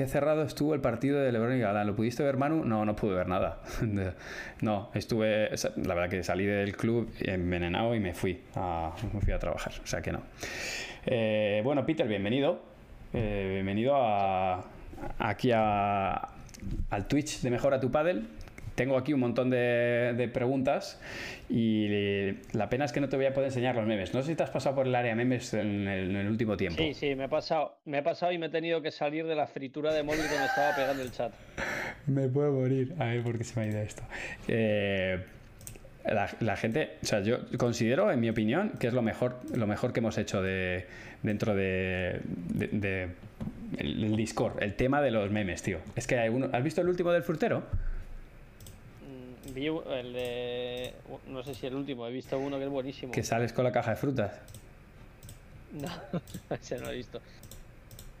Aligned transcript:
qué 0.00 0.06
cerrado 0.06 0.44
estuvo 0.44 0.72
el 0.72 0.80
partido 0.80 1.20
de 1.20 1.30
Lebron 1.30 1.54
y 1.54 1.60
Galán. 1.60 1.86
¿Lo 1.86 1.94
pudiste 1.94 2.22
ver, 2.22 2.38
Manu? 2.38 2.64
No, 2.64 2.86
no 2.86 2.96
pude 2.96 3.14
ver 3.14 3.28
nada. 3.28 3.58
no, 4.62 4.88
estuve. 4.94 5.50
La 5.84 5.94
verdad 5.94 6.08
que 6.08 6.24
salí 6.24 6.46
del 6.46 6.74
club 6.74 7.12
envenenado 7.20 7.94
y 7.94 8.00
me 8.00 8.14
fui 8.14 8.40
a, 8.54 8.92
me 9.12 9.20
fui 9.20 9.34
a 9.34 9.38
trabajar. 9.38 9.74
O 9.84 9.86
sea 9.86 10.00
que 10.00 10.10
no. 10.10 10.22
Eh, 11.04 11.60
bueno, 11.62 11.84
Peter, 11.84 12.08
bienvenido. 12.08 12.62
Eh, 13.12 13.50
bienvenido 13.52 13.94
aquí 15.18 15.50
a, 15.52 16.28
al 16.88 17.06
Twitch 17.06 17.42
de 17.42 17.50
Mejora 17.50 17.78
tu 17.78 17.90
Paddle 17.90 18.22
tengo 18.74 18.96
aquí 18.96 19.12
un 19.12 19.20
montón 19.20 19.50
de, 19.50 20.30
preguntas 20.32 21.00
y 21.48 21.88
la 22.52 22.68
pena 22.68 22.84
es 22.84 22.92
que 22.92 23.00
no 23.00 23.08
te 23.08 23.16
voy 23.16 23.26
a 23.26 23.34
poder 23.34 23.48
enseñar 23.48 23.74
los 23.74 23.86
memes. 23.86 24.14
No 24.14 24.22
sé 24.22 24.28
si 24.28 24.34
te 24.36 24.42
has 24.42 24.50
pasado 24.50 24.76
por 24.76 24.86
el 24.86 24.94
área 24.94 25.14
memes 25.14 25.54
en 25.54 25.88
el, 25.88 26.28
último 26.28 26.56
tiempo. 26.56 26.82
Sí, 26.82 26.94
sí, 26.94 27.14
me 27.14 27.24
he 27.24 27.28
pasado. 27.28 27.78
Me 27.84 27.98
he 27.98 28.02
pasado 28.02 28.32
y 28.32 28.38
me 28.38 28.46
he 28.46 28.50
tenido 28.50 28.82
que 28.82 28.90
salir 28.90 29.26
de 29.26 29.34
la 29.34 29.46
fritura 29.46 29.92
de 29.92 30.02
móvil 30.02 30.22
donde 30.22 30.46
estaba 30.46 30.74
pegando 30.74 31.02
el 31.02 31.12
chat. 31.12 31.32
me 32.06 32.28
puedo 32.28 32.52
morir. 32.52 32.94
A 32.98 33.06
ver 33.06 33.22
por 33.22 33.38
qué 33.38 33.44
se 33.44 33.58
me 33.58 33.66
ha 33.66 33.68
ido 33.70 33.80
esto. 33.80 34.02
Eh, 34.48 35.18
la, 36.04 36.56
gente, 36.56 36.96
o 37.02 37.06
sea, 37.06 37.20
yo 37.20 37.38
considero, 37.58 38.10
en 38.10 38.20
mi 38.20 38.28
opinión, 38.30 38.72
que 38.80 38.86
es 38.86 38.92
lo 38.92 39.02
mejor, 39.02 39.40
lo 39.54 39.66
mejor 39.66 39.92
que 39.92 40.00
hemos 40.00 40.16
hecho 40.18 40.42
de, 40.42 40.86
dentro 41.22 41.54
de, 41.54 42.20
el, 43.76 44.16
Discord, 44.16 44.62
el 44.62 44.74
tema 44.74 45.02
de 45.02 45.10
los 45.10 45.30
memes, 45.30 45.62
tío. 45.62 45.78
Es 45.96 46.06
que 46.06 46.18
hay 46.18 46.30
uno, 46.30 46.48
¿has 46.52 46.64
visto 46.64 46.80
el 46.80 46.88
último 46.88 47.12
del 47.12 47.22
frutero? 47.22 47.64
Vi 49.54 49.66
el 49.66 50.12
de. 50.12 50.92
No 51.28 51.42
sé 51.42 51.54
si 51.54 51.66
el 51.66 51.74
último, 51.74 52.06
he 52.06 52.12
visto 52.12 52.38
uno 52.38 52.58
que 52.58 52.64
es 52.64 52.70
buenísimo. 52.70 53.12
Que 53.12 53.22
sales 53.22 53.52
con 53.52 53.64
la 53.64 53.72
caja 53.72 53.90
de 53.90 53.96
frutas. 53.96 54.32
No, 55.72 55.88
ese 56.56 56.78
no 56.78 56.86
lo 56.86 56.90
he 56.90 56.96
visto. 56.96 57.20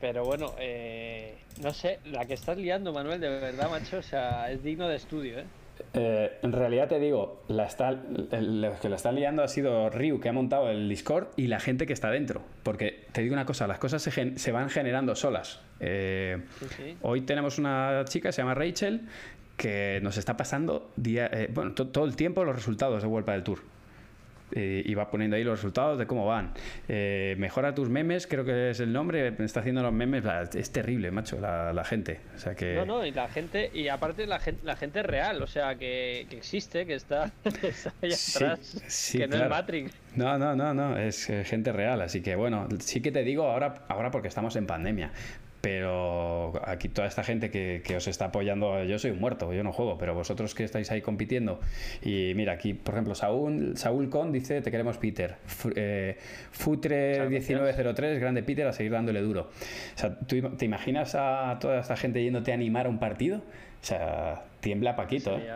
Pero 0.00 0.24
bueno, 0.24 0.54
eh, 0.58 1.34
no 1.62 1.72
sé, 1.74 1.98
la 2.06 2.24
que 2.24 2.34
estás 2.34 2.56
liando, 2.56 2.92
Manuel, 2.92 3.20
de 3.20 3.28
verdad, 3.28 3.70
macho, 3.70 3.98
o 3.98 4.02
sea, 4.02 4.50
es 4.50 4.62
digno 4.62 4.88
de 4.88 4.96
estudio, 4.96 5.40
¿eh? 5.40 5.44
eh 5.92 6.38
en 6.42 6.52
realidad 6.52 6.88
te 6.88 6.98
digo, 6.98 7.42
la 7.48 7.66
está, 7.66 7.90
lo 7.90 8.80
que 8.80 8.88
la 8.88 8.96
están 8.96 9.16
liando 9.16 9.42
ha 9.42 9.48
sido 9.48 9.90
Ryu, 9.90 10.18
que 10.20 10.30
ha 10.30 10.32
montado 10.32 10.70
el 10.70 10.88
Discord, 10.88 11.28
y 11.36 11.48
la 11.48 11.60
gente 11.60 11.86
que 11.86 11.92
está 11.92 12.10
dentro. 12.10 12.40
Porque 12.62 13.04
te 13.12 13.20
digo 13.20 13.34
una 13.34 13.44
cosa, 13.44 13.66
las 13.66 13.78
cosas 13.78 14.00
se, 14.00 14.38
se 14.38 14.52
van 14.52 14.70
generando 14.70 15.14
solas. 15.14 15.60
Eh, 15.80 16.38
hoy 17.02 17.20
tenemos 17.22 17.58
una 17.58 18.02
chica, 18.06 18.32
se 18.32 18.40
llama 18.40 18.54
Rachel, 18.54 19.02
que 19.60 20.00
nos 20.02 20.16
está 20.16 20.38
pasando 20.38 20.90
día, 20.96 21.28
eh, 21.30 21.50
bueno, 21.52 21.74
todo 21.74 22.06
el 22.06 22.16
tiempo 22.16 22.42
los 22.44 22.56
resultados 22.56 23.02
de 23.02 23.08
Vuelta 23.08 23.32
del 23.32 23.42
Tour. 23.42 23.58
Eh, 24.52 24.82
y 24.84 24.94
va 24.94 25.10
poniendo 25.10 25.36
ahí 25.36 25.44
los 25.44 25.58
resultados 25.58 25.98
de 25.98 26.06
cómo 26.06 26.26
van. 26.26 26.52
Eh, 26.88 27.36
mejora 27.38 27.72
tus 27.72 27.88
memes, 27.88 28.26
creo 28.26 28.44
que 28.44 28.70
es 28.70 28.80
el 28.80 28.92
nombre, 28.92 29.28
está 29.38 29.60
haciendo 29.60 29.82
los 29.82 29.92
memes, 29.92 30.24
es 30.54 30.72
terrible, 30.72 31.10
macho, 31.10 31.38
la, 31.38 31.84
gente. 31.84 32.20
O 32.34 32.38
sea 32.38 32.54
que... 32.54 32.74
No, 32.74 32.86
no, 32.86 33.06
y 33.06 33.12
la 33.12 33.28
gente, 33.28 33.70
y 33.72 33.88
aparte 33.88 34.26
la 34.26 34.40
gente, 34.40 34.62
la 34.64 34.76
gente 34.76 35.02
real, 35.02 35.40
o 35.42 35.46
sea, 35.46 35.76
que, 35.76 36.22
existe, 36.30 36.86
que 36.86 36.94
está, 36.94 37.30
ahí 38.02 38.12
atrás, 38.12 39.12
que 39.12 39.28
no 39.28 39.36
es 39.36 39.48
Matrix. 39.48 39.92
No, 40.16 40.38
no, 40.38 40.56
no, 40.56 40.74
no, 40.74 40.98
es 40.98 41.26
gente 41.44 41.70
real, 41.70 42.00
así 42.00 42.22
que 42.22 42.34
bueno, 42.34 42.66
sí 42.80 43.00
que 43.00 43.12
te 43.12 43.22
digo 43.22 43.44
ahora, 43.44 43.84
ahora 43.88 44.10
porque 44.10 44.26
estamos 44.26 44.56
en 44.56 44.66
pandemia, 44.66 45.12
pero 45.60 46.52
aquí 46.64 46.88
toda 46.88 47.06
esta 47.06 47.22
gente 47.22 47.50
que, 47.50 47.96
os 47.96 48.06
está 48.06 48.26
apoyando, 48.26 48.82
yo 48.84 48.98
soy 48.98 49.10
un 49.10 49.20
muerto, 49.20 49.52
yo 49.52 49.62
no 49.62 49.72
juego, 49.72 49.98
pero 49.98 50.14
vosotros 50.14 50.54
que 50.54 50.64
estáis 50.64 50.90
ahí 50.90 51.02
compitiendo, 51.02 51.60
y 52.02 52.32
mira, 52.34 52.52
aquí 52.52 52.74
por 52.74 52.94
ejemplo 52.94 53.14
Saúl, 53.14 53.76
Saúl 53.76 54.08
Con 54.08 54.32
dice, 54.32 54.62
te 54.62 54.70
queremos 54.70 54.96
Peter, 54.96 55.36
eh, 55.74 56.16
Futre1903, 56.58 58.18
grande 58.18 58.42
Peter, 58.42 58.66
a 58.66 58.72
seguir 58.72 58.92
dándole 58.92 59.20
duro. 59.20 59.50
O 59.94 59.98
sea, 59.98 60.18
¿tú 60.18 60.40
te 60.56 60.64
imaginas 60.64 61.14
a 61.14 61.58
toda 61.60 61.80
esta 61.80 61.96
gente 61.96 62.22
yéndote 62.22 62.52
a 62.52 62.54
animar 62.54 62.86
a 62.86 62.88
un 62.88 62.98
partido? 62.98 63.38
O 63.38 63.84
sea, 63.84 64.44
tiembla 64.60 64.96
Paquito. 64.96 65.36
¿eh? 65.36 65.50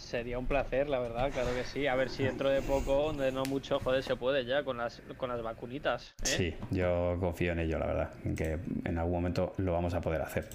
Sería 0.00 0.38
un 0.38 0.46
placer, 0.46 0.88
la 0.88 0.98
verdad, 0.98 1.30
claro 1.30 1.54
que 1.54 1.62
sí. 1.62 1.86
A 1.86 1.94
ver 1.94 2.08
si 2.08 2.24
dentro 2.24 2.48
de 2.48 2.62
poco, 2.62 3.06
donde 3.06 3.30
no 3.30 3.44
mucho, 3.44 3.78
joder, 3.78 4.02
se 4.02 4.16
puede 4.16 4.44
ya 4.44 4.64
con 4.64 4.78
las, 4.78 5.00
con 5.16 5.28
las 5.28 5.40
vacunitas. 5.40 6.14
¿eh? 6.22 6.26
Sí, 6.26 6.54
yo 6.70 7.16
confío 7.20 7.52
en 7.52 7.60
ello, 7.60 7.78
la 7.78 7.86
verdad, 7.86 8.10
en 8.24 8.34
que 8.34 8.58
en 8.84 8.98
algún 8.98 9.12
momento 9.12 9.52
lo 9.58 9.72
vamos 9.72 9.94
a 9.94 10.00
poder 10.00 10.22
hacer. 10.22 10.48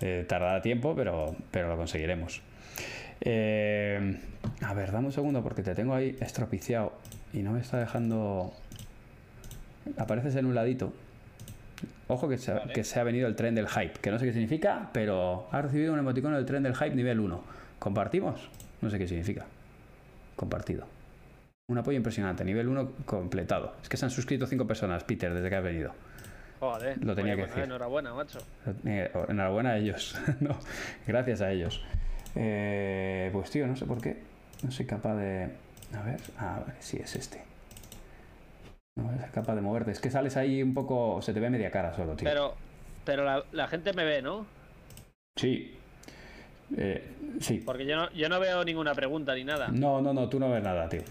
Eh, 0.00 0.26
tardará 0.28 0.60
tiempo, 0.60 0.94
pero, 0.94 1.34
pero 1.50 1.68
lo 1.68 1.76
conseguiremos. 1.76 2.42
Eh, 3.22 4.18
a 4.60 4.74
ver, 4.74 4.92
dame 4.92 5.06
un 5.06 5.12
segundo 5.12 5.42
porque 5.42 5.62
te 5.62 5.74
tengo 5.74 5.94
ahí 5.94 6.16
estropiciado 6.20 6.92
y 7.32 7.38
no 7.42 7.52
me 7.52 7.60
está 7.60 7.78
dejando... 7.78 8.52
Apareces 9.96 10.36
en 10.36 10.44
un 10.44 10.54
ladito. 10.54 10.92
Ojo 12.08 12.28
que 12.28 12.36
se, 12.36 12.52
que 12.74 12.84
se 12.84 13.00
ha 13.00 13.04
venido 13.04 13.26
el 13.26 13.36
tren 13.36 13.54
del 13.54 13.68
hype, 13.68 13.94
que 14.00 14.10
no 14.10 14.18
sé 14.18 14.26
qué 14.26 14.32
significa, 14.32 14.90
pero 14.92 15.48
ha 15.50 15.62
recibido 15.62 15.92
un 15.94 15.98
emoticono 15.98 16.36
del 16.36 16.44
tren 16.44 16.62
del 16.62 16.74
hype 16.74 16.94
nivel 16.94 17.20
1. 17.20 17.42
¿Compartimos? 17.78 18.50
No 18.82 18.90
sé 18.90 18.98
qué 18.98 19.08
significa. 19.08 19.46
Compartido. 20.36 20.86
Un 21.68 21.78
apoyo 21.78 21.96
impresionante, 21.96 22.44
nivel 22.44 22.68
1 22.68 22.92
completado. 23.06 23.76
Es 23.80 23.88
que 23.88 23.96
se 23.96 24.04
han 24.04 24.10
suscrito 24.10 24.46
5 24.46 24.66
personas, 24.66 25.04
Peter, 25.04 25.32
desde 25.32 25.48
que 25.48 25.56
has 25.56 25.64
venido. 25.64 25.94
Joder, 26.60 27.02
lo 27.04 27.14
tenía 27.14 27.34
que 27.34 27.42
pues, 27.42 27.50
decir. 27.50 27.64
Enhorabuena, 27.64 28.12
macho. 28.12 28.40
Eh, 28.84 29.10
enhorabuena 29.28 29.70
a 29.70 29.78
ellos. 29.78 30.20
no, 30.40 30.58
gracias 31.06 31.40
a 31.40 31.50
ellos. 31.50 31.82
Eh, 32.34 33.30
pues 33.32 33.50
tío, 33.50 33.66
no 33.66 33.76
sé 33.76 33.86
por 33.86 34.00
qué. 34.00 34.22
No 34.62 34.70
soy 34.70 34.86
capaz 34.86 35.14
de. 35.16 35.48
A 35.94 36.02
ver, 36.02 36.20
a 36.38 36.60
ver 36.60 36.76
si 36.80 36.98
es 36.98 37.16
este. 37.16 37.42
No 38.96 39.12
es 39.12 39.30
capaz 39.30 39.54
de 39.54 39.60
moverte. 39.60 39.92
Es 39.92 40.00
que 40.00 40.10
sales 40.10 40.36
ahí 40.36 40.62
un 40.62 40.74
poco. 40.74 41.22
Se 41.22 41.32
te 41.32 41.40
ve 41.40 41.50
media 41.50 41.70
cara 41.70 41.94
solo, 41.94 42.14
tío. 42.14 42.28
Pero, 42.28 42.54
pero 43.04 43.24
la, 43.24 43.44
la 43.52 43.66
gente 43.68 43.92
me 43.92 44.04
ve, 44.04 44.22
¿no? 44.22 44.46
Sí, 45.36 45.76
eh, 46.76 47.04
sí. 47.40 47.62
Porque 47.64 47.86
yo 47.86 47.96
no, 47.96 48.12
yo 48.12 48.28
no 48.28 48.40
veo 48.40 48.64
ninguna 48.64 48.94
pregunta 48.94 49.34
ni 49.34 49.44
nada. 49.44 49.68
No, 49.68 50.00
no, 50.00 50.12
no, 50.12 50.28
tú 50.28 50.38
no 50.38 50.50
ves 50.50 50.62
nada, 50.62 50.88
tío. 50.88 51.02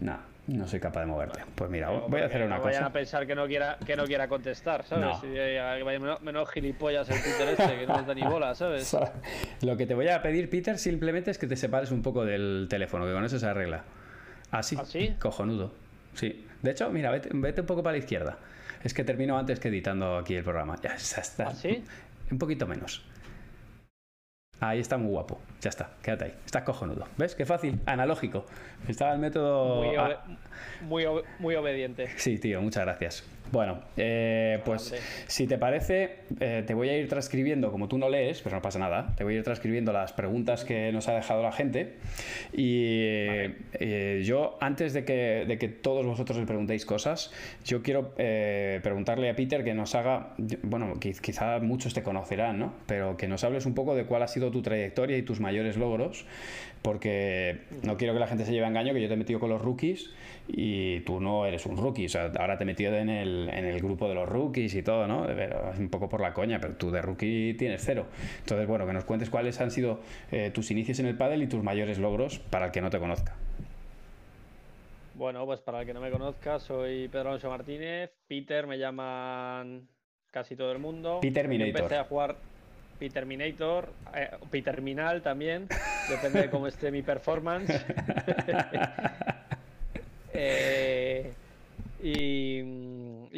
No, 0.00 0.18
no 0.48 0.66
soy 0.66 0.80
capaz 0.80 1.00
de 1.00 1.06
moverte. 1.06 1.40
Pues 1.54 1.70
mira, 1.70 1.90
voy 1.90 2.20
a 2.20 2.26
hacer 2.26 2.42
una 2.42 2.56
no 2.56 2.62
cosa. 2.62 2.70
Vayan 2.70 2.84
a 2.84 2.92
pensar 2.92 3.26
que 3.26 3.34
no 3.34 3.46
quiera, 3.46 3.78
que 3.84 3.96
no 3.96 4.04
quiera 4.04 4.28
contestar, 4.28 4.84
¿sabes? 4.84 5.22
menos, 5.84 6.22
menos, 6.22 6.50
gilipollas 6.50 7.08
el 7.10 7.20
Peter 7.20 7.48
este, 7.48 7.78
que 7.80 7.86
no 7.86 7.96
nos 7.98 8.06
da 8.06 8.14
ni 8.14 8.22
bola, 8.22 8.54
¿sabes? 8.54 8.96
Lo 9.62 9.76
que 9.76 9.86
te 9.86 9.94
voy 9.94 10.08
a 10.08 10.22
pedir, 10.22 10.50
Peter, 10.50 10.78
simplemente 10.78 11.30
es 11.30 11.38
que 11.38 11.46
te 11.46 11.56
separes 11.56 11.90
un 11.90 12.02
poco 12.02 12.24
del 12.24 12.66
teléfono, 12.68 13.06
que 13.06 13.12
con 13.12 13.24
eso 13.24 13.38
se 13.38 13.46
arregla. 13.46 13.84
Así. 14.50 14.76
¿Así? 14.76 15.14
Cojonudo. 15.18 15.72
Sí. 16.14 16.46
De 16.62 16.72
hecho, 16.72 16.90
mira, 16.90 17.10
vete, 17.10 17.30
vete, 17.32 17.60
un 17.60 17.66
poco 17.66 17.82
para 17.82 17.92
la 17.92 17.98
izquierda. 17.98 18.38
Es 18.82 18.94
que 18.94 19.04
termino 19.04 19.38
antes 19.38 19.60
que 19.60 19.68
editando 19.68 20.16
aquí 20.16 20.34
el 20.34 20.42
programa. 20.44 20.76
Ya, 20.82 20.94
está. 20.94 21.48
¿Así? 21.48 21.84
Un 22.30 22.38
poquito 22.38 22.66
menos. 22.66 23.04
Ahí 24.60 24.78
está 24.78 24.98
muy 24.98 25.10
guapo. 25.10 25.40
Ya 25.62 25.70
está, 25.70 25.90
quédate 26.02 26.26
ahí. 26.26 26.34
Estás 26.44 26.62
cojonudo. 26.64 27.06
¿Ves? 27.16 27.34
Qué 27.34 27.46
fácil. 27.46 27.80
Analógico. 27.86 28.44
Estaba 28.86 29.14
el 29.14 29.18
método. 29.18 29.82
Muy, 30.82 31.06
muy 31.38 31.54
obediente. 31.54 32.08
Sí, 32.16 32.38
tío, 32.38 32.60
muchas 32.60 32.84
gracias. 32.84 33.24
Bueno, 33.52 33.80
eh, 33.96 34.60
pues 34.64 34.94
si 35.26 35.46
te 35.48 35.58
parece, 35.58 36.18
eh, 36.38 36.62
te 36.64 36.72
voy 36.72 36.88
a 36.88 36.96
ir 36.96 37.08
transcribiendo, 37.08 37.72
como 37.72 37.88
tú 37.88 37.98
no 37.98 38.08
lees, 38.08 38.40
pero 38.42 38.56
no 38.56 38.62
pasa 38.62 38.78
nada, 38.78 39.12
te 39.16 39.24
voy 39.24 39.34
a 39.34 39.38
ir 39.38 39.44
transcribiendo 39.44 39.92
las 39.92 40.12
preguntas 40.12 40.64
que 40.64 40.92
nos 40.92 41.08
ha 41.08 41.14
dejado 41.14 41.42
la 41.42 41.50
gente. 41.50 41.96
Y 42.52 42.92
eh, 43.72 44.22
yo, 44.24 44.56
antes 44.60 44.92
de 44.92 45.04
que, 45.04 45.44
de 45.48 45.58
que, 45.58 45.68
todos 45.68 46.06
vosotros 46.06 46.38
le 46.38 46.46
preguntéis 46.46 46.86
cosas, 46.86 47.32
yo 47.64 47.82
quiero 47.82 48.14
preguntarle 48.14 49.30
a 49.30 49.36
Peter 49.36 49.64
que 49.64 49.74
nos 49.74 49.94
haga, 49.94 50.34
bueno, 50.62 50.94
quizá 51.00 51.58
muchos 51.58 51.94
te 51.94 52.02
conocerán, 52.02 52.58
¿no? 52.58 52.74
Pero 52.86 53.16
que 53.16 53.26
nos 53.26 53.42
hables 53.44 53.66
un 53.66 53.74
poco 53.74 53.94
de 53.94 54.04
cuál 54.04 54.22
ha 54.22 54.28
sido 54.28 54.50
tu 54.50 54.62
trayectoria 54.62 55.16
y 55.16 55.22
tus 55.22 55.40
mayores 55.40 55.76
logros, 55.76 56.24
porque 56.82 57.60
no 57.82 57.96
quiero 57.96 58.14
que 58.14 58.20
la 58.20 58.26
gente 58.26 58.44
se 58.44 58.52
lleve 58.52 58.64
a 58.64 58.68
engaño, 58.68 58.94
que 58.94 59.00
yo 59.00 59.08
te 59.08 59.14
he 59.14 59.16
metido 59.16 59.38
con 59.38 59.50
los 59.50 59.60
rookies 59.60 60.10
y 60.48 61.00
tú 61.00 61.20
no 61.20 61.46
eres 61.46 61.66
un 61.66 61.76
rookie, 61.76 62.06
o 62.06 62.08
sea, 62.08 62.32
ahora 62.38 62.56
te 62.56 62.64
he 62.64 62.66
metido 62.66 62.94
en 62.94 63.10
el, 63.10 63.48
en 63.50 63.64
el 63.66 63.80
grupo 63.80 64.08
de 64.08 64.14
los 64.14 64.28
rookies 64.28 64.74
y 64.74 64.82
todo, 64.82 65.06
¿no? 65.06 65.26
Pero, 65.26 65.72
un 65.78 65.90
poco 65.90 66.08
por 66.08 66.20
la 66.20 66.32
coña, 66.32 66.58
pero 66.60 66.74
tú 66.74 66.90
de 66.90 67.02
rookie 67.02 67.54
tienes 67.54 67.82
cero. 67.84 68.06
Entonces, 68.38 68.66
bueno, 68.66 68.86
que 68.86 68.92
nos 68.92 69.04
cuentes 69.04 69.30
cuáles 69.30 69.60
han 69.60 69.70
sido 69.70 70.00
eh, 70.32 70.50
tus 70.52 70.70
inicios 70.70 70.98
en 71.00 71.06
el 71.06 71.16
pádel 71.16 71.42
y 71.42 71.46
tus 71.46 71.62
mayores 71.62 71.98
logros 71.98 72.38
para 72.38 72.66
el 72.66 72.72
que 72.72 72.80
no 72.80 72.90
te 72.90 72.98
conozca. 72.98 73.36
Bueno, 75.14 75.44
pues 75.44 75.60
para 75.60 75.80
el 75.80 75.86
que 75.86 75.92
no 75.92 76.00
me 76.00 76.10
conozca, 76.10 76.58
soy 76.58 77.08
Pedro 77.08 77.28
Alonso 77.28 77.50
Martínez. 77.50 78.10
Peter 78.26 78.66
me 78.66 78.78
llaman 78.78 79.86
casi 80.30 80.56
todo 80.56 80.72
el 80.72 80.78
mundo. 80.78 81.18
Peter 81.20 81.46
Minator. 81.46 81.76
empecé 81.76 81.96
a 81.96 82.04
jugar 82.04 82.36
Peterminator, 83.00 83.94
eh, 84.14 84.30
Peterminal 84.50 85.22
también, 85.22 85.66
depende 86.08 86.42
de 86.42 86.50
cómo 86.50 86.66
esté 86.66 86.92
mi 86.92 87.02
performance. 87.02 87.72
Eh, 90.32 91.34
y, 92.02 92.60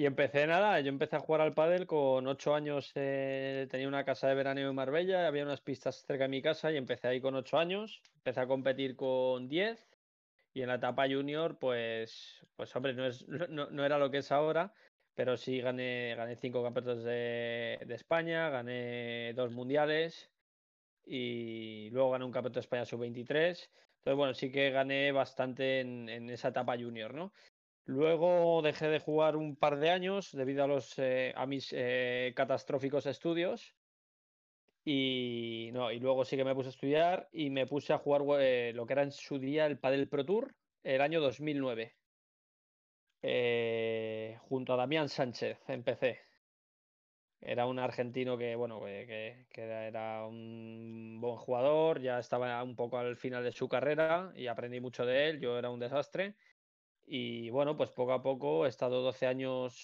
empecé 0.05 0.47
nada, 0.47 0.79
yo 0.81 0.91
empecé 0.91 1.17
a 1.17 1.21
jugar 1.21 1.41
al 1.41 1.55
pádel 1.55 1.87
con 1.87 2.27
ocho 2.27 2.55
años, 2.55 2.93
eh, 2.95 3.67
tenía 3.71 3.89
una 3.89 4.05
casa 4.05 4.29
de 4.29 4.35
verano 4.35 4.61
en 4.61 4.75
Marbella, 4.75 5.27
había 5.27 5.43
unas 5.43 5.63
pistas 5.63 6.05
cerca 6.07 6.25
de 6.25 6.29
mi 6.29 6.43
casa 6.43 6.71
y 6.71 6.77
empecé 6.77 7.09
ahí 7.09 7.21
con 7.21 7.35
ocho 7.35 7.59
años, 7.59 8.03
empecé 8.17 8.41
a 8.41 8.47
competir 8.47 8.95
con 8.95 9.49
diez 9.49 9.89
y 10.55 10.63
en 10.63 10.69
la 10.69 10.75
etapa 10.75 11.09
junior 11.09 11.59
pues, 11.59 12.45
pues 12.57 12.77
hombre, 12.77 12.93
no, 12.95 13.07
es, 13.07 13.27
no, 13.27 13.85
era 13.85 13.99
lo 13.99 14.11
que 14.11 14.19
es 14.19 14.31
ahora, 14.31 14.73
pero 15.15 15.37
sí 15.37 15.61
gané, 15.61 16.15
gané 16.17 16.37
cinco 16.37 16.63
campeonatos 16.63 17.05
de, 17.05 17.79
España, 17.91 18.49
gané 18.49 19.33
dos 19.35 19.53
mundiales 19.53 20.31
y 21.05 21.91
luego 21.91 22.13
gané 22.13 22.25
un 22.25 22.33
campeonato 22.33 22.61
de 22.61 22.65
España 22.65 22.85
sub-23. 22.85 23.69
Entonces, 23.99 24.17
bueno, 24.17 24.35
sí 24.35 24.51
que 24.51 24.71
gané 24.71 25.13
bastante 25.13 25.81
en, 25.81 26.31
esa 26.31 26.49
etapa 26.49 26.77
junior, 26.79 27.15
¿no? 27.15 27.33
Luego 27.85 28.63
dejé 28.63 28.89
de 28.89 29.01
jugar 29.01 29.37
un 29.37 29.57
par 29.57 29.79
de 29.79 29.91
años 29.91 30.31
debido 30.33 30.65
a, 30.65 30.67
los, 30.69 30.99
eh, 30.99 31.33
a 31.37 31.47
mis 31.47 31.73
eh, 31.73 32.33
catastróficos 32.35 33.07
estudios. 33.07 33.75
Y, 34.85 35.71
no, 35.73 35.93
y 35.93 36.01
luego 36.01 36.25
sí 36.25 36.37
que 36.37 36.45
me 36.45 36.55
puse 36.55 36.69
a 36.69 36.71
estudiar 36.71 37.29
y 37.33 37.51
me 37.51 37.67
puse 37.67 37.93
a 37.93 37.99
jugar 37.99 38.23
eh, 38.41 38.73
lo 38.75 38.87
que 38.87 38.95
era 38.95 39.03
en 39.03 39.13
su 39.13 39.39
día 39.39 39.67
el 39.67 39.79
Padel 39.79 40.09
Pro 40.09 40.25
Tour 40.25 40.55
el 40.83 41.01
año 41.01 41.21
2009. 41.21 41.95
Eh, 43.23 44.37
junto 44.49 44.75
a 44.75 44.77
Damián 44.77 45.09
Sánchez 45.09 45.59
empecé. 45.69 46.21
Era 47.41 47.67
un 47.67 47.79
argentino 47.79 48.39
que, 48.39 48.55
bueno, 48.55 48.81
que, 48.81 49.47
era 49.55 50.27
un 50.27 51.19
buen 51.21 51.37
jugador, 51.37 52.01
ya 52.01 52.19
estaba 52.19 52.63
un 52.63 52.77
poco 52.77 52.99
al 52.99 53.17
final 53.17 53.43
de 53.43 53.53
su 53.53 53.69
carrera 53.69 54.33
y 54.37 54.47
aprendí 54.47 54.81
mucho 54.81 55.05
de 55.05 55.29
él, 55.29 55.41
yo 55.41 55.59
era 55.59 55.71
un 55.71 55.81
desastre. 55.81 56.37
Y 57.05 57.51
bueno, 57.51 57.77
pues 57.77 57.91
poco 57.91 58.13
a 58.13 58.23
poco 58.23 58.67
he 58.67 58.69
estado 58.69 59.03
12 59.03 59.27
años, 59.27 59.75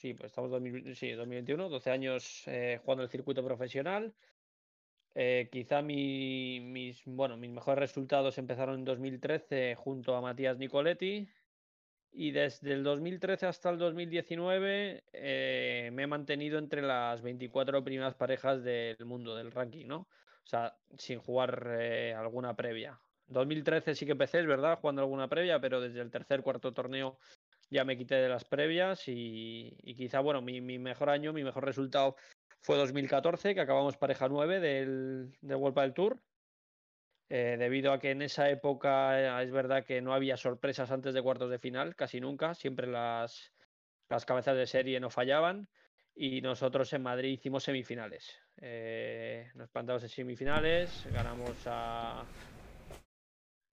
sí, 0.00 0.14
pues 0.14 0.26
estamos 0.30 0.52
en 0.52 0.94
sí, 0.94 1.12
2021, 1.12 1.68
12 1.70 1.90
años 1.90 2.42
eh, 2.46 2.80
jugando 2.82 3.04
el 3.04 3.10
circuito 3.10 3.44
profesional. 3.44 4.14
Eh, 5.14 5.48
quizá 5.50 5.80
mis, 5.80 7.02
bueno, 7.06 7.38
mis 7.38 7.50
mejores 7.50 7.78
resultados 7.78 8.36
empezaron 8.36 8.80
en 8.80 8.84
2013 8.84 9.74
junto 9.74 10.14
a 10.14 10.20
Matías 10.20 10.58
Nicoletti, 10.58 11.26
y 12.16 12.30
desde 12.30 12.72
el 12.72 12.82
2013 12.82 13.46
hasta 13.46 13.68
el 13.68 13.78
2019 13.78 15.04
eh, 15.12 15.90
me 15.92 16.04
he 16.04 16.06
mantenido 16.06 16.58
entre 16.58 16.80
las 16.80 17.20
24 17.20 17.84
primeras 17.84 18.14
parejas 18.14 18.64
del 18.64 18.96
mundo 19.04 19.36
del 19.36 19.52
ranking, 19.52 19.86
¿no? 19.86 19.98
O 19.98 20.48
sea, 20.48 20.74
sin 20.96 21.18
jugar 21.18 21.76
eh, 21.78 22.14
alguna 22.14 22.56
previa. 22.56 22.98
2013 23.26 23.94
sí 23.94 24.06
que 24.06 24.12
empecé, 24.12 24.40
es 24.40 24.46
verdad, 24.46 24.78
jugando 24.80 25.02
alguna 25.02 25.28
previa, 25.28 25.60
pero 25.60 25.80
desde 25.80 26.00
el 26.00 26.10
tercer, 26.10 26.40
cuarto 26.40 26.72
torneo 26.72 27.18
ya 27.68 27.84
me 27.84 27.98
quité 27.98 28.14
de 28.14 28.28
las 28.30 28.44
previas 28.44 29.02
y, 29.08 29.76
quizá, 29.96 30.20
bueno, 30.20 30.40
mi, 30.40 30.60
mejor 30.60 31.10
año, 31.10 31.34
mi 31.34 31.44
mejor 31.44 31.66
resultado 31.66 32.16
fue 32.62 32.78
2014, 32.78 33.54
que 33.54 33.60
acabamos 33.60 33.98
pareja 33.98 34.28
9 34.28 34.60
del, 34.60 35.32
del 35.42 35.56
World 35.56 35.78
del 35.78 35.92
Tour 35.92 36.20
eh, 37.28 37.56
debido 37.58 37.92
a 37.92 37.98
que 37.98 38.12
en 38.12 38.22
esa 38.22 38.48
época 38.50 39.20
eh, 39.20 39.44
es 39.44 39.50
verdad 39.50 39.84
que 39.84 40.00
no 40.00 40.14
había 40.14 40.36
sorpresas 40.36 40.90
antes 40.90 41.12
de 41.14 41.22
cuartos 41.22 41.50
de 41.50 41.58
final, 41.58 41.96
casi 41.96 42.20
nunca, 42.20 42.54
siempre 42.54 42.86
las, 42.86 43.52
las 44.08 44.24
cabezas 44.24 44.56
de 44.56 44.66
serie 44.66 45.00
no 45.00 45.10
fallaban. 45.10 45.68
Y 46.18 46.40
nosotros 46.40 46.90
en 46.94 47.02
Madrid 47.02 47.32
hicimos 47.32 47.64
semifinales. 47.64 48.40
Eh, 48.62 49.50
nos 49.54 49.68
plantamos 49.68 50.02
en 50.02 50.08
semifinales, 50.08 51.06
ganamos 51.12 51.54
a, 51.66 52.24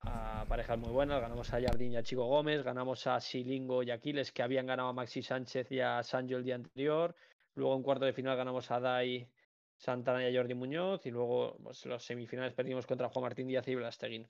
a 0.01 0.45
parejas 0.49 0.77
muy 0.77 0.91
buenas, 0.91 1.21
ganamos 1.21 1.53
a 1.53 1.61
Jardín 1.61 1.93
y 1.93 1.95
a 1.95 2.03
Chico 2.03 2.25
Gómez, 2.25 2.63
ganamos 2.63 3.07
a 3.07 3.21
Silingo 3.21 3.81
y 3.83 3.91
Aquiles 3.91 4.33
que 4.33 4.43
habían 4.43 4.65
ganado 4.65 4.89
a 4.89 4.93
Maxi 4.93 5.21
Sánchez 5.21 5.71
y 5.71 5.79
a 5.79 6.03
Sancho 6.03 6.35
el 6.35 6.43
día 6.43 6.55
anterior, 6.55 7.15
luego 7.55 7.77
en 7.77 7.83
cuarto 7.83 8.03
de 8.03 8.13
final 8.13 8.35
ganamos 8.35 8.69
a 8.71 8.79
Dai 8.81 9.29
Santana 9.77 10.27
y 10.29 10.35
Jordi 10.35 10.53
Muñoz 10.53 11.05
y 11.05 11.11
luego 11.11 11.57
pues, 11.63 11.85
los 11.85 12.03
semifinales 12.03 12.53
perdimos 12.53 12.85
contra 12.85 13.09
Juan 13.09 13.23
Martín 13.23 13.47
Díaz 13.47 13.67
y 13.67 13.75
Blasteguín. 13.75 14.29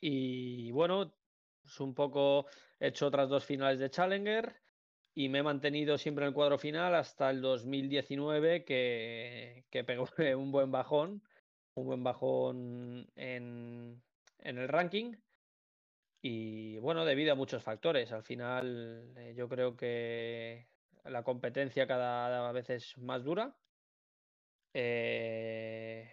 Y 0.00 0.70
bueno, 0.72 1.02
es 1.02 1.10
pues, 1.62 1.80
un 1.80 1.94
poco 1.94 2.46
he 2.80 2.88
hecho 2.88 3.06
otras 3.06 3.28
dos 3.28 3.44
finales 3.44 3.78
de 3.78 3.90
Challenger 3.90 4.54
y 5.14 5.28
me 5.28 5.38
he 5.38 5.42
mantenido 5.42 5.96
siempre 5.96 6.24
en 6.24 6.28
el 6.28 6.34
cuadro 6.34 6.58
final 6.58 6.94
hasta 6.94 7.30
el 7.30 7.40
2019 7.40 8.64
que, 8.64 9.64
que 9.70 9.84
pegó 9.84 10.06
un 10.36 10.50
buen 10.50 10.70
bajón, 10.72 11.22
un 11.74 11.86
buen 11.86 12.02
bajón 12.02 13.08
en, 13.14 14.02
en 14.40 14.58
el 14.58 14.68
ranking. 14.68 15.14
Y 16.20 16.78
bueno, 16.78 17.04
debido 17.04 17.32
a 17.32 17.36
muchos 17.36 17.62
factores. 17.62 18.10
Al 18.10 18.24
final 18.24 19.12
eh, 19.16 19.34
yo 19.36 19.48
creo 19.48 19.76
que 19.76 20.66
la 21.04 21.22
competencia 21.22 21.86
cada 21.86 22.50
vez 22.52 22.70
es 22.70 22.98
más 22.98 23.22
dura 23.24 23.54
eh, 24.74 26.10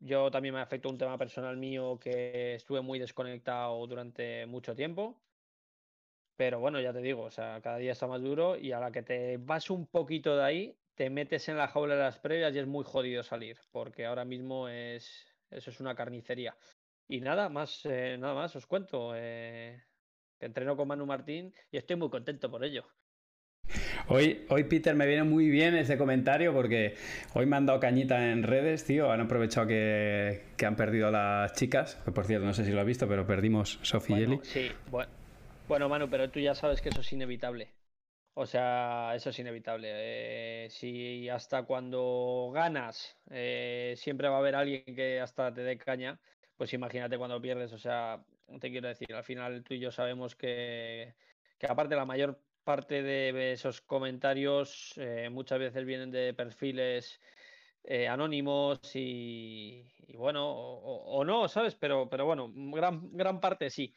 yo 0.00 0.30
también 0.30 0.54
me 0.54 0.60
afectó 0.60 0.88
un 0.90 0.98
tema 0.98 1.18
personal 1.18 1.56
mío 1.56 1.98
que 1.98 2.54
estuve 2.56 2.80
muy 2.82 2.98
desconectado 2.98 3.86
durante 3.86 4.46
mucho 4.46 4.74
tiempo. 4.74 5.22
Pero 6.36 6.58
bueno, 6.60 6.80
ya 6.80 6.92
te 6.92 7.00
digo, 7.00 7.24
o 7.24 7.30
sea, 7.30 7.60
cada 7.60 7.76
día 7.76 7.92
está 7.92 8.06
más 8.06 8.22
duro 8.22 8.56
y 8.56 8.72
a 8.72 8.80
la 8.80 8.90
que 8.90 9.02
te 9.02 9.36
vas 9.36 9.68
un 9.70 9.86
poquito 9.86 10.36
de 10.36 10.42
ahí, 10.44 10.80
te 10.94 11.10
metes 11.10 11.48
en 11.48 11.58
la 11.58 11.68
jaula 11.68 11.94
de 11.96 12.00
las 12.02 12.18
previas 12.18 12.54
y 12.54 12.58
es 12.60 12.66
muy 12.66 12.84
jodido 12.84 13.22
salir, 13.22 13.58
porque 13.70 14.06
ahora 14.06 14.24
mismo 14.24 14.68
es 14.68 15.26
eso 15.50 15.70
es 15.70 15.80
una 15.80 15.94
carnicería. 15.94 16.56
Y 17.08 17.20
nada 17.20 17.48
más, 17.48 17.84
eh, 17.84 18.16
nada 18.18 18.34
más 18.34 18.54
os 18.56 18.66
cuento. 18.66 19.12
Eh, 19.16 19.82
entreno 20.40 20.76
con 20.76 20.88
Manu 20.88 21.06
Martín 21.06 21.54
y 21.70 21.76
estoy 21.78 21.96
muy 21.96 22.10
contento 22.10 22.50
por 22.50 22.64
ello. 22.64 22.99
Hoy, 24.08 24.44
hoy, 24.48 24.64
Peter, 24.64 24.94
me 24.94 25.06
viene 25.06 25.24
muy 25.24 25.48
bien 25.48 25.76
ese 25.76 25.96
comentario 25.96 26.52
porque 26.52 26.94
hoy 27.34 27.46
me 27.46 27.56
han 27.56 27.66
dado 27.66 27.80
cañita 27.80 28.30
en 28.30 28.42
redes, 28.42 28.84
tío. 28.84 29.10
Han 29.10 29.20
aprovechado 29.20 29.66
que, 29.66 30.42
han 30.64 30.76
perdido 30.76 31.10
las 31.10 31.52
chicas. 31.54 31.96
Que 32.04 32.12
por 32.12 32.24
cierto, 32.24 32.46
no 32.46 32.54
sé 32.54 32.64
si 32.64 32.72
lo 32.72 32.80
has 32.80 32.86
visto, 32.86 33.08
pero 33.08 33.26
perdimos 33.26 33.78
Sofía 33.82 34.20
y 34.20 34.22
Eli. 34.24 34.40
Sí, 34.42 34.70
bueno. 34.90 35.10
bueno, 35.68 35.88
Manu, 35.88 36.08
pero 36.08 36.30
tú 36.30 36.40
ya 36.40 36.54
sabes 36.54 36.80
que 36.80 36.88
eso 36.88 37.00
es 37.00 37.12
inevitable. 37.12 37.68
O 38.34 38.46
sea, 38.46 39.12
eso 39.14 39.30
es 39.30 39.38
inevitable. 39.38 39.88
Eh, 39.92 40.68
si 40.70 41.28
hasta 41.28 41.64
cuando 41.64 42.50
ganas 42.54 43.16
eh, 43.30 43.94
siempre 43.96 44.28
va 44.28 44.36
a 44.36 44.38
haber 44.38 44.54
alguien 44.54 44.82
que 44.84 45.20
hasta 45.20 45.52
te 45.52 45.62
dé 45.62 45.76
caña, 45.76 46.18
pues 46.56 46.72
imagínate 46.72 47.18
cuando 47.18 47.40
pierdes. 47.40 47.72
O 47.72 47.78
sea, 47.78 48.24
te 48.60 48.70
quiero 48.70 48.88
decir, 48.88 49.12
al 49.14 49.24
final 49.24 49.62
tú 49.64 49.74
y 49.74 49.80
yo 49.80 49.90
sabemos 49.90 50.36
que, 50.36 51.14
que 51.58 51.66
aparte 51.66 51.96
la 51.96 52.04
mayor 52.04 52.40
parte 52.70 53.02
de 53.02 53.50
esos 53.50 53.80
comentarios 53.80 54.94
eh, 54.96 55.28
muchas 55.28 55.58
veces 55.58 55.84
vienen 55.84 56.12
de 56.12 56.32
perfiles 56.34 57.18
eh, 57.82 58.06
anónimos 58.06 58.78
y, 58.94 59.82
bueno, 60.16 60.48
o, 60.48 61.24
no, 61.24 61.48
¿sabes? 61.48 61.74
Pero, 61.74 62.08
pero 62.08 62.26
bueno, 62.26 62.48
gran, 62.54 63.08
gran 63.10 63.40
parte 63.40 63.70
sí. 63.70 63.92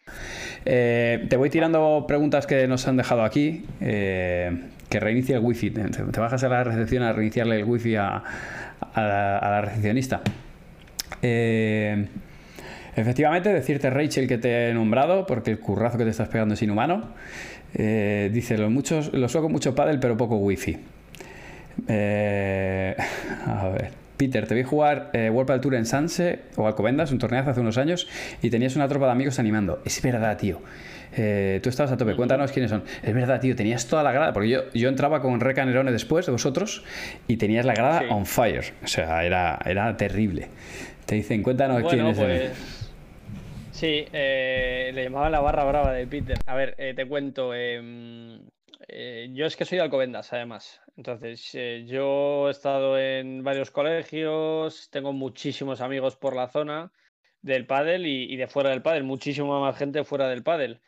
Eh, 0.65 1.27
te 1.29 1.37
voy 1.37 1.51
tirando 1.51 2.05
preguntas 2.07 2.47
que 2.47 2.67
nos 2.67 2.87
han 2.87 2.97
dejado 2.97 3.21
aquí. 3.21 3.63
que 3.79 4.99
reinicie 4.99 5.35
el 5.35 5.41
wifi. 5.43 5.69
Te, 5.69 6.19
bajas 6.19 6.43
a 6.43 6.49
la 6.49 6.63
recepción 6.63 7.03
a 7.03 7.13
reiniciarle 7.13 7.59
el 7.59 7.65
wifi 7.65 7.95
a, 7.95 8.23
a 8.91 9.01
la 9.01 9.61
recepcionista. 9.61 10.23
efectivamente, 12.95 13.53
decirte 13.53 13.91
Rachel 13.91 14.27
que 14.27 14.39
te 14.39 14.69
he 14.69 14.73
nombrado 14.73 15.27
porque 15.27 15.51
el 15.51 15.59
currazo 15.59 15.99
que 15.99 16.05
te 16.05 16.09
estás 16.09 16.29
pegando 16.29 16.55
es 16.55 16.61
inhumano. 16.63 17.13
Eh, 17.75 18.29
dice, 18.31 18.57
lo, 18.57 18.69
muchos, 18.69 19.13
lo 19.13 19.27
sueco 19.29 19.49
mucho 19.49 19.73
pádel, 19.75 19.99
pero 19.99 20.17
poco 20.17 20.37
wifi. 20.37 20.77
Eh, 21.87 22.95
a 23.45 23.67
ver. 23.69 24.03
Peter, 24.17 24.47
te 24.47 24.55
vi 24.55 24.63
jugar 24.63 25.09
eh, 25.13 25.29
World 25.29 25.59
Tour 25.59 25.75
en 25.75 25.85
Sanse 25.85 26.39
o 26.55 26.67
Alcobendas, 26.67 27.11
un 27.11 27.19
torneo 27.19 27.43
hace 27.49 27.59
unos 27.59 27.77
años, 27.77 28.07
y 28.41 28.49
tenías 28.49 28.75
una 28.75 28.87
tropa 28.87 29.07
de 29.07 29.11
amigos 29.11 29.39
animando. 29.39 29.81
Es 29.85 30.01
verdad, 30.01 30.37
tío. 30.37 30.61
Eh, 31.15 31.59
tú 31.61 31.69
estabas 31.69 31.91
a 31.91 31.97
tope, 31.97 32.15
cuéntanos 32.15 32.51
quiénes 32.51 32.71
son. 32.71 32.83
Es 33.01 33.13
verdad, 33.13 33.39
tío, 33.39 33.55
tenías 33.55 33.87
toda 33.87 34.03
la 34.03 34.11
grada, 34.11 34.33
porque 34.33 34.49
yo, 34.49 34.71
yo 34.73 34.89
entraba 34.89 35.21
con 35.21 35.39
Reca 35.39 35.65
Nerone 35.65 35.91
después 35.91 36.25
de 36.25 36.31
vosotros 36.31 36.83
y 37.27 37.37
tenías 37.37 37.65
la 37.65 37.73
grada 37.73 38.03
on 38.09 38.25
fire. 38.25 38.73
O 38.83 38.87
sea, 38.87 39.23
era, 39.23 39.59
era 39.65 39.95
terrible. 39.97 40.47
Te 41.05 41.15
dicen, 41.15 41.43
cuéntanos 41.43 41.83
quiénes 41.89 42.15
son. 42.17 42.25
Pues, 42.25 42.82
Sí, 43.83 44.05
eh, 44.13 44.91
le 44.93 45.03
llamaban 45.03 45.33
la 45.33 45.41
barra 45.41 45.65
brava 45.65 45.91
de 45.91 46.07
Peter. 46.07 46.37
A 46.45 46.55
ver, 46.55 46.73
eh, 46.77 46.93
te 46.95 47.05
cuento. 47.05 47.53
Em, 47.53 48.47
eh, 48.87 49.29
yo 49.33 49.45
es 49.45 49.57
que 49.57 49.65
soy 49.65 49.77
de 49.77 49.83
Alcobendas, 49.83 50.31
además. 50.31 50.79
Entonces, 50.95 51.51
yo 51.85 52.47
he 52.47 52.51
estado 52.51 52.97
en 52.97 53.43
varios 53.43 53.71
colegios, 53.71 54.89
tengo 54.89 55.11
muchísimos 55.11 55.81
amigos 55.81 56.15
por 56.15 56.33
la 56.33 56.47
zona 56.47 56.93
del 57.41 57.65
pádel 57.65 58.05
y, 58.05 58.37
de 58.37 58.47
fuera 58.47 58.69
del 58.69 58.81
pádel, 58.81 59.03
muchísima 59.03 59.59
más 59.59 59.77
gente 59.77 60.05
fuera 60.05 60.29
del 60.29 60.43
pádel. 60.43 60.81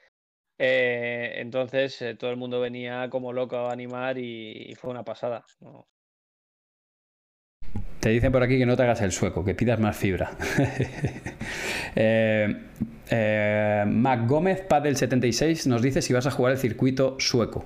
entonces, 0.58 2.02
todo 2.18 2.32
el 2.32 2.38
mundo 2.38 2.62
venía 2.62 3.10
como 3.10 3.34
loco 3.34 3.58
a 3.58 3.74
animar 3.74 4.18
y, 4.18 4.74
fue 4.76 4.92
una 4.92 5.04
pasada. 5.04 5.46
Te 8.06 8.12
dicen 8.12 8.32
por 8.32 8.44
aquí 8.44 8.60
que 8.60 8.68
no 8.68 8.78
te 8.78 8.84
hagas 8.84 9.02
el 9.02 9.12
sueco, 9.12 9.44
que 9.44 9.56
pidas 9.56 9.80
más 9.80 9.98
fibra. 9.98 10.38
eh, 11.96 12.56
eh, 13.10 13.84
Mac 13.88 14.28
Gómez, 14.28 14.62
Padel 14.62 14.96
76, 14.96 15.66
nos 15.66 15.82
dice 15.82 16.04
si 16.04 16.14
vas 16.14 16.28
a 16.28 16.30
jugar 16.30 16.52
el 16.52 16.60
circuito 16.60 17.16
sueco. 17.20 17.66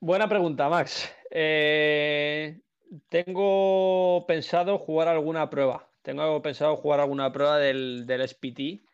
Buena 0.00 0.28
pregunta, 0.28 0.68
Max. 0.68 1.14
Eh, 1.30 2.60
tengo 3.08 4.24
pensado 4.26 4.78
jugar 4.78 5.06
alguna 5.06 5.48
prueba. 5.48 5.88
Tengo 6.02 6.42
pensado 6.42 6.74
jugar 6.74 6.98
alguna 6.98 7.30
prueba 7.30 7.58
del, 7.58 8.04
del 8.04 8.28
SPT. 8.28 8.84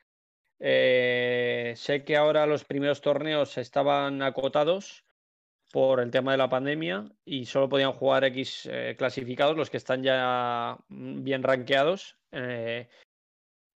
Eh, 0.59 1.73
sé 1.77 2.05
que 2.05 2.15
ahora 2.15 2.45
los 2.45 2.65
primeros 2.65 3.01
torneos 3.01 3.57
estaban 3.57 4.21
acotados 4.21 5.07
por 5.73 6.01
el 6.01 6.11
tema 6.11 6.33
de 6.33 6.39
la 6.39 6.49
pandemia 6.49 7.05
y 7.25 7.47
solo 7.47 7.69
podían 7.69 7.93
jugar 7.93 8.25
X 8.25 8.69
eh, 8.71 8.95
clasificados, 8.99 9.57
los 9.57 9.71
que 9.71 9.77
están 9.77 10.03
ya 10.03 10.77
mm, 10.89 11.23
bien 11.23 11.43
rankeados. 11.43 12.17
Eh, 12.33 12.89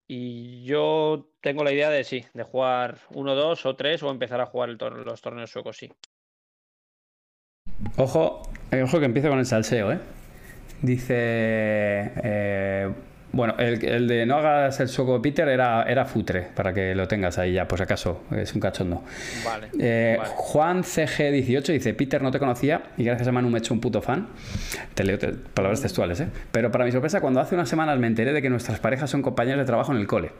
y 0.07 0.65
yo 0.65 1.31
tengo 1.41 1.65
la 1.65 1.73
idea 1.73 1.91
de 1.91 2.05
sí, 2.05 2.25
de 2.35 2.43
jugar 2.43 2.99
uno, 3.11 3.35
dos 3.35 3.65
o 3.65 3.75
tres 3.77 4.03
o 4.03 4.11
empezar 4.11 4.41
a 4.41 4.47
jugar 4.47 4.71
los 4.71 5.23
torneos 5.23 5.51
suecos, 5.51 5.77
sí. 5.77 5.91
Ojo, 7.97 8.43
ojo 8.83 8.99
que 8.99 9.07
empieza 9.07 9.29
con 9.29 9.39
el 9.39 9.47
salseo, 9.47 9.93
¿eh? 9.93 10.01
Dice 10.83 12.13
bueno, 13.35 13.55
el, 13.59 14.07
de 14.07 14.27
no 14.27 14.37
hagas 14.37 14.79
el 14.79 14.89
sueco 14.89 15.21
Peter 15.21 15.49
era, 15.49 15.83
era 15.83 16.05
futre, 16.05 16.49
para 16.55 16.73
que 16.73 16.95
lo 16.95 17.09
tengas 17.09 17.37
ahí 17.39 17.53
ya, 17.55 17.67
pues 17.67 17.81
acaso, 17.81 18.23
es 18.31 18.55
un 18.55 18.61
cachondo. 18.61 19.03
Vale, 19.45 19.69
eh, 19.79 20.19
Juan 20.37 20.83
CG18 20.83 21.73
dice, 21.73 21.95
Peter 21.95 22.23
no 22.23 22.31
te 22.31 22.39
conocía 22.39 22.83
y 22.97 23.05
gracias 23.05 23.27
a 23.29 23.33
Manu 23.33 23.51
me 23.51 23.59
he 23.59 23.61
hecho 23.61 23.75
un 23.75 23.81
puto 23.81 24.01
fan. 24.01 24.29
Te 24.95 25.03
leo 25.03 25.19
palabras 25.53 25.81
textuales, 25.81 26.21
¿eh? 26.21 26.29
Pero 26.53 26.71
para 26.71 26.85
mi 26.85 26.93
sorpresa, 26.93 27.21
cuando 27.21 27.41
hace 27.41 27.57
unas 27.57 27.69
semanas 27.69 27.99
me 27.99 28.07
enteré 28.07 28.33
de 28.33 28.41
que 28.41 28.51
nuestras 28.51 28.79
parejas 28.79 29.11
son 29.11 29.23
compañeras 29.23 29.59
de 29.59 29.65
trabajo 29.65 29.93
en 29.93 29.99
el 29.99 30.07
cole. 30.07 30.31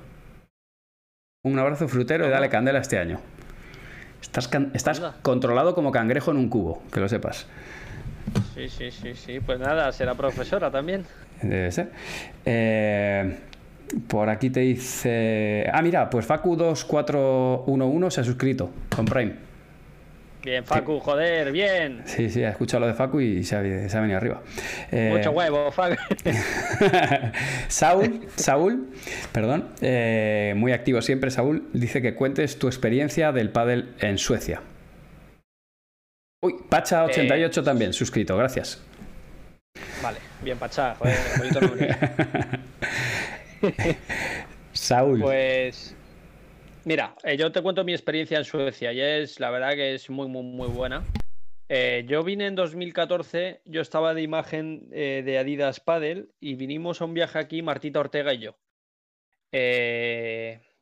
Un 1.43 1.59
abrazo 1.59 1.89
frutero 1.89 2.27
y 2.27 2.31
dale 2.31 2.49
candela 2.49 2.79
este 2.79 2.99
año. 2.99 3.19
Estás, 4.23 4.49
estás 4.73 5.01
controlado 5.23 5.75
como 5.75 5.91
cangrejo 5.91 6.31
en 6.31 6.39
un 6.39 6.49
cubo, 6.49 6.83
que 6.93 7.01
lo 7.01 7.09
sepas. 7.09 7.47
Sí, 8.55 8.69
sí, 8.69 8.91
sí, 8.91 9.15
sí. 9.15 9.41
Pues 9.41 9.59
nada, 9.59 9.91
será 9.93 10.15
profesora 10.15 10.71
también. 10.71 11.05
Debe 11.43 11.71
ser. 11.73 11.91
Eh, 12.45 13.37
por 14.09 14.29
aquí 14.29 14.51
te 14.51 14.61
dice. 14.61 15.69
Ah, 15.73 15.83
mira, 15.83 16.09
pues 16.11 16.29
Facu2411 16.29 18.11
se 18.11 18.21
ha 18.21 18.25
suscrito 18.25 18.71
con 18.95 19.05
Prime. 19.05 19.55
Bien, 20.45 20.63
Facu, 20.63 21.01
joder, 21.01 21.53
bien. 21.53 22.03
Sí, 22.05 22.29
sí, 22.29 22.45
ha 22.45 22.51
escuchado 22.51 22.83
lo 22.83 22.87
de 22.87 22.93
Facu 22.93 23.19
y 23.19 23.45
se 23.45 23.57
ha, 23.57 23.63
venido 23.63 24.19
arriba. 24.19 24.43
Eh, 24.93 25.11
Mucho 25.11 25.31
huevo, 25.31 25.73
Facu. 25.73 25.97
Saúl, 27.69 28.27
Saúl, 28.37 28.91
perdón, 29.33 29.71
eh, 29.81 30.53
muy 30.55 30.73
activo 30.73 31.01
siempre, 31.01 31.31
Saúl, 31.31 31.67
dice 31.73 32.03
que 32.03 32.15
cuentes 32.15 32.59
tu 32.59 32.67
experiencia 32.67 33.33
del 33.33 33.49
pádel 33.49 33.95
en 34.01 34.19
Suecia. 34.19 34.61
Uy, 36.45 36.57
Pacha88 36.69 37.65
también, 37.65 37.95
suscrito, 37.95 38.37
gracias. 38.37 38.79
Vale, 40.03 40.19
bien 40.43 40.59
Pachá, 40.59 40.95
joder, 40.97 41.17
bonito 41.39 41.61
nombre. 41.63 41.97
Saúl. 44.75 45.21
Pues 45.23 45.97
mira, 46.85 47.15
eh, 47.25 47.39
yo 47.39 47.51
te 47.51 47.63
cuento 47.63 47.83
mi 47.83 47.95
experiencia 47.95 48.37
en 48.37 48.45
Suecia 48.45 48.93
y 48.93 49.01
es, 49.01 49.41
la 49.41 49.49
verdad 49.49 49.71
que 49.71 49.95
es 49.95 50.11
muy, 50.11 50.29
muy, 50.29 50.43
muy 50.43 50.69
buena. 50.69 51.03
Eh, 51.71 52.05
yo 52.07 52.23
vine 52.23 52.47
en 52.47 52.57
2014, 52.57 53.63
yo 53.65 53.81
estaba 53.81 54.13
de 54.13 54.21
imagen 54.21 54.87
eh, 54.93 55.23
de 55.25 55.39
Adidas 55.39 55.81
Paddle 55.81 56.27
y 56.41 56.57
vinimos 56.57 57.01
a 57.01 57.07
un 57.07 57.15
viaje 57.15 57.39
aquí, 57.39 57.63
Martita 57.63 58.01
Ortega 58.01 58.35
y 58.35 58.41
yo. 58.41 58.59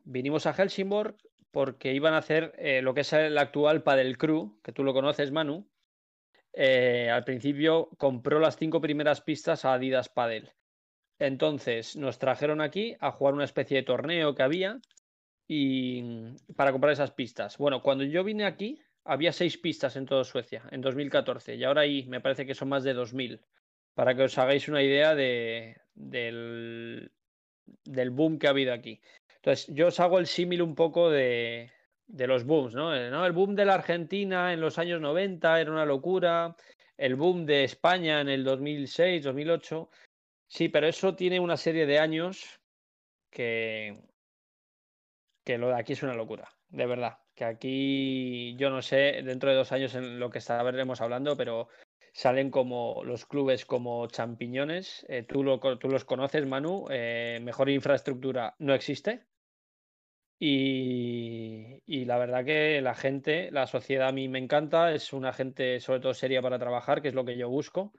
vinimos 0.05 0.47
a 0.47 0.55
Helsingborg 0.55 1.15
porque 1.53 1.93
iban 1.93 2.15
a 2.15 2.19
hacer 2.19 2.55
lo 2.83 2.95
que 2.95 3.03
es 3.03 3.13
el 3.13 3.39
actual 3.39 3.83
Paddle 3.83 4.17
Crew, 4.17 4.59
que 4.63 4.73
tú 4.73 4.83
lo 4.83 4.93
conoces, 4.93 5.31
Manu. 5.31 5.69
Eh, 6.53 7.09
al 7.11 7.25
principio 7.25 7.89
compró 7.97 8.39
las 8.39 8.57
cinco 8.57 8.81
primeras 8.81 9.21
pistas 9.21 9.65
a 9.65 9.75
Adidas 9.75 10.09
Padel. 10.09 10.53
Entonces 11.19 11.97
nos 11.97 12.19
trajeron 12.19 12.61
aquí 12.61 12.97
a 13.01 13.13
jugar 13.13 13.35
una 13.35 13.45
especie 13.45 13.79
de 13.79 13.85
torneo 13.85 14.35
que 14.35 14.43
había 14.43 14.81
y 15.49 16.03
mm, 16.03 16.55
para 16.57 16.73
comprar 16.73 16.93
esas 16.93 17.13
pistas. 17.13 17.57
Bueno, 17.59 17.83
cuando 17.83 18.05
yo 18.05 18.25
vine 18.25 18.45
aquí 18.45 18.81
había 19.05 19.33
seis 19.33 19.57
pistas 19.59 19.97
en 19.97 20.07
toda 20.07 20.25
Suecia 20.25 20.63
en 20.71 20.81
2014 20.81 21.55
y 21.55 21.65
ahora 21.65 21.83
ahí 21.83 22.07
me 22.07 22.21
parece 22.21 22.47
que 22.47 22.55
son 22.55 22.69
más 22.69 22.85
de 22.85 22.95
2000 22.95 23.41
para 23.95 24.15
que 24.15 24.25
os 24.25 24.39
hagáis 24.39 24.69
una 24.69 24.83
idea 24.83 25.15
de, 25.15 25.77
del, 25.95 27.13
del 27.85 28.11
boom 28.11 28.39
que 28.39 28.47
ha 28.47 28.51
habido 28.51 28.73
aquí. 28.73 29.01
Entonces, 29.43 29.75
yo 29.75 29.89
os 29.89 29.99
hago 29.99 30.21
el 30.21 30.29
símil 30.29 30.63
un 30.63 30.77
poco 30.77 31.11
de, 31.11 31.69
los 32.07 32.45
booms, 32.45 32.75
eh, 32.75 33.11
¿no? 33.11 33.27
El 33.27 33.33
boom 33.33 33.57
de 33.57 33.65
la 33.65 33.75
Argentina 33.75 34.53
en 34.53 34.61
los 34.61 34.79
años 34.79 35.01
90 35.01 35.61
era 35.61 35.73
una 35.73 35.85
locura, 35.85 36.55
el 36.97 37.17
boom 37.17 37.45
de 37.45 37.65
España 37.65 38.21
en 38.21 38.29
el 38.29 38.45
2006, 38.45 39.25
2008, 39.25 39.91
sí, 40.47 40.69
pero 40.69 40.87
eso 40.87 41.17
tiene 41.17 41.41
una 41.41 41.57
serie 41.57 41.87
de 41.87 41.99
años 41.99 42.61
que, 43.31 44.01
que 45.45 45.59
lo 45.59 45.71
de 45.71 45.75
aquí 45.75 45.95
es 45.95 46.05
una 46.05 46.15
locura, 46.15 46.49
de 46.69 46.87
verdad. 46.87 47.19
Que 47.35 47.45
aquí, 47.45 48.55
yo 48.57 48.71
no 48.71 48.81
sé, 48.81 49.23
dentro 49.25 49.51
de 49.51 49.57
dos 49.57 49.73
años 49.73 49.97
en 49.97 50.21
lo 50.21 50.31
que 50.31 50.39
estaremos 50.39 51.01
hablando, 51.01 51.37
pero 51.37 51.69
salen 52.13 52.53
como 52.53 53.03
los 53.05 53.27
clubes 53.27 53.65
como 53.67 54.07
champiñones. 54.07 55.05
Eh, 55.09 55.25
tú, 55.25 55.43
lo, 55.43 55.59
tú, 55.79 55.89
los 55.89 56.05
conoces, 56.05 56.47
Manu. 56.47 56.87
Eh, 56.91 57.41
mejor 57.43 57.71
infraestructura 57.71 58.55
no 58.61 58.73
existe. 58.75 59.32
Y, 60.45 62.05
la 62.05 62.19
verdad 62.19 62.45
que 62.45 62.81
la 62.81 62.97
gente, 62.97 63.53
la 63.53 63.69
sociedad 63.69 64.09
a 64.09 64.13
mí 64.13 64.27
me 64.27 64.41
encanta, 64.41 64.93
es 64.93 65.13
una 65.13 65.33
gente 65.33 65.79
sobre 65.79 66.01
todo 66.01 66.15
seria 66.15 66.43
para 66.43 66.59
trabajar, 66.59 67.01
que 67.01 67.09
es 67.09 67.15
lo 67.15 67.25
que 67.25 67.37
yo 67.37 67.49
busco. 67.49 67.93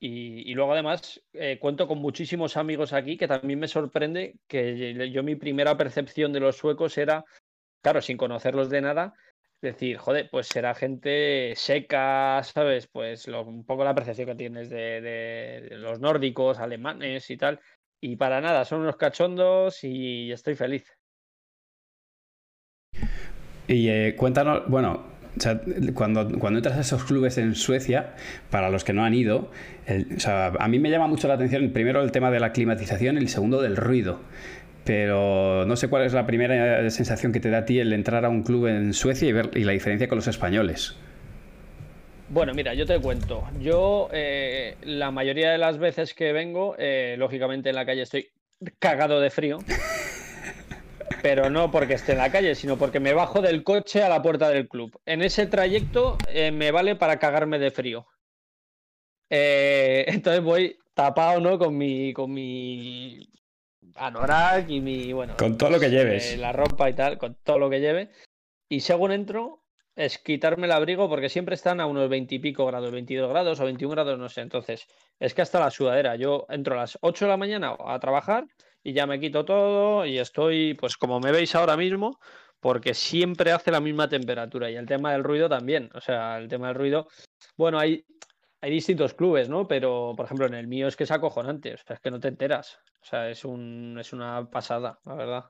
Y, 0.00 0.54
luego 0.54 0.72
además 0.72 1.20
eh, 1.34 1.58
cuento 1.60 1.86
con 1.86 1.98
muchísimos 1.98 2.56
amigos 2.56 2.94
aquí 2.94 3.18
que 3.18 3.28
también 3.28 3.58
me 3.58 3.68
sorprende 3.68 4.36
que 4.46 5.10
yo 5.12 5.22
mi 5.22 5.36
primera 5.36 5.76
percepción 5.76 6.32
de 6.32 6.40
los 6.40 6.56
suecos 6.56 6.96
era, 6.96 7.26
claro, 7.82 8.00
sin 8.00 8.16
conocerlos 8.16 8.70
de 8.70 8.80
nada, 8.80 9.12
decir, 9.60 9.98
joder, 9.98 10.30
pues 10.30 10.46
será 10.46 10.74
gente 10.74 11.52
seca, 11.54 12.40
¿sabes? 12.44 12.86
Pues 12.86 13.28
un 13.28 13.66
poco 13.66 13.84
la 13.84 13.94
percepción 13.94 14.28
que 14.28 14.36
tienes 14.36 14.70
de, 14.70 15.02
de, 15.02 15.76
los 15.76 16.00
nórdicos, 16.00 16.60
alemanes 16.60 17.28
y 17.28 17.36
tal. 17.36 17.60
Y 18.00 18.16
para 18.16 18.40
nada, 18.40 18.64
son 18.64 18.80
unos 18.80 18.96
cachondos 18.96 19.84
y 19.84 20.32
estoy 20.32 20.54
feliz. 20.54 20.97
Y 23.68 23.88
eh, 23.88 24.14
cuéntanos, 24.16 24.62
bueno, 24.66 25.04
cuando, 25.94 26.28
cuando 26.38 26.58
entras 26.58 26.76
a 26.76 26.80
esos 26.80 27.04
clubes 27.04 27.38
en 27.38 27.54
Suecia, 27.54 28.14
para 28.50 28.70
los 28.70 28.82
que 28.82 28.92
no 28.92 29.04
han 29.04 29.14
ido, 29.14 29.50
a 30.28 30.68
mí 30.68 30.78
me 30.78 30.90
llama 30.90 31.06
mucho 31.06 31.28
la 31.28 31.34
atención, 31.34 31.70
primero 31.70 32.02
el 32.02 32.10
tema 32.10 32.30
de 32.30 32.40
la 32.40 32.52
climatización 32.52 33.16
y 33.16 33.18
el 33.18 33.28
segundo 33.28 33.62
del 33.62 33.76
ruido. 33.76 34.20
Pero 34.84 35.66
no 35.66 35.76
sé 35.76 35.88
cuál 35.88 36.04
es 36.04 36.14
la 36.14 36.26
primera 36.26 36.88
sensación 36.90 37.30
que 37.30 37.40
te 37.40 37.50
da 37.50 37.58
a 37.58 37.64
ti 37.66 37.78
el 37.78 37.92
entrar 37.92 38.24
a 38.24 38.30
un 38.30 38.42
club 38.42 38.68
en 38.68 38.94
Suecia 38.94 39.28
y 39.28 39.32
ver 39.32 39.50
y 39.54 39.64
la 39.64 39.72
diferencia 39.72 40.08
con 40.08 40.16
los 40.16 40.28
españoles. 40.28 40.96
Bueno, 42.30 42.52
mira, 42.54 42.74
yo 42.74 42.86
te 42.86 42.98
cuento. 42.98 43.44
Yo, 43.60 44.08
eh, 44.12 44.76
la 44.82 45.10
mayoría 45.10 45.50
de 45.50 45.58
las 45.58 45.78
veces 45.78 46.14
que 46.14 46.32
vengo, 46.32 46.74
eh, 46.78 47.16
lógicamente 47.18 47.70
en 47.70 47.74
la 47.74 47.86
calle 47.86 48.02
estoy 48.02 48.28
cagado 48.78 49.20
de 49.20 49.30
frío. 49.30 49.58
pero 51.22 51.50
no 51.50 51.70
porque 51.70 51.94
esté 51.94 52.12
en 52.12 52.18
la 52.18 52.30
calle, 52.30 52.54
sino 52.54 52.76
porque 52.76 53.00
me 53.00 53.12
bajo 53.12 53.40
del 53.40 53.62
coche 53.62 54.02
a 54.02 54.08
la 54.08 54.22
puerta 54.22 54.48
del 54.48 54.68
club. 54.68 55.00
En 55.06 55.22
ese 55.22 55.46
trayecto 55.46 56.16
eh, 56.28 56.50
me 56.50 56.70
vale 56.70 56.96
para 56.96 57.18
cagarme 57.18 57.58
de 57.58 57.70
frío. 57.70 58.06
Eh, 59.30 60.04
entonces 60.08 60.42
voy 60.42 60.78
tapado, 60.94 61.40
¿no? 61.40 61.58
Con 61.58 61.76
mi, 61.76 62.12
con 62.12 62.32
mi 62.32 63.28
anorak 63.96 64.68
y 64.68 64.80
mi, 64.80 65.12
bueno... 65.12 65.36
Con 65.36 65.56
todo 65.56 65.70
lo 65.70 65.80
que 65.80 65.86
pues, 65.86 65.92
lleves. 65.92 66.32
Eh, 66.34 66.36
la 66.36 66.52
ropa 66.52 66.88
y 66.90 66.94
tal, 66.94 67.18
con 67.18 67.36
todo 67.42 67.58
lo 67.58 67.70
que 67.70 67.80
lleve. 67.80 68.10
Y 68.68 68.80
según 68.80 69.12
entro, 69.12 69.64
es 69.96 70.18
quitarme 70.18 70.66
el 70.66 70.72
abrigo 70.72 71.08
porque 71.08 71.28
siempre 71.28 71.54
están 71.54 71.80
a 71.80 71.86
unos 71.86 72.08
20 72.08 72.34
y 72.34 72.38
pico 72.38 72.66
grados, 72.66 72.90
22 72.92 73.28
grados 73.30 73.60
o 73.60 73.64
21 73.64 73.92
grados, 73.92 74.18
no 74.18 74.28
sé. 74.28 74.42
Entonces, 74.42 74.86
es 75.18 75.34
que 75.34 75.42
hasta 75.42 75.60
la 75.60 75.70
sudadera. 75.70 76.16
Yo 76.16 76.46
entro 76.48 76.74
a 76.74 76.78
las 76.78 76.98
8 77.00 77.24
de 77.24 77.30
la 77.30 77.36
mañana 77.36 77.76
a 77.78 77.98
trabajar 77.98 78.46
y 78.88 78.94
ya 78.94 79.06
me 79.06 79.20
quito 79.20 79.44
todo 79.44 80.06
y 80.06 80.18
estoy, 80.18 80.72
pues 80.72 80.96
como 80.96 81.20
me 81.20 81.30
veis 81.30 81.54
ahora 81.54 81.76
mismo, 81.76 82.18
porque 82.58 82.94
siempre 82.94 83.52
hace 83.52 83.70
la 83.70 83.80
misma 83.80 84.08
temperatura 84.08 84.70
y 84.70 84.76
el 84.76 84.86
tema 84.86 85.12
del 85.12 85.24
ruido 85.24 85.46
también. 85.46 85.90
O 85.94 86.00
sea, 86.00 86.38
el 86.38 86.48
tema 86.48 86.68
del 86.68 86.76
ruido, 86.76 87.06
bueno, 87.58 87.78
hay, 87.78 88.06
hay 88.62 88.70
distintos 88.70 89.12
clubes, 89.12 89.50
¿no? 89.50 89.68
Pero, 89.68 90.14
por 90.16 90.24
ejemplo, 90.24 90.46
en 90.46 90.54
el 90.54 90.68
mío 90.68 90.88
es 90.88 90.96
que 90.96 91.04
es 91.04 91.10
acojonante, 91.10 91.74
o 91.74 91.76
sea, 91.76 91.96
es 91.96 92.00
que 92.00 92.10
no 92.10 92.18
te 92.18 92.28
enteras. 92.28 92.78
O 93.02 93.04
sea, 93.04 93.28
es, 93.28 93.44
un, 93.44 93.98
es 94.00 94.14
una 94.14 94.48
pasada, 94.48 94.98
la 95.04 95.14
verdad. 95.14 95.44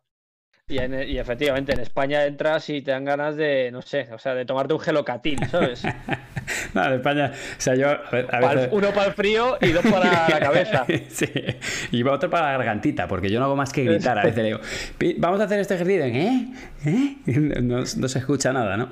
Y, 0.68 0.78
y, 0.80 1.18
efectivamente, 1.18 1.72
en 1.72 1.80
España 1.80 2.24
entras 2.26 2.68
y 2.68 2.82
te 2.82 2.90
dan 2.90 3.04
ganas 3.04 3.36
de, 3.36 3.70
no 3.72 3.80
sé, 3.80 4.06
o 4.12 4.18
sea, 4.18 4.34
de 4.34 4.44
tomarte 4.44 4.74
un 4.74 4.80
gelocatil, 4.80 5.38
¿sabes? 5.48 5.82
en 6.74 6.92
España, 6.92 7.32
o 7.32 7.60
sea, 7.60 7.74
yo 7.74 7.88
a 7.88 8.38
veces... 8.40 8.68
Uno 8.70 8.90
para 8.90 9.06
el 9.06 9.14
frío 9.14 9.56
y 9.62 9.72
dos 9.72 9.84
para 9.86 10.28
la 10.28 10.40
cabeza. 10.40 10.84
sí, 11.08 11.26
y 11.90 12.02
otro 12.02 12.28
para 12.28 12.46
la 12.46 12.58
gargantita, 12.58 13.08
porque 13.08 13.30
yo 13.30 13.38
no 13.38 13.46
hago 13.46 13.56
más 13.56 13.72
que 13.72 13.84
gritar. 13.84 14.18
A 14.18 14.24
veces 14.24 14.36
le 14.36 14.44
digo, 14.44 14.60
vamos 15.18 15.40
a 15.40 15.44
hacer 15.44 15.58
este 15.60 15.74
ejercicio, 15.74 16.04
¿eh? 16.04 16.48
¿Eh? 16.84 17.16
No, 17.62 17.86
se 17.86 18.18
escucha 18.18 18.52
nada, 18.52 18.76
¿no? 18.76 18.90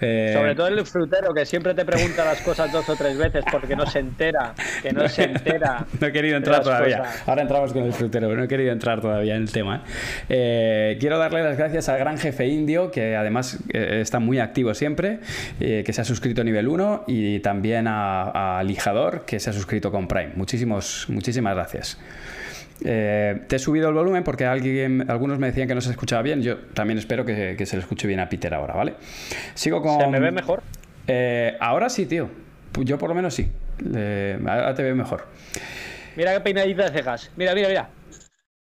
Eh, 0.00 0.32
Sobre 0.32 0.54
todo 0.54 0.68
el 0.68 0.86
frutero, 0.86 1.34
que 1.34 1.44
siempre 1.44 1.74
te 1.74 1.84
pregunta 1.84 2.24
las 2.24 2.40
cosas 2.40 2.70
dos 2.72 2.88
o 2.88 2.96
tres 2.96 3.18
veces 3.18 3.44
porque 3.50 3.74
no 3.76 3.86
se 3.86 3.98
entera, 3.98 4.54
que 4.82 4.92
no 4.92 5.08
se 5.08 5.24
entera. 5.24 5.84
no 6.00 6.06
he 6.06 6.12
querido 6.12 6.36
entrar 6.36 6.62
todavía. 6.62 7.02
Ahora 7.26 7.42
entramos 7.42 7.72
con 7.72 7.82
el 7.84 7.92
frutero, 7.92 8.28
pero 8.28 8.38
no 8.38 8.44
he 8.44 8.48
querido 8.48 8.72
entrar 8.72 9.00
todavía 9.00 9.34
en 9.34 9.42
el 9.42 9.52
tema. 9.52 9.82
¿eh? 10.28 10.96
quiero 11.00 11.15
darle 11.18 11.42
las 11.42 11.56
gracias 11.56 11.88
al 11.88 11.98
gran 11.98 12.18
jefe 12.18 12.46
indio, 12.46 12.90
que 12.90 13.16
además 13.16 13.58
está 13.72 14.18
muy 14.18 14.38
activo 14.38 14.74
siempre, 14.74 15.20
que 15.58 15.92
se 15.92 16.00
ha 16.00 16.04
suscrito 16.04 16.42
a 16.42 16.44
nivel 16.44 16.68
1 16.68 17.04
y 17.06 17.40
también 17.40 17.86
a, 17.88 18.62
Lijador, 18.64 19.24
que 19.24 19.40
se 19.40 19.50
ha 19.50 19.52
suscrito 19.52 19.90
con 19.90 20.08
Prime. 20.08 20.32
Muchísimos, 20.34 21.06
muchísimas 21.08 21.54
gracias. 21.54 21.98
Eh, 22.84 23.42
te 23.48 23.56
he 23.56 23.58
subido 23.58 23.88
el 23.88 23.94
volumen 23.94 24.22
porque 24.22 24.44
alguien, 24.44 25.10
algunos 25.10 25.38
me 25.38 25.46
decían 25.46 25.66
que 25.68 25.74
no 25.74 25.80
se 25.80 25.90
escuchaba 25.90 26.22
bien. 26.22 26.42
Yo 26.42 26.58
también 26.58 26.98
espero 26.98 27.24
que, 27.24 27.56
se 27.64 27.76
le 27.76 27.82
escuche 27.82 28.06
bien 28.06 28.20
a 28.20 28.28
Peter 28.28 28.52
ahora, 28.52 28.74
¿vale? 28.74 28.94
Sigo 29.54 29.80
con. 29.80 30.00
¿Se 30.00 30.06
me 30.06 30.20
ve 30.20 30.30
mejor? 30.30 30.62
Eh, 31.06 31.56
ahora 31.60 31.88
sí, 31.88 32.06
tío. 32.06 32.28
Yo 32.80 32.98
por 32.98 33.08
lo 33.08 33.14
menos 33.14 33.34
sí. 33.34 33.50
Eh, 33.94 34.38
ahora 34.46 34.74
te 34.74 34.82
veo 34.82 34.94
mejor. 34.94 35.26
Mira 36.16 36.34
qué 36.34 36.40
peinadita 36.40 36.90
de 36.90 36.98
cejas. 36.98 37.30
Mira, 37.36 37.54
mira, 37.54 37.68
mira. 37.68 37.88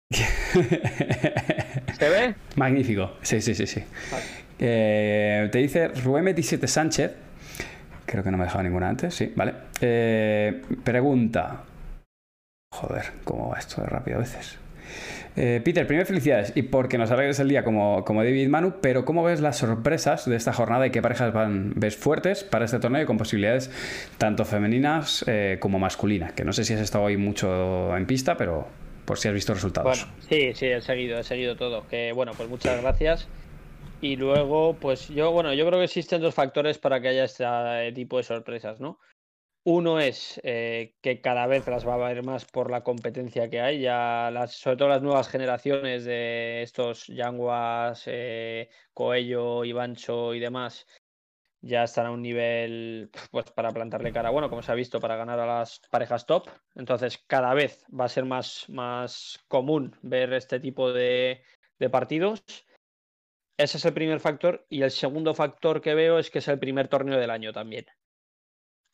¿Se 1.98 2.10
ve? 2.10 2.36
Magnífico. 2.56 3.18
Sí, 3.22 3.42
sí, 3.42 3.56
sí, 3.56 3.68
sí. 3.68 3.84
te 4.58 5.50
dice 5.54 5.88
Rubén 5.90 6.26
27 6.26 6.68
Sánchez 6.68 7.12
Creo 8.06 8.24
que 8.24 8.32
no 8.32 8.38
me 8.38 8.44
he 8.44 8.48
dejado 8.48 8.64
ninguna 8.64 8.90
antes, 8.90 9.16
sí, 9.16 9.34
vale. 9.36 9.54
Eh, 9.82 10.62
pregunta. 10.84 11.64
Joder, 12.72 13.06
¿cómo 13.24 13.50
va 13.50 13.60
esto 13.60 13.82
de 13.82 13.88
rápido 13.88 14.18
a 14.18 14.20
veces? 14.20 14.60
Eh, 15.36 15.60
Peter, 15.64 15.86
primero 15.88 16.06
felicidades 16.06 16.54
y 16.56 16.62
porque 16.62 16.98
nos 16.98 17.12
alegres 17.12 17.40
el 17.40 17.50
día 17.50 17.64
como, 17.64 18.06
como 18.06 18.24
David 18.24 18.48
Manu, 18.48 18.76
pero 18.80 19.04
¿cómo 19.04 19.24
ves 19.24 19.42
las 19.42 19.58
sorpresas 19.58 20.26
de 20.30 20.36
esta 20.36 20.54
jornada 20.54 20.88
y 20.88 20.92
qué 20.92 21.02
parejas 21.02 21.34
van, 21.34 21.74
ves 21.76 21.98
fuertes 21.98 22.44
para 22.44 22.66
este 22.66 22.80
torneo 22.80 23.06
con 23.06 23.18
posibilidades 23.18 23.70
tanto 24.18 24.46
femeninas 24.46 25.26
eh, 25.28 25.58
como 25.60 25.80
masculinas? 25.80 26.34
Que 26.34 26.46
no 26.46 26.54
sé 26.54 26.64
si 26.64 26.74
has 26.74 26.80
estado 26.80 27.06
hoy 27.06 27.18
mucho 27.18 27.98
en 27.98 28.06
pista, 28.06 28.38
pero 28.38 28.68
por 29.06 29.18
si 29.18 29.28
has 29.28 29.34
visto 29.34 29.54
resultados. 29.54 30.08
Sí, 30.28 30.54
sí, 30.54 30.68
he 30.68 30.82
seguido, 30.82 31.20
he 31.20 31.24
seguido 31.24 31.56
todo. 31.56 31.88
Que 31.88 32.12
bueno, 32.14 32.34
pues 32.36 32.50
muchas 32.50 32.82
gracias. 32.82 33.28
Y 34.02 34.18
luego, 34.18 34.76
pues 34.80 35.08
yo, 35.08 35.32
bueno, 35.32 35.54
yo 35.54 35.66
creo 35.66 35.80
que 35.80 35.86
existen 35.86 36.22
dos 36.22 36.36
factores 36.36 36.78
para 36.78 37.00
que 37.02 37.10
haya 37.10 37.24
este 37.24 37.92
tipo 37.94 38.18
de 38.18 38.24
sorpresas, 38.24 38.80
¿no? 38.80 39.00
Uno 39.68 40.00
es 40.00 40.40
eh, 40.44 40.94
que 41.02 41.22
cada 41.22 41.48
vez 41.48 41.66
las 41.68 41.88
va 41.88 41.94
a 41.94 41.96
haber 41.96 42.24
más 42.24 42.46
por 42.46 42.70
la 42.70 42.84
competencia 42.84 43.50
que 43.50 43.62
hay, 43.62 43.82
ya 43.82 44.32
sobre 44.48 44.78
todo 44.78 44.90
las 44.90 45.02
nuevas 45.02 45.28
generaciones 45.28 46.06
de 46.06 46.62
estos 46.62 47.08
Yanguas, 47.08 48.04
eh, 48.06 48.70
Coello, 48.94 49.66
Ivancho 49.66 50.36
y 50.36 50.40
demás, 50.40 50.86
ya 51.66 51.84
están 51.84 52.06
a 52.06 52.12
un 52.12 52.22
nivel 52.22 53.10
pues 53.32 53.52
para 53.52 53.72
plantarle 53.72 54.14
cara, 54.14 54.30
bueno, 54.30 54.50
como 54.50 54.62
se 54.62 54.72
ha 54.72 54.76
visto, 54.76 55.00
para 55.00 55.16
ganar 55.16 55.40
a 55.40 55.46
las 55.46 55.82
parejas 55.90 56.26
top. 56.26 56.48
Entonces, 56.76 57.18
cada 57.28 57.54
vez 57.54 57.86
va 57.88 58.06
a 58.06 58.10
ser 58.10 58.26
más, 58.26 58.66
más 58.70 59.44
común 59.48 59.96
ver 60.02 60.34
este 60.34 60.60
tipo 60.60 60.94
de, 60.94 61.44
de 61.80 61.90
partidos. 61.90 62.44
Ese 63.58 63.78
es 63.78 63.86
el 63.86 63.94
primer 63.94 64.20
factor. 64.20 64.66
Y 64.70 64.84
el 64.84 64.92
segundo 64.92 65.34
factor 65.34 65.82
que 65.82 65.96
veo 65.96 66.20
es 66.20 66.30
que 66.30 66.40
es 66.40 66.48
el 66.48 66.60
primer 66.60 66.88
torneo 66.88 67.20
del 67.20 67.32
año 67.32 67.52
también. 67.52 67.86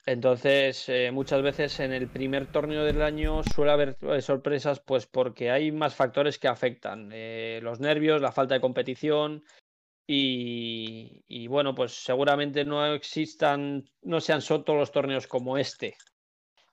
Entonces, 0.05 0.89
eh, 0.89 1.11
muchas 1.11 1.41
veces 1.43 1.79
en 1.79 1.91
el 1.91 2.07
primer 2.09 2.47
torneo 2.47 2.83
del 2.83 3.01
año 3.01 3.43
suele 3.43 3.71
haber 3.71 3.97
eh, 4.01 4.21
sorpresas, 4.21 4.79
pues 4.79 5.05
porque 5.05 5.51
hay 5.51 5.71
más 5.71 5.93
factores 5.93 6.39
que 6.39 6.47
afectan. 6.47 7.11
Eh, 7.13 7.59
los 7.61 7.79
nervios, 7.79 8.21
la 8.21 8.31
falta 8.31 8.55
de 8.55 8.61
competición. 8.61 9.43
Y, 10.13 11.47
bueno, 11.47 11.73
pues 11.73 12.03
seguramente 12.03 12.65
no 12.65 12.85
existan, 12.93 13.85
no 14.01 14.19
sean 14.19 14.41
solo 14.41 14.63
todos 14.63 14.79
los 14.79 14.91
torneos 14.91 15.25
como 15.25 15.57
este, 15.57 15.95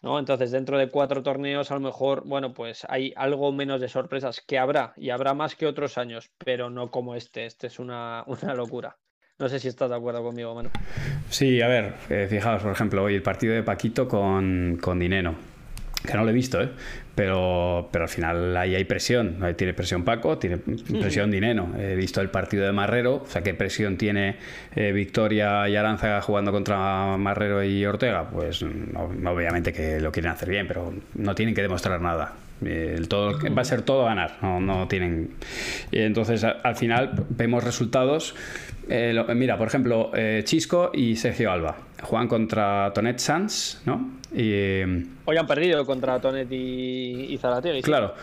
¿no? 0.03 0.19
Entonces, 0.19 0.51
dentro 0.51 0.77
de 0.77 0.89
cuatro 0.89 1.23
torneos, 1.23 1.71
a 1.71 1.75
lo 1.75 1.81
mejor, 1.81 2.25
bueno, 2.27 2.53
pues 2.53 2.85
hay 2.89 3.13
algo 3.17 3.53
menos 3.53 3.81
de 3.81 3.89
sorpresas 3.89 4.41
que 4.41 4.59
habrá, 4.59 4.93
y 4.97 5.11
habrá 5.11 5.35
más 5.35 5.55
que 5.55 5.67
otros 5.67 5.99
años, 5.99 6.33
pero 6.39 6.69
no 6.69 6.91
como 6.91 7.15
este. 7.15 7.47
Este 7.47 7.69
es 7.69 7.79
una, 7.79 8.25
una 8.27 8.55
locura. 8.55 8.97
No 9.39 9.49
sé 9.49 9.61
si 9.61 9.69
estás 9.69 9.91
de 9.91 9.97
acuerdo 9.97 10.21
conmigo, 10.25 10.53
Manu. 10.53 10.71
Sí, 11.31 11.63
a 11.63 11.69
ver, 11.69 11.95
eh, 12.11 12.27
fijaos, 12.29 12.61
por 12.63 12.73
ejemplo, 12.73 13.05
hoy 13.05 13.15
el 13.15 13.23
partido 13.23 13.55
de 13.55 13.63
Paquito 13.63 14.09
con, 14.09 14.79
con 14.83 14.99
Dineno 14.99 15.37
que 16.07 16.15
no 16.15 16.25
lo 16.25 16.31
he 16.31 16.33
visto, 16.33 16.61
¿eh? 16.61 16.69
pero, 17.19 17.89
pero 17.91 18.05
al 18.05 18.09
final 18.09 18.57
ahí 18.57 18.77
hay 18.77 18.85
presión. 18.85 19.39
Ahí 19.43 19.55
tiene 19.55 19.75
presión 19.75 20.05
Paco, 20.05 20.39
tiene 20.39 20.59
presión 20.59 21.33
Dineno. 21.33 21.75
He 21.77 21.97
visto 21.97 22.21
el 22.21 22.31
partido 22.31 22.65
de 22.65 22.71
Marrero, 22.71 23.17
o 23.17 23.27
sea, 23.27 23.43
¿qué 23.43 23.55
presión 23.55 23.97
tiene 23.97 24.37
eh, 24.77 24.93
Victoria 24.93 25.69
y 25.69 25.75
Aranza 25.75 26.21
jugando 26.21 26.53
contra 26.53 27.17
Marrero 27.17 27.65
y 27.65 27.85
Ortega? 27.85 28.31
Pues 28.31 28.63
obviamente 28.63 29.73
que 29.73 29.99
lo 29.99 30.13
quieren 30.13 30.31
hacer 30.31 30.49
bien, 30.49 30.69
pero 30.69 30.95
no 31.15 31.35
tienen 31.35 31.57
que 31.57 31.63
demostrar 31.63 32.01
nada. 32.01 32.35
El 32.65 33.09
todo, 33.09 33.37
va 33.53 33.63
a 33.63 33.65
ser 33.65 33.83
todo 33.83 34.05
ganar, 34.05 34.37
no, 34.41 34.61
no 34.61 34.87
tienen. 34.87 35.31
Entonces, 35.91 36.45
al 36.45 36.77
final 36.77 37.27
vemos 37.31 37.65
resultados. 37.65 38.37
Eh, 38.89 39.13
mira, 39.35 39.59
por 39.59 39.67
ejemplo, 39.67 40.13
eh, 40.15 40.43
Chisco 40.45 40.93
y 40.95 41.17
Sergio 41.17 41.51
Alba 41.51 41.88
juegan 42.03 42.29
contra 42.29 42.93
Tonet 42.95 43.19
Sanz, 43.19 43.81
¿no? 43.85 44.19
Y, 44.35 44.83
Hoy 45.25 45.37
han 45.37 45.47
perdido 45.47 45.85
contra 45.87 46.21
Tonet 46.21 46.51
y, 46.51 47.35
y 47.35 47.83
Claro. 47.83 48.15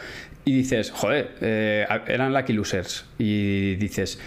Y 0.43 0.53
dices, 0.53 0.91
joder, 0.91 1.35
eh, 1.41 1.87
eran 2.07 2.33
lucky 2.33 2.53
losers. 2.53 3.05
Y 3.17 3.75
dices, 3.75 4.19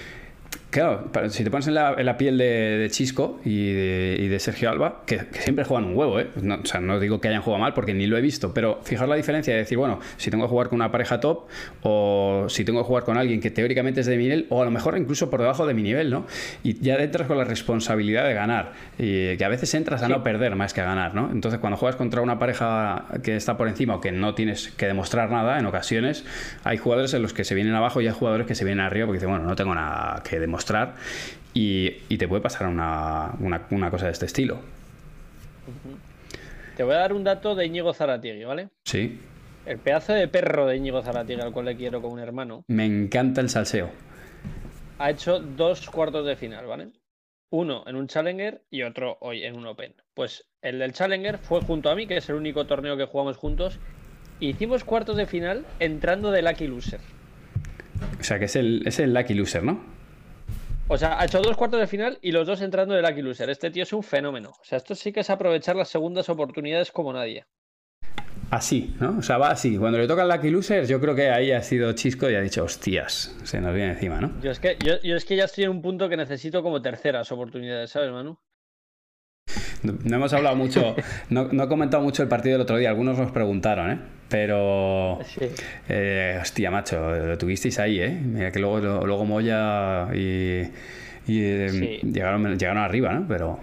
Claro, 0.71 1.11
si 1.31 1.45
te 1.45 1.51
pones 1.51 1.67
en 1.67 1.75
la, 1.75 2.17
piel 2.19 2.37
de, 2.37 2.89
Chisco 2.91 3.41
y 3.43 3.73
de, 3.73 4.39
Sergio 4.39 4.69
Alba, 4.69 5.03
que, 5.07 5.21
siempre 5.39 5.65
juegan 5.65 5.89
un 5.89 5.97
huevo, 5.97 6.21
¿eh? 6.21 6.29
No, 6.43 6.57
o 6.57 6.67
sea, 6.67 6.79
no 6.81 7.01
digo 7.01 7.23
que 7.23 7.29
hayan 7.29 7.41
jugado 7.41 7.63
mal 7.63 7.73
porque 7.73 7.95
ni 7.95 8.07
lo 8.07 8.19
he 8.19 8.21
visto, 8.21 8.53
pero 8.53 8.79
fijar 8.83 9.09
la 9.09 9.17
diferencia 9.17 9.55
de 9.55 9.61
decir, 9.61 9.79
bueno, 9.79 9.99
si 10.19 10.31
tengo 10.31 10.45
que 10.45 10.51
jugar 10.51 10.69
con 10.69 10.77
una 10.77 10.93
pareja 10.93 11.21
top 11.21 11.47
o 11.83 12.47
si 12.51 12.67
tengo 12.67 12.81
que 12.81 12.87
jugar 12.87 13.05
con 13.05 13.17
alguien 13.17 13.41
que 13.41 13.51
teóricamente 13.51 14.01
es 14.01 14.07
de 14.07 14.19
mi 14.19 14.25
nivel 14.25 14.47
o 14.51 14.61
a 14.61 14.67
lo 14.67 14.71
mejor 14.71 14.99
incluso 14.99 15.31
por 15.31 15.41
debajo 15.41 15.67
de 15.67 15.73
mi 15.73 15.83
nivel, 15.83 16.11
¿no? 16.11 16.27
Y 16.63 16.79
ya 16.81 16.97
entras 16.97 17.29
con 17.29 17.39
la 17.39 17.45
responsabilidad 17.45 18.25
de 18.25 18.35
ganar, 18.35 18.73
y 18.99 19.39
que 19.39 19.45
a 19.47 19.49
veces 19.49 19.73
entras 19.73 20.03
a 20.03 20.09
no 20.09 20.23
perder 20.23 20.55
más 20.55 20.75
que 20.75 20.83
a 20.83 20.85
ganar, 20.85 21.15
¿no? 21.15 21.31
Entonces, 21.33 21.61
cuando 21.61 21.79
juegas 21.79 21.97
contra 21.97 22.21
una 22.21 22.39
pareja 22.39 23.07
que 23.23 23.37
está 23.37 23.57
por 23.57 23.69
encima 23.69 23.95
o 23.95 24.01
que 24.03 24.13
no 24.13 24.35
tienes 24.35 24.69
que 24.69 24.87
demostrar 24.87 25.31
nada, 25.31 25.59
en 25.59 25.65
ocasiones 25.65 26.27
hay 26.65 26.77
jugadores 26.77 27.15
en 27.15 27.23
los 27.23 27.33
que 27.33 27.45
se 27.45 27.55
vienen 27.55 27.75
abajo 27.75 28.03
y 28.03 28.07
hay 28.07 28.13
jugadores 28.13 28.47
que 28.47 28.55
se 28.55 28.67
vienen 28.67 28.85
arriba 28.85 29.07
porque 29.07 29.17
dicen, 29.17 29.31
bueno, 29.31 29.47
no 29.47 29.57
tengo 29.57 29.75
nada 29.75 30.23
que 30.29 30.39
demostrar 30.39 30.58
mostrar 30.59 30.97
y, 31.55 32.17
te 32.17 32.27
puede 32.27 32.43
pasar 32.43 32.67
una, 32.67 33.33
una, 33.41 33.91
cosa 33.91 34.07
de 34.07 34.13
este 34.13 34.27
estilo. 34.27 34.61
Te 36.77 36.83
voy 36.83 36.95
a 36.95 36.99
dar 36.99 37.13
un 37.13 37.23
dato 37.23 37.55
de 37.55 37.67
Íñigo 37.67 37.95
Zaratigui, 37.95 38.45
¿vale? 38.45 38.69
Sí. 38.85 39.21
El 39.67 39.79
pedazo 39.79 40.15
de 40.15 40.27
perro 40.27 40.67
de 40.67 40.77
Íñigo 40.77 41.01
Zaratigui, 41.03 41.41
al 41.41 41.53
cual 41.53 41.67
le 41.67 41.77
quiero 41.77 42.03
como 42.03 42.15
un 42.15 42.21
hermano. 42.21 42.65
Me 42.67 42.85
encanta 42.85 43.41
el 43.41 43.49
salseo. 43.49 43.91
Ha 44.99 45.11
hecho 45.11 45.39
dos 45.39 45.89
cuartos 45.89 46.27
de 46.27 46.35
final, 46.35 46.67
¿vale? 46.67 46.89
Uno 47.51 47.85
en 47.87 47.95
un 47.95 48.09
Challenger 48.09 48.63
y 48.69 48.83
otro 48.83 49.17
hoy 49.21 49.45
en 49.45 49.57
un 49.57 49.67
Open. 49.67 49.95
Pues 50.15 50.49
el 50.61 50.81
del 50.81 50.93
Challenger 50.93 51.39
fue 51.39 51.61
junto 51.61 51.89
a 51.89 51.95
mí, 51.95 52.09
que 52.09 52.17
es 52.17 52.29
el 52.29 52.35
único 52.35 52.67
torneo 52.67 52.97
que 52.97 53.07
jugamos 53.07 53.37
juntos. 53.37 53.79
hicimos 54.41 54.83
cuartos 54.83 55.17
de 55.17 55.27
final 55.27 55.65
entrando 55.79 56.33
de 56.33 56.43
Lucky 56.43 56.67
Loser. 56.67 57.01
O 58.21 58.25
sea 58.25 58.39
que 58.39 58.47
es 58.47 58.57
el, 58.57 58.83
es 58.87 58.99
el 58.99 59.15
Lucky 59.15 59.35
Loser, 59.35 59.63
¿no? 59.63 59.98
O 60.91 60.97
sea, 60.97 61.21
ha 61.21 61.27
hecho 61.27 61.43
dos 61.43 61.55
cuartos 61.55 61.79
de 61.79 61.87
final 61.87 62.19
y 62.23 62.33
los 62.33 62.47
dos 62.47 62.63
entrando 62.63 62.95
de 62.95 63.03
Lucky 63.03 63.21
Loser. 63.21 63.51
Este 63.51 63.71
tío 63.71 63.83
es 63.83 63.93
un 63.93 64.03
fenómeno. 64.03 64.53
O 64.59 64.65
sea, 64.65 64.79
esto 64.79 64.95
sí 64.95 65.13
que 65.13 65.21
es 65.21 65.29
aprovechar 65.29 65.77
las 65.77 65.91
segundas 65.91 66.31
oportunidades 66.31 66.91
como 66.91 67.13
nadie. 67.13 67.45
Así, 68.51 68.97
¿no? 68.99 69.19
O 69.19 69.23
sea, 69.23 69.37
va 69.37 69.51
así. 69.51 69.77
Cuando 69.77 69.99
le 69.99 70.07
toca 70.07 70.23
el 70.23 70.31
Lucky 70.31 70.49
Loser, 70.49 70.87
yo 70.87 70.99
creo 70.99 71.15
que 71.15 71.29
ahí 71.29 71.53
ha 71.53 71.61
sido 71.63 71.93
Chisco 71.93 72.31
y 72.31 72.37
ha 72.37 72.41
dicho, 72.41 72.65
hostias, 72.65 73.37
se 73.45 73.61
nos 73.61 73.75
viene 73.75 73.93
encima, 73.93 74.19
¿no? 74.19 74.41
Yo 74.41 74.51
es 74.51 74.61
que, 74.61 74.79
yo, 74.83 74.95
es 75.03 75.27
que 75.27 75.37
ya 75.37 75.45
estoy 75.45 75.65
en 75.65 75.71
un 75.71 75.83
punto 75.83 76.09
que 76.09 76.17
necesito 76.17 76.63
como 76.63 76.81
terceras 76.81 77.31
oportunidades, 77.31 77.91
¿sabes, 77.91 78.11
Manu? 78.11 78.39
No, 79.83 80.17
hemos 80.17 80.33
hablado 80.33 80.57
mucho, 80.57 80.97
no, 81.29 81.49
no 81.53 81.65
he 81.65 81.69
comentado 81.69 82.03
mucho 82.03 82.23
el 82.23 82.29
partido 82.29 82.55
del 82.55 82.63
otro 82.63 82.79
día. 82.79 82.89
Algunos 82.89 83.19
nos 83.19 83.31
preguntaron, 83.31 83.91
¿eh? 83.91 84.18
Pero. 84.29 85.19
Eh, 85.89 86.39
hostia, 86.41 86.71
macho, 86.71 87.11
lo 87.11 87.39
tuvisteis 87.39 87.79
ahí, 87.79 88.01
¿eh? 88.01 88.11
Mira 88.11 88.51
que 88.51 88.59
luego, 88.59 89.07
luego 89.07 89.25
Moya 89.25 90.09
y. 90.15 90.63
Eh, 91.31 92.01
llegaron, 92.03 92.59
llegaron 92.59 92.83
arriba, 92.83 93.13
¿no? 93.13 93.27
Pero. 93.29 93.61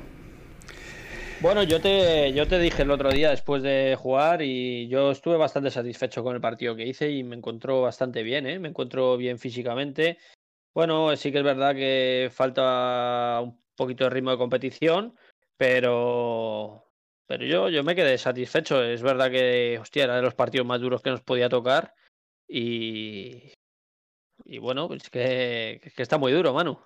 Bueno, 1.42 1.64
yo 1.64 1.82
te, 1.82 2.32
yo 2.34 2.48
te 2.48 2.60
dije 2.60 2.84
el 2.84 2.92
otro 2.92 3.12
día 3.12 3.30
después 3.30 3.62
de 3.62 3.96
jugar 4.00 4.42
y 4.42 4.88
yo 4.88 5.12
estuve 5.12 5.38
bastante 5.38 5.70
satisfecho 5.70 6.24
con 6.24 6.34
el 6.34 6.42
partido 6.42 6.76
que 6.76 6.88
hice 6.88 7.12
y 7.12 7.24
me 7.24 7.36
encontró 7.36 7.82
bastante 7.82 8.24
bien, 8.24 8.48
¿eh? 8.48 8.58
Me 8.58 8.70
encuentro 8.70 9.18
bien 9.18 9.38
físicamente. 9.38 10.18
Bueno, 10.74 11.16
sí 11.16 11.32
que 11.32 11.40
es 11.40 11.44
verdad 11.44 11.76
que 11.76 12.30
falta 12.32 13.42
un 13.44 13.60
poquito 13.76 14.06
de 14.06 14.10
ritmo 14.10 14.32
de 14.32 14.38
competición, 14.38 15.16
pero, 15.58 16.85
pero 17.28 17.46
yo, 17.46 17.70
yo 17.70 17.84
me 17.84 17.96
quedé 17.96 18.18
satisfecho. 18.18 18.84
Es 18.84 19.02
verdad 19.02 19.32
que, 19.32 19.78
hostia, 19.82 20.04
era 20.04 20.16
de 20.16 20.22
los 20.22 20.36
partidos 20.36 20.68
más 20.68 20.82
duros 20.82 21.02
que 21.02 21.10
nos 21.10 21.22
podía 21.22 21.50
tocar. 21.50 21.94
Y, 22.48 23.54
y 24.44 24.58
bueno, 24.60 24.88
pues 24.88 25.10
que, 25.10 25.82
que 25.96 26.02
está 26.02 26.18
muy 26.18 26.32
duro, 26.32 26.54
Manu. 26.54 26.78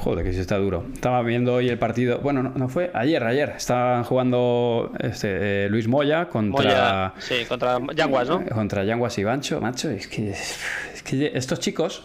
Joder, 0.00 0.24
que 0.24 0.32
sí 0.32 0.40
está 0.40 0.58
duro. 0.58 0.84
Estaba 0.92 1.22
viendo 1.22 1.54
hoy 1.54 1.68
el 1.68 1.78
partido. 1.78 2.18
Bueno, 2.18 2.42
no, 2.42 2.68
fue 2.68 2.90
ayer, 2.92 3.22
ayer. 3.22 3.50
Estaban 3.56 4.02
jugando 4.04 4.92
este, 4.98 5.66
eh, 5.66 5.68
Luis 5.68 5.86
Moya 5.86 6.28
contra. 6.28 7.14
sí, 7.18 7.44
contra 7.48 7.78
Yanguas, 7.94 8.28
¿no? 8.28 8.44
Contra 8.46 8.84
Yanguas 8.84 9.16
y 9.18 9.24
Bancho, 9.24 9.60
macho. 9.60 9.90
Es 9.90 10.08
que, 10.08 10.30
es 10.30 11.02
que 11.04 11.30
estos 11.34 11.60
chicos, 11.60 12.04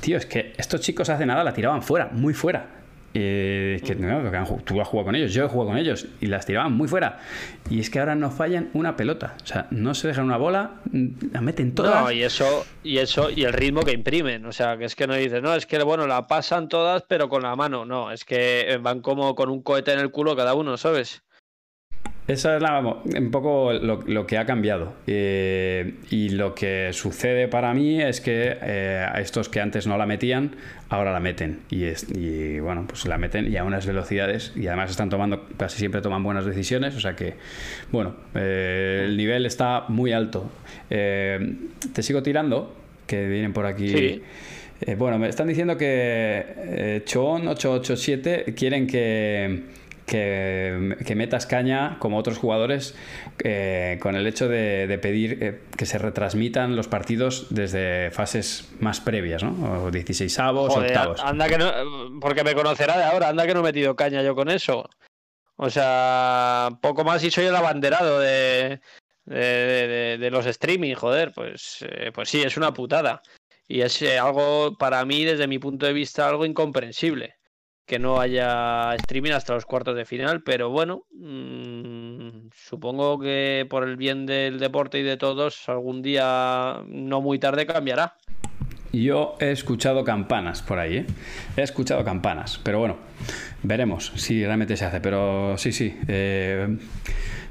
tío, 0.00 0.16
es 0.16 0.26
que 0.26 0.54
estos 0.56 0.80
chicos 0.80 1.10
hace 1.10 1.26
nada 1.26 1.44
la 1.44 1.52
tiraban 1.52 1.82
fuera, 1.82 2.08
muy 2.12 2.32
fuera. 2.32 2.77
Eh, 3.14 3.80
que 3.84 3.94
tú 4.64 4.80
has 4.80 4.88
jugado 4.88 5.06
con 5.06 5.14
ellos, 5.14 5.32
yo 5.32 5.44
he 5.44 5.48
jugado 5.48 5.70
con 5.70 5.78
ellos 5.78 6.06
y 6.20 6.26
las 6.26 6.44
tiraban 6.46 6.72
muy 6.72 6.88
fuera. 6.88 7.20
Y 7.70 7.80
es 7.80 7.90
que 7.90 7.98
ahora 7.98 8.14
no 8.14 8.30
fallan 8.30 8.68
una 8.74 8.96
pelota. 8.96 9.34
O 9.42 9.46
sea, 9.46 9.66
no 9.70 9.94
se 9.94 10.08
dejan 10.08 10.26
una 10.26 10.36
bola, 10.36 10.80
mm, 10.92 11.08
la 11.32 11.40
meten 11.40 11.74
todas. 11.74 12.02
No, 12.02 12.12
y 12.12 12.22
eso, 12.22 12.66
y 12.82 12.98
eso, 12.98 13.30
y 13.30 13.44
el 13.44 13.52
ritmo 13.52 13.82
que 13.82 13.92
imprimen. 13.92 14.44
O 14.46 14.52
sea, 14.52 14.76
que 14.76 14.84
es 14.84 14.94
que 14.94 15.06
no 15.06 15.14
dices, 15.14 15.42
no, 15.42 15.54
es 15.54 15.66
que 15.66 15.82
bueno, 15.82 16.06
la 16.06 16.26
pasan 16.26 16.68
todas, 16.68 17.04
pero 17.08 17.28
con 17.28 17.42
la 17.42 17.56
mano. 17.56 17.84
No, 17.84 18.12
es 18.12 18.24
que 18.24 18.78
van 18.80 19.00
como 19.00 19.34
con 19.34 19.48
un 19.48 19.62
cohete 19.62 19.92
en 19.92 20.00
el 20.00 20.10
culo 20.10 20.36
cada 20.36 20.54
uno, 20.54 20.76
¿sabes? 20.76 21.22
Eso 22.28 22.54
es 22.54 22.62
un 22.62 23.30
poco 23.30 23.72
lo, 23.72 24.26
que 24.26 24.36
ha 24.36 24.44
cambiado. 24.44 24.92
Eh, 25.06 25.94
y 26.10 26.28
lo 26.28 26.54
que 26.54 26.90
sucede 26.92 27.48
para 27.48 27.72
mí 27.72 28.02
es 28.02 28.20
que 28.20 28.58
eh, 28.60 29.06
a 29.10 29.18
estos 29.22 29.48
que 29.48 29.62
antes 29.62 29.86
no 29.86 29.96
la 29.96 30.04
metían, 30.04 30.54
ahora 30.90 31.10
la 31.10 31.20
meten. 31.20 31.60
Y, 31.70 32.58
bueno, 32.58 32.84
pues 32.86 33.06
la 33.06 33.16
meten 33.16 33.50
y 33.50 33.56
a 33.56 33.64
unas 33.64 33.86
velocidades. 33.86 34.52
Y 34.54 34.66
además 34.66 34.90
están 34.90 35.08
tomando, 35.08 35.46
casi 35.56 35.78
siempre 35.78 36.02
toman 36.02 36.22
buenas 36.22 36.44
decisiones. 36.44 36.94
O 36.96 37.00
sea 37.00 37.16
que, 37.16 37.32
bueno, 37.90 38.14
eh, 38.34 39.04
el 39.06 39.16
nivel 39.16 39.46
está 39.46 39.86
muy 39.88 40.12
alto. 40.12 40.50
te 40.90 42.02
sigo 42.02 42.22
tirando, 42.22 42.76
que 43.06 43.26
vienen 43.26 43.54
por 43.54 43.64
aquí. 43.64 44.20
bueno, 44.98 45.18
me 45.18 45.30
están 45.30 45.48
diciendo 45.48 45.78
que 45.78 47.00
Chon 47.06 47.48
887 47.48 48.52
quieren 48.54 48.86
que 48.86 49.77
que, 50.08 51.14
metas 51.14 51.46
caña, 51.46 51.98
como 52.00 52.18
otros 52.18 52.38
jugadores, 52.38 52.96
eh, 53.44 53.98
con 54.00 54.16
el 54.16 54.26
hecho 54.26 54.48
de, 54.48 54.98
pedir 55.00 55.38
eh, 55.40 55.60
que 55.76 55.86
se 55.86 55.98
retransmitan 55.98 56.74
los 56.74 56.88
partidos 56.88 57.46
desde 57.50 58.10
fases 58.10 58.68
más 58.80 59.00
previas, 59.00 59.44
¿no? 59.44 59.84
O 59.84 59.90
16 59.90 60.38
avos, 60.40 60.76
octavos. 60.76 61.20
Anda 61.22 61.48
que 61.48 61.58
no, 61.58 61.70
porque 62.20 62.42
me 62.42 62.54
conocerá 62.54 62.96
de 62.96 63.04
ahora, 63.04 63.28
anda 63.28 63.46
que 63.46 63.54
no 63.54 63.60
he 63.60 63.64
metido 63.64 63.94
caña 63.94 64.22
yo 64.22 64.34
con 64.34 64.48
eso. 64.48 64.88
O 65.56 65.70
sea, 65.70 66.70
poco 66.82 67.04
más 67.04 67.22
y 67.22 67.30
soy 67.30 67.46
el 67.46 67.56
abanderado 67.56 68.20
de, 68.20 68.80
de, 69.24 70.28
los 70.30 70.46
streaming, 70.46 70.94
joder, 70.94 71.32
pues, 71.32 71.84
eh, 71.88 72.10
pues 72.12 72.28
sí, 72.28 72.42
es 72.42 72.56
una 72.56 72.72
putada. 72.72 73.22
Y 73.66 73.82
es 73.82 74.02
algo, 74.02 74.76
para 74.78 75.04
mí, 75.04 75.24
desde 75.24 75.46
mi 75.46 75.58
punto 75.58 75.84
de 75.84 75.92
vista, 75.92 76.26
algo 76.26 76.46
incomprensible 76.46 77.37
que 77.88 77.98
no 77.98 78.20
haya 78.20 78.94
streaming 78.96 79.32
hasta 79.32 79.54
los 79.54 79.64
cuartos 79.64 79.96
de 79.96 80.04
final, 80.04 80.42
pero 80.42 80.68
bueno, 80.68 81.06
mm, 81.12 82.50
supongo 82.54 83.18
que 83.18 83.66
por 83.68 83.82
el 83.82 83.96
bien 83.96 84.26
del 84.26 84.60
deporte 84.60 84.98
y 84.98 85.02
de 85.02 85.16
todos, 85.16 85.68
algún 85.70 86.02
día 86.02 86.82
no 86.86 87.22
muy 87.22 87.38
tarde 87.38 87.66
cambiará. 87.66 88.14
Yo 88.92 89.36
he 89.40 89.50
escuchado 89.50 90.04
campanas 90.04 90.62
por 90.62 90.78
ahí, 90.78 90.98
¿eh? 90.98 91.06
he 91.56 91.62
escuchado 91.62 92.04
campanas, 92.04 92.60
pero 92.62 92.78
bueno, 92.78 92.98
veremos 93.62 94.12
si 94.16 94.44
realmente 94.44 94.76
se 94.76 94.84
hace, 94.84 95.00
pero 95.00 95.56
sí, 95.56 95.72
sí. 95.72 95.96
Eh 96.08 96.76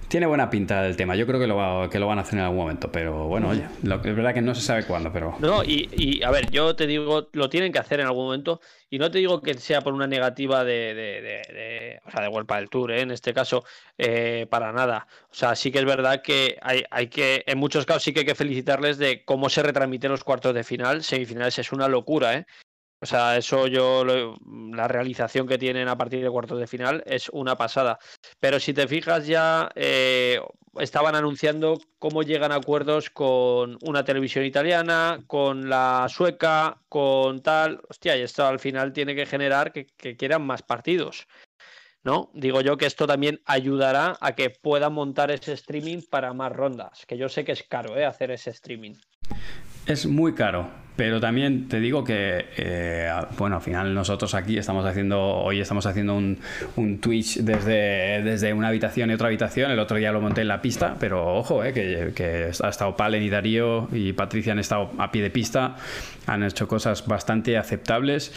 tiene 0.07 0.25
buena 0.25 0.49
pinta 0.49 0.85
el 0.85 0.95
tema. 0.95 1.15
Yo 1.15 1.27
creo 1.27 1.39
que 1.39 1.47
lo, 1.47 1.89
que 1.89 1.99
lo 1.99 2.07
van 2.07 2.19
a 2.19 2.21
hacer 2.21 2.39
en 2.39 2.45
algún 2.45 2.59
momento, 2.59 2.91
pero 2.91 3.27
bueno, 3.27 3.49
oye, 3.49 3.63
es 3.63 4.15
verdad 4.15 4.33
que 4.33 4.41
no 4.41 4.55
se 4.55 4.61
sabe 4.61 4.85
cuándo, 4.85 5.11
pero... 5.11 5.35
No, 5.39 5.63
y, 5.63 6.21
a 6.23 6.31
ver, 6.31 6.49
yo 6.49 6.75
te 6.75 6.87
digo, 6.87 7.27
lo 7.33 7.49
tienen 7.49 7.71
que 7.71 7.79
hacer 7.79 7.99
en 7.99 8.07
algún 8.07 8.25
momento, 8.25 8.61
y 8.89 8.99
no 8.99 9.11
te 9.11 9.17
digo 9.17 9.41
que 9.41 9.53
sea 9.55 9.81
por 9.81 9.93
una 9.93 10.07
negativa 10.07 10.63
de, 10.63 10.93
de, 10.93 11.21
de, 11.21 11.99
o 12.05 12.11
sea, 12.11 12.21
de 12.21 12.29
World 12.29 12.49
del 12.49 12.69
Tour, 12.69 12.91
¿eh? 12.91 13.01
en 13.01 13.11
este 13.11 13.33
caso, 13.33 13.65
eh, 13.97 14.47
para 14.49 14.71
nada. 14.71 15.07
O 15.29 15.35
sea, 15.35 15.55
sí 15.55 15.71
que 15.71 15.79
es 15.79 15.85
verdad 15.85 16.21
que 16.21 16.57
hay, 16.61 16.83
hay 16.89 17.07
que, 17.07 17.43
en 17.45 17.57
muchos 17.57 17.85
casos 17.85 18.03
sí 18.03 18.13
que 18.13 18.21
hay 18.21 18.25
que 18.25 18.35
felicitarles 18.35 18.97
de 18.97 19.23
cómo 19.25 19.49
se 19.49 19.63
retransmiten 19.63 20.11
los 20.11 20.23
cuartos 20.23 20.53
de 20.53 20.63
final, 20.63 21.03
semifinales, 21.03 21.59
es 21.59 21.71
una 21.71 21.87
locura, 21.87 22.35
¿eh? 22.35 22.45
O 22.99 23.05
sea, 23.05 23.37
eso 23.37 23.67
yo, 23.67 24.03
la 24.05 24.87
realización 24.87 25.47
que 25.47 25.59
tienen 25.59 25.87
a 25.87 25.97
partir 25.97 26.23
de 26.23 26.31
cuartos 26.31 26.59
de 26.59 26.65
final 26.65 27.03
es 27.05 27.29
una 27.29 27.55
pasada. 27.55 27.99
Pero 28.39 28.59
si 28.59 28.73
te 28.73 28.87
fijas 28.87 29.27
ya, 29.27 29.69
eh, 29.75 30.39
estaban 30.79 31.13
anunciando 31.13 31.79
cómo 31.99 32.23
llegan 32.23 32.51
a 32.51 32.55
acuerdos 32.55 33.11
con 33.11 33.77
una 33.83 34.03
televisión 34.03 34.45
italiana, 34.45 35.23
con 35.27 35.69
la 35.69 36.07
sueca, 36.09 36.81
con 36.89 37.43
tal. 37.43 37.81
Hostia, 37.87 38.17
y 38.17 38.21
esto 38.21 38.47
al 38.47 38.59
final 38.59 38.93
tiene 38.93 39.15
que 39.15 39.27
generar 39.27 39.71
que, 39.71 39.85
quieran 40.17 40.45
más 40.45 40.63
partidos. 40.63 41.27
¿no? 42.03 42.31
Digo 42.33 42.61
yo 42.61 42.77
que 42.77 42.85
esto 42.85 43.05
también 43.05 43.41
ayudará 43.45 44.17
a 44.21 44.33
que 44.33 44.49
puedan 44.49 44.93
montar 44.93 45.29
ese 45.29 45.53
streaming 45.53 46.01
para 46.09 46.33
más 46.33 46.51
rondas, 46.53 47.05
que 47.05 47.17
yo 47.17 47.27
sé 47.27 47.43
que 47.43 47.51
es 47.51 47.63
caro 47.63 47.97
¿eh? 47.97 48.05
hacer 48.05 48.31
ese 48.31 48.51
streaming. 48.51 48.93
Es 49.87 50.05
muy 50.05 50.33
caro, 50.33 50.67
pero 50.97 51.21
también 51.21 51.69
te 51.69 51.79
digo 51.79 52.03
que, 52.03 52.45
eh, 52.57 53.09
bueno, 53.37 53.55
al 53.55 53.61
final 53.61 53.93
nosotros 53.93 54.33
aquí 54.33 54.57
estamos 54.57 54.85
haciendo, 54.85 55.21
hoy 55.21 55.61
estamos 55.61 55.85
haciendo 55.85 56.13
un, 56.13 56.99
Twitch 56.99 57.37
desde, 57.37 58.21
desde 58.21 58.51
una 58.51 58.67
habitación 58.67 59.09
y 59.11 59.13
otra 59.13 59.27
habitación, 59.27 59.71
el 59.71 59.79
otro 59.79 59.95
día 59.95 60.11
lo 60.11 60.19
monté 60.19 60.41
en 60.41 60.49
la 60.49 60.61
pista, 60.61 60.97
pero 60.99 61.37
ojo, 61.37 61.63
eh, 61.63 61.71
que, 61.71 62.11
que, 62.13 62.51
ha 62.61 62.67
estado 62.67 62.97
Palen 62.97 63.23
y 63.23 63.29
Darío 63.29 63.87
y 63.93 64.11
Patricia 64.11 64.51
han 64.51 64.59
estado 64.59 64.91
a 64.97 65.09
pie 65.09 65.21
de 65.21 65.29
pista, 65.29 65.77
han 66.25 66.43
hecho 66.43 66.67
cosas 66.67 67.07
bastante 67.07 67.57
aceptables 67.57 68.33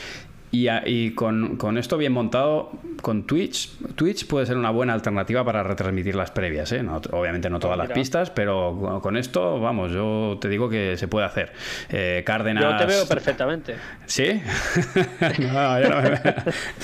y, 0.52 1.10
con, 1.12 1.78
esto 1.78 1.96
bien 1.96 2.12
montado, 2.12 2.72
con 3.02 3.24
Twitch, 3.24 3.70
Twitch 3.94 4.26
puede 4.26 4.46
ser 4.46 4.56
una 4.56 4.70
buena 4.70 4.94
alternativa 4.94 5.44
para 5.44 5.62
retransmitir 5.62 6.16
las 6.16 6.32
previas. 6.32 6.72
¿eh? 6.72 6.84
obviamente 7.12 7.48
no 7.48 7.60
todas 7.60 7.78
las 7.78 7.90
pistas, 7.90 8.30
pero 8.30 9.00
con 9.00 9.16
esto, 9.16 9.60
vamos, 9.60 9.92
yo 9.92 10.38
te 10.40 10.48
digo 10.48 10.68
que 10.68 10.96
se 10.96 11.06
puede 11.06 11.26
hacer. 11.26 11.52
Eh, 11.90 12.22
Cárdenas. 12.26 12.64
Yo 12.64 12.76
te 12.76 12.86
veo 12.86 13.06
perfectamente. 13.06 13.76
¿Sí? 14.06 14.24
no, 15.38 15.80
yo 15.80 15.88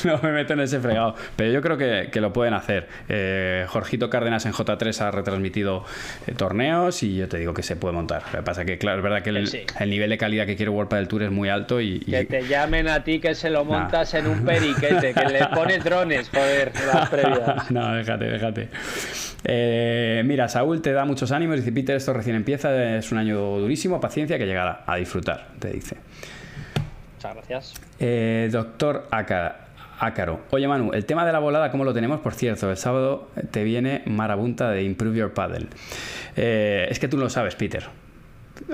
no 0.04 0.18
me, 0.22 0.32
meto 0.32 0.52
en 0.52 0.60
ese 0.60 0.78
fregado. 0.78 1.16
Pero 1.34 1.52
yo 1.52 1.60
creo 1.60 1.76
que, 1.76 2.20
lo 2.20 2.32
pueden 2.32 2.54
hacer. 2.54 2.88
Eh, 3.08 3.66
Jorgito 3.68 4.08
Cárdenas 4.08 4.46
en 4.46 4.52
J3 4.52 5.00
ha 5.00 5.10
retransmitido 5.10 5.84
eh, 6.26 6.32
torneos 6.32 7.02
y 7.02 7.16
yo 7.16 7.28
te 7.28 7.38
digo 7.38 7.52
que 7.52 7.62
se 7.62 7.74
puede 7.74 7.94
montar. 7.94 8.22
Lo 8.32 8.38
que 8.38 8.42
pasa 8.44 8.64
que, 8.64 8.78
claro, 8.78 8.98
es 8.98 9.02
verdad 9.02 9.22
que 9.22 9.30
el, 9.30 9.90
nivel 9.90 10.10
de 10.10 10.18
calidad 10.18 10.46
que 10.46 10.56
quiere 10.56 10.70
World 10.70 10.92
del 10.92 11.08
Tour 11.08 11.24
es 11.24 11.30
muy 11.30 11.48
alto 11.48 11.80
y, 11.80 12.00
Que 12.00 12.24
te 12.24 12.46
llamen 12.46 12.88
a 12.88 13.02
ti 13.02 13.18
que 13.18 13.34
se 13.34 13.50
lo 13.56 13.64
montas 13.64 14.12
en 14.14 14.26
un 14.26 14.44
periquete, 14.44 15.14
que 15.14 15.24
le 15.24 15.46
pones 15.46 15.82
drones, 15.82 16.28
joder, 16.28 16.72
las 16.94 17.08
previas. 17.08 17.70
no, 17.70 17.94
déjate, 17.94 18.24
déjate. 18.26 18.68
Eh, 19.44 20.22
mira, 20.26 20.48
Saúl 20.48 20.82
te 20.82 20.92
da 20.92 21.04
muchos 21.04 21.32
ánimos. 21.32 21.56
Dice, 21.56 21.72
Peter, 21.72 21.96
esto 21.96 22.12
recién 22.12 22.36
empieza, 22.36 22.96
es 22.96 23.10
un 23.12 23.18
año 23.18 23.38
durísimo, 23.58 24.00
paciencia 24.00 24.38
que 24.38 24.46
llegará 24.46 24.84
a 24.86 24.96
disfrutar, 24.96 25.48
te 25.58 25.70
dice. 25.70 25.96
Muchas 27.14 27.34
gracias. 27.34 27.74
Eh, 27.98 28.48
doctor 28.52 29.08
Ácaro. 29.10 30.40
Oye, 30.50 30.68
Manu, 30.68 30.92
el 30.92 31.06
tema 31.06 31.24
de 31.24 31.32
la 31.32 31.38
volada, 31.38 31.70
¿cómo 31.70 31.84
lo 31.84 31.94
tenemos? 31.94 32.20
Por 32.20 32.34
cierto, 32.34 32.70
el 32.70 32.76
sábado 32.76 33.30
te 33.50 33.64
viene 33.64 34.02
marabunta 34.04 34.70
de 34.70 34.82
Improve 34.82 35.16
Your 35.16 35.32
Paddle. 35.32 35.68
Eh, 36.36 36.88
es 36.90 36.98
que 36.98 37.08
tú 37.08 37.16
lo 37.16 37.30
sabes, 37.30 37.54
Peter. 37.54 37.84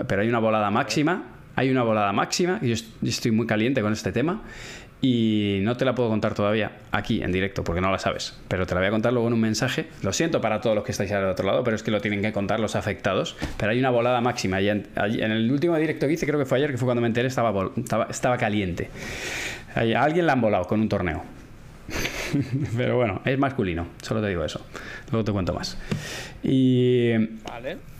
Pero 0.09 0.23
hay 0.23 0.29
una 0.29 0.40
volada 0.40 0.71
máxima. 0.73 1.23
Hay 1.56 1.70
una 1.70 1.82
volada 1.82 2.12
máxima. 2.12 2.58
Yo 2.62 2.74
estoy 3.02 3.30
muy 3.30 3.46
caliente 3.46 3.82
con 3.82 3.92
este 3.92 4.12
tema. 4.12 4.42
Y 5.04 5.58
no 5.62 5.76
te 5.76 5.84
la 5.84 5.96
puedo 5.96 6.08
contar 6.08 6.32
todavía 6.32 6.70
aquí 6.92 7.24
en 7.24 7.32
directo 7.32 7.64
porque 7.64 7.80
no 7.80 7.90
la 7.90 7.98
sabes, 7.98 8.38
pero 8.46 8.68
te 8.68 8.74
la 8.74 8.80
voy 8.80 8.86
a 8.86 8.90
contar 8.92 9.12
luego 9.12 9.26
en 9.26 9.34
un 9.34 9.40
mensaje. 9.40 9.86
Lo 10.02 10.12
siento 10.12 10.40
para 10.40 10.60
todos 10.60 10.76
los 10.76 10.84
que 10.84 10.92
estáis 10.92 11.10
al 11.10 11.24
otro 11.24 11.44
lado, 11.44 11.64
pero 11.64 11.74
es 11.74 11.82
que 11.82 11.90
lo 11.90 12.00
tienen 12.00 12.22
que 12.22 12.32
contar 12.32 12.60
los 12.60 12.76
afectados. 12.76 13.36
Pero 13.56 13.72
hay 13.72 13.80
una 13.80 13.90
volada 13.90 14.20
máxima. 14.20 14.60
Y 14.60 14.68
en, 14.68 14.86
el 14.96 15.50
último 15.50 15.76
directo 15.76 16.06
que 16.06 16.12
hice, 16.12 16.24
creo 16.24 16.38
que 16.38 16.46
fue 16.46 16.58
ayer, 16.58 16.70
que 16.70 16.78
fue 16.78 16.86
cuando 16.86 17.00
me 17.00 17.08
enteré, 17.08 17.26
estaba, 17.26 18.38
caliente. 18.38 18.90
Alguien 19.74 20.24
la 20.24 20.34
han 20.34 20.40
volado 20.40 20.66
con 20.66 20.80
un 20.80 20.88
torneo. 20.88 21.24
Pero 22.76 22.96
bueno, 22.96 23.22
es 23.24 23.36
masculino, 23.36 23.88
solo 24.00 24.22
te 24.22 24.28
digo 24.28 24.44
eso. 24.44 24.64
Luego 25.10 25.24
te 25.24 25.32
cuento 25.32 25.52
más. 25.52 25.76
Y, 26.42 27.12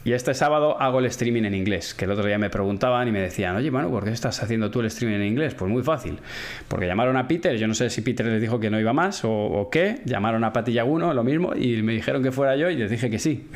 y 0.05 0.13
este 0.13 0.35
sábado 0.35 0.81
hago 0.81 0.99
el 0.99 1.07
streaming 1.07 1.45
en 1.45 1.55
inglés, 1.55 1.95
que 1.95 2.07
el 2.07 2.11
otro 2.11 2.27
día 2.27 2.39
me 2.39 2.51
preguntaban 2.51 3.07
y 3.07 3.13
me 3.13 3.21
decían, 3.21 3.55
oye, 3.57 3.71
bueno, 3.71 3.89
¿por 3.89 4.05
qué 4.05 4.11
estás 4.11 4.43
haciendo 4.43 4.71
tú 4.71 4.81
el 4.81 4.87
streaming 4.87 5.17
en 5.17 5.27
inglés? 5.27 5.55
Pues 5.55 5.71
muy 5.71 5.83
fácil, 5.83 6.19
porque 6.67 6.87
llamaron 6.87 7.17
a 7.17 7.29
Peter, 7.29 7.57
yo 7.57 7.69
no 7.69 7.75
sé 7.75 7.89
si 7.89 8.03
Peter 8.03 8.27
les 8.27 8.41
dijo 8.41 8.59
que 8.59 8.69
no 8.69 8.81
iba 8.81 8.93
más 8.93 9.23
o, 9.25 9.69
qué, 9.71 10.01
llamaron 10.05 10.43
a 10.43 10.53
Pati 10.53 10.73
Yaguno, 10.73 11.15
lo 11.15 11.23
mismo, 11.23 11.55
y 11.55 11.83
me 11.83 11.93
dijeron 11.93 12.23
que 12.23 12.33
fuera 12.33 12.57
yo 12.57 12.69
y 12.69 12.77
les 12.77 12.91
dije 12.91 13.11
que 13.11 13.19
sí. 13.19 13.49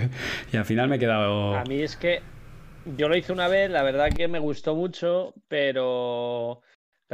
y 0.52 0.56
al 0.56 0.64
final 0.66 0.88
me 0.88 0.96
he 0.96 0.98
quedado... 0.98 1.56
A 1.56 1.64
mí 1.64 1.80
es 1.80 1.96
que 1.96 2.20
yo 2.96 3.08
lo 3.08 3.16
hice 3.16 3.32
una 3.32 3.48
vez, 3.48 3.70
la 3.70 3.82
verdad 3.82 4.10
que 4.14 4.28
me 4.28 4.38
gustó 4.38 4.74
mucho, 4.74 5.32
pero 5.48 6.60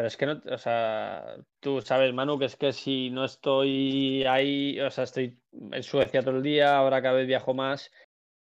pero 0.01 0.09
es 0.09 0.17
que 0.17 0.25
no, 0.25 0.41
o 0.51 0.57
sea, 0.57 1.37
tú 1.61 1.83
sabes, 1.83 2.15
Manu, 2.15 2.39
que 2.39 2.47
es 2.47 2.57
que 2.57 2.73
si 2.73 3.11
no 3.11 3.27
estoy 3.27 4.25
ahí, 4.25 4.81
o 4.81 4.91
sea, 4.91 5.05
estoy 5.05 5.39
en 5.53 5.83
Suecia 5.83 6.23
todo 6.23 6.39
el 6.39 6.43
día, 6.43 6.79
ahora 6.79 7.03
cada 7.03 7.17
vez 7.17 7.27
viajo 7.27 7.53
más 7.53 7.93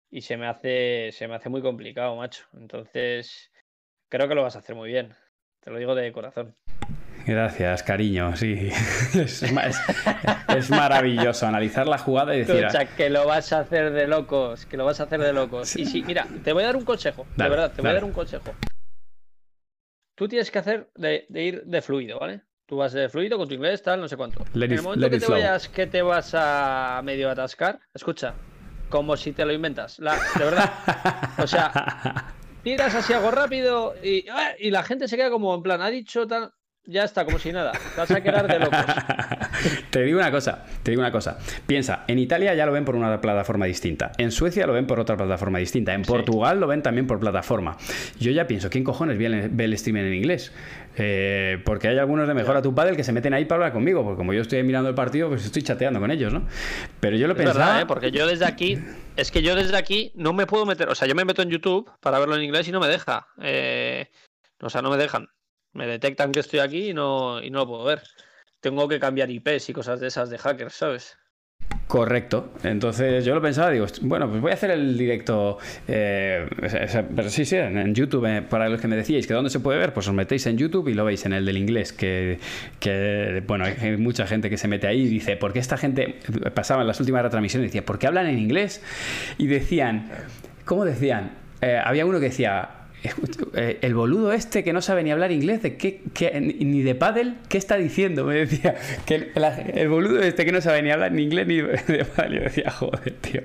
y 0.08 0.20
se 0.20 0.36
me 0.36 0.46
hace, 0.46 1.10
se 1.10 1.26
me 1.26 1.34
hace 1.34 1.48
muy 1.48 1.60
complicado, 1.60 2.14
macho. 2.14 2.44
Entonces, 2.56 3.50
creo 4.08 4.28
que 4.28 4.36
lo 4.36 4.44
vas 4.44 4.54
a 4.54 4.60
hacer 4.60 4.76
muy 4.76 4.88
bien. 4.88 5.16
Te 5.58 5.72
lo 5.72 5.80
digo 5.80 5.96
de 5.96 6.12
corazón. 6.12 6.54
Gracias, 7.26 7.82
cariño. 7.82 8.36
Sí, 8.36 8.70
es, 9.14 10.70
maravilloso 10.70 11.44
analizar 11.44 11.88
la 11.88 11.98
jugada 11.98 12.36
y 12.36 12.44
decir. 12.44 12.66
Escucha, 12.66 12.86
que 12.94 13.10
lo 13.10 13.26
vas 13.26 13.52
a 13.52 13.58
hacer 13.58 13.90
de 13.90 14.06
locos, 14.06 14.64
que 14.64 14.76
lo 14.76 14.84
vas 14.84 15.00
a 15.00 15.02
hacer 15.02 15.18
de 15.18 15.32
locos. 15.32 15.74
Y 15.74 15.86
sí, 15.86 16.04
mira, 16.06 16.24
te 16.44 16.52
voy 16.52 16.62
a 16.62 16.66
dar 16.66 16.76
un 16.76 16.84
consejo, 16.84 17.26
de 17.34 17.48
verdad, 17.48 17.72
te 17.72 17.82
voy 17.82 17.90
a 17.90 17.94
dar 17.94 18.04
un 18.04 18.12
consejo. 18.12 18.54
Tú 20.18 20.26
tienes 20.26 20.50
que 20.50 20.58
hacer 20.58 20.90
de, 20.96 21.26
ir 21.30 21.62
de 21.64 21.80
fluido, 21.80 22.18
¿vale? 22.18 22.42
Tú 22.66 22.76
vas 22.76 22.92
de 22.92 23.08
fluido 23.08 23.38
con 23.38 23.46
tu 23.46 23.54
inglés, 23.54 23.84
tal, 23.84 24.00
no 24.00 24.08
sé 24.08 24.16
cuánto. 24.16 24.44
en 24.52 24.72
el 24.72 24.82
momento 24.82 25.08
que 25.08 25.20
te 25.20 25.26
vayas 25.26 25.68
que 25.68 25.86
te 25.86 26.02
vas 26.02 26.32
a 26.34 27.00
medio 27.04 27.30
atascar, 27.30 27.78
escucha, 27.94 28.34
como 28.88 29.16
si 29.16 29.32
te 29.32 29.44
lo 29.44 29.52
inventas, 29.52 30.00
la, 30.00 30.18
de 30.36 30.44
verdad. 30.44 30.72
O 31.38 31.46
sea, 31.46 32.34
tiras 32.64 32.96
así 32.96 33.12
algo 33.12 33.30
rápido 33.30 33.94
y, 34.02 34.28
¡ah! 34.28 34.54
y 34.58 34.72
la 34.72 34.82
gente 34.82 35.06
se 35.06 35.16
queda 35.16 35.30
como 35.30 35.54
en 35.54 35.62
plan, 35.62 35.80
ha 35.80 35.88
dicho 35.88 36.26
tal 36.26 36.52
ya 36.88 37.04
está, 37.04 37.24
como 37.24 37.38
si 37.38 37.52
nada. 37.52 37.72
Vas 37.96 38.10
a 38.10 38.20
quedar 38.22 38.48
de 38.48 38.58
locos. 38.58 38.80
te 39.90 40.02
digo 40.02 40.18
una 40.18 40.30
cosa, 40.30 40.64
te 40.82 40.90
digo 40.90 41.00
una 41.00 41.12
cosa. 41.12 41.38
Piensa, 41.66 42.04
en 42.06 42.18
Italia 42.18 42.54
ya 42.54 42.66
lo 42.66 42.72
ven 42.72 42.84
por 42.84 42.96
una 42.96 43.20
plataforma 43.20 43.66
distinta. 43.66 44.12
En 44.18 44.30
Suecia 44.30 44.66
lo 44.66 44.72
ven 44.72 44.86
por 44.86 45.00
otra 45.00 45.16
plataforma 45.16 45.58
distinta. 45.58 45.94
En 45.94 46.02
Portugal 46.02 46.60
lo 46.60 46.66
ven 46.66 46.82
también 46.82 47.06
por 47.06 47.20
plataforma. 47.20 47.76
Yo 48.18 48.30
ya 48.30 48.46
pienso, 48.46 48.70
¿quién 48.70 48.84
cojones 48.84 49.18
ve 49.18 49.64
el, 49.64 49.72
streaming 49.74 50.02
en 50.02 50.14
inglés? 50.14 50.52
Eh, 50.96 51.62
porque 51.64 51.88
hay 51.88 51.98
algunos 51.98 52.26
de 52.26 52.34
Mejor 52.34 52.56
a 52.56 52.62
tu 52.62 52.74
Padre 52.74 52.96
que 52.96 53.04
se 53.04 53.12
meten 53.12 53.34
ahí 53.34 53.44
para 53.44 53.56
hablar 53.56 53.72
conmigo, 53.72 54.02
porque 54.02 54.16
como 54.16 54.32
yo 54.32 54.42
estoy 54.42 54.62
mirando 54.62 54.88
el 54.88 54.94
partido, 54.94 55.28
pues 55.28 55.44
estoy 55.44 55.62
chateando 55.62 56.00
con 56.00 56.10
ellos, 56.10 56.32
¿no? 56.32 56.46
Pero 57.00 57.16
yo 57.16 57.28
lo 57.28 57.36
pensaba... 57.36 57.82
¿eh? 57.82 57.86
Porque 57.86 58.10
yo 58.10 58.26
desde 58.26 58.46
aquí, 58.46 58.78
es 59.16 59.30
que 59.30 59.42
yo 59.42 59.54
desde 59.54 59.76
aquí 59.76 60.12
no 60.14 60.32
me 60.32 60.46
puedo 60.46 60.66
meter, 60.66 60.88
o 60.88 60.94
sea, 60.94 61.06
yo 61.06 61.14
me 61.14 61.24
meto 61.24 61.42
en 61.42 61.50
YouTube 61.50 61.90
para 62.00 62.18
verlo 62.18 62.36
en 62.36 62.42
inglés 62.42 62.66
y 62.68 62.72
no 62.72 62.80
me 62.80 62.88
deja. 62.88 63.28
Eh, 63.40 64.06
o 64.60 64.70
sea, 64.70 64.82
no 64.82 64.90
me 64.90 64.96
dejan. 64.96 65.28
Me 65.72 65.86
detectan 65.86 66.32
que 66.32 66.40
estoy 66.40 66.60
aquí 66.60 66.90
y 66.90 66.94
no, 66.94 67.42
y 67.42 67.50
no 67.50 67.60
lo 67.60 67.66
puedo 67.66 67.84
ver. 67.84 68.02
Tengo 68.60 68.88
que 68.88 68.98
cambiar 68.98 69.30
IPs 69.30 69.70
y 69.70 69.72
cosas 69.72 70.00
de 70.00 70.08
esas 70.08 70.30
de 70.30 70.38
hackers, 70.38 70.74
¿sabes? 70.74 71.16
Correcto. 71.86 72.52
Entonces 72.64 73.24
yo 73.24 73.34
lo 73.34 73.40
pensaba, 73.40 73.70
digo, 73.70 73.86
bueno, 74.02 74.28
pues 74.28 74.42
voy 74.42 74.50
a 74.50 74.54
hacer 74.54 74.70
el 74.72 74.98
directo, 74.98 75.56
eh, 75.86 76.46
pero 77.16 77.30
sí, 77.30 77.46
sí, 77.46 77.56
en 77.56 77.94
YouTube, 77.94 78.26
eh, 78.26 78.42
para 78.42 78.68
los 78.68 78.78
que 78.78 78.88
me 78.88 78.96
decíais 78.96 79.26
que 79.26 79.32
dónde 79.32 79.48
se 79.48 79.60
puede 79.60 79.78
ver, 79.78 79.94
pues 79.94 80.06
os 80.06 80.14
metéis 80.14 80.46
en 80.46 80.58
YouTube 80.58 80.88
y 80.88 80.94
lo 80.94 81.06
veis 81.06 81.24
en 81.24 81.32
el 81.32 81.46
del 81.46 81.56
inglés, 81.56 81.94
que, 81.94 82.38
bueno, 83.46 83.64
hay 83.64 83.96
mucha 83.96 84.26
gente 84.26 84.50
que 84.50 84.58
se 84.58 84.68
mete 84.68 84.86
ahí 84.86 85.00
y 85.00 85.08
dice, 85.08 85.36
¿por 85.38 85.54
qué 85.54 85.60
esta 85.60 85.78
gente, 85.78 86.20
pasaba 86.54 86.82
en 86.82 86.88
las 86.88 87.00
últimas 87.00 87.22
retransmisiones, 87.22 87.70
decía, 87.70 87.86
¿por 87.86 87.98
qué 87.98 88.06
hablan 88.06 88.26
en 88.26 88.38
inglés? 88.38 88.82
Y 89.38 89.46
decían, 89.46 90.10
¿cómo 90.66 90.84
decían? 90.84 91.30
Eh, 91.62 91.80
había 91.82 92.04
uno 92.04 92.20
que 92.20 92.26
decía, 92.26 92.68
el 93.52 93.94
boludo 93.94 94.32
este 94.32 94.64
que 94.64 94.72
no 94.72 94.82
sabe 94.82 95.02
ni 95.02 95.10
hablar 95.10 95.30
inglés, 95.30 95.62
de 95.62 95.76
qué, 95.76 96.00
ni 96.40 96.82
de 96.82 96.94
paddle, 96.94 97.34
¿qué 97.48 97.58
está 97.58 97.76
diciendo? 97.76 98.24
Me 98.24 98.34
decía, 98.34 98.74
que 99.06 99.30
el, 99.74 99.88
boludo 99.88 100.20
este 100.20 100.44
que 100.44 100.52
no 100.52 100.60
sabe 100.60 100.82
ni 100.82 100.90
hablar 100.90 101.12
ni 101.12 101.22
inglés 101.22 101.46
ni 101.46 101.60
de 101.60 102.04
paddle. 102.16 102.36
Yo 102.36 102.42
decía, 102.42 102.70
joder, 102.70 103.14
tío, 103.20 103.42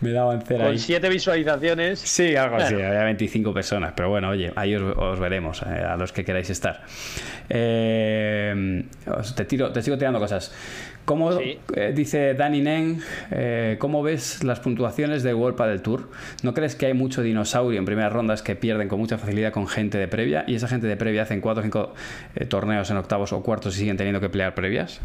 me 0.00 0.10
daban 0.10 0.42
cera. 0.42 0.66
Con 0.66 0.78
siete 0.78 1.08
visualizaciones. 1.08 2.00
Sí, 2.00 2.36
algo 2.36 2.56
así, 2.56 2.74
había 2.74 3.04
25 3.04 3.54
personas, 3.54 3.92
pero 3.96 4.08
bueno, 4.08 4.30
oye, 4.30 4.52
ahí 4.56 4.74
os, 4.74 5.18
veremos, 5.18 5.62
eh, 5.62 5.66
a 5.66 5.96
los 5.96 6.12
que 6.12 6.24
queráis 6.24 6.50
estar. 6.50 6.82
Eh, 7.48 8.84
te, 9.36 9.44
tiro, 9.44 9.72
te 9.72 9.82
sigo 9.82 9.96
tirando 9.96 10.18
cosas. 10.18 10.52
¿Cómo, 11.08 11.30
eh, 11.40 11.92
dice 11.94 12.34
Danny 12.34 12.60
Nen, 12.60 13.00
eh, 13.30 13.76
¿cómo 13.78 14.02
ves 14.02 14.44
las 14.44 14.60
puntuaciones 14.60 15.22
de 15.22 15.32
World 15.32 15.58
del 15.58 15.80
Tour? 15.80 16.10
¿No 16.42 16.52
crees 16.52 16.76
que 16.76 16.84
hay 16.84 16.92
mucho 16.92 17.22
dinosaurio 17.22 17.78
en 17.78 17.86
primeras 17.86 18.12
rondas 18.12 18.42
que 18.42 18.56
pierden 18.56 18.88
con 18.88 18.98
mucha 18.98 19.16
facilidad 19.16 19.50
con 19.50 19.66
gente 19.68 19.96
de 19.96 20.06
previa 20.06 20.44
y 20.46 20.54
esa 20.54 20.68
gente 20.68 20.86
de 20.86 20.98
previa 20.98 21.22
hacen 21.22 21.40
4 21.40 21.60
o 21.60 21.64
5 21.64 21.94
eh, 22.34 22.44
torneos 22.44 22.90
en 22.90 22.98
octavos 22.98 23.32
o 23.32 23.42
cuartos 23.42 23.74
y 23.76 23.78
siguen 23.78 23.96
teniendo 23.96 24.20
que 24.20 24.28
pelear 24.28 24.54
previas? 24.54 25.00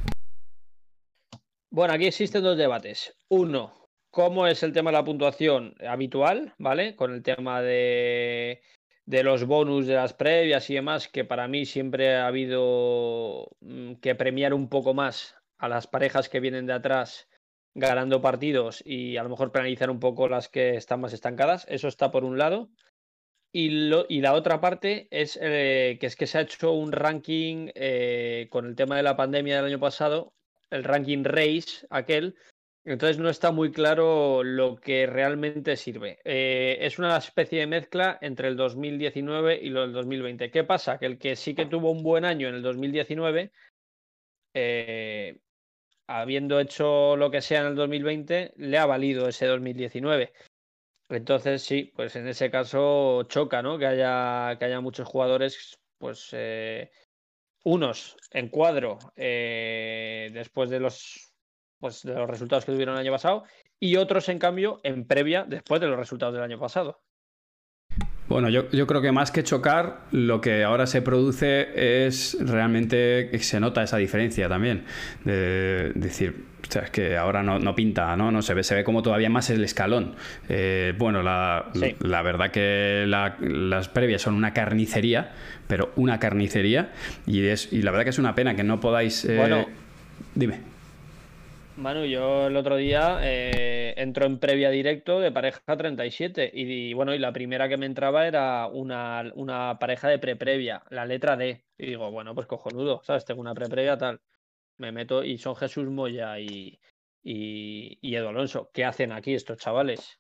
Bueno, 1.72 1.94
aquí 1.94 2.08
existen 2.08 2.44
dos 2.44 2.58
debates. 2.58 3.16
Uno, 3.30 3.88
¿cómo 4.12 4.46
es 4.46 4.62
el 4.62 4.74
tema 4.74 4.92
de 4.92 4.98
la 4.98 5.06
puntuación 5.06 5.74
habitual? 5.88 6.54
¿Vale? 6.58 6.98
Con 6.98 7.14
el 7.14 7.24
tema 7.24 7.62
de, 7.62 8.62
de 9.06 9.24
los 9.24 9.46
bonus 9.46 9.88
de 9.88 9.94
las 9.94 10.14
previas 10.14 10.70
y 10.70 10.74
demás, 10.74 11.08
que 11.08 11.24
para 11.24 11.48
mí 11.48 11.66
siempre 11.66 12.14
ha 12.18 12.28
habido 12.28 13.48
mm, 13.62 13.94
que 14.02 14.16
premiar 14.16 14.54
un 14.54 14.68
poco 14.68 14.94
más 14.94 15.38
a 15.64 15.70
las 15.70 15.88
parejas 15.88 16.28
que 16.28 16.42
vienen 16.42 16.66
de 16.66 16.74
atrás 16.74 17.30
ganando 17.74 18.22
partidos 18.22 18.84
y 18.86 19.16
a 19.16 19.24
lo 19.24 19.30
mejor 19.30 19.54
penalizar 19.54 19.90
un 19.90 20.02
poco 20.02 20.28
las 20.28 20.50
que 20.50 20.76
están 20.76 21.00
más 21.00 21.14
estancadas. 21.14 21.66
Eso 21.70 21.88
está 21.88 22.12
por 22.12 22.26
un 22.26 22.38
lado. 22.38 22.70
Y, 23.54 23.88
lo, 23.88 24.06
y 24.10 24.20
la 24.20 24.34
otra 24.34 24.60
parte 24.60 25.08
es 25.10 25.40
eh, 25.42 25.98
que 26.02 26.08
es 26.08 26.18
que 26.18 26.28
se 26.28 26.38
ha 26.38 26.42
hecho 26.42 26.74
un 26.74 26.92
ranking 26.92 27.70
eh, 27.76 28.48
con 28.50 28.66
el 28.66 28.76
tema 28.76 28.98
de 28.98 29.04
la 29.04 29.16
pandemia 29.16 29.56
del 29.56 29.68
año 29.68 29.80
pasado, 29.80 30.34
el 30.70 30.84
ranking 30.84 31.24
race 31.24 31.88
aquel. 31.90 32.36
Entonces 32.84 33.18
no 33.18 33.30
está 33.30 33.54
muy 33.54 33.72
claro 33.72 34.44
lo 34.44 34.76
que 34.76 35.06
realmente 35.08 35.78
sirve. 35.78 36.20
Eh, 36.26 36.80
es 36.82 37.00
una 37.00 37.16
especie 37.16 37.60
de 37.60 37.68
mezcla 37.68 38.18
entre 38.20 38.50
el 38.50 38.58
2019 38.58 39.62
y 39.64 39.70
lo 39.70 39.84
del 39.84 39.94
2020. 39.94 40.52
¿Qué 40.52 40.66
pasa? 40.66 40.98
Que 40.98 41.06
el 41.06 41.18
que 41.18 41.38
sí 41.38 41.56
que 41.56 41.68
tuvo 41.68 41.90
un 41.92 42.04
buen 42.04 42.26
año 42.26 42.50
en 42.50 42.56
el 42.56 42.62
2019 42.62 43.54
eh, 44.54 45.38
habiendo 46.08 46.60
hecho 46.60 47.16
lo 47.18 47.32
que 47.32 47.42
sea 47.42 47.62
en 47.62 47.68
el 47.68 47.76
2020, 47.76 48.54
le 48.58 48.78
ha 48.78 48.86
valido 48.86 49.28
ese 49.28 49.46
2019. 49.46 50.34
Entonces, 51.10 51.62
sí, 51.62 51.92
pues 51.96 52.16
en 52.16 52.28
ese 52.28 52.50
caso 52.50 53.24
choca, 53.24 53.62
¿no? 53.62 53.78
Que 53.78 53.86
haya, 53.86 54.58
que 54.58 54.66
haya 54.66 54.82
muchos 54.82 55.08
jugadores, 55.08 55.80
pues, 55.98 56.30
eh, 56.32 56.92
unos 57.64 58.18
en 58.32 58.50
cuadro 58.50 58.98
eh, 59.16 60.30
después 60.34 60.70
de 60.70 60.80
los, 60.80 61.34
pues, 61.80 62.04
de 62.04 62.14
los 62.14 62.30
resultados 62.30 62.66
que 62.66 62.72
tuvieron 62.72 62.96
el 62.96 63.02
año 63.02 63.12
pasado 63.12 63.44
y 63.80 63.98
otros, 63.98 64.30
en 64.30 64.40
cambio, 64.40 64.80
en 64.84 65.06
previa 65.06 65.46
después 65.48 65.82
de 65.82 65.88
los 65.88 65.98
resultados 65.98 66.34
del 66.34 66.44
año 66.44 66.60
pasado. 66.60 67.02
Bueno, 68.30 68.50
yo, 68.50 68.88
creo 68.88 69.02
que 69.02 69.12
más 69.12 69.32
que 69.32 69.44
chocar, 69.44 70.00
lo 70.12 70.40
que 70.40 70.64
ahora 70.64 70.88
se 70.88 71.02
produce 71.02 72.08
es 72.08 72.38
realmente 72.40 73.30
que 73.30 73.40
se 73.40 73.60
nota 73.60 73.84
esa 73.84 73.98
diferencia 73.98 74.48
también. 74.48 74.86
De, 75.26 75.92
decir, 75.94 76.46
o 76.68 76.72
sea, 76.72 76.84
es 76.84 76.90
que 76.90 77.18
ahora 77.18 77.44
no, 77.44 77.76
pinta, 77.76 78.16
¿no? 78.16 78.32
No 78.32 78.42
se 78.42 78.54
ve, 78.54 78.64
se 78.64 78.76
ve 78.76 78.84
como 78.86 79.04
todavía 79.04 79.30
más 79.30 79.50
el 79.50 79.64
escalón. 79.64 80.16
Eh, 80.48 80.94
bueno, 80.98 81.22
la, 81.22 81.70
verdad 82.24 82.50
que 82.50 83.06
las 83.06 83.90
previas 83.90 84.22
son 84.22 84.36
una 84.36 84.54
carnicería, 84.54 85.34
pero 85.68 85.92
una 85.98 86.20
carnicería. 86.20 86.92
Y, 87.28 87.46
es, 87.46 87.74
y 87.74 87.82
la 87.82 87.92
verdad 87.92 88.06
que 88.06 88.12
es 88.12 88.20
una 88.20 88.36
pena 88.36 88.56
que 88.56 88.64
no 88.64 88.80
podáis. 88.80 89.26
Eh, 89.26 89.36
bueno, 89.36 89.68
dime. 90.34 90.73
Manu, 91.76 92.06
yo 92.06 92.48
el 92.48 92.56
otro 92.56 92.76
día 92.76 93.20
eh, 93.24 93.96
entro 93.98 94.26
en 94.28 94.38
previa 94.38 94.70
directo 94.70 95.20
de 95.20 95.32
pareja 95.32 95.76
37 95.76 96.52
y, 96.54 96.94
bueno, 96.94 97.16
y 97.16 97.20
la 97.20 97.34
primera 97.34 97.68
que 97.68 97.78
me 97.78 97.88
entraba 97.88 98.28
era 98.28 98.68
una, 98.68 99.32
una 99.36 99.78
pareja 99.80 100.08
de 100.08 100.20
pre-previa, 100.20 100.84
la 100.90 101.06
letra 101.06 101.36
D. 101.36 101.64
Y 101.78 101.88
digo, 101.88 102.12
bueno, 102.12 102.36
pues 102.36 102.46
cojonudo, 102.46 103.02
¿sabes? 103.04 103.26
Tengo 103.26 103.42
una 103.42 103.56
pre-previa 103.56 103.98
tal. 103.98 104.22
Me 104.78 104.92
meto 104.92 105.24
y 105.24 105.38
son 105.38 105.56
Jesús 105.56 105.88
Moya 105.88 106.40
y, 106.40 106.80
y, 107.24 107.98
y 108.02 108.16
Edu 108.16 108.28
Alonso. 108.28 108.70
¿Qué 108.72 108.86
hacen 108.86 109.12
aquí 109.12 109.34
estos 109.34 109.58
chavales? 109.58 110.20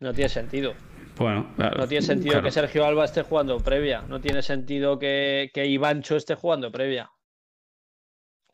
No 0.00 0.12
tiene 0.14 0.30
sentido. 0.30 0.74
Bueno, 1.16 1.54
no 1.56 1.86
tiene 1.86 2.02
sentido 2.02 2.42
que 2.42 2.50
Sergio 2.50 2.84
Alba 2.84 3.04
esté 3.04 3.22
jugando 3.22 3.58
previa. 3.60 4.02
No 4.08 4.20
tiene 4.20 4.42
sentido 4.42 4.98
que, 4.98 5.50
que 5.52 5.66
Ivancho 5.66 6.16
esté 6.16 6.34
jugando 6.34 6.72
previa. 6.72 7.10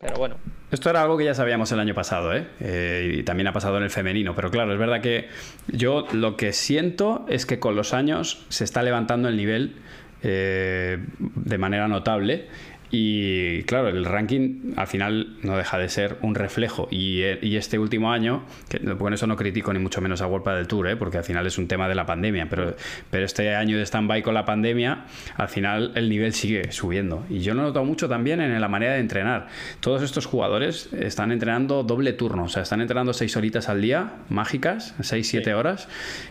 Pero 0.00 0.16
bueno. 0.16 0.36
Esto 0.70 0.90
era 0.90 1.02
algo 1.02 1.16
que 1.18 1.24
ya 1.24 1.34
sabíamos 1.34 1.72
el 1.72 1.80
año 1.80 1.94
pasado, 1.94 2.32
¿eh? 2.32 2.46
¿eh? 2.60 3.16
y 3.18 3.22
también 3.24 3.48
ha 3.48 3.52
pasado 3.52 3.78
en 3.78 3.82
el 3.82 3.90
femenino. 3.90 4.34
Pero 4.34 4.50
claro, 4.50 4.72
es 4.72 4.78
verdad 4.78 5.00
que 5.00 5.28
yo 5.66 6.06
lo 6.12 6.36
que 6.36 6.52
siento 6.52 7.26
es 7.28 7.46
que 7.46 7.58
con 7.58 7.74
los 7.74 7.92
años 7.94 8.44
se 8.48 8.62
está 8.62 8.82
levantando 8.82 9.28
el 9.28 9.36
nivel 9.36 9.76
eh, 10.22 10.98
de 11.18 11.58
manera 11.58 11.88
notable 11.88 12.48
y 12.90 13.64
claro, 13.64 13.88
el 13.88 14.04
ranking 14.04 14.72
al 14.76 14.86
final 14.86 15.36
no 15.42 15.56
deja 15.56 15.78
de 15.78 15.88
ser 15.88 16.16
un 16.22 16.34
reflejo. 16.34 16.88
Y, 16.90 17.22
este 17.58 17.78
último 17.78 18.12
año, 18.12 18.44
que, 18.68 18.80
con 18.96 19.12
eso 19.12 19.26
no 19.26 19.36
critico 19.36 19.72
ni 19.72 19.78
mucho 19.78 20.00
menos 20.00 20.22
a 20.22 20.26
World 20.26 20.56
del 20.56 20.68
Tour, 20.68 20.88
¿eh? 20.88 20.96
porque 20.96 21.18
al 21.18 21.24
final 21.24 21.46
es 21.46 21.58
un 21.58 21.66
tema 21.68 21.88
de 21.88 21.94
la 21.94 22.06
pandemia, 22.06 22.46
pero, 22.48 22.76
pero 23.10 23.26
este 23.26 23.54
año 23.54 23.76
de 23.76 23.84
stand-by 23.84 24.22
con 24.22 24.32
la 24.32 24.44
pandemia, 24.44 25.04
al 25.36 25.48
final 25.48 25.92
el 25.96 26.08
nivel 26.08 26.32
sigue 26.32 26.72
subiendo. 26.72 27.26
Y 27.28 27.40
yo 27.40 27.54
lo 27.54 27.62
he 27.62 27.64
notado 27.64 27.84
mucho 27.84 28.08
también 28.08 28.40
en 28.40 28.58
la 28.60 28.68
manera 28.68 28.94
de 28.94 29.00
entrenar. 29.00 29.48
Todos 29.80 30.02
estos 30.02 30.26
jugadores 30.26 30.90
están 30.92 31.32
entrenando 31.32 31.82
doble 31.82 32.12
turno, 32.12 32.44
o 32.44 32.48
sea, 32.48 32.62
están 32.62 32.80
entrenando 32.80 33.12
seis 33.12 33.36
horitas 33.36 33.68
al 33.68 33.82
día, 33.82 34.12
mágicas, 34.28 34.94
seis, 35.00 35.28
siete 35.28 35.52
horas, 35.54 35.88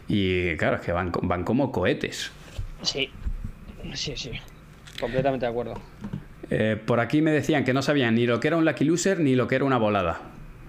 y 0.07 0.55
claro, 0.55 0.77
es 0.77 0.81
que 0.81 0.91
van, 0.91 1.11
van 1.21 1.43
como 1.43 1.71
cohetes. 1.71 2.31
Sí, 2.81 3.09
sí, 3.93 4.13
sí, 4.15 4.31
completamente 4.99 5.45
de 5.45 5.51
acuerdo. 5.51 5.75
Eh, 6.49 6.77
por 6.85 6.99
aquí 6.99 7.21
me 7.21 7.31
decían 7.31 7.63
que 7.63 7.73
no 7.73 7.81
sabían 7.81 8.15
ni 8.15 8.25
lo 8.25 8.39
que 8.39 8.47
era 8.47 8.57
un 8.57 8.65
Lucky 8.65 8.85
Loser 8.85 9.19
ni 9.19 9.35
lo 9.35 9.47
que 9.47 9.55
era 9.55 9.65
una 9.65 9.77
volada. 9.77 10.21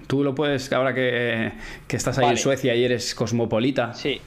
Tú 0.07 0.25
lo 0.25 0.35
puedes, 0.35 0.73
ahora 0.73 0.95
que, 0.95 1.53
estás 1.89 2.19
ahí 2.19 2.31
en 2.31 2.37
Suecia 2.37 2.75
y 2.75 2.85
eres 2.85 3.15
cosmopolita. 3.15 3.93
Sí. 3.95 4.21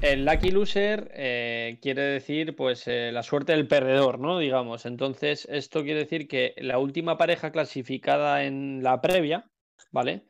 El 0.00 0.24
Lucky 0.26 0.50
Loser 0.50 1.10
eh, 1.14 1.78
quiere 1.80 2.02
decir, 2.02 2.56
pues, 2.56 2.86
eh, 2.88 3.10
la 3.12 3.22
suerte 3.22 3.52
del 3.52 3.68
perdedor, 3.68 4.18
¿no? 4.18 4.38
Digamos. 4.38 4.84
Entonces, 4.84 5.46
esto 5.50 5.82
quiere 5.84 6.00
decir 6.00 6.28
que 6.28 6.54
la 6.58 6.78
última 6.78 7.16
pareja 7.16 7.52
clasificada 7.52 8.44
en 8.44 8.82
la 8.82 9.00
previa, 9.00 9.46
¿vale? 9.90 10.22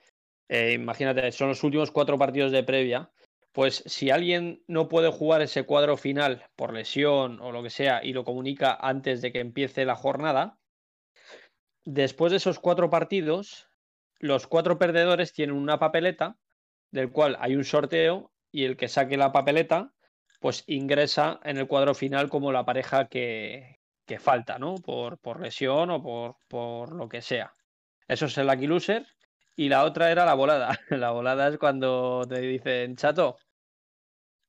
imagínate, 0.46 1.32
son 1.32 1.48
los 1.48 1.64
últimos 1.64 1.90
cuatro 1.90 2.16
partidos 2.16 2.52
de 2.52 2.62
previa 2.62 3.10
pues 3.54 3.84
si 3.86 4.10
alguien 4.10 4.64
no 4.66 4.88
puede 4.88 5.12
jugar 5.12 5.40
ese 5.40 5.62
cuadro 5.62 5.96
final 5.96 6.44
por 6.56 6.72
lesión 6.74 7.40
o 7.40 7.52
lo 7.52 7.62
que 7.62 7.70
sea 7.70 8.04
y 8.04 8.12
lo 8.12 8.24
comunica 8.24 8.76
antes 8.80 9.22
de 9.22 9.30
que 9.30 9.38
empiece 9.38 9.84
la 9.84 9.94
jornada, 9.94 10.58
después 11.84 12.32
de 12.32 12.38
esos 12.38 12.58
cuatro 12.58 12.90
partidos, 12.90 13.68
los 14.18 14.48
cuatro 14.48 14.76
perdedores 14.76 15.32
tienen 15.32 15.54
una 15.54 15.78
papeleta 15.78 16.36
del 16.90 17.12
cual 17.12 17.36
hay 17.38 17.54
un 17.54 17.62
sorteo 17.62 18.32
y 18.50 18.64
el 18.64 18.76
que 18.76 18.88
saque 18.88 19.16
la 19.16 19.30
papeleta 19.30 19.94
pues 20.40 20.64
ingresa 20.66 21.38
en 21.44 21.56
el 21.56 21.68
cuadro 21.68 21.94
final 21.94 22.28
como 22.30 22.50
la 22.50 22.64
pareja 22.64 23.06
que, 23.06 23.78
falta, 24.18 24.58
¿no? 24.58 24.74
Por, 24.74 25.18
por 25.18 25.40
lesión 25.40 25.90
o 25.90 26.02
por, 26.02 26.38
por, 26.48 26.92
lo 26.92 27.08
que 27.08 27.22
sea. 27.22 27.54
Eso 28.08 28.26
es 28.26 28.36
el 28.36 28.48
Lucky 28.48 28.66
Loser. 28.66 29.06
Y 29.56 29.68
la 29.68 29.84
otra 29.84 30.10
era 30.10 30.24
la 30.24 30.34
volada. 30.34 30.76
La 30.90 31.12
volada 31.12 31.48
es 31.48 31.58
cuando 31.58 32.26
te 32.28 32.40
dicen, 32.40 32.96
chato, 32.96 33.36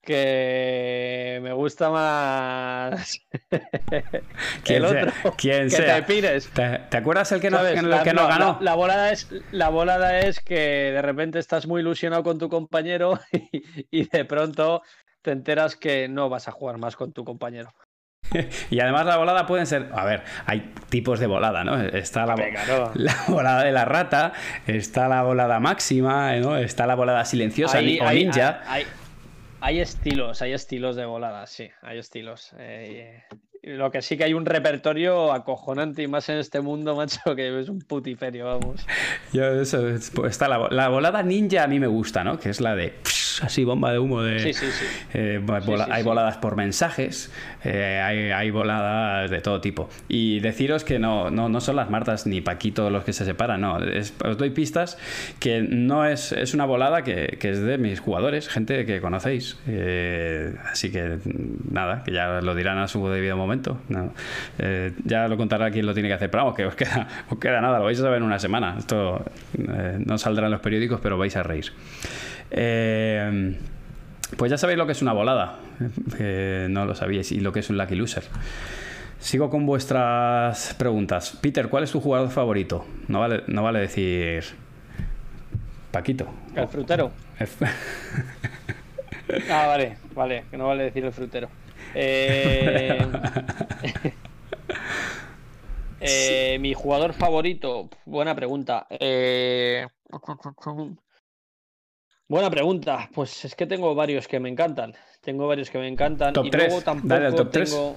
que 0.06 1.39
me 1.41 1.52
gusta 1.52 1.89
más 1.89 3.20
el 4.65 4.86
otro. 4.86 5.12
¿Quién 5.36 5.70
que 5.70 5.76
te 5.76 6.04
pires. 6.04 6.50
¿Te, 6.54 6.98
acuerdas 6.98 7.32
el 7.32 7.41
que 7.41 7.50
no, 7.50 7.58
que 8.04 8.13
no 8.13 8.28
ganó? 8.28 8.58
La, 8.62 8.76
volada 8.76 9.12
es, 9.12 9.30
la 9.52 9.70
volada 9.70 10.20
es 10.20 10.39
que 10.39 10.91
de 10.94 11.02
repente 11.02 11.39
estás 11.39 11.68
muy 11.68 11.82
ilusionado 11.82 12.24
con 12.24 12.38
tu 12.38 12.48
compañero 12.48 13.20
y, 13.91 14.08
de 14.08 14.26
pronto 14.26 14.84
te 15.22 15.32
enteras 15.32 15.76
que 15.76 16.08
no 16.08 16.30
vas 16.30 16.48
a 16.48 16.52
jugar 16.52 16.78
más 16.78 16.96
con 16.96 17.12
tu 17.12 17.26
compañero. 17.26 17.74
y 18.70 18.80
además 18.80 19.06
la 19.08 19.18
volada 19.18 19.46
pueden 19.48 19.65
ser, 19.65 19.89
a 19.94 20.06
ver, 20.06 20.24
hay 20.46 20.74
tipos 20.89 21.20
de 21.20 21.28
volada, 21.28 21.63
¿no? 21.63 21.82
Está 21.82 22.26
la, 22.26 22.36
la 22.94 23.15
volada 23.28 23.63
de 23.63 23.72
la 23.72 23.86
rata, 23.86 24.34
está 24.68 25.08
la 25.08 25.24
volada 25.24 25.60
máxima, 25.60 26.34
¿no? 26.36 26.58
Está 26.58 26.86
la 26.86 26.96
volada 26.96 27.26
silenciosa 27.26 27.80
o 27.80 27.82
ninja. 27.82 28.62
Hay 28.68 28.86
estilos, 29.80 30.41
hay 30.41 30.54
estilos 30.54 30.95
de 30.95 31.06
voladas, 31.06 31.49
sí, 31.49 31.69
hay 31.82 31.97
estilos. 31.97 32.54
Eh, 32.60 33.23
lo 33.63 33.89
que 33.89 34.01
sí 34.01 34.15
que 34.15 34.23
hay 34.25 34.34
un 34.34 34.45
repertorio 34.45 35.34
acojonante 35.34 36.04
y 36.04 36.08
más 36.08 36.30
en 36.30 36.38
este 36.38 36.62
mundo, 36.62 36.95
macho, 36.95 37.36
que 37.36 37.60
es 37.60 37.69
un 37.69 37.80
putiferio, 37.80 38.45
vamos. 38.45 38.86
Yo, 39.34 39.45
eso, 39.62 39.82
pues 40.13 40.32
está 40.32 40.47
la, 40.47 40.67
la, 40.69 40.89
volada 40.89 41.23
ninja 41.23 41.63
a 41.63 41.67
mí 41.67 41.80
me 41.80 41.88
gusta, 41.88 42.23
¿no? 42.23 42.39
Que 42.39 42.49
es 42.49 42.62
la 42.62 42.75
de 42.75 42.93
así 43.41 43.63
bomba 43.63 43.91
de 43.91 44.00
humo 44.00 44.21
de... 44.21 44.56
Eh, 45.13 45.41
hay 45.89 46.04
voladas 46.04 46.38
por 46.38 46.56
mensajes, 46.56 47.32
eh, 47.63 48.02
hay, 48.04 48.52
voladas 48.52 49.30
de 49.30 49.41
todo 49.41 49.62
tipo. 49.62 49.89
Y 50.08 50.39
deciros 50.39 50.84
que 50.84 51.00
no, 51.00 51.32
no, 51.32 51.62
son 51.62 51.76
las 51.76 51.89
Martas 51.89 52.28
ni 52.28 52.41
Paquito 52.41 52.89
los 52.89 53.04
que 53.04 53.13
se 53.13 53.26
separan, 53.26 53.62
no. 53.62 53.78
os 54.24 54.38
doy 54.38 54.50
pistas 54.50 54.98
que 55.39 55.62
no 55.62 56.06
es, 56.06 56.32
es 56.32 56.54
una 56.54 56.65
volada 56.65 57.04
que, 57.04 57.38
es 57.41 57.62
de 57.62 57.78
mis 57.78 58.00
jugadores, 58.00 58.50
gente 58.50 58.86
que 58.86 59.02
conocéis. 59.02 59.58
Eh, 59.67 60.56
así 60.71 60.91
que 60.91 61.19
nada, 61.69 62.04
que 62.04 62.12
ya 62.12 62.41
lo 62.41 62.56
dirán 62.56 62.78
a 62.78 62.88
su 62.88 63.08
debido 63.08 63.38
momento. 63.38 63.80
ya 65.04 65.28
lo 65.28 65.38
contará 65.38 65.71
quien 65.71 65.86
lo 65.86 65.93
tiene 65.93 66.10
que 66.10 66.15
hacer, 66.15 66.30
pero 66.30 66.43
vamos, 66.43 66.58
que 66.58 66.65
os 66.65 66.76
queda, 66.76 67.08
os 67.30 67.39
queda 67.39 67.62
nada, 67.62 67.80
lo 67.80 67.86
vais 67.86 68.00
a 68.00 68.04
saber 68.04 68.17
en 68.17 68.24
una 68.24 68.39
semana. 68.39 68.76
Esto 68.78 69.24
no 69.58 70.17
saldrá 70.17 70.45
en 70.45 70.52
los 70.52 70.62
periódicos, 70.62 71.00
pero 71.02 71.17
vais 71.17 71.36
a 71.36 71.43
reír. 71.43 71.71
Eh, 72.51 73.58
pues 74.38 74.51
ya 74.51 74.58
sabéis 74.58 74.77
lo 74.77 74.86
que 74.86 74.93
es 74.93 75.01
una 75.01 75.13
volada, 75.13 75.60
no 76.69 76.86
lo 76.86 76.95
sabíais, 76.95 77.31
y 77.31 77.39
lo 77.39 77.51
que 77.51 77.60
es 77.60 77.69
un 77.69 77.77
Lucky 77.77 77.95
Loser. 77.95 78.23
Sigo 79.19 79.49
con 79.49 79.65
vuestras 79.65 80.75
preguntas. 80.75 81.38
Peter, 81.41 81.69
¿cuál 81.69 81.84
es 81.84 81.91
tu 81.91 81.99
jugador 81.99 82.29
favorito? 82.29 82.86
No 83.08 83.21
vale, 83.21 83.43
no 83.47 83.63
vale 83.63 83.79
decir 83.79 84.43
Paquito. 85.95 86.27
El 86.53 86.67
frutero. 86.67 87.13
ah, 89.49 89.67
vale, 89.67 89.97
vale, 90.13 90.43
que 90.51 90.58
no 90.58 90.67
vale 90.67 90.84
decir 90.84 91.05
el 91.05 91.13
frutero. 91.13 91.47
Eh, 91.93 92.97
eh, 96.01 96.58
mi 96.60 96.73
jugador 96.73 97.13
favorito, 97.13 97.89
buena 98.05 98.36
pregunta. 98.36 98.88
Eh... 98.89 99.88
Buena 102.27 102.49
pregunta. 102.49 103.09
Pues 103.13 103.45
es 103.45 103.55
que 103.55 103.67
tengo 103.67 103.93
varios 103.93 104.27
que 104.27 104.39
me 104.39 104.49
encantan. 104.49 104.93
Tengo 105.21 105.47
varios 105.47 105.69
que 105.69 105.77
me 105.77 105.88
encantan. 105.88 106.33
Top 106.33 106.45
y 106.45 106.49
3. 106.49 106.67
luego 106.67 106.81
tampoco 106.81 107.35
top 107.35 107.51
tengo. 107.51 107.95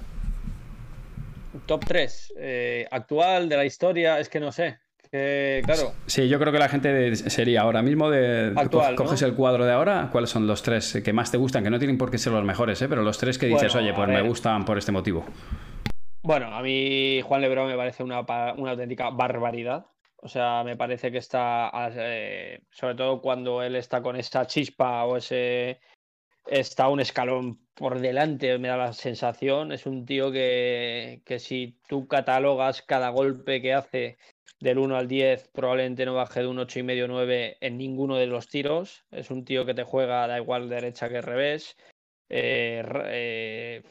3. 1.53 1.65
Top 1.65 1.85
3. 1.85 2.33
Eh, 2.37 2.87
actual, 2.91 3.49
de 3.49 3.57
la 3.57 3.65
historia, 3.65 4.19
es 4.19 4.29
que 4.29 4.39
no 4.39 4.51
sé. 4.51 4.77
claro. 5.11 5.93
Sí, 6.05 6.29
yo 6.29 6.39
creo 6.39 6.53
que 6.53 6.59
la 6.59 6.69
gente 6.69 7.15
sería 7.15 7.61
ahora 7.61 7.81
mismo 7.81 8.11
de. 8.11 8.53
Actual, 8.55 8.95
coges 8.95 9.21
el 9.23 9.33
cuadro 9.33 9.65
de 9.65 9.71
ahora, 9.71 10.09
¿cuáles 10.11 10.29
son 10.29 10.45
los 10.45 10.61
tres 10.61 11.01
que 11.03 11.13
más 11.13 11.31
te 11.31 11.37
gustan? 11.37 11.63
Que 11.63 11.71
no 11.71 11.79
tienen 11.79 11.97
por 11.97 12.11
qué 12.11 12.19
ser 12.19 12.33
los 12.33 12.43
mejores, 12.43 12.79
¿eh? 12.83 12.87
pero 12.87 13.01
los 13.01 13.17
tres 13.17 13.39
que 13.39 13.47
dices, 13.47 13.73
oye, 13.75 13.93
pues 13.93 14.07
me 14.07 14.21
gustan 14.21 14.63
por 14.63 14.77
este 14.77 14.91
motivo. 14.91 15.25
Bueno, 16.21 16.53
a 16.55 16.61
mí 16.61 17.21
Juan 17.23 17.41
Lebrón 17.41 17.67
me 17.67 17.77
parece 17.77 18.03
una, 18.03 18.21
una 18.57 18.71
auténtica 18.71 19.09
barbaridad. 19.09 19.85
O 20.21 20.27
sea, 20.27 20.63
me 20.63 20.75
parece 20.75 21.11
que 21.11 21.19
está, 21.19 21.71
eh, 21.95 22.61
sobre 22.71 22.95
todo 22.95 23.21
cuando 23.21 23.63
él 23.63 23.75
está 23.75 24.01
con 24.01 24.15
esa 24.15 24.45
chispa 24.45 25.05
o 25.05 25.17
ese, 25.17 25.79
está 26.45 26.89
un 26.89 26.99
escalón 26.99 27.59
por 27.73 27.99
delante, 27.99 28.57
me 28.57 28.67
da 28.67 28.77
la 28.77 28.93
sensación. 28.93 29.71
Es 29.71 29.85
un 29.85 30.05
tío 30.05 30.31
que, 30.31 31.21
que 31.25 31.39
si 31.39 31.77
tú 31.87 32.07
catalogas 32.07 32.81
cada 32.81 33.09
golpe 33.09 33.61
que 33.61 33.73
hace 33.73 34.17
del 34.59 34.79
1 34.79 34.97
al 34.97 35.07
10, 35.07 35.49
probablemente 35.53 36.05
no 36.05 36.15
baje 36.15 36.41
de 36.41 36.47
un 36.47 36.59
8 36.59 36.79
y 36.79 36.83
medio 36.83 37.07
9 37.07 37.57
en 37.61 37.77
ninguno 37.77 38.15
de 38.17 38.27
los 38.27 38.47
tiros. 38.47 39.05
Es 39.11 39.31
un 39.31 39.45
tío 39.45 39.65
que 39.65 39.73
te 39.73 39.83
juega, 39.83 40.27
da 40.27 40.37
igual 40.37 40.69
derecha 40.69 41.09
que 41.09 41.21
revés. 41.21 41.77
Eh, 42.29 42.83
eh, 43.05 43.83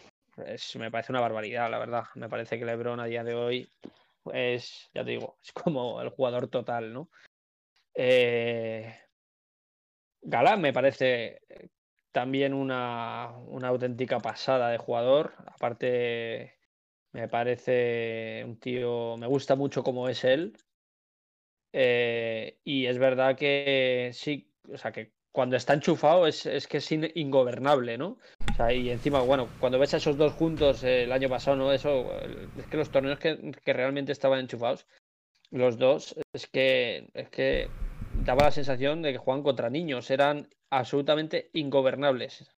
me 0.78 0.90
parece 0.90 1.12
una 1.12 1.20
barbaridad, 1.20 1.70
la 1.70 1.78
verdad. 1.78 2.04
Me 2.14 2.28
parece 2.28 2.58
que 2.58 2.66
LeBron 2.66 3.00
a 3.00 3.06
día 3.06 3.24
de 3.24 3.34
hoy 3.34 3.68
es, 4.32 4.90
ya 4.94 5.04
te 5.04 5.12
digo, 5.12 5.38
es 5.42 5.52
como 5.52 6.00
el 6.00 6.10
jugador 6.10 6.48
total, 6.48 6.92
¿no? 6.92 7.10
Eh, 7.94 8.94
Galán 10.22 10.60
me 10.60 10.72
parece 10.72 11.40
también 12.12 12.54
una, 12.54 13.32
una, 13.46 13.68
auténtica 13.68 14.18
pasada 14.18 14.70
de 14.70 14.78
jugador. 14.78 15.34
Aparte, 15.46 16.58
me 17.12 17.28
parece 17.28 18.42
un 18.44 18.58
tío, 18.58 19.16
me 19.16 19.26
gusta 19.26 19.56
mucho 19.56 19.82
cómo 19.82 20.08
es 20.08 20.24
él. 20.24 20.56
Eh, 21.72 22.60
y 22.64 22.86
es 22.86 22.98
verdad 22.98 23.36
que 23.36 24.10
sí, 24.12 24.52
o 24.72 24.76
sea, 24.76 24.92
que 24.92 25.12
cuando 25.32 25.56
está 25.56 25.74
enchufado 25.74 26.26
es, 26.26 26.44
que 26.68 26.78
es 26.78 26.92
ingobernable, 26.92 27.98
¿no? 27.98 28.18
O 28.50 28.54
sea, 28.56 28.72
y 28.72 28.90
encima, 28.90 29.20
bueno, 29.20 29.48
cuando 29.60 29.78
ves 29.78 29.94
a 29.94 29.98
esos 29.98 30.16
dos 30.16 30.32
juntos 30.32 30.82
el 30.82 31.12
año 31.12 31.28
pasado, 31.28 31.56
¿no? 31.56 31.72
Eso, 31.72 32.06
es 32.56 32.66
que 32.66 32.76
los 32.76 32.90
torneos 32.90 33.18
que, 33.18 33.54
realmente 33.66 34.12
estaban 34.12 34.40
enchufados, 34.40 34.86
los 35.50 35.78
dos, 35.78 36.16
es 36.32 36.46
que, 36.46 37.10
es 37.14 37.28
que 37.30 37.68
daba 38.24 38.44
la 38.44 38.50
sensación 38.50 39.02
de 39.02 39.12
que 39.12 39.18
jugaban 39.18 39.42
contra 39.42 39.70
niños, 39.70 40.10
eran 40.10 40.48
absolutamente 40.70 41.50
ingobernables. 41.52 42.50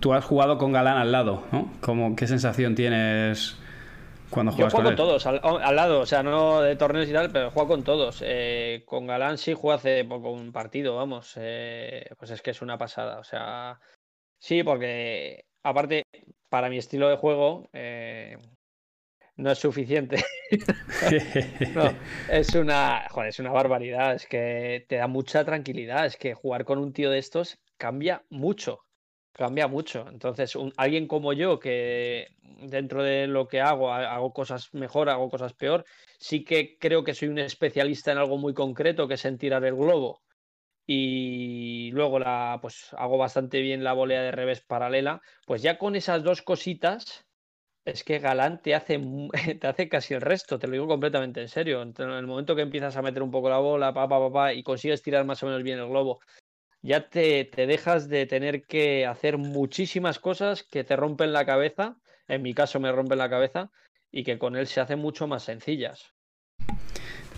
Tú 0.00 0.12
has 0.14 0.24
jugado 0.24 0.58
con 0.58 0.72
Galán 0.72 0.96
al 0.96 1.12
lado, 1.12 1.44
¿no? 1.52 1.72
¿Cómo, 1.80 2.16
¿Qué 2.16 2.26
sensación 2.26 2.74
tienes? 2.74 3.56
Cuando 4.30 4.56
Yo 4.56 4.70
juego 4.70 4.84
con, 4.84 4.96
todos, 4.96 5.26
al, 5.26 5.76
lado, 5.76 6.00
o 6.00 6.06
sea, 6.06 6.22
no 6.22 6.62
de 6.62 6.76
torneos 6.76 7.08
y 7.08 7.12
tal, 7.12 7.30
pero 7.30 7.50
juego 7.50 7.68
con 7.68 7.82
todos. 7.82 8.22
Eh, 8.24 8.84
con 8.86 9.06
Galán 9.06 9.38
sí 9.38 9.54
juego 9.54 9.72
hace 9.72 10.04
poco 10.04 10.30
un 10.30 10.52
partido, 10.52 10.96
vamos. 10.96 11.34
Eh, 11.36 12.08
pues 12.18 12.30
es 12.30 12.40
que 12.40 12.52
es 12.52 12.62
una 12.62 12.78
pasada, 12.78 13.18
o 13.18 13.24
sea. 13.24 13.80
Sí, 14.38 14.62
porque 14.62 15.44
aparte, 15.62 16.04
para 16.48 16.68
mi 16.68 16.78
estilo 16.78 17.08
de 17.08 17.16
juego, 17.16 17.68
eh, 17.72 18.38
no 19.36 19.50
es 19.50 19.58
suficiente. 19.58 20.22
no, 21.74 21.92
es 22.30 22.54
una, 22.54 23.06
joder, 23.10 23.30
es 23.30 23.38
una 23.40 23.52
barbaridad, 23.52 24.14
es 24.14 24.26
que 24.26 24.84
te 24.88 24.96
da 24.96 25.08
mucha 25.08 25.44
tranquilidad, 25.44 26.06
es 26.06 26.16
que 26.16 26.34
jugar 26.34 26.64
con 26.64 26.78
un 26.78 26.92
tío 26.92 27.10
de 27.10 27.18
estos 27.18 27.58
cambia 27.76 28.24
mucho 28.30 28.84
cambia 29.32 29.68
mucho. 29.68 30.06
Entonces, 30.08 30.56
alguien 30.76 31.06
como 31.06 31.32
yo, 31.32 31.58
que 31.58 32.28
dentro 32.62 33.02
de 33.02 33.26
lo 33.26 33.48
que 33.48 33.60
hago, 33.60 33.92
hago 33.92 34.32
cosas 34.32 34.68
mejor, 34.72 35.08
hago 35.08 35.30
cosas 35.30 35.54
peor, 35.54 35.84
sí 36.18 36.44
que 36.44 36.76
creo 36.78 37.04
que 37.04 37.14
soy 37.14 37.28
un 37.28 37.38
especialista 37.38 38.12
en 38.12 38.18
algo 38.18 38.38
muy 38.38 38.54
concreto, 38.54 39.08
que 39.08 39.14
es 39.14 39.24
en 39.24 39.38
tirar 39.38 39.64
el 39.64 39.76
globo. 39.76 40.20
Y 40.86 41.90
luego 41.92 42.18
la, 42.18 42.58
pues 42.62 42.88
hago 42.94 43.18
bastante 43.18 43.60
bien 43.60 43.84
la 43.84 43.92
volea 43.92 44.22
de 44.22 44.32
revés 44.32 44.62
paralela. 44.66 45.20
Pues 45.46 45.62
ya 45.62 45.78
con 45.78 45.96
esas 45.96 46.24
dos 46.24 46.42
cositas, 46.42 47.26
es 47.84 48.04
que 48.04 48.18
Galán 48.18 48.60
te 48.62 48.74
hace, 48.74 49.00
te 49.60 49.66
hace 49.66 49.88
casi 49.88 50.14
el 50.14 50.20
resto, 50.20 50.58
te 50.58 50.66
lo 50.66 50.74
digo 50.74 50.86
completamente 50.88 51.40
en 51.40 51.48
serio. 51.48 51.82
En 51.82 51.94
el 51.98 52.26
momento 52.26 52.56
que 52.56 52.62
empiezas 52.62 52.96
a 52.96 53.02
meter 53.02 53.22
un 53.22 53.30
poco 53.30 53.50
la 53.50 53.58
bola, 53.58 53.92
pa, 53.94 54.08
pa, 54.08 54.32
pa, 54.32 54.52
y 54.54 54.62
consigues 54.62 55.02
tirar 55.02 55.24
más 55.24 55.42
o 55.42 55.46
menos 55.46 55.62
bien 55.62 55.78
el 55.78 55.88
globo, 55.88 56.20
ya 56.82 57.08
te, 57.08 57.44
te 57.44 57.66
dejas 57.66 58.08
de 58.08 58.26
tener 58.26 58.62
que 58.62 59.06
hacer 59.06 59.38
muchísimas 59.38 60.18
cosas 60.18 60.62
que 60.62 60.84
te 60.84 60.96
rompen 60.96 61.32
la 61.32 61.44
cabeza. 61.44 61.96
En 62.28 62.42
mi 62.42 62.54
caso 62.54 62.80
me 62.80 62.92
rompen 62.92 63.18
la 63.18 63.30
cabeza 63.30 63.70
y 64.10 64.24
que 64.24 64.38
con 64.38 64.56
él 64.56 64.66
se 64.66 64.80
hacen 64.80 64.98
mucho 64.98 65.26
más 65.26 65.42
sencillas. 65.42 66.12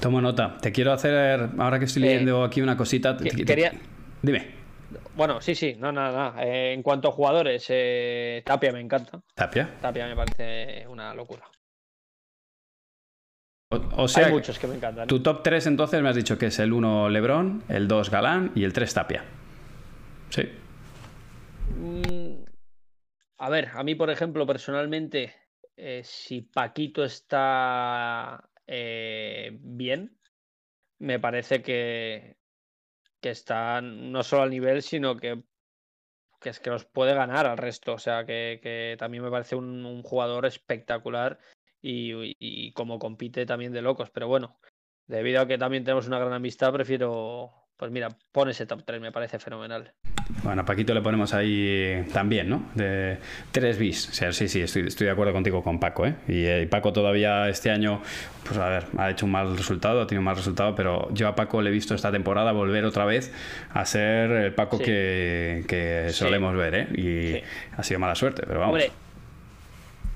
Tomo 0.01 0.21
nota. 0.21 0.59
Te 0.61 0.73
quiero 0.73 0.93
hacer, 0.93 1.51
ahora 1.59 1.79
que 1.79 1.85
estoy 1.85 2.03
leyendo 2.03 2.43
aquí 2.43 2.61
una 2.61 2.77
cosita. 2.77 3.17
Quería... 3.17 3.73
Dime. 4.21 4.63
Bueno, 5.15 5.41
sí, 5.41 5.55
sí, 5.55 5.77
no, 5.79 5.93
nada, 5.93 6.31
nada. 6.31 6.45
Eh, 6.45 6.73
en 6.73 6.83
cuanto 6.83 7.09
a 7.09 7.13
jugadores, 7.13 7.67
eh, 7.69 8.43
Tapia 8.45 8.73
me 8.73 8.81
encanta. 8.81 9.21
¿Tapia? 9.35 9.69
Tapia 9.81 10.07
me 10.07 10.17
parece 10.17 10.87
una 10.89 11.15
locura. 11.15 11.45
O, 13.97 14.09
sea, 14.09 14.27
Hay 14.27 14.33
muchos 14.33 14.59
que 14.59 14.67
me 14.67 14.77
encantan. 14.77 15.09
Tu 15.09 15.23
top 15.23 15.43
3 15.43 15.67
entonces 15.67 16.03
me 16.03 16.09
has 16.09 16.17
dicho 16.17 16.39
que 16.39 16.47
es 16.47 16.59
el 16.59 16.73
1 16.73 17.09
Lebron, 17.09 17.63
el 17.69 17.89
2 17.89 18.11
Galán 18.11 18.53
y 18.55 18.65
el 18.65 18.73
3 18.73 18.95
Tapia. 18.95 19.25
Sí. 20.31 20.43
Mm, 21.77 22.45
a 23.39 23.49
ver, 23.51 23.71
a 23.75 23.83
mí, 23.83 23.95
por 23.95 24.11
ejemplo, 24.11 24.47
personalmente, 24.47 25.35
eh, 25.77 26.03
si 26.05 26.43
Paquito 26.43 27.05
está 27.05 28.49
bien, 28.67 30.17
me 30.99 31.19
parece 31.19 31.61
que, 31.63 32.37
que 33.21 33.31
está 33.31 33.81
no 33.81 34.23
solo 34.23 34.43
al 34.43 34.51
nivel, 34.51 34.83
sino 34.83 35.17
que, 35.17 35.43
que 36.41 36.51
es 36.51 36.61
que 36.61 36.71
los 36.71 36.85
puede 36.85 37.15
ganar 37.15 37.47
al 37.47 37.57
resto. 37.57 37.95
O 37.95 37.99
sea, 37.99 38.25
que, 38.27 38.97
también 38.99 39.23
me 39.23 39.31
parece 39.31 39.57
un, 39.57 40.03
jugador 40.03 40.45
espectacular 40.45 41.39
y, 41.83 42.37
y, 42.39 42.73
como 42.73 42.99
compite 42.99 43.45
también 43.45 43.73
de 43.73 43.83
locos. 43.83 44.11
Pero 44.11 44.29
bueno, 44.29 44.59
debido 45.07 45.43
a 45.43 45.47
que 45.47 45.59
también 45.59 45.85
tenemos 45.85 46.07
una 46.07 46.19
gran 46.19 46.33
amistad, 46.33 46.73
prefiero 46.73 47.63
pues 47.83 47.91
mira, 47.91 48.11
pon 48.31 48.49
ese 48.49 48.65
top 48.65 48.85
3, 48.85 49.01
me 49.01 49.11
parece 49.11 49.41
fenomenal. 49.41 49.93
Bueno, 50.45 50.63
a 50.63 50.65
Paquito 50.65 50.95
le 50.95 51.01
ponemos 51.01 51.35
ahí 51.35 52.07
también, 52.13 52.49
¿no? 52.49 52.71
De 52.77 53.19
3 53.51 53.77
bis. 53.77 54.09
O 54.09 54.13
sea, 54.13 54.33
sí, 54.33 54.47
sí, 54.47 54.61
estoy, 54.61 54.85
de 54.85 55.11
acuerdo 55.11 55.33
contigo 55.33 55.65
con 55.65 55.81
Paco, 55.81 56.07
¿eh? 56.07 56.15
Y, 56.29 56.67
Paco 56.67 56.93
todavía 56.93 57.49
este 57.49 57.73
año, 57.73 58.01
pues 58.47 58.57
a 58.57 58.69
ver, 58.69 58.85
ha 58.99 59.11
hecho 59.11 59.27
un 59.27 59.33
mal 59.33 59.57
resultado, 59.57 60.01
ha 60.01 60.07
tenido 60.07 60.21
un 60.21 60.27
mal 60.27 60.37
resultado, 60.37 60.77
pero 60.77 61.13
yo 61.13 61.27
a 61.27 61.35
Paco 61.35 61.61
le 61.61 61.71
he 61.71 61.73
visto 61.73 61.97
esta 61.97 62.13
temporada 62.13 62.53
volver 62.53 62.85
otra 62.85 63.05
vez 63.05 63.35
a 63.71 63.85
ser 63.85 64.31
el 64.31 64.55
Paco 64.55 64.79
que, 64.79 66.07
solemos 66.13 66.55
ver, 66.55 66.75
¿eh? 66.77 66.89
Y 66.95 67.43
ha 67.77 67.83
sido 67.83 67.99
mala 67.99 68.15
suerte, 68.15 68.45
pero 68.47 68.61
vamos. 68.61 68.81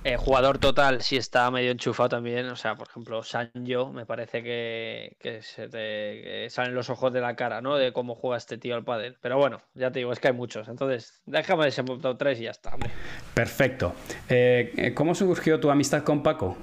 Eh, 0.06 0.16
jugador 0.16 0.58
total, 0.58 1.02
si 1.02 1.16
está 1.16 1.50
medio 1.50 1.72
enchufado 1.72 2.08
también. 2.08 2.46
O 2.46 2.54
sea, 2.54 2.76
por 2.76 2.86
ejemplo, 2.86 3.24
Sanjo, 3.24 3.92
me 3.92 4.06
parece 4.06 4.40
que, 4.40 5.40
se 5.42 5.68
te 5.68 6.48
salen 6.48 6.76
los 6.76 6.90
ojos 6.90 7.12
de 7.12 7.20
la 7.20 7.34
cara, 7.34 7.60
¿no? 7.60 7.74
De 7.74 7.92
cómo 7.92 8.14
juega 8.14 8.36
este 8.36 8.56
tío 8.56 8.76
al 8.76 8.84
pádel. 8.84 9.16
Pero 9.20 9.36
bueno, 9.36 9.60
ya 9.74 9.90
te 9.90 9.98
digo, 9.98 10.12
es 10.12 10.20
que 10.20 10.28
hay 10.28 10.34
muchos. 10.34 10.68
Entonces, 10.68 11.22
déjame 11.26 11.66
ese 11.66 11.82
top 11.82 12.16
3 12.18 12.38
y 12.38 12.44
ya 12.44 12.52
está, 12.52 12.74
hombre. 12.74 12.90
Perfecto. 13.34 13.94
Eh, 14.28 14.72
eh, 14.76 14.94
¿Cómo 14.94 15.12
surgió 15.12 15.58
tu 15.58 15.72
amistad 15.72 16.04
con 16.04 16.22
Paco? 16.22 16.56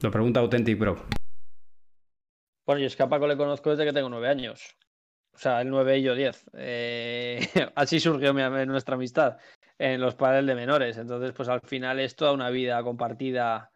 Lo 0.00 0.12
pregunta 0.12 0.38
Authentic 0.38 0.78
Bro. 0.78 1.04
Bueno, 2.64 2.82
yo 2.82 2.86
es 2.86 2.94
que 2.94 3.02
a 3.02 3.08
Paco 3.08 3.26
le 3.26 3.36
conozco 3.36 3.70
desde 3.70 3.84
que 3.84 3.92
tengo 3.92 4.08
nueve 4.08 4.28
años. 4.28 4.76
O 5.34 5.38
sea, 5.38 5.60
el 5.60 5.70
9 5.70 5.98
y 5.98 6.02
yo 6.02 6.14
10. 6.14 6.50
así 7.74 7.98
surgió 7.98 8.32
nuestra 8.32 8.94
amistad 8.94 9.38
en 9.78 10.00
los 10.00 10.14
padres 10.14 10.46
de 10.46 10.54
menores. 10.54 10.96
Entonces, 10.98 11.32
pues 11.32 11.48
al 11.48 11.60
final 11.62 12.00
es 12.00 12.16
toda 12.16 12.32
una 12.32 12.50
vida 12.50 12.82
compartida 12.82 13.70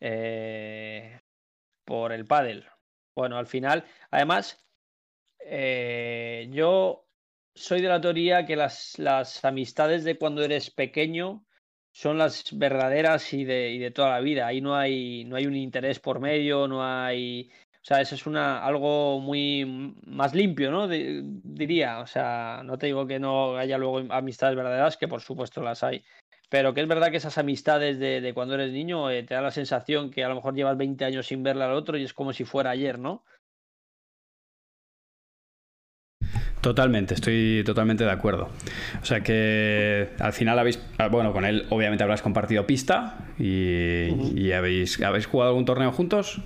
eh, 0.00 1.20
por 1.84 2.12
el 2.12 2.24
pádel. 2.24 2.66
Bueno, 3.14 3.36
al 3.36 3.46
final, 3.46 3.84
además, 4.10 4.66
eh, 5.40 6.48
yo 6.50 7.06
soy 7.54 7.82
de 7.82 7.88
la 7.88 8.00
teoría 8.00 8.46
que 8.46 8.56
las, 8.56 8.98
las, 8.98 9.44
amistades 9.44 10.04
de 10.04 10.16
cuando 10.18 10.42
eres 10.42 10.70
pequeño 10.70 11.44
son 11.92 12.16
las 12.16 12.56
verdaderas 12.56 13.32
y 13.34 13.44
de, 13.44 13.70
y 13.70 13.78
de 13.78 13.90
toda 13.90 14.10
la 14.10 14.20
vida. 14.20 14.46
Ahí 14.46 14.60
no 14.60 14.74
hay, 14.74 15.24
no 15.24 15.36
hay 15.36 15.46
un 15.46 15.56
interés 15.56 16.00
por 16.00 16.20
medio, 16.20 16.66
no 16.66 16.84
hay 16.84 17.50
o 17.82 17.84
sea, 17.84 18.00
eso 18.00 18.14
es 18.14 18.26
una, 18.26 18.64
algo 18.64 19.18
muy 19.18 19.96
más 20.06 20.34
limpio, 20.36 20.70
¿no? 20.70 20.86
diría. 20.86 21.98
O 21.98 22.06
sea, 22.06 22.62
no 22.64 22.78
te 22.78 22.86
digo 22.86 23.08
que 23.08 23.18
no 23.18 23.56
haya 23.56 23.76
luego 23.76 24.04
amistades 24.12 24.54
verdaderas, 24.54 24.96
que 24.96 25.08
por 25.08 25.20
supuesto 25.20 25.60
las 25.60 25.82
hay. 25.82 26.04
Pero 26.48 26.74
que 26.74 26.80
es 26.80 26.86
verdad 26.86 27.10
que 27.10 27.16
esas 27.16 27.38
amistades 27.38 27.98
de, 27.98 28.30
cuando 28.34 28.54
eres 28.54 28.70
niño 28.70 29.10
eh, 29.10 29.24
te 29.24 29.34
da 29.34 29.40
la 29.40 29.50
sensación 29.50 30.12
que 30.12 30.22
a 30.22 30.28
lo 30.28 30.36
mejor 30.36 30.54
llevas 30.54 30.76
20 30.76 31.04
años 31.04 31.26
sin 31.26 31.42
verle 31.42 31.64
al 31.64 31.72
otro 31.72 31.98
y 31.98 32.04
es 32.04 32.12
como 32.12 32.32
si 32.32 32.44
fuera 32.44 32.70
ayer, 32.70 33.00
¿no? 33.00 33.24
Totalmente, 36.60 37.14
estoy 37.14 37.64
totalmente 37.66 38.04
de 38.04 38.12
acuerdo. 38.12 38.48
O 39.00 39.04
sea 39.04 39.24
que 39.24 40.10
al 40.20 40.32
final 40.32 40.56
habéis, 40.60 40.78
ah, 40.98 41.08
bueno, 41.08 41.32
con 41.32 41.44
él 41.44 41.66
obviamente 41.70 42.04
habrás 42.04 42.22
compartido 42.22 42.64
pista 42.64 43.18
y, 43.40 44.06
y 44.36 44.52
habéis, 44.52 45.02
habéis 45.02 45.26
jugado 45.26 45.50
algún 45.50 45.64
torneo 45.64 45.90
juntos. 45.90 46.40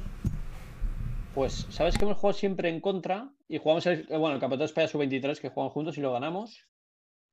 Pues, 1.37 1.67
¿sabes 1.69 1.99
que 1.99 2.07
hemos 2.07 2.17
jugado 2.17 2.33
siempre 2.33 2.71
en 2.71 2.81
contra? 2.81 3.29
Y 3.47 3.59
jugamos 3.59 3.85
el, 3.85 4.07
bueno, 4.09 4.33
el 4.37 4.41
Campeonato 4.41 4.61
de 4.61 4.65
España 4.65 4.89
Sub-23 4.89 5.39
que 5.39 5.51
juegan 5.51 5.69
juntos 5.69 5.99
y 5.99 6.01
lo 6.01 6.11
ganamos. 6.11 6.67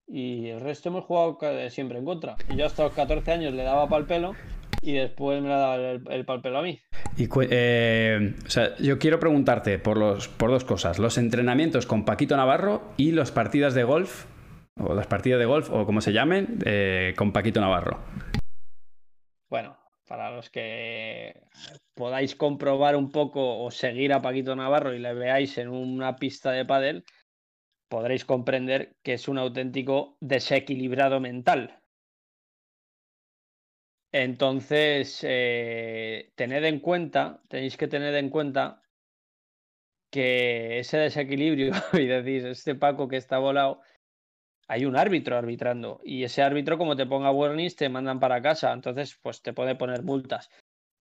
Y 0.06 0.50
el 0.50 0.60
resto 0.60 0.90
hemos 0.90 1.06
jugado 1.06 1.38
siempre 1.70 2.00
en 2.00 2.04
contra. 2.04 2.36
Y 2.50 2.58
yo 2.58 2.66
hasta 2.66 2.84
los 2.84 2.92
14 2.92 3.32
años 3.32 3.54
le 3.54 3.64
daba 3.64 3.88
pal 3.88 4.06
pelo 4.06 4.34
y 4.82 4.92
después 4.92 5.42
me 5.42 5.48
le 5.48 5.54
daba 5.54 5.76
el, 5.78 6.04
el 6.06 6.26
pal 6.26 6.42
pelo 6.42 6.58
a 6.58 6.64
mí. 6.64 6.82
Y, 7.16 7.30
eh, 7.50 8.36
o 8.46 8.50
sea, 8.50 8.76
yo 8.76 9.00
quiero 9.00 9.22
preguntarte 9.22 9.80
por, 9.80 9.96
los, 9.96 10.28
por 10.28 10.52
dos 10.52 10.66
cosas. 10.66 11.00
Los 11.00 11.18
entrenamientos 11.18 11.86
con 11.86 12.04
Paquito 12.04 12.36
Navarro 12.36 12.84
y 12.98 13.14
las 13.14 13.32
partidas 13.32 13.74
de 13.74 13.86
golf, 13.86 14.26
o 14.82 14.94
las 14.94 15.08
partidas 15.08 15.40
de 15.40 15.46
golf, 15.46 15.70
o 15.72 15.86
como 15.86 16.02
se 16.02 16.12
llamen, 16.12 16.60
eh, 16.66 17.14
con 17.16 17.32
Paquito 17.32 17.62
Navarro. 17.62 18.02
Bueno, 19.50 19.78
para 20.10 20.30
los 20.32 20.50
que 20.50 21.44
podáis 21.96 22.36
comprobar 22.36 22.96
un 22.96 23.12
poco 23.12 23.64
o 23.64 23.72
seguir 23.72 24.14
a 24.14 24.22
Paquito 24.22 24.56
Navarro 24.56 24.94
y 24.94 25.00
le 25.00 25.14
veáis 25.14 25.58
en 25.58 25.70
una 25.70 26.16
pista 26.16 26.52
de 26.52 26.66
pádel, 26.66 27.06
podréis 27.90 28.26
comprender 28.26 28.96
que 29.04 29.14
es 29.14 29.28
un 29.28 29.38
auténtico 29.38 30.18
desequilibrado 30.20 31.20
mental. 31.20 31.80
Entonces, 34.12 35.20
eh, 35.24 36.32
tened 36.36 36.64
en 36.66 36.80
cuenta, 36.80 37.42
tenéis 37.50 37.78
que 37.78 37.88
tener 37.88 38.14
en 38.16 38.30
cuenta 38.30 38.82
que 40.12 40.80
ese 40.80 40.98
desequilibrio, 40.98 41.74
y 41.94 42.06
decís, 42.06 42.44
este 42.44 42.76
Paco 42.76 43.08
que 43.08 43.18
está 43.18 43.40
volado, 43.40 43.82
hay 44.68 44.86
un 44.86 44.96
árbitro 44.96 45.38
arbitrando 45.38 46.00
y 46.04 46.24
ese 46.24 46.42
árbitro 46.42 46.78
como 46.78 46.96
te 46.96 47.06
ponga 47.06 47.32
warnings 47.32 47.76
te 47.76 47.90
mandan 47.90 48.20
para 48.20 48.42
casa, 48.42 48.72
entonces 48.72 49.20
pues 49.22 49.42
te 49.42 49.54
puede 49.54 49.76
poner 49.76 50.04
multas. 50.04 50.50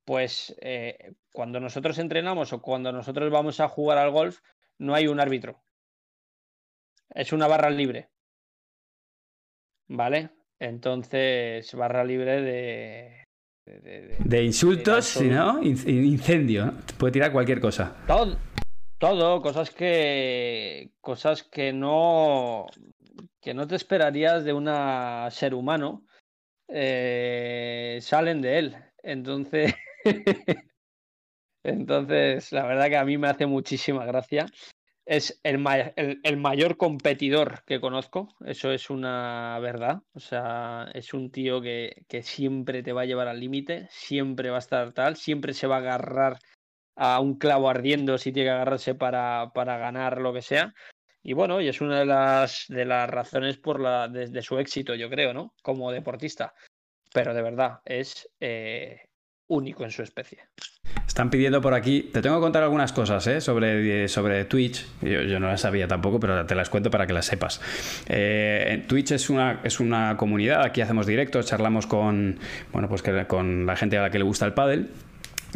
Pues 0.05 0.55
eh, 0.61 1.15
cuando 1.33 1.61
nosotros 1.61 1.99
entrenamos 1.99 2.53
o 2.53 2.61
cuando 2.61 2.93
nosotros 2.93 3.31
vamos 3.31 3.61
a 3.61 3.69
jugar 3.69 3.99
al 3.99 4.11
golf 4.11 4.41
no 4.79 4.95
hay 4.95 5.07
un 5.07 5.21
árbitro. 5.21 5.63
Es 7.11 7.33
una 7.33 7.47
barra 7.47 7.71
libre. 7.71 8.11
¿Vale? 9.89 10.31
Entonces, 10.59 11.73
barra 11.75 12.05
libre 12.05 12.41
de... 12.41 13.25
De, 13.65 14.43
insultos, 14.43 15.21
¿no? 15.21 15.63
Incendio, 15.63 16.73
Te 16.85 16.95
puede 16.95 17.13
tirar 17.13 17.31
cualquier 17.31 17.61
cosa. 17.61 17.97
Todo, 18.07 18.37
todo, 18.99 19.41
cosas 19.41 19.71
que... 19.71 20.91
Cosas 21.01 21.45
que 21.45 21.73
no 21.73 22.67
que 23.43 23.55
no 23.55 23.67
te 23.67 23.75
esperarías 23.75 24.45
de 24.45 24.53
un 24.53 24.71
ser 25.31 25.53
humano, 25.53 26.07
eh, 26.69 27.99
salen 28.01 28.41
de 28.41 28.59
él. 28.59 28.77
Entonces, 29.03 29.75
entonces, 31.65 32.53
la 32.53 32.67
verdad 32.67 32.89
que 32.89 32.97
a 32.97 33.05
mí 33.05 33.19
me 33.19 33.29
hace 33.29 33.47
muchísima 33.47 34.05
gracia. 34.05 34.47
Es 35.05 35.41
el, 35.43 35.59
mayor 35.59 36.77
competidor 36.77 37.65
que 37.67 37.81
conozco, 37.81 38.29
eso 38.45 38.71
es 38.71 38.89
una 38.89 39.59
verdad. 39.61 40.03
O 40.15 40.21
sea, 40.21 40.89
es 40.95 41.13
un 41.13 41.33
tío 41.33 41.61
que, 41.61 42.05
siempre 42.23 42.85
te 42.85 42.93
va 42.93 43.03
a 43.03 43.07
llevar 43.07 43.27
al 43.27 43.41
límite, 43.41 43.89
siempre 43.91 44.51
va 44.51 44.57
a 44.57 44.61
estar 44.61 44.93
tal, 44.93 45.17
siempre 45.17 45.55
se 45.55 45.67
va 45.67 45.77
a 45.77 45.79
agarrar 45.81 46.39
a 46.95 47.19
un 47.21 47.37
clavo 47.37 47.69
ardiendo 47.69 48.17
si 48.17 48.33
tiene 48.33 48.49
que 48.49 48.55
agarrarse 48.55 48.95
para, 48.95 49.51
ganar 49.55 50.21
lo 50.21 50.33
que 50.33 50.43
sea. 50.43 50.73
Y 51.25 51.33
bueno, 51.33 51.61
y 51.61 51.69
es 51.69 51.81
una 51.81 51.99
de 51.99 52.07
las, 52.07 52.69
razones 53.11 53.59
por 53.59 53.83
de, 54.11 54.43
su 54.43 54.59
éxito, 54.59 54.95
yo 54.95 55.11
creo, 55.11 55.35
¿no? 55.35 55.53
Como 55.63 55.91
deportista. 55.91 56.55
Pero 57.13 57.35
de 57.35 57.43
verdad, 57.43 57.81
es 57.85 58.29
eh, 58.41 59.01
único 59.49 59.85
en 59.85 59.91
su 59.91 60.03
especie. 60.03 60.39
Están 61.07 61.31
pidiendo 61.31 61.61
por 61.61 61.75
aquí, 61.75 62.09
te 62.13 62.23
tengo 62.23 62.37
que 62.37 62.41
contar 62.41 62.63
algunas 62.63 62.93
cosas 62.93 63.27
¿eh? 63.27 63.41
sobre, 63.41 64.09
sobre 64.09 64.45
Twitch, 64.45 64.87
yo, 65.03 65.39
no 65.41 65.49
las 65.49 65.61
sabía 65.61 65.87
tampoco, 65.87 66.19
pero 66.21 66.47
te 66.47 66.55
las 66.55 66.71
cuento 66.71 66.91
para 66.91 67.07
que 67.07 67.13
las 67.13 67.27
sepas. 67.27 67.61
Eh, 68.09 68.85
Twitch 68.87 69.13
es 69.13 69.29
una, 69.29 69.61
es 69.65 69.81
una 69.81 70.17
comunidad, 70.17 70.63
aquí 70.63 70.81
hacemos 70.81 71.07
directos, 71.07 71.47
charlamos 71.47 71.87
con, 71.87 72.39
bueno, 72.73 72.89
pues 72.89 73.03
con 73.27 73.67
la 73.67 73.77
gente 73.77 73.99
a 73.99 74.03
la 74.03 74.11
que 74.11 74.19
le 74.19 74.25
gusta 74.25 74.47
el 74.47 74.55
pádel. 74.55 74.89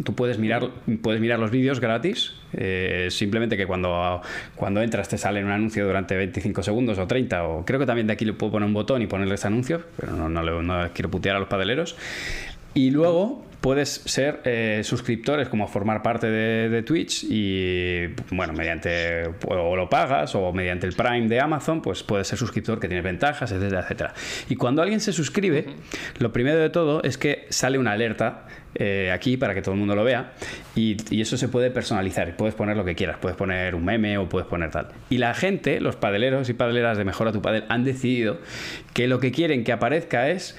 Tú 0.03 0.13
puedes 0.13 0.37
mirar, 0.37 0.69
puedes 1.01 1.19
mirar 1.19 1.39
los 1.39 1.49
vídeos 1.49 1.79
gratis, 1.79 2.35
eh, 2.53 3.07
simplemente 3.09 3.57
que 3.57 3.65
cuando, 3.65 4.21
cuando 4.55 4.83
entras 4.83 5.09
te 5.09 5.17
sale 5.17 5.43
un 5.43 5.49
anuncio 5.49 5.87
durante 5.87 6.15
25 6.15 6.61
segundos 6.61 6.99
o 6.99 7.07
30, 7.07 7.43
o 7.47 7.65
creo 7.65 7.79
que 7.79 7.87
también 7.87 8.05
de 8.05 8.13
aquí 8.13 8.23
le 8.23 8.33
puedo 8.33 8.51
poner 8.51 8.67
un 8.67 8.75
botón 8.75 9.01
y 9.01 9.07
ponerles 9.07 9.43
anuncios, 9.45 9.81
pero 9.99 10.15
no, 10.15 10.29
no 10.29 10.89
quiero 10.93 11.09
putear 11.09 11.35
a 11.37 11.39
los 11.39 11.47
padeleros. 11.47 11.95
Y 12.77 12.91
luego 12.91 13.43
puedes 13.59 13.89
ser 14.05 14.41
eh, 14.45 14.81
suscriptores, 14.83 15.49
como 15.49 15.67
formar 15.67 16.03
parte 16.03 16.29
de, 16.29 16.83
Twitch 16.83 17.23
y, 17.23 18.05
bueno, 18.29 18.53
mediante, 18.53 19.23
o 19.47 19.75
lo 19.75 19.89
pagas 19.89 20.35
o 20.35 20.53
mediante 20.53 20.85
el 20.85 20.93
Prime 20.93 21.27
de 21.27 21.41
Amazon, 21.41 21.81
pues 21.81 22.03
puedes 22.03 22.27
ser 22.27 22.37
suscriptor 22.37 22.79
que 22.79 22.87
tiene 22.87 23.01
ventajas, 23.01 23.51
etcétera, 23.51 23.81
etcétera. 23.81 24.13
Y 24.47 24.57
cuando 24.57 24.83
alguien 24.83 24.99
se 24.99 25.11
suscribe, 25.11 25.65
lo 26.19 26.31
primero 26.31 26.59
de 26.59 26.69
todo 26.69 27.01
es 27.01 27.17
que 27.17 27.47
sale 27.49 27.79
una 27.79 27.93
alerta 27.93 28.45
eh, 28.75 29.09
aquí 29.11 29.37
para 29.37 29.55
que 29.55 29.63
todo 29.63 29.73
el 29.73 29.79
mundo 29.79 29.95
lo 29.95 30.03
vea 30.03 30.33
y, 30.75 30.97
y, 31.09 31.21
eso 31.21 31.35
se 31.35 31.47
puede 31.47 31.71
personalizar, 31.71 32.37
puedes 32.37 32.53
poner 32.53 32.77
lo 32.77 32.85
que 32.85 32.93
quieras, 32.93 33.17
puedes 33.19 33.35
poner 33.35 33.73
un 33.73 33.83
meme 33.83 34.19
o 34.19 34.29
puedes 34.29 34.47
poner 34.47 34.69
tal. 34.69 34.89
Y 35.09 35.17
la 35.17 35.33
gente, 35.33 35.81
los 35.81 35.95
padeleros 35.95 36.47
y 36.49 36.53
padeleras 36.53 36.95
de 36.99 37.03
Mejora 37.03 37.31
tu 37.31 37.41
Padel 37.41 37.63
han 37.69 37.83
decidido 37.83 38.37
que 38.93 39.07
lo 39.07 39.19
que 39.19 39.31
quieren 39.31 39.63
que 39.63 39.71
aparezca 39.71 40.29
es 40.29 40.55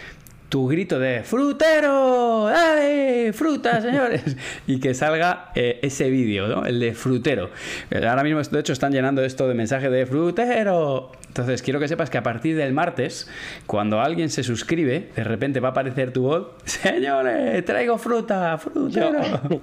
tu 0.49 0.66
grito 0.66 0.99
de 0.99 1.22
frutero, 1.24 2.49
¡ay! 2.49 3.32
fruta, 3.32 3.80
señores, 3.82 4.36
y 4.66 4.80
que 4.80 4.94
salga 4.94 5.51
eh, 5.55 5.78
ese 5.82 6.11
vídeo, 6.11 6.49
¿no? 6.49 6.64
El 6.64 6.80
de 6.80 6.94
frutero. 6.94 7.51
Ahora 7.94 8.22
mismo, 8.22 8.40
de 8.40 8.61
hecho, 8.61 8.72
están 8.72 8.92
llenando 8.92 9.24
esto 9.24 9.49
de 9.49 9.55
mensaje 9.55 9.90
de 9.90 10.07
frutero. 10.07 11.12
Entonces, 11.28 11.62
quiero 11.62 11.78
que 11.78 11.86
sepas 11.86 12.11
que 12.11 12.18
a 12.18 12.22
partir 12.22 12.57
del 12.57 12.72
martes, 12.72 13.30
cuando 13.66 14.01
alguien 14.01 14.30
se 14.30 14.42
suscribe, 14.42 15.11
de 15.14 15.24
repente 15.24 15.61
va 15.61 15.68
a 15.68 15.70
aparecer 15.72 16.12
tu 16.12 16.22
voz, 16.22 16.49
señores, 16.64 17.64
traigo 17.64 17.99
fruta, 17.99 18.57
frutero. 18.59 19.12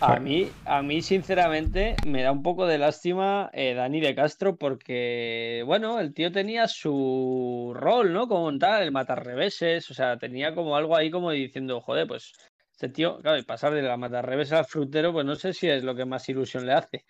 a, 0.00 0.18
mí, 0.18 0.48
a 0.64 0.82
mí, 0.82 1.02
sinceramente, 1.02 1.96
me 2.06 2.22
da 2.22 2.32
un 2.32 2.42
poco 2.42 2.66
de 2.66 2.78
lástima 2.78 3.50
eh, 3.52 3.74
Dani 3.74 4.00
de 4.00 4.14
Castro 4.14 4.56
porque, 4.56 5.62
bueno, 5.66 6.00
el 6.00 6.14
tío 6.14 6.32
tenía 6.32 6.68
su 6.68 7.72
rol, 7.74 8.12
¿no? 8.12 8.28
Como 8.28 8.56
tal, 8.58 8.84
el 8.84 8.92
matar 8.92 9.24
reveses, 9.24 9.87
o 9.90 9.94
sea, 9.94 10.16
tenía 10.18 10.54
como 10.54 10.76
algo 10.76 10.96
ahí 10.96 11.10
como 11.10 11.30
diciendo, 11.30 11.80
joder, 11.80 12.06
pues 12.06 12.32
este 12.72 12.88
tío, 12.88 13.18
claro, 13.18 13.38
y 13.38 13.42
pasar 13.42 13.74
de 13.74 13.82
la 13.82 13.96
matar 13.96 14.26
reveses 14.26 14.52
al 14.52 14.64
frutero, 14.64 15.12
pues 15.12 15.26
no 15.26 15.34
sé 15.34 15.52
si 15.52 15.68
es 15.68 15.82
lo 15.82 15.94
que 15.94 16.04
más 16.04 16.28
ilusión 16.28 16.64
le 16.66 16.74
hace. 16.74 17.04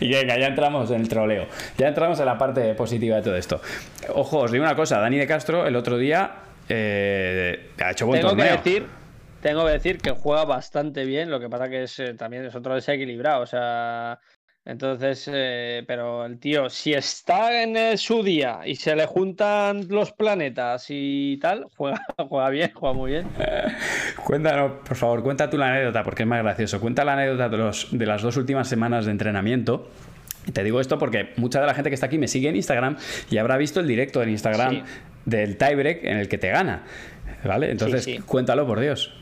y 0.00 0.10
venga, 0.12 0.38
ya 0.38 0.46
entramos 0.48 0.90
en 0.90 1.00
el 1.00 1.08
troleo. 1.08 1.46
Ya 1.78 1.88
entramos 1.88 2.20
en 2.20 2.26
la 2.26 2.36
parte 2.36 2.74
positiva 2.74 3.16
de 3.16 3.22
todo 3.22 3.36
esto. 3.36 3.60
Ojo, 4.14 4.40
os 4.40 4.52
digo 4.52 4.64
una 4.64 4.76
cosa, 4.76 4.98
Dani 4.98 5.18
de 5.18 5.26
Castro 5.26 5.66
el 5.66 5.76
otro 5.76 5.96
día 5.96 6.42
eh, 6.68 7.70
ha 7.82 7.90
hecho 7.90 8.06
buen 8.06 8.20
tengo 8.20 8.36
Que 8.36 8.42
decir, 8.44 8.86
tengo 9.40 9.64
que 9.66 9.72
decir 9.72 9.98
que 9.98 10.10
juega 10.10 10.44
bastante 10.44 11.04
bien, 11.04 11.30
lo 11.30 11.40
que 11.40 11.48
pasa 11.48 11.68
que 11.68 11.84
es, 11.84 11.98
eh, 11.98 12.14
también 12.14 12.44
es 12.44 12.54
otro 12.54 12.74
desequilibrado. 12.74 13.42
O 13.42 13.46
sea, 13.46 14.20
entonces, 14.64 15.28
eh, 15.32 15.82
pero 15.88 16.24
el 16.24 16.38
tío, 16.38 16.70
si 16.70 16.94
está 16.94 17.62
en 17.62 17.76
eh, 17.76 17.96
su 17.96 18.22
día 18.22 18.60
y 18.64 18.76
se 18.76 18.94
le 18.94 19.06
juntan 19.06 19.88
los 19.88 20.12
planetas 20.12 20.86
y 20.88 21.36
tal, 21.38 21.66
juega, 21.76 22.00
juega 22.28 22.48
bien, 22.50 22.70
juega 22.72 22.94
muy 22.94 23.10
bien. 23.10 23.26
Cuéntanos, 24.24 24.72
por 24.86 24.96
favor, 24.96 25.22
cuenta 25.24 25.50
tú 25.50 25.58
la 25.58 25.72
anécdota, 25.72 26.04
porque 26.04 26.22
es 26.22 26.28
más 26.28 26.42
gracioso. 26.42 26.80
Cuenta 26.80 27.04
la 27.04 27.14
anécdota 27.14 27.48
de, 27.48 27.56
los, 27.56 27.88
de 27.90 28.06
las 28.06 28.22
dos 28.22 28.36
últimas 28.36 28.68
semanas 28.68 29.04
de 29.04 29.10
entrenamiento. 29.10 29.90
Te 30.52 30.62
digo 30.62 30.80
esto 30.80 30.98
porque 30.98 31.30
mucha 31.36 31.60
de 31.60 31.66
la 31.66 31.74
gente 31.74 31.90
que 31.90 31.94
está 31.94 32.06
aquí 32.06 32.18
me 32.18 32.28
sigue 32.28 32.48
en 32.48 32.56
Instagram 32.56 32.96
y 33.30 33.38
habrá 33.38 33.56
visto 33.56 33.80
el 33.80 33.88
directo 33.88 34.22
en 34.22 34.28
Instagram 34.30 34.84
del 35.24 35.56
tiebreak 35.56 36.04
en 36.04 36.18
el 36.18 36.28
que 36.28 36.38
te 36.38 36.50
gana. 36.50 36.84
¿Vale? 37.44 37.70
Entonces, 37.70 38.08
cuéntalo, 38.26 38.66
por 38.66 38.78
Dios. 38.78 39.12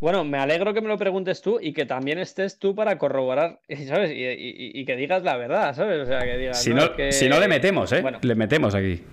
Bueno, 0.00 0.24
me 0.24 0.38
alegro 0.38 0.72
que 0.72 0.80
me 0.80 0.88
lo 0.88 0.96
preguntes 0.96 1.42
tú 1.42 1.58
y 1.60 1.74
que 1.74 1.84
también 1.84 2.18
estés 2.18 2.58
tú 2.58 2.74
para 2.74 2.96
corroborar, 2.96 3.60
¿sabes? 3.86 4.12
Y, 4.14 4.84
que 4.86 4.96
digas 4.96 5.22
la 5.22 5.36
verdad, 5.36 5.74
¿sabes? 5.74 6.00
O 6.00 6.06
sea, 6.06 6.20
que 6.20 6.38
digas. 6.38 6.62
Si 6.62 6.72
no, 6.72 6.82
si 7.10 7.28
no 7.28 7.38
le 7.38 7.48
metemos, 7.48 7.92
¿eh? 7.92 8.02
le 8.22 8.34
metemos 8.34 8.74
aquí. 8.74 9.04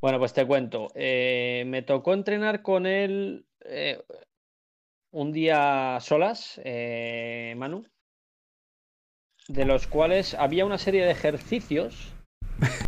Bueno, 0.00 0.18
pues 0.18 0.32
te 0.32 0.44
cuento. 0.44 0.88
Eh, 0.94 1.64
me 1.66 1.82
tocó 1.82 2.14
entrenar 2.14 2.62
con 2.62 2.86
él 2.86 3.46
eh, 3.64 4.02
un 5.12 5.32
día 5.32 5.98
solas, 6.00 6.60
eh, 6.64 7.54
Manu, 7.56 7.84
de 9.48 9.64
los 9.64 9.86
cuales 9.86 10.34
había 10.34 10.66
una 10.66 10.78
serie 10.78 11.04
de 11.04 11.12
ejercicios 11.12 12.12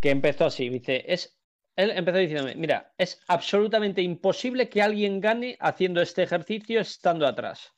que 0.01 0.11
empezó 0.11 0.47
así. 0.47 0.69
Dice, 0.69 1.05
es 1.07 1.38
él 1.79 1.93
empezó 1.93 2.18
diciéndome, 2.18 2.57
mira, 2.57 2.93
es 2.99 3.20
absolutamente 3.29 4.03
imposible 4.03 4.68
que 4.68 4.83
alguien 4.83 5.20
gane 5.20 5.57
haciendo 5.61 6.03
este 6.03 6.24
ejercicio 6.24 6.81
estando 6.81 7.24
atrás. 7.24 7.72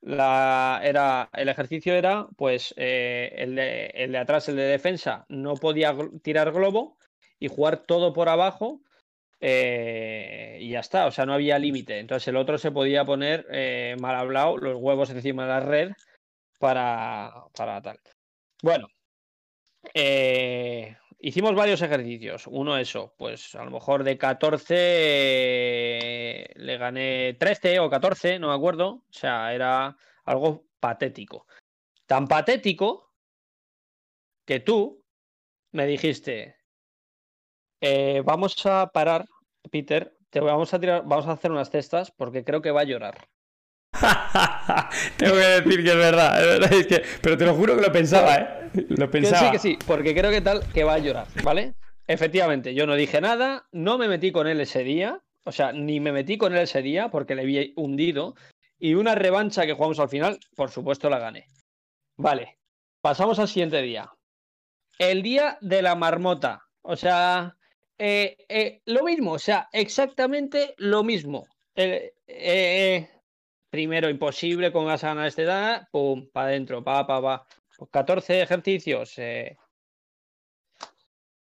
La, 0.00 0.80
era, 0.82 1.30
el 1.32 1.48
ejercicio 1.48 1.94
era, 1.94 2.26
pues, 2.36 2.74
eh, 2.76 3.32
el, 3.36 3.54
de, 3.54 4.18
atrás, 4.18 4.48
el 4.48 4.56
de 4.56 4.64
defensa, 4.64 5.24
no 5.28 5.54
podía 5.54 5.96
tirar 6.24 6.50
globo 6.50 6.98
y 7.38 7.46
jugar 7.46 7.84
todo 7.86 8.12
por 8.12 8.28
abajo 8.28 8.80
eh, 9.38 10.58
y 10.60 10.70
ya 10.70 10.80
está, 10.80 11.06
o 11.06 11.12
sea, 11.12 11.24
no 11.24 11.34
había 11.34 11.56
límite. 11.56 12.00
Entonces 12.00 12.26
el 12.26 12.36
otro 12.36 12.58
se 12.58 12.72
podía 12.72 13.04
poner 13.04 13.46
eh, 13.52 13.94
mal 14.00 14.16
hablado, 14.16 14.56
los 14.56 14.82
huevos 14.82 15.10
encima 15.10 15.44
de 15.44 15.48
la 15.48 15.60
red 15.60 15.92
para, 16.58 17.32
para 17.54 17.80
tal. 17.80 18.00
Bueno, 18.62 18.88
eh, 19.92 20.96
Hicimos 21.26 21.54
varios 21.54 21.80
ejercicios. 21.80 22.46
Uno 22.48 22.76
eso, 22.76 23.14
pues 23.16 23.54
a 23.54 23.64
lo 23.64 23.70
mejor 23.70 24.04
de 24.04 24.18
14 24.18 24.64
le 26.54 26.76
gané 26.76 27.32
13 27.40 27.78
o 27.78 27.88
14, 27.88 28.38
no 28.38 28.48
me 28.48 28.54
acuerdo. 28.54 28.88
O 28.88 29.04
sea, 29.08 29.54
era 29.54 29.96
algo 30.26 30.66
patético. 30.78 31.46
Tan 32.04 32.28
patético 32.28 33.14
que 34.44 34.60
tú 34.60 35.02
me 35.72 35.86
dijiste, 35.86 36.56
eh, 37.80 38.20
vamos 38.22 38.66
a 38.66 38.90
parar, 38.92 39.24
Peter, 39.70 40.18
te 40.28 40.40
vamos 40.40 40.74
a 40.74 40.78
tirar, 40.78 41.04
vamos 41.06 41.26
a 41.26 41.32
hacer 41.32 41.50
unas 41.50 41.70
cestas 41.70 42.10
porque 42.10 42.44
creo 42.44 42.60
que 42.60 42.70
va 42.70 42.82
a 42.82 42.84
llorar. 42.84 43.26
Tengo 45.16 45.36
que 45.36 45.40
decir 45.40 45.82
que 45.84 45.90
es 45.90 45.96
verdad, 45.96 46.60
pero 47.22 47.38
te 47.38 47.46
lo 47.46 47.54
juro 47.54 47.76
que 47.76 47.82
lo 47.82 47.90
pensaba, 47.92 48.36
¿eh? 48.36 48.63
Lo 48.88 49.10
pensaba. 49.10 49.50
Que 49.52 49.58
sí, 49.58 49.74
que 49.74 49.78
sí, 49.78 49.86
porque 49.86 50.14
creo 50.14 50.30
que 50.30 50.40
tal 50.40 50.60
que 50.72 50.84
va 50.84 50.94
a 50.94 50.98
llorar, 50.98 51.26
¿vale? 51.42 51.74
Efectivamente, 52.06 52.74
yo 52.74 52.86
no 52.86 52.94
dije 52.94 53.20
nada, 53.20 53.66
no 53.72 53.96
me 53.98 54.08
metí 54.08 54.30
con 54.30 54.46
él 54.46 54.60
ese 54.60 54.84
día, 54.84 55.22
o 55.44 55.52
sea, 55.52 55.72
ni 55.72 56.00
me 56.00 56.12
metí 56.12 56.36
con 56.36 56.54
él 56.54 56.62
ese 56.62 56.82
día 56.82 57.08
porque 57.10 57.34
le 57.34 57.44
vi 57.44 57.72
hundido. 57.76 58.34
Y 58.78 58.94
una 58.94 59.14
revancha 59.14 59.64
que 59.64 59.72
jugamos 59.72 59.98
al 60.00 60.08
final, 60.08 60.38
por 60.56 60.70
supuesto 60.70 61.08
la 61.08 61.18
gané. 61.18 61.48
Vale, 62.16 62.58
pasamos 63.00 63.38
al 63.38 63.48
siguiente 63.48 63.80
día. 63.80 64.10
El 64.98 65.22
día 65.22 65.58
de 65.60 65.80
la 65.80 65.94
marmota. 65.94 66.66
O 66.82 66.96
sea, 66.96 67.56
eh, 67.98 68.36
eh, 68.48 68.82
lo 68.84 69.04
mismo, 69.04 69.32
o 69.32 69.38
sea, 69.38 69.68
exactamente 69.72 70.74
lo 70.76 71.02
mismo. 71.02 71.46
Eh, 71.76 73.08
primero 73.70 74.10
imposible 74.10 74.70
con 74.70 74.86
gas 74.86 75.02
ganar 75.02 75.26
este 75.26 75.44
da, 75.44 75.88
pum, 75.90 76.28
para 76.30 76.48
adentro, 76.48 76.84
pa, 76.84 77.06
pa, 77.06 77.22
pa. 77.22 77.46
14 77.90 78.26
pues 78.26 78.42
ejercicios. 78.42 79.14
Eh. 79.18 79.56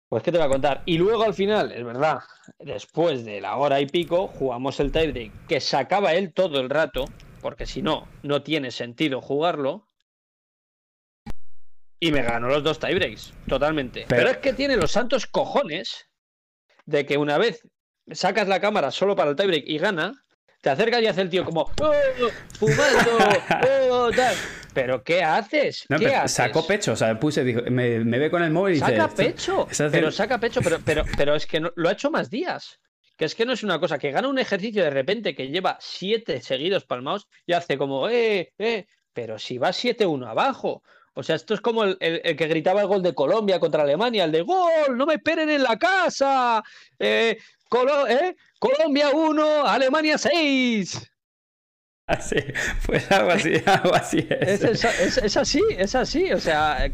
Pues 0.10 0.24
qué 0.24 0.32
te 0.32 0.38
voy 0.38 0.48
a 0.48 0.50
contar. 0.50 0.84
Y 0.86 0.98
luego 0.98 1.24
al 1.24 1.34
final, 1.34 1.72
es 1.72 1.84
verdad, 1.84 2.20
después 2.60 3.26
de 3.26 3.42
la 3.42 3.58
hora 3.58 3.82
y 3.82 3.88
pico, 3.88 4.28
jugamos 4.28 4.80
el 4.80 4.92
tiebreak, 4.92 5.48
que 5.48 5.60
sacaba 5.60 6.14
él 6.14 6.34
todo 6.34 6.60
el 6.60 6.70
rato, 6.70 7.06
porque 7.42 7.66
si 7.66 7.82
no, 7.82 8.08
no 8.22 8.44
tiene 8.44 8.72
sentido 8.72 9.22
jugarlo. 9.22 9.88
Y 12.00 12.12
me 12.12 12.22
ganó 12.22 12.48
los 12.50 12.64
dos 12.64 12.80
tiebreaks, 12.80 13.34
totalmente. 13.48 14.06
Pero 14.08 14.30
es 14.30 14.38
que 14.38 14.54
tiene 14.54 14.76
los 14.76 14.92
santos 14.92 15.26
cojones 15.26 16.10
de 16.86 17.06
que 17.06 17.18
una 17.18 17.38
vez 17.38 17.68
sacas 18.12 18.48
la 18.48 18.60
cámara 18.60 18.92
solo 18.92 19.16
para 19.16 19.32
el 19.32 19.36
tiebreak 19.36 19.64
y 19.66 19.78
gana, 19.78 20.23
te 20.64 20.70
acercas 20.70 21.02
y 21.02 21.08
hace 21.08 21.20
el 21.20 21.30
tío 21.30 21.44
como 21.44 21.70
¡Oh, 21.82 21.94
fumando, 22.58 23.18
oh, 23.92 24.10
tal. 24.12 24.34
Pero 24.74 25.04
¿qué 25.04 25.22
haces? 25.22 25.86
¿Qué 26.00 26.16
haces? 26.16 26.32
Sacó 26.32 26.66
pecho, 26.66 26.94
o 26.94 26.96
sea, 26.96 27.20
puse, 27.20 27.44
dijo, 27.44 27.64
me, 27.70 28.00
ve 28.00 28.32
con 28.32 28.42
el 28.42 28.52
móvil 28.52 28.76
y 28.76 28.80
dice. 28.80 28.96
Saca 28.96 29.14
pecho, 29.14 29.68
pero 29.92 30.10
saca 30.10 30.40
pecho, 30.40 30.62
pero, 30.64 30.80
pero, 30.86 31.04
pero 31.18 31.36
es 31.36 31.46
que 31.46 31.60
lo 31.60 31.90
ha 31.90 31.92
hecho 31.92 32.10
más 32.10 32.30
días. 32.30 32.80
Que 33.18 33.26
es 33.26 33.36
que 33.36 33.46
no 33.46 33.52
es 33.52 33.64
una 33.64 33.78
cosa 33.78 34.00
que 34.00 34.12
gana 34.12 34.30
un 34.30 34.40
ejercicio 34.40 34.82
de 34.84 34.90
repente 34.90 35.36
que 35.36 35.50
lleva 35.50 35.78
siete 35.82 36.42
seguidos 36.42 36.86
palmados 36.86 37.28
y 37.46 37.52
hace 37.52 37.78
como, 37.78 38.08
eh, 38.08 38.54
eh, 38.58 38.88
pero 39.12 39.38
si 39.40 39.58
va 39.58 39.70
7-1 39.70 40.30
abajo. 40.30 40.82
O 41.14 41.24
sea, 41.24 41.36
esto 41.36 41.54
es 41.54 41.62
como 41.62 41.84
el, 41.84 41.98
el, 42.00 42.36
que 42.36 42.48
gritaba 42.48 42.82
el 42.82 42.88
gol 42.88 43.04
de 43.04 43.14
Colombia 43.14 43.60
contra 43.60 43.84
Alemania, 43.84 44.24
el 44.24 44.32
de 44.32 44.42
gol, 44.42 44.98
no 44.98 45.06
me 45.06 45.16
esperen 45.16 45.50
en 45.50 45.62
la 45.62 45.78
casa. 45.78 46.64
Eh, 46.98 47.38
¿eh? 48.08 48.36
Colombia 48.60 49.10
1, 49.10 49.68
Alemania 49.68 50.18
6. 50.18 51.12
sí, 52.20 52.36
pues 52.86 53.12
algo 53.12 53.32
así, 53.32 53.54
algo 53.66 53.96
así 53.96 54.28
es. 54.30 54.64
Es, 54.64 55.38
así, 55.38 55.62
es 55.78 55.96
así, 55.96 56.32
o 56.32 56.40
sea, 56.40 56.88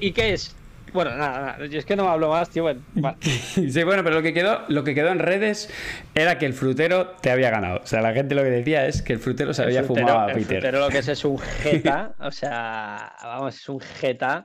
¿y 0.00 0.12
qué 0.12 0.32
es? 0.34 0.54
Bueno, 0.92 1.16
nada, 1.16 1.56
nada, 1.58 1.64
es 1.64 1.86
que 1.86 1.96
no 1.96 2.04
me 2.04 2.10
hablo 2.10 2.28
más, 2.28 2.50
tío. 2.50 2.64
Bueno, 2.64 2.82
sí, 3.20 3.82
bueno, 3.82 4.04
pero 4.04 4.16
lo 4.16 4.22
que, 4.22 4.34
quedó, 4.34 4.62
lo 4.68 4.84
que 4.84 4.94
quedó 4.94 5.08
en 5.08 5.20
redes 5.20 5.70
era 6.14 6.38
que 6.38 6.46
el 6.46 6.52
frutero 6.52 7.12
te 7.22 7.30
había 7.30 7.50
ganado. 7.50 7.80
O 7.82 7.86
sea, 7.86 8.02
la 8.02 8.12
gente 8.12 8.34
lo 8.34 8.42
que 8.42 8.50
decía 8.50 8.86
es 8.86 9.00
que 9.00 9.14
el 9.14 9.18
frutero 9.18 9.54
se 9.54 9.62
había 9.62 9.84
fumado 9.84 10.18
a 10.18 10.26
Peter. 10.26 10.60
Frutero 10.60 10.80
lo 10.80 10.88
que 10.88 10.98
es 10.98 11.08
es 11.08 11.24
un 11.24 11.38
jeta, 11.62 12.14
o 12.18 12.30
sea, 12.30 13.14
vamos, 13.22 13.56
es 13.56 13.68
un 13.68 13.80
jeta 13.80 14.44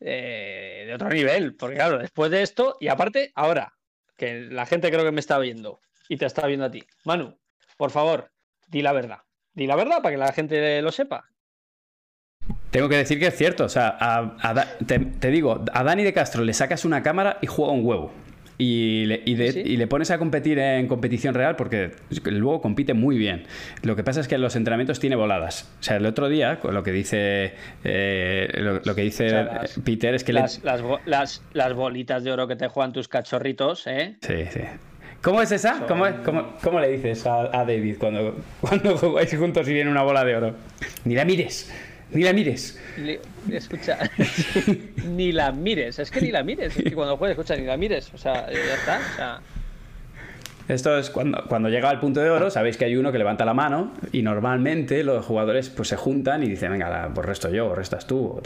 eh, 0.00 0.84
de 0.86 0.94
otro 0.94 1.08
nivel. 1.08 1.56
Porque 1.56 1.76
claro, 1.76 1.98
después 1.98 2.30
de 2.30 2.42
esto, 2.42 2.76
y 2.80 2.88
aparte, 2.88 3.32
ahora, 3.34 3.72
que 4.16 4.40
la 4.40 4.66
gente 4.66 4.90
creo 4.90 5.04
que 5.04 5.12
me 5.12 5.20
está 5.20 5.38
viendo 5.38 5.80
y 6.08 6.16
te 6.16 6.26
está 6.26 6.46
viendo 6.46 6.66
a 6.66 6.70
ti. 6.70 6.84
Manu, 7.04 7.38
por 7.76 7.90
favor, 7.90 8.30
di 8.68 8.82
la 8.82 8.92
verdad. 8.92 9.18
Di 9.52 9.66
la 9.66 9.76
verdad 9.76 10.02
para 10.02 10.14
que 10.14 10.18
la 10.18 10.32
gente 10.32 10.82
lo 10.82 10.92
sepa. 10.92 11.30
Tengo 12.70 12.88
que 12.88 12.96
decir 12.96 13.20
que 13.20 13.28
es 13.28 13.36
cierto. 13.36 13.64
O 13.64 13.68
sea, 13.68 14.36
te, 14.86 15.30
digo, 15.30 15.64
a 15.72 15.84
Dani 15.84 16.02
de 16.02 16.12
Castro 16.12 16.42
le 16.42 16.52
sacas 16.52 16.84
una 16.84 17.02
cámara 17.02 17.38
y 17.40 17.46
juega 17.46 17.72
un 17.72 17.86
huevo. 17.86 18.12
Y 18.56 19.06
le, 19.06 19.22
y, 19.24 19.76
le, 19.76 19.86
pones 19.88 20.12
a 20.12 20.18
competir 20.18 20.60
en 20.60 20.86
competición 20.86 21.34
real 21.34 21.56
porque 21.56 21.90
luego 22.24 22.60
compite 22.60 22.94
muy 22.94 23.18
bien. 23.18 23.44
Lo 23.82 23.96
que 23.96 24.04
pasa 24.04 24.20
es 24.20 24.28
que 24.28 24.36
en 24.36 24.42
los 24.42 24.54
entrenamientos 24.54 25.00
tiene 25.00 25.16
voladas. 25.16 25.68
O 25.80 25.82
sea, 25.82 25.96
el 25.96 26.06
otro 26.06 26.28
día, 26.28 26.60
lo 26.62 26.82
que 26.84 26.92
dice, 26.92 27.54
eh, 27.82 28.80
lo, 28.84 28.94
que 28.94 29.02
dice 29.02 29.46
Peter 29.84 30.14
es 30.14 30.22
que 30.22 30.32
las, 30.32 30.62
las, 30.62 31.42
las, 31.52 31.74
bolitas 31.74 32.22
de 32.22 32.30
oro 32.30 32.46
que 32.46 32.54
te 32.54 32.68
juegan 32.68 32.92
tus 32.92 33.08
cachorritos, 33.08 33.88
¿eh? 33.88 34.16
Sí, 34.20 34.44
sí. 34.50 34.60
¿Cómo 35.20 35.40
es 35.40 35.50
esa? 35.50 35.86
¿Cómo, 35.88 36.04
cómo, 36.62 36.80
le 36.80 36.90
dices 36.90 37.26
a, 37.26 37.44
a, 37.58 37.64
David 37.64 37.96
cuando, 37.98 38.36
cuando 38.60 38.96
jugáis 38.98 39.34
juntos 39.36 39.66
y 39.68 39.72
viene 39.72 39.90
una 39.90 40.02
bola 40.02 40.24
de 40.24 40.36
oro? 40.36 40.54
Ni 41.04 41.14
la 41.14 41.24
mires. 41.24 41.72
Ni 42.12 42.22
la 42.22 42.32
mires. 42.32 42.78
escucha, 43.50 43.98
ni 45.08 45.32
la 45.32 45.52
mires. 45.52 45.98
Es 45.98 46.10
que 46.10 46.20
ni 46.20 46.30
la 46.30 46.42
mires. 46.42 46.76
Es 46.76 46.84
que 46.84 46.92
cuando 46.92 47.16
juegas, 47.16 47.36
escucha, 47.36 47.56
ni 47.56 47.66
la 47.66 47.76
mires. 47.76 48.12
O 48.14 48.18
sea, 48.18 48.46
ya 48.52 48.74
está. 48.74 49.40
Esto 50.66 50.96
es 50.96 51.10
cuando, 51.10 51.44
cuando 51.46 51.68
llega 51.68 51.90
al 51.90 52.00
punto 52.00 52.20
de 52.20 52.30
oro, 52.30 52.50
sabéis 52.50 52.78
que 52.78 52.86
hay 52.86 52.96
uno 52.96 53.12
que 53.12 53.18
levanta 53.18 53.44
la 53.44 53.52
mano 53.52 53.92
y 54.12 54.22
normalmente 54.22 55.04
los 55.04 55.24
jugadores 55.24 55.68
pues 55.68 55.88
se 55.88 55.96
juntan 55.96 56.42
y 56.42 56.48
dicen, 56.48 56.72
venga, 56.72 57.10
pues 57.14 57.26
resto 57.26 57.50
yo, 57.50 57.66
o 57.66 57.74
restas 57.74 58.06
tú. 58.06 58.40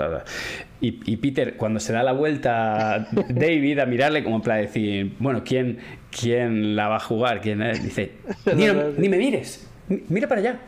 Y, 0.81 1.01
y, 1.05 1.17
Peter, 1.19 1.57
cuando 1.57 1.79
se 1.79 1.93
da 1.93 2.03
la 2.03 2.13
vuelta 2.13 3.09
David 3.29 3.79
a 3.79 3.87
mirarle 3.87 4.25
como 4.25 4.43
para 4.43 4.57
decir, 4.57 5.15
bueno, 5.21 5.43
¿quién, 5.45 5.79
quién 6.11 6.75
la 6.75 6.89
va 6.89 6.97
a 6.97 7.01
jugar? 7.01 7.41
¿Quién 7.41 7.61
Dice, 7.83 8.13
ni, 8.57 8.67
ni, 8.97 9.09
me 9.09 9.19
mires, 9.19 9.71
mira 10.09 10.27
para 10.27 10.41
allá. 10.41 10.61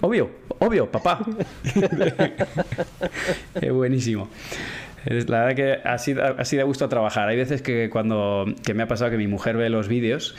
Obvio, 0.00 0.30
obvio, 0.58 0.90
papá. 0.90 1.20
es 3.60 3.72
buenísimo. 3.72 4.28
La 5.04 5.44
verdad 5.44 5.54
que 5.54 5.88
así, 5.88 6.14
así 6.38 6.56
de 6.56 6.62
gusto 6.64 6.88
trabajar. 6.88 7.28
Hay 7.28 7.36
veces 7.36 7.62
que 7.62 7.88
cuando 7.90 8.46
que 8.64 8.74
me 8.74 8.82
ha 8.82 8.88
pasado 8.88 9.10
que 9.10 9.16
mi 9.16 9.26
mujer 9.26 9.56
ve 9.56 9.70
los 9.70 9.88
vídeos 9.88 10.34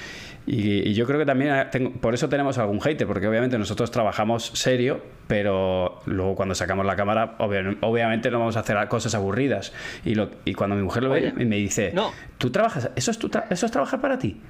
y, 0.51 0.93
yo 0.93 1.05
creo 1.05 1.19
que 1.19 1.27
también 1.27 1.93
por 2.01 2.15
eso 2.15 2.27
tenemos 2.27 2.57
algún 2.57 2.81
hater, 2.81 3.05
porque 3.05 3.27
obviamente 3.27 3.59
nosotros 3.59 3.91
trabajamos 3.91 4.51
serio, 4.55 4.99
pero 5.27 6.01
luego 6.05 6.35
cuando 6.35 6.55
sacamos 6.55 6.87
la 6.87 6.95
cámara, 6.95 7.35
obviamente 7.37 8.31
no 8.31 8.39
vamos 8.39 8.57
a 8.57 8.61
hacer 8.61 8.75
cosas 8.87 9.13
aburridas. 9.13 9.73
Y, 10.03 10.15
lo, 10.15 10.31
y 10.45 10.55
cuando 10.55 10.75
mi 10.75 10.81
mujer 10.81 11.03
lo 11.03 11.11
ve, 11.11 11.33
me 11.33 11.57
dice, 11.57 11.91
no. 11.93 12.11
¿tú 12.39 12.49
trabajas? 12.49 12.89
¿Eso 12.95 13.11
es, 13.11 13.19
tu 13.19 13.29
¿Eso 13.49 13.65
es 13.65 13.71
trabajar 13.71 14.01
para 14.01 14.17
ti? 14.17 14.41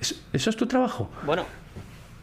¿Eso 0.00 0.50
es 0.50 0.56
tu 0.56 0.66
trabajo? 0.66 1.10
Bueno, 1.24 1.46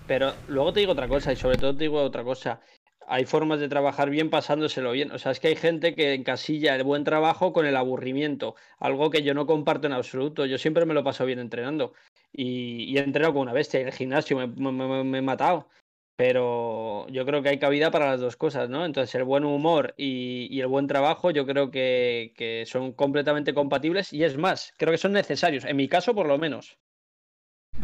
pero 0.06 0.36
luego 0.47 0.74
te 0.74 0.82
digo 0.82 0.91
otra 0.91 1.08
cosa 1.08 1.32
y 1.32 1.36
sobre 1.36 1.58
todo 1.58 1.76
te 1.76 1.84
digo 1.86 2.01
otra 2.01 2.24
cosa. 2.24 2.62
Hay 3.08 3.26
formas 3.26 3.60
de 3.60 3.68
trabajar 3.68 4.10
bien 4.10 4.30
pasándoselo 4.30 4.91
bien. 4.91 5.12
O 5.12 5.20
sea, 5.20 5.32
es 5.32 5.39
que 5.39 5.49
hay 5.49 5.56
gente 5.56 5.93
que 5.95 6.14
encasilla 6.14 6.76
el 6.76 6.84
buen 6.84 7.04
trabajo 7.04 7.54
con 7.54 7.66
el 7.66 7.76
aburrimiento, 7.76 8.56
algo 8.80 9.10
que 9.10 9.24
yo 9.24 9.34
no 9.34 9.45
comparto 9.45 9.88
en 9.88 9.93
absoluto. 9.93 10.45
Yo 10.45 10.58
siempre 10.58 10.86
me 10.86 10.93
lo 10.93 11.04
paso 11.04 11.26
bien 11.26 11.39
entrenando 11.39 11.93
y, 12.32 12.97
he 12.97 13.01
entrenado 13.01 13.34
con 13.34 13.43
una 13.43 13.54
bestia 13.54 13.80
en 13.82 13.88
el 13.88 13.93
gimnasio, 13.93 14.38
me, 14.47 15.18
he 15.18 15.22
matado. 15.22 15.70
Pero 16.16 17.08
yo 17.10 17.26
creo 17.26 17.41
que 17.41 17.49
hay 17.49 17.60
cabida 17.60 17.91
para 17.91 18.12
las 18.12 18.22
dos 18.22 18.38
cosas, 18.38 18.70
¿no? 18.70 18.86
Entonces, 18.86 19.16
el 19.16 19.24
buen 19.24 19.45
humor 19.45 19.95
y, 19.97 20.60
el 20.60 20.68
buen 20.68 20.88
trabajo 20.88 21.32
yo 21.32 21.45
creo 21.45 21.72
que, 21.72 22.34
que 22.38 22.66
son 22.68 22.93
completamente 22.93 23.54
compatibles 23.54 24.14
y 24.14 24.24
es 24.24 24.38
más, 24.38 24.74
creo 24.78 24.91
que 24.91 24.97
son 24.99 25.14
necesarios, 25.14 25.66
en 25.66 25.76
mi 25.78 25.88
caso 25.88 26.14
por 26.16 26.28
lo 26.28 26.38
menos. 26.38 26.78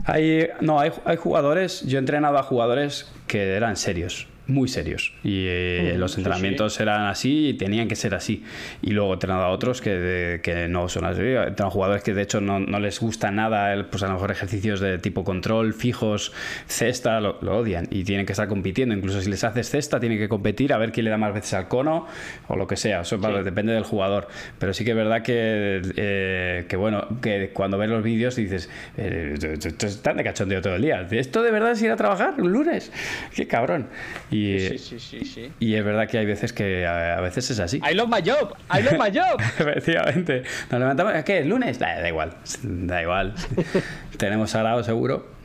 Hay, 0.06 0.50
no, 0.62 0.80
hay, 0.80 0.92
hay 1.06 1.18
jugadores, 1.18 1.82
yo 1.82 1.98
he 1.98 2.00
entrenado 2.00 2.38
a 2.38 2.44
jugadores 2.44 3.12
que 3.28 3.56
eran 3.56 3.76
serios 3.78 4.28
muy 4.50 4.68
serios. 4.68 5.14
Y 5.24 5.46
eh, 5.48 5.96
los 5.98 6.18
entrenamientos 6.18 6.80
eran 6.80 7.06
así 7.06 7.50
y 7.50 7.54
tenían 7.54 7.88
que 7.88 7.96
ser 7.96 8.16
así. 8.16 8.44
Y 8.82 8.92
luego 8.92 9.12
he 9.12 9.14
entrenado 9.14 9.44
a 9.44 9.50
otros 9.50 9.82
que, 9.82 10.40
que 10.44 10.68
no 10.68 10.90
son 10.90 11.06
así. 11.06 11.22
He 11.22 11.36
entrenado 11.36 11.68
a 11.68 11.72
jugadores 11.72 12.04
que 12.04 12.14
de 12.14 12.22
hecho 12.22 12.42
no, 12.42 12.60
no, 12.60 12.80
les 12.80 13.00
gusta 13.00 13.32
nada 13.32 13.74
el, 13.74 13.86
pues 13.86 14.04
a 14.04 14.08
lo 14.08 14.14
mejor 14.14 14.32
ejercicios 14.32 14.80
de 14.80 14.98
tipo 14.98 15.24
control 15.24 15.74
fijos 15.74 16.32
cesta 16.68 17.20
lo, 17.20 17.38
odian 17.40 17.88
y 17.90 18.04
tienen 18.04 18.26
que 18.26 18.34
estar 18.34 18.48
compitiendo. 18.48 18.96
Incluso 18.96 19.22
si 19.22 19.30
les 19.30 19.44
haces 19.44 19.70
cesta 19.70 20.00
tienen 20.00 20.18
que 20.18 20.30
competir 20.30 20.74
a 20.74 20.78
ver 20.78 20.92
quién 20.92 21.06
le 21.06 21.12
da 21.12 21.18
más 21.18 21.34
veces 21.34 21.54
al 21.54 21.68
cono 21.68 22.08
o 22.48 22.56
lo 22.56 22.68
que 22.68 22.76
sea. 22.76 23.02
Eso 23.02 23.18
depende 23.18 23.74
del 23.74 23.84
jugador. 23.84 24.28
Pero 24.58 24.74
sí 24.74 24.84
que 24.84 24.92
es 24.92 24.98
verdad 24.98 25.22
que, 25.22 25.82
eh, 25.96 26.66
que 26.68 26.76
bueno 26.76 27.08
que 27.22 27.52
cuando 27.54 27.78
ves 27.78 27.90
los 27.90 28.04
vídeos 28.04 28.36
dices 28.36 28.70
eh, 28.98 29.36
están 29.82 30.18
de 30.18 30.24
cachondeo 30.24 30.62
todo 30.62 30.76
el 30.76 30.82
día. 30.82 31.08
Esto 31.12 31.42
de 31.42 31.52
verdad 31.52 31.72
es 31.72 31.82
ir 31.82 31.92
a 31.92 31.96
trabajar 31.96 32.36
un 32.38 32.52
lunes 32.52 32.92
qué 33.36 33.48
cabrón. 33.48 33.88
Y 34.32 34.39
y, 34.48 34.78
sí, 34.78 35.00
sí, 35.00 35.26
sí, 35.26 35.52
y 35.60 35.76
es 35.76 35.84
verdad 35.84 36.08
que 36.08 36.18
hay 36.18 36.26
veces 36.26 36.54
que 36.54 36.86
a, 36.86 37.20
veces 37.22 37.50
es 37.52 37.60
así. 37.60 37.82
I 37.90 37.94
love 37.94 38.10
my 38.10 38.22
job, 38.22 38.56
I 38.74 38.82
love 38.82 38.94
my 38.94 39.18
job. 39.18 39.40
Efectivamente. 39.60 40.44
Nos 40.70 40.80
levantamos, 40.80 41.14
¿qué? 41.24 41.40
¿Es 41.40 41.48
lunes? 41.48 41.80
Da, 41.80 42.08
igual, 42.08 42.36
da 42.64 43.02
igual. 43.02 43.34
Tenemos 44.18 44.52
salado 44.52 44.84
seguro. 44.84 45.40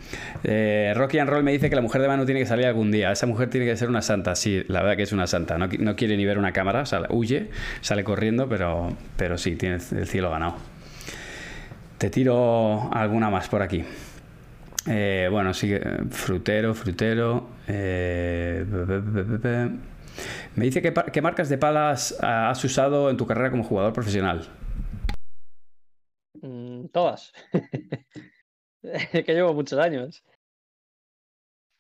Eh, 0.45 0.93
Rocky 0.95 1.19
and 1.19 1.31
Roll 1.31 1.43
me 1.43 1.53
dice 1.53 1.71
que 1.71 1.77
la 1.77 1.83
mujer 1.83 2.03
de 2.03 2.09
Manu 2.09 2.25
tiene 2.25 2.41
que 2.41 2.47
salir 2.47 2.67
algún 2.67 2.91
día. 2.91 3.11
Esa 3.11 3.27
mujer 3.27 3.51
tiene 3.51 3.67
que 3.67 3.77
ser 3.77 3.89
una 3.89 4.03
santa. 4.03 4.35
Sí, 4.35 4.65
la 4.69 4.83
verdad 4.83 4.97
que 4.97 5.03
es 5.03 5.13
una 5.13 5.27
santa. 5.27 5.59
No, 5.59 5.69
no 5.79 5.97
quiere 5.97 6.17
ni 6.17 6.25
ver 6.25 6.39
una 6.39 6.53
cámara, 6.53 6.85
huye, 7.11 7.51
sale 7.81 8.05
corriendo, 8.05 8.49
pero, 8.49 8.97
pero 9.17 9.39
sí, 9.39 9.57
tiene 9.57 9.77
el 9.77 10.07
cielo 10.07 10.31
ganado. 10.31 10.57
Te 11.99 12.11
tiro 12.11 12.91
alguna 12.93 13.31
más 13.31 13.49
por 13.49 13.63
aquí. 13.63 13.85
Eh, 14.87 15.29
bueno, 15.31 15.55
sigue 15.55 15.81
frutero, 16.11 16.75
frutero. 16.75 17.49
Eh, 17.67 18.65
me 20.57 20.65
dice 20.65 20.83
que, 20.83 20.93
qué 21.13 21.23
marcas 21.23 21.49
de 21.49 21.59
palas 21.59 22.17
has 22.21 22.63
usado 22.65 23.11
en 23.11 23.17
tu 23.17 23.27
carrera 23.27 23.51
como 23.51 23.65
jugador 23.65 23.93
profesional. 23.93 24.47
Mm, 26.43 26.87
todas. 26.89 27.33
que 28.83 29.35
llevo 29.35 29.55
muchos 29.55 29.79
años. 29.79 30.23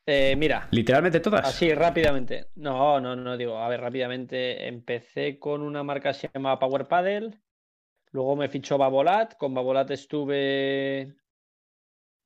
Eh, 0.07 0.35
mira. 0.37 0.69
¿Literalmente 0.71 1.21
todas? 1.21 1.47
Así, 1.47 1.73
rápidamente. 1.75 2.49
No, 2.57 3.01
no, 3.01 3.17
no, 3.17 3.37
digo, 3.37 3.59
a 3.59 3.69
ver, 3.69 3.81
rápidamente. 3.81 4.67
Empecé 4.67 5.39
con 5.39 5.63
una 5.63 5.83
marca 5.83 6.13
que 6.13 6.19
se 6.21 6.31
llama 6.33 6.59
Power 6.59 6.87
Paddle. 6.87 7.39
Luego 8.13 8.37
me 8.37 8.49
fichó 8.49 8.79
Babolat. 8.79 9.37
Con 9.37 9.55
Babolat 9.55 9.91
estuve 9.91 11.15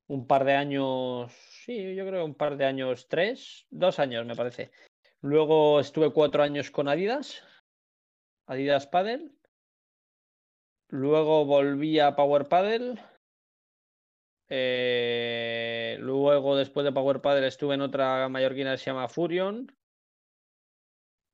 un 0.08 0.26
par 0.26 0.44
de 0.44 0.54
años, 0.54 1.32
sí, 1.32 1.94
yo 1.94 2.06
creo 2.06 2.24
un 2.24 2.34
par 2.34 2.56
de 2.56 2.64
años, 2.64 3.08
tres, 3.08 3.66
dos 3.70 3.98
años 3.98 4.26
me 4.26 4.34
parece. 4.34 4.70
Luego 5.20 5.80
estuve 5.80 6.12
cuatro 6.12 6.42
años 6.42 6.70
con 6.70 6.88
Adidas, 6.88 7.42
Adidas 8.46 8.86
Paddle. 8.86 9.30
Luego 10.88 11.44
volví 11.44 11.98
a 12.00 12.16
Power 12.16 12.48
Paddle. 12.48 12.94
Eh, 14.48 15.98
luego, 16.00 16.56
después 16.56 16.84
de 16.84 16.92
Power 16.92 17.20
Paddle, 17.20 17.46
estuve 17.46 17.74
en 17.74 17.82
otra 17.82 18.28
mallorquina 18.30 18.72
que 18.72 18.78
se 18.78 18.86
llama 18.86 19.08
Furion. 19.08 19.70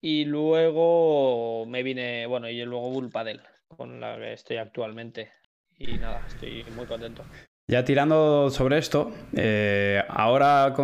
Y 0.00 0.24
luego 0.24 1.64
me 1.66 1.84
vine, 1.84 2.26
bueno, 2.26 2.48
y 2.48 2.62
luego 2.64 2.90
Bull 2.90 3.10
Paddle, 3.10 3.40
con 3.68 4.00
la 4.00 4.16
que 4.16 4.32
estoy 4.32 4.56
actualmente. 4.56 5.32
Y 5.78 5.86
nada, 5.98 6.26
estoy 6.26 6.64
muy 6.74 6.86
contento. 6.86 7.24
Ya 7.66 7.82
tirando 7.82 8.50
sobre 8.50 8.76
esto, 8.76 9.10
eh, 9.34 10.02
ahora 10.10 10.74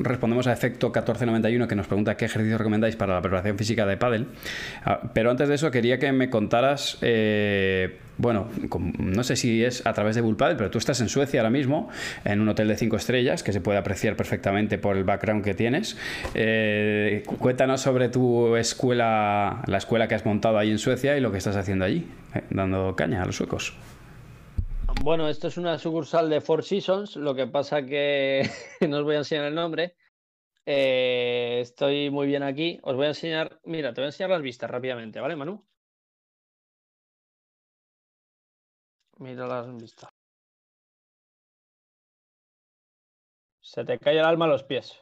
respondemos 0.00 0.46
a 0.46 0.52
Efecto 0.54 0.86
1491 0.86 1.68
que 1.68 1.76
nos 1.76 1.86
pregunta 1.88 2.16
qué 2.16 2.24
ejercicio 2.24 2.56
recomendáis 2.56 2.96
para 2.96 3.12
la 3.12 3.20
preparación 3.20 3.58
física 3.58 3.84
de 3.84 3.98
pádel. 3.98 4.28
Ah, 4.86 5.10
pero 5.12 5.30
antes 5.30 5.46
de 5.46 5.56
eso 5.56 5.70
quería 5.70 5.98
que 5.98 6.10
me 6.12 6.30
contaras, 6.30 6.96
eh, 7.02 7.98
bueno, 8.16 8.48
no 8.98 9.24
sé 9.24 9.36
si 9.36 9.62
es 9.62 9.86
a 9.86 9.92
través 9.92 10.14
de 10.14 10.22
Bullpadel, 10.22 10.56
pero 10.56 10.70
tú 10.70 10.78
estás 10.78 11.02
en 11.02 11.10
Suecia 11.10 11.40
ahora 11.40 11.50
mismo, 11.50 11.90
en 12.24 12.40
un 12.40 12.48
hotel 12.48 12.68
de 12.68 12.78
cinco 12.78 12.96
estrellas 12.96 13.42
que 13.42 13.52
se 13.52 13.60
puede 13.60 13.76
apreciar 13.76 14.16
perfectamente 14.16 14.78
por 14.78 14.96
el 14.96 15.04
background 15.04 15.44
que 15.44 15.52
tienes. 15.52 15.98
Eh, 16.32 17.24
cuéntanos 17.38 17.82
sobre 17.82 18.08
tu 18.08 18.56
escuela, 18.56 19.62
la 19.66 19.76
escuela 19.76 20.08
que 20.08 20.14
has 20.14 20.24
montado 20.24 20.56
ahí 20.56 20.70
en 20.70 20.78
Suecia 20.78 21.14
y 21.18 21.20
lo 21.20 21.30
que 21.30 21.36
estás 21.36 21.56
haciendo 21.56 21.84
allí, 21.84 22.06
dando 22.48 22.96
caña 22.96 23.22
a 23.22 23.26
los 23.26 23.36
suecos. 23.36 23.76
Bueno, 25.02 25.28
esto 25.28 25.48
es 25.48 25.56
una 25.56 25.78
sucursal 25.78 26.28
de 26.28 26.40
Four 26.40 26.64
Seasons, 26.64 27.16
lo 27.16 27.34
que 27.34 27.46
pasa 27.46 27.86
que 27.86 28.42
no 28.88 28.98
os 28.98 29.04
voy 29.04 29.14
a 29.14 29.18
enseñar 29.18 29.46
el 29.46 29.54
nombre, 29.54 29.94
Eh, 30.66 31.60
estoy 31.62 32.10
muy 32.10 32.26
bien 32.26 32.42
aquí. 32.42 32.80
Os 32.82 32.96
voy 32.96 33.06
a 33.06 33.08
enseñar. 33.10 33.60
Mira, 33.64 33.94
te 33.94 34.00
voy 34.00 34.06
a 34.06 34.08
enseñar 34.08 34.30
las 34.30 34.42
vistas 34.42 34.70
rápidamente, 34.70 35.20
¿vale, 35.20 35.36
Manu? 35.36 35.64
Mira 39.18 39.46
las 39.46 39.74
vistas. 39.76 40.10
Se 43.60 43.84
te 43.84 43.98
cae 43.98 44.18
el 44.18 44.24
alma 44.24 44.46
a 44.46 44.48
los 44.48 44.62
pies. 44.64 44.98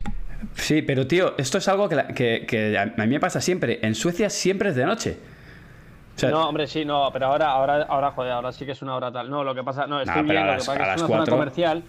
Sí, 0.54 0.82
pero 0.82 1.06
tío, 1.06 1.36
esto 1.38 1.58
es 1.58 1.68
algo 1.68 1.88
que, 1.88 2.76
a 2.78 3.06
mí 3.06 3.08
me 3.08 3.20
pasa 3.20 3.40
siempre. 3.40 3.78
En 3.82 3.94
Suecia 3.94 4.30
siempre 4.30 4.70
es 4.70 4.76
de 4.76 4.84
noche. 4.84 5.18
No, 6.22 6.48
hombre, 6.48 6.66
sí, 6.66 6.84
no, 6.84 7.10
pero 7.12 7.26
ahora, 7.26 7.50
ahora, 7.50 7.82
ahora, 7.82 8.10
joder, 8.12 8.32
ahora 8.32 8.52
sí 8.52 8.64
que 8.64 8.72
es 8.72 8.82
una 8.82 8.96
hora 8.96 9.10
tal. 9.12 9.28
No, 9.30 9.44
lo 9.44 9.54
que 9.54 9.62
pasa, 9.62 9.86
no, 9.86 10.00
estoy 10.00 10.22
bien, 10.22 10.46
lo 10.46 10.52
que 10.52 10.58
pasa 10.58 10.72
es 10.72 10.78
que 10.78 10.94
es 10.94 11.02
una 11.02 11.08
zona 11.08 11.26
comercial 11.26 11.82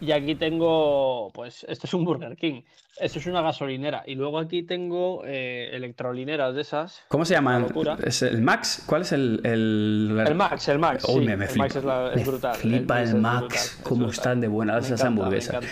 y 0.00 0.12
aquí 0.12 0.36
tengo, 0.36 1.30
pues, 1.34 1.66
esto 1.68 1.86
es 1.86 1.94
un 1.94 2.04
Burger 2.04 2.36
King. 2.36 2.62
Esto 3.00 3.18
es 3.18 3.26
una 3.26 3.42
gasolinera. 3.42 4.04
Y 4.06 4.14
luego 4.14 4.38
aquí 4.38 4.62
tengo 4.62 5.22
eh, 5.24 5.70
electrolineras 5.72 6.54
de 6.54 6.62
esas. 6.62 7.02
¿Cómo 7.08 7.24
se 7.24 7.34
llaman? 7.34 7.66
¿Es 8.04 8.22
el 8.22 8.42
Max? 8.42 8.84
¿Cuál 8.86 9.02
es 9.02 9.12
el. 9.12 9.40
El, 9.44 10.34
Max, 10.34 10.68
el 10.68 10.78
Max. 10.78 11.06
me, 11.08 11.32
el 11.32 11.56
Max 11.56 11.76
es, 11.76 11.84
la, 11.84 12.12
es 12.12 12.26
brutal. 12.26 12.56
Flipa 12.56 13.02
el, 13.02 13.16
Max. 13.16 13.80
cómo 13.82 14.08
están 14.08 14.40
de 14.40 14.48
buenas 14.48 14.86
esas 14.86 15.04
hamburguesas. 15.04 15.64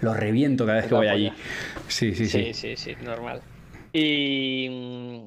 Lo 0.00 0.14
reviento 0.14 0.66
cada 0.66 0.78
vez 0.78 0.86
que 0.86 0.94
voy 0.94 1.08
allí. 1.08 1.32
Sí, 1.88 2.14
sí, 2.14 2.26
sí. 2.26 2.52
Sí, 2.52 2.54
sí, 2.54 2.76
sí, 2.76 2.96
normal. 3.02 3.40
Y. 3.92 5.20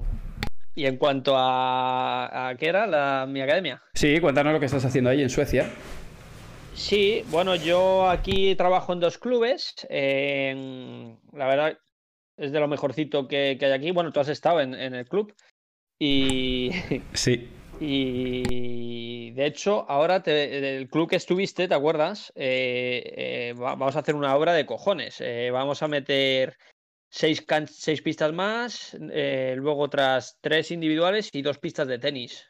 Y 0.74 0.86
en 0.86 0.96
cuanto 0.96 1.36
a, 1.36 2.48
a 2.48 2.56
¿qué 2.56 2.66
era 2.66 2.86
la, 2.86 3.26
mi 3.28 3.40
academia? 3.40 3.82
Sí, 3.94 4.20
cuéntanos 4.20 4.52
lo 4.52 4.60
que 4.60 4.66
estás 4.66 4.84
haciendo 4.84 5.10
ahí 5.10 5.22
en 5.22 5.30
Suecia. 5.30 5.70
Sí, 6.74 7.22
bueno, 7.30 7.54
yo 7.54 8.08
aquí 8.08 8.56
trabajo 8.56 8.92
en 8.92 9.00
dos 9.00 9.18
clubes. 9.18 9.74
la 9.88 11.46
verdad, 11.46 11.78
es 12.36 12.52
de 12.52 12.60
lo 12.60 12.68
mejorcito 12.68 13.28
que, 13.28 13.56
hay 13.60 13.72
aquí. 13.72 13.92
Bueno, 13.92 14.12
tú 14.12 14.20
has 14.20 14.28
estado 14.28 14.60
en, 14.60 14.74
el 14.74 15.08
club. 15.08 15.32
Y. 15.98 16.70
Sí. 17.14 17.48
Y 17.80 19.32
de 19.32 19.46
hecho, 19.46 19.84
ahora 19.88 20.22
el 20.26 20.88
club 20.88 21.10
que 21.10 21.16
estuviste, 21.16 21.66
¿te 21.66 21.74
acuerdas? 21.74 22.32
Eh, 22.36 23.02
eh, 23.16 23.54
vamos 23.56 23.96
a 23.96 23.98
hacer 23.98 24.14
una 24.14 24.36
obra 24.36 24.52
de 24.52 24.64
cojones. 24.64 25.20
Eh, 25.20 25.50
vamos 25.52 25.82
a 25.82 25.88
meter 25.88 26.56
seis, 27.14 27.44
seis 27.70 28.02
pistas 28.02 28.32
más, 28.32 28.96
luego 28.98 29.78
otras 29.78 30.38
tres 30.40 30.70
individuales 30.70 31.30
y 31.32 31.42
dos 31.42 31.58
pistas 31.58 31.86
de 31.86 31.98
tenis 31.98 32.44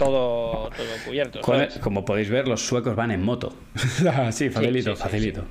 todo, 0.00 0.70
todo 0.70 0.86
cubierto. 1.04 1.40
Como 1.82 2.04
podéis 2.04 2.30
ver, 2.30 2.48
los 2.48 2.66
suecos 2.66 2.96
van 2.96 3.10
en 3.10 3.22
moto. 3.22 3.52
sí, 4.32 4.48
facilito, 4.48 4.96
facilito. 4.96 5.44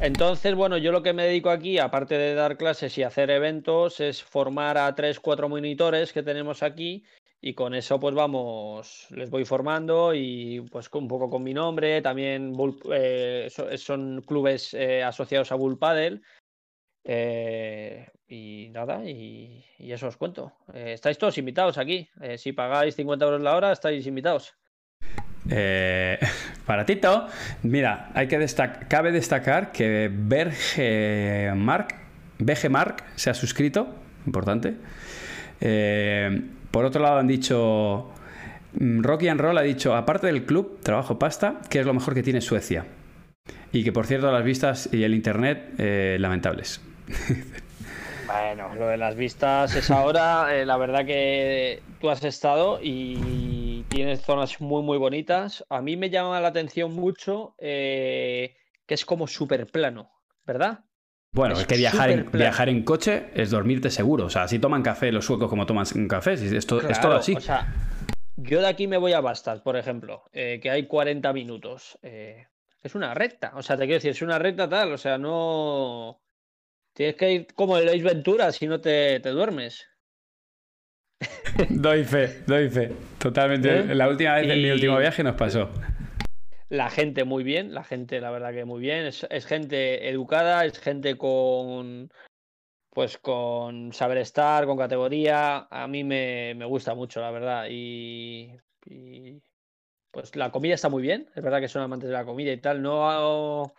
Entonces, 0.00 0.54
bueno, 0.54 0.78
yo 0.78 0.90
lo 0.90 1.02
que 1.02 1.12
me 1.12 1.24
dedico 1.24 1.50
aquí, 1.50 1.78
aparte 1.78 2.16
de 2.16 2.34
dar 2.34 2.56
clases 2.56 2.96
y 2.96 3.02
hacer 3.02 3.30
eventos, 3.30 4.00
es 4.00 4.22
formar 4.22 4.78
a 4.78 4.94
tres, 4.94 5.20
cuatro 5.20 5.50
monitores 5.50 6.14
que 6.14 6.22
tenemos 6.22 6.62
aquí 6.62 7.04
y 7.42 7.52
con 7.52 7.74
eso 7.74 8.00
pues 8.00 8.14
vamos, 8.14 9.06
les 9.10 9.28
voy 9.28 9.44
formando 9.44 10.14
y 10.14 10.62
pues 10.72 10.88
un 10.94 11.06
poco 11.06 11.28
con 11.28 11.42
mi 11.42 11.52
nombre, 11.52 12.00
también 12.00 12.56
eh, 12.90 13.48
son 13.76 14.22
clubes 14.22 14.72
eh, 14.72 15.02
asociados 15.02 15.52
a 15.52 15.56
Bull 15.56 15.78
Paddle 15.78 16.22
eh, 17.04 18.08
y 18.26 18.70
nada, 18.72 19.04
y, 19.04 19.64
eso 19.78 20.08
os 20.08 20.16
cuento. 20.16 20.52
Eh, 20.72 20.92
estáis 20.94 21.18
todos 21.18 21.36
invitados 21.38 21.78
aquí. 21.78 22.08
Eh, 22.20 22.38
si 22.38 22.52
pagáis 22.52 22.96
50 22.96 23.24
euros 23.24 23.42
la 23.42 23.54
hora, 23.54 23.72
estáis 23.72 24.06
invitados. 24.06 24.54
para 26.66 26.86
Tito, 26.86 27.26
mira, 27.62 28.10
hay 28.14 28.28
que 28.28 28.38
destacar, 28.38 28.88
cabe 28.88 29.12
destacar 29.12 29.72
que 29.72 30.10
Berge 30.10 31.52
Mark, 31.54 31.88
Mark 32.70 33.04
se 33.14 33.28
ha 33.28 33.34
suscrito, 33.34 33.94
importante. 34.24 34.74
por 36.70 36.86
otro 36.86 37.02
lado 37.02 37.18
han 37.18 37.26
dicho, 37.26 38.10
mm, 38.80 39.02
Rocky 39.02 39.28
and 39.28 39.38
Roll 39.38 39.58
ha 39.58 39.62
dicho, 39.62 39.94
aparte 39.94 40.28
del 40.28 40.46
club, 40.46 40.80
trabajo 40.82 41.18
pasta, 41.18 41.60
que 41.68 41.78
es 41.78 41.84
lo 41.84 41.92
mejor 41.92 42.14
que 42.14 42.22
tiene 42.22 42.40
Suecia. 42.40 42.86
Y 43.70 43.84
que 43.84 43.92
por 43.92 44.06
cierto 44.06 44.32
las 44.32 44.44
vistas 44.44 44.88
y 44.92 45.02
el 45.02 45.14
internet 45.14 45.74
lamentables. 46.18 46.80
Bueno, 48.26 48.74
lo 48.74 48.88
de 48.88 48.96
las 48.96 49.16
vistas 49.16 49.74
es 49.74 49.90
ahora. 49.90 50.54
Eh, 50.54 50.64
la 50.64 50.76
verdad 50.76 51.04
que 51.04 51.82
tú 52.00 52.10
has 52.10 52.24
estado 52.24 52.78
y 52.82 53.84
tienes 53.88 54.22
zonas 54.22 54.60
muy, 54.60 54.82
muy 54.82 54.98
bonitas. 54.98 55.64
A 55.68 55.82
mí 55.82 55.96
me 55.96 56.10
llama 56.10 56.40
la 56.40 56.48
atención 56.48 56.94
mucho 56.94 57.54
eh, 57.58 58.56
que 58.86 58.94
es 58.94 59.04
como 59.04 59.26
súper 59.26 59.66
plano, 59.66 60.10
¿verdad? 60.46 60.80
Bueno, 61.32 61.54
es, 61.54 61.66
que 61.66 61.76
viajar 61.76 62.10
en, 62.10 62.30
viajar 62.30 62.68
en 62.68 62.84
coche 62.84 63.30
es 63.34 63.50
dormirte 63.50 63.90
seguro. 63.90 64.26
O 64.26 64.30
sea, 64.30 64.48
si 64.48 64.58
toman 64.58 64.82
café 64.82 65.10
los 65.10 65.24
suecos 65.24 65.50
como 65.50 65.66
toman 65.66 65.86
café, 66.08 66.34
esto, 66.34 66.80
es 66.88 67.00
todo 67.00 67.16
así. 67.16 67.34
O 67.34 67.40
sea, 67.40 67.74
yo 68.36 68.60
de 68.60 68.68
aquí 68.68 68.86
me 68.86 68.96
voy 68.96 69.12
a 69.12 69.20
Bastard, 69.20 69.62
por 69.62 69.76
ejemplo, 69.76 70.24
eh, 70.32 70.60
que 70.62 70.70
hay 70.70 70.86
40 70.86 71.32
minutos. 71.32 71.98
es 72.02 72.94
una 72.94 73.14
recta. 73.14 73.52
O 73.56 73.62
sea, 73.62 73.76
te 73.76 73.82
quiero 73.82 73.94
decir, 73.94 74.12
es 74.12 74.22
una 74.22 74.38
recta 74.38 74.68
tal. 74.68 74.92
O 74.92 74.98
sea, 74.98 75.18
no. 75.18 76.23
Tienes 76.94 77.16
que 77.16 77.32
ir 77.32 77.46
como 77.54 77.76
el 77.76 77.88
Ace 77.88 78.02
Ventura 78.02 78.52
si 78.52 78.68
no 78.68 78.80
te, 78.80 79.18
duermes. 79.18 79.84
doy 81.70 82.04
fe, 82.04 82.42
doy 82.46 82.70
fe. 82.70 82.92
Totalmente. 83.18 83.80
¿Eh? 83.80 83.94
La 83.96 84.08
última 84.08 84.36
vez 84.36 84.48
en 84.48 84.62
mi 84.62 84.70
último 84.70 84.96
viaje 84.98 85.24
nos 85.24 85.34
pasó. 85.34 85.70
La 86.68 86.90
gente 86.90 87.24
muy 87.24 87.42
bien, 87.42 87.74
la 87.74 87.82
gente 87.82 88.20
la 88.20 88.30
verdad 88.30 88.52
que 88.52 88.64
muy 88.64 88.80
bien. 88.80 89.06
Es, 89.06 89.46
gente 89.46 90.08
educada, 90.08 90.64
es 90.64 90.78
gente 90.78 91.18
con 91.18 92.10
pues 92.90 93.18
con 93.18 93.92
saber 93.92 94.18
estar, 94.18 94.64
con 94.64 94.78
categoría. 94.78 95.66
A 95.68 95.88
mí 95.88 96.04
me, 96.04 96.54
gusta 96.64 96.94
mucho, 96.94 97.20
la 97.20 97.32
verdad. 97.32 97.66
Y, 97.68 98.56
y, 98.86 99.42
pues 100.12 100.36
la 100.36 100.52
comida 100.52 100.74
está 100.74 100.88
muy 100.88 101.02
bien. 101.02 101.28
Es 101.34 101.42
verdad 101.42 101.58
que 101.60 101.66
son 101.66 101.82
amantes 101.82 102.08
de 102.08 102.14
la 102.14 102.24
comida 102.24 102.52
y 102.52 102.60
tal. 102.60 102.80
No 102.80 103.74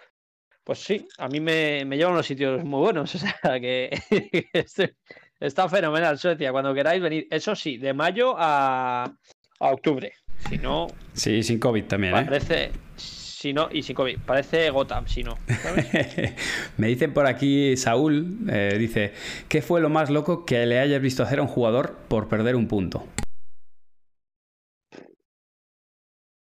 pues 0.66 0.80
sí, 0.80 1.08
a 1.20 1.28
mí 1.28 1.40
me, 1.40 1.86
me 1.86 1.96
llevan 1.96 2.16
los 2.16 2.26
sitios 2.26 2.64
muy 2.66 2.80
buenos. 2.80 3.16
O 3.16 3.20
sea 3.20 3.60
que 3.60 3.92
está 5.40 5.70
fenomenal 5.70 6.18
Suecia. 6.18 6.52
Cuando 6.52 6.74
queráis 6.74 7.02
venir, 7.02 7.28
eso 7.30 7.56
sí, 7.56 7.78
de 7.78 7.94
mayo 7.94 8.34
a, 8.36 9.14
octubre. 9.60 10.12
Si 10.50 10.58
no. 10.58 10.88
Sí, 11.14 11.44
sin 11.44 11.60
COVID 11.60 11.86
también, 11.86 12.16
¿eh? 12.16 12.26
Parece. 12.26 12.72
Si 12.98 13.54
no, 13.54 13.70
y 13.72 13.84
sin 13.84 13.96
COVID. 13.96 14.20
Parece 14.26 14.72
Gotham, 14.72 15.08
si 15.08 15.22
no. 15.24 15.38
me 16.78 16.88
dicen 16.88 17.14
por 17.14 17.28
aquí, 17.28 17.78
Saúl, 17.78 18.50
eh, 18.50 18.76
dice: 18.80 19.14
¿Qué 19.48 19.62
fue 19.62 19.82
lo 19.82 19.90
más 19.90 20.10
loco 20.10 20.46
que 20.46 20.66
le 20.66 20.80
hayas 20.80 21.00
visto 21.00 21.22
hacer 21.22 21.40
a 21.40 21.44
un 21.44 21.48
jugador 21.48 21.96
por 22.08 22.28
perder 22.28 22.56
un 22.56 22.68
punto? 22.68 23.08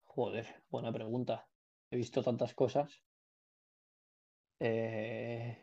Joder, 0.04 0.46
buena 0.70 0.92
pregunta. 0.92 1.46
He 1.90 1.96
visto 1.96 2.22
tantas 2.22 2.52
cosas. 2.54 3.02
Eh, 4.62 5.58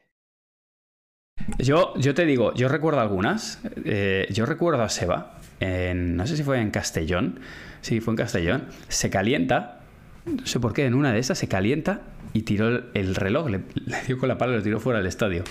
yo, 1.58 1.94
yo 1.98 2.14
te 2.14 2.26
digo, 2.26 2.54
yo 2.54 2.68
recuerdo 2.68 3.00
algunas. 3.00 3.62
Eh, 3.86 4.28
yo 4.30 4.46
recuerdo 4.46 4.84
a 4.84 4.90
Seba, 4.90 5.40
en, 5.60 6.16
no 6.18 6.28
sé 6.28 6.36
si 6.38 6.44
fue 6.44 6.60
en 6.60 6.70
Castellón. 6.70 7.40
Sí, 7.82 8.02
fue 8.02 8.12
en 8.12 8.18
Castellón. 8.18 8.66
Se 8.90 9.10
calienta, 9.10 9.80
no 10.26 10.46
sé 10.46 10.60
por 10.60 10.74
qué, 10.74 10.86
en 10.86 10.94
una 10.94 11.14
de 11.14 11.20
esas 11.20 11.38
se 11.38 11.48
calienta 11.48 12.02
y 12.34 12.42
tiró 12.42 12.84
el, 12.94 13.16
reloj, 13.16 13.50
le, 13.50 13.62
dio 14.06 14.18
con 14.18 14.28
la 14.28 14.38
pala 14.38 14.54
y 14.54 14.58
lo 14.58 14.64
tiró 14.64 14.80
fuera 14.80 15.00
del 15.00 15.08
estadio. 15.08 15.44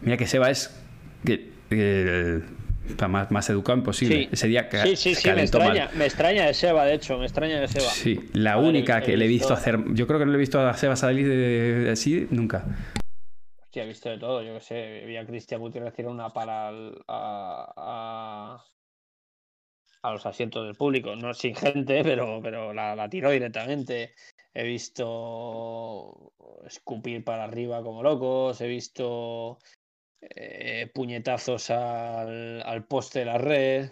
Mira 0.00 0.16
que 0.16 0.26
Seba 0.26 0.50
es 0.50 0.74
más, 3.08 3.30
más 3.30 3.50
educado 3.50 3.78
imposible. 3.78 4.28
Ese 4.30 4.48
día 4.48 4.68
sí, 4.84 4.96
sí, 4.96 5.14
sí, 5.14 5.30
me 5.30 5.42
extraña, 5.42 5.90
me 5.94 6.04
extraña 6.06 6.46
de 6.46 6.54
Seba, 6.54 6.84
de 6.84 6.94
hecho, 6.94 7.18
me 7.18 7.24
extraña 7.24 7.60
de 7.60 7.68
Seba. 7.68 7.90
Sí, 7.90 8.20
la 8.32 8.58
única 8.58 9.00
que 9.00 9.16
le 9.16 9.24
he 9.24 9.28
visto 9.28 9.52
hacer. 9.52 9.78
Yo 9.94 10.06
creo 10.06 10.18
que 10.18 10.26
no 10.26 10.32
le 10.32 10.36
he 10.36 10.40
visto 10.40 10.60
a 10.60 10.74
Seba 10.74 10.96
salir 10.96 11.28
de, 11.28 11.90
así 11.90 12.26
nunca. 12.30 12.64
Hostia, 13.62 13.84
he 13.84 13.88
visto 13.88 14.10
de 14.10 14.18
todo, 14.18 14.42
yo 14.42 14.54
que 14.54 14.60
sé. 14.60 15.04
Vi 15.06 15.16
a 15.16 15.26
Cristian 15.26 15.60
Gutiérrez 15.60 15.94
tirar 15.94 16.12
una 16.12 16.30
para 16.30 16.68
a, 17.08 18.62
a, 20.02 20.12
los 20.12 20.26
asientos 20.26 20.64
del 20.66 20.76
público, 20.76 21.16
no 21.16 21.34
sin 21.34 21.54
gente, 21.54 22.02
pero, 22.04 22.40
pero 22.42 22.72
la, 22.72 22.94
la 22.94 23.08
tiró 23.08 23.30
directamente. 23.30 24.14
He 24.52 24.62
visto 24.62 26.32
escupir 26.64 27.24
para 27.24 27.44
arriba 27.44 27.82
como 27.82 28.02
locos, 28.02 28.60
he 28.60 28.68
visto 28.68 29.58
eh, 30.30 30.90
puñetazos 30.94 31.70
al, 31.70 32.84
poste 32.88 33.20
de 33.20 33.24
la 33.24 33.38
red. 33.38 33.90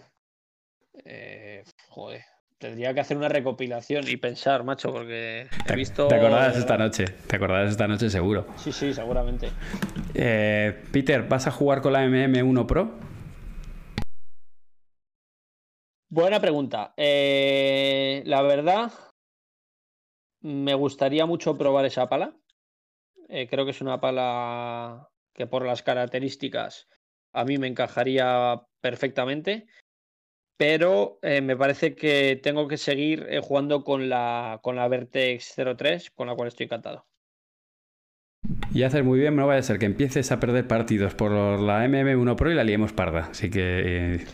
Eh, 1.05 1.63
joder, 1.89 2.21
tendría 2.57 2.93
que 2.93 3.01
hacer 3.01 3.17
una 3.17 3.29
recopilación 3.29 4.07
y 4.07 4.17
pensar, 4.17 4.63
macho, 4.63 4.91
porque 4.91 5.47
he 5.67 5.75
visto. 5.75 6.07
Te 6.07 6.15
acordarás 6.15 6.57
esta 6.57 6.77
noche, 6.77 7.05
te 7.05 7.35
acordarás 7.35 7.71
esta 7.71 7.87
noche 7.87 8.09
seguro. 8.09 8.47
Sí, 8.57 8.71
sí, 8.71 8.93
seguramente. 8.93 9.51
Eh, 10.15 10.83
Peter, 10.91 11.27
¿vas 11.27 11.47
a 11.47 11.51
jugar 11.51 11.81
con 11.81 11.93
la 11.93 12.03
MM1 12.05 12.65
Pro? 12.65 12.91
Buena 16.09 16.39
pregunta. 16.39 16.93
la 16.97 18.41
verdad, 18.41 18.91
me 20.41 20.73
gustaría 20.73 21.25
mucho 21.25 21.57
probar 21.57 21.85
esa 21.85 22.07
pala. 22.07 22.35
creo 23.27 23.65
que 23.65 23.71
es 23.71 23.81
una 23.81 23.99
pala 23.99 25.09
que 25.33 25.47
por 25.47 25.65
las 25.65 25.83
características 25.83 26.87
a 27.33 27.45
mí 27.45 27.57
me 27.57 27.67
encajaría 27.67 28.61
perfectamente, 28.81 29.65
pero 30.57 31.19
eh, 31.21 31.41
me 31.41 31.57
parece 31.57 31.95
que 31.95 32.39
tengo 32.41 32.67
que 32.67 32.77
seguir 32.77 33.25
eh, 33.29 33.39
jugando 33.41 33.83
con 33.83 34.09
la, 34.09 34.59
con 34.61 34.75
la 34.75 34.87
Vertex 34.87 35.55
03, 35.77 36.11
con 36.11 36.27
la 36.27 36.35
cual 36.35 36.47
estoy 36.47 36.65
encantado. 36.65 37.05
Y 38.73 38.83
haces 38.83 39.03
muy 39.03 39.19
bien, 39.19 39.35
no 39.35 39.47
vaya 39.47 39.59
a 39.59 39.63
ser 39.63 39.79
que 39.79 39.85
empieces 39.85 40.31
a 40.31 40.39
perder 40.39 40.67
partidos 40.67 41.15
por 41.15 41.31
la 41.31 41.85
MM1 41.85 42.35
Pro 42.35 42.51
y 42.51 42.55
la 42.55 42.63
liemos 42.63 42.93
parda. 42.93 43.27
Así 43.31 43.49
que. 43.49 44.15
Eh, 44.15 44.25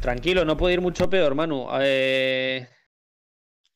Tranquilo, 0.00 0.44
no 0.44 0.56
puede 0.56 0.74
ir 0.74 0.80
mucho 0.80 1.10
peor, 1.10 1.34
Manu. 1.34 1.66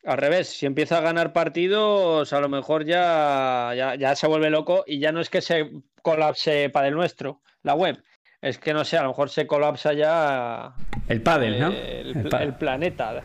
Al 0.04 0.18
revés, 0.18 0.48
si 0.48 0.66
empieza 0.66 0.98
a 0.98 1.00
ganar 1.00 1.32
partidos, 1.32 2.32
a 2.32 2.40
lo 2.40 2.48
mejor 2.48 2.84
ya, 2.84 3.72
ya, 3.76 3.94
ya, 3.96 4.16
se 4.16 4.26
vuelve 4.26 4.50
loco 4.50 4.84
y 4.86 4.98
ya 4.98 5.12
no 5.12 5.20
es 5.20 5.30
que 5.30 5.40
se 5.40 5.70
colapse 6.02 6.70
para 6.70 6.88
el 6.88 6.94
nuestro, 6.94 7.40
la 7.62 7.74
web, 7.74 8.02
es 8.40 8.58
que 8.58 8.72
no 8.72 8.84
sé, 8.84 8.96
a 8.96 9.02
lo 9.02 9.08
mejor 9.08 9.28
se 9.28 9.46
colapsa 9.46 9.92
ya. 9.92 10.72
El 11.08 11.20
paddle, 11.22 11.58
¿no? 11.58 11.70
El, 11.70 12.54
planeta. 12.54 13.22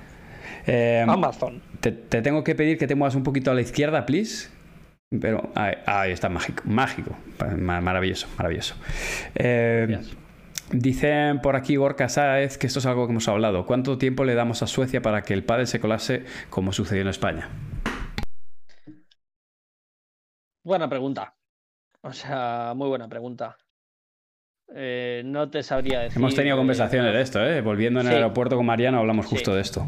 Em, 0.66 1.10
Amazon. 1.10 1.62
Te, 1.80 1.92
tengo 1.92 2.44
que 2.44 2.56
pedir 2.56 2.78
que 2.78 2.88
te 2.88 2.96
muevas 2.96 3.16
un 3.16 3.24
poquito 3.24 3.52
a 3.52 3.54
la 3.54 3.62
izquierda, 3.62 4.06
please. 4.06 4.50
Pero 5.22 5.52
ahí, 5.56 6.12
está, 6.12 6.28
mágico, 6.28 6.64
mágico, 6.66 7.16
maravilloso, 7.58 8.28
maravilloso. 8.38 8.76
Em, 9.36 10.02
dicen 10.72 11.42
por 11.42 11.56
aquí 11.56 11.76
Gorka 11.76 12.10
Sáez 12.10 12.58
que 12.58 12.68
esto 12.68 12.80
es 12.80 12.86
algo 12.86 13.06
que 13.06 13.12
hemos 13.12 13.28
hablado. 13.28 13.66
¿Cuánto 13.66 13.98
tiempo 13.98 14.24
le 14.24 14.36
damos 14.36 14.62
a 14.64 14.68
Suecia 14.68 15.02
para 15.02 15.24
que 15.24 15.34
el 15.34 15.44
pádel 15.44 15.68
se 15.68 15.80
colase 15.80 16.26
como 16.50 16.72
sucedió 16.72 17.02
en 17.02 17.10
España? 17.10 17.50
Buena 20.64 20.90
pregunta. 20.90 21.36
O 22.02 22.12
sea, 22.12 22.74
muy 22.76 22.88
buena 22.88 23.08
pregunta. 23.08 23.58
Eh, 24.74 25.22
no 25.26 25.50
te 25.50 25.62
sabría 25.62 26.00
decir. 26.00 26.18
Hemos 26.18 26.36
tenido 26.36 26.58
conversaciones 26.58 27.14
de 27.14 27.22
esto, 27.22 27.46
¿eh? 27.46 27.62
Volviendo 27.62 28.02
en 28.02 28.08
el 28.08 28.14
aeropuerto 28.14 28.56
con 28.56 28.66
Mariano 28.66 29.00
hablamos 29.00 29.28
justo 29.28 29.54
de 29.54 29.62
esto. 29.62 29.88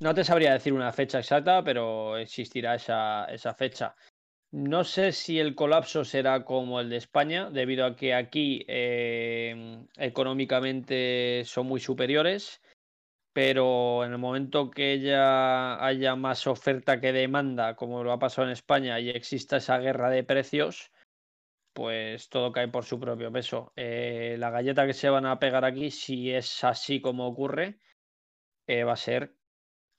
No 0.00 0.14
te 0.14 0.24
sabría 0.24 0.54
decir 0.54 0.72
una 0.72 0.92
fecha 0.92 1.18
exacta, 1.18 1.62
pero 1.62 2.16
existirá 2.16 2.74
esa, 2.74 3.26
esa 3.26 3.54
fecha. 3.54 3.94
No 4.52 4.82
sé 4.82 5.12
si 5.12 5.38
el 5.38 5.54
colapso 5.54 6.04
será 6.04 6.44
como 6.44 6.80
el 6.80 6.90
de 6.90 6.96
España, 6.96 7.50
debido 7.50 7.86
a 7.86 7.94
que 7.94 8.14
aquí 8.14 8.64
eh, 8.66 9.86
económicamente 9.96 11.44
son 11.44 11.68
muy 11.68 11.78
superiores, 11.78 12.60
pero 13.32 14.04
en 14.04 14.10
el 14.10 14.18
momento 14.18 14.68
que 14.70 14.98
ya 14.98 15.84
haya 15.84 16.16
más 16.16 16.48
oferta 16.48 17.00
que 17.00 17.12
demanda, 17.12 17.76
como 17.76 18.02
lo 18.02 18.10
ha 18.10 18.18
pasado 18.18 18.48
en 18.48 18.52
España, 18.52 18.98
y 18.98 19.10
exista 19.10 19.58
esa 19.58 19.78
guerra 19.78 20.10
de 20.10 20.24
precios, 20.24 20.90
pues 21.72 22.28
todo 22.28 22.50
cae 22.50 22.66
por 22.66 22.84
su 22.84 22.98
propio 22.98 23.30
peso. 23.30 23.72
Eh, 23.76 24.34
la 24.36 24.50
galleta 24.50 24.84
que 24.84 24.94
se 24.94 25.10
van 25.10 25.26
a 25.26 25.38
pegar 25.38 25.64
aquí, 25.64 25.92
si 25.92 26.32
es 26.32 26.64
así 26.64 27.00
como 27.00 27.28
ocurre, 27.28 27.78
eh, 28.66 28.82
va 28.82 28.94
a 28.94 28.96
ser 28.96 29.36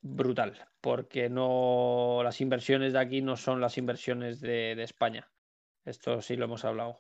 brutal, 0.01 0.53
porque 0.81 1.29
no 1.29 2.21
las 2.23 2.41
inversiones 2.41 2.93
de 2.93 2.99
aquí 2.99 3.21
no 3.21 3.37
son 3.37 3.61
las 3.61 3.77
inversiones 3.77 4.41
de, 4.41 4.81
España. 4.83 5.29
Esto 5.85 6.21
sí 6.21 6.35
lo 6.35 6.45
hemos 6.45 6.65
hablado. 6.65 6.99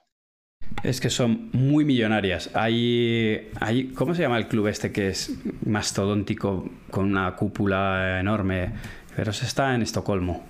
Es 0.83 1.01
que 1.01 1.09
son 1.09 1.49
muy 1.53 1.85
millonarias. 1.85 2.55
Hay, 2.55 3.51
hay, 3.59 3.91
¿cómo 3.93 4.15
se 4.15 4.21
llama 4.21 4.37
el 4.37 4.47
club 4.47 4.67
este 4.67 4.91
que 4.91 5.09
es 5.09 5.37
mastodóntico 5.65 6.69
con 6.89 7.05
una 7.05 7.35
cúpula 7.35 8.19
enorme? 8.19 8.73
Pero 9.15 9.33
se 9.33 9.45
está 9.45 9.75
en 9.75 9.81
Estocolmo. 9.81 10.45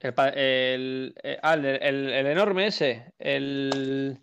El, 0.00 1.14
eh, 1.22 1.38
ah, 1.42 1.54
el, 1.54 1.64
el, 1.64 2.10
el, 2.10 2.26
enorme 2.26 2.68
ese. 2.68 3.12
El, 3.18 4.20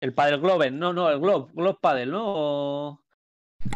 el 0.00 0.14
Padel 0.14 0.40
Globen. 0.40 0.78
No, 0.78 0.92
no, 0.92 1.10
el 1.10 1.20
Globe. 1.20 1.50
Globe 1.54 1.78
Padel, 1.80 2.10
¿no? 2.10 3.02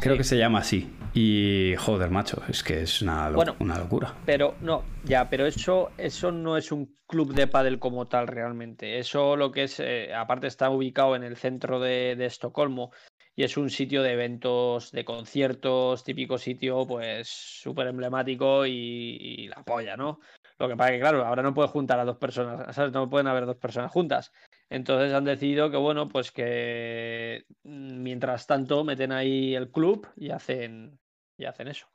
Creo 0.00 0.16
que 0.16 0.24
se 0.24 0.36
llama 0.36 0.60
así. 0.60 0.90
Y 1.14 1.74
joder, 1.78 2.10
macho, 2.10 2.42
es 2.48 2.62
que 2.62 2.82
es 2.82 3.02
una, 3.02 3.30
una 3.58 3.78
locura. 3.78 4.14
Pero 4.24 4.54
no, 4.60 4.82
ya, 5.04 5.28
pero 5.28 5.46
eso, 5.46 5.90
eso 5.98 6.32
no 6.32 6.56
es 6.56 6.72
un 6.72 6.96
club 7.06 7.34
de 7.34 7.46
pádel 7.46 7.78
como 7.78 8.08
tal 8.08 8.26
realmente. 8.26 8.98
Eso 8.98 9.36
lo 9.36 9.52
que 9.52 9.64
es, 9.64 9.78
eh, 9.80 10.14
aparte 10.14 10.46
está 10.46 10.70
ubicado 10.70 11.14
en 11.14 11.22
el 11.22 11.36
centro 11.36 11.80
de, 11.80 12.16
de, 12.16 12.24
Estocolmo 12.24 12.92
y 13.36 13.44
es 13.44 13.58
un 13.58 13.68
sitio 13.68 14.02
de 14.02 14.12
eventos, 14.12 14.90
de 14.90 15.04
conciertos, 15.04 16.02
típico 16.02 16.38
sitio, 16.38 16.86
pues 16.86 17.28
súper 17.28 17.88
emblemático 17.88 18.64
y, 18.64 19.18
y, 19.20 19.48
la 19.48 19.62
polla, 19.62 19.96
¿no? 19.96 20.20
Lo 20.58 20.68
que 20.68 20.76
pasa 20.76 20.92
que, 20.92 21.00
claro, 21.00 21.26
ahora 21.26 21.42
no 21.42 21.52
puedes 21.52 21.70
juntar 21.70 21.98
a 22.00 22.04
dos 22.04 22.16
personas, 22.16 22.74
¿sabes? 22.74 22.92
No 22.92 23.10
pueden 23.10 23.26
haber 23.26 23.44
dos 23.44 23.56
personas 23.56 23.90
juntas. 23.90 24.32
Entonces 24.72 25.12
han 25.12 25.24
decidido 25.24 25.70
que, 25.70 25.76
bueno, 25.76 26.08
pues 26.08 26.32
que 26.32 27.44
mm, 27.62 28.02
mientras 28.02 28.46
tanto 28.46 28.84
meten 28.84 29.12
ahí 29.12 29.54
el 29.54 29.70
club 29.70 30.08
y 30.16 30.30
hacen, 30.30 30.98
y 31.36 31.44
hacen 31.44 31.68
eso. 31.68 31.91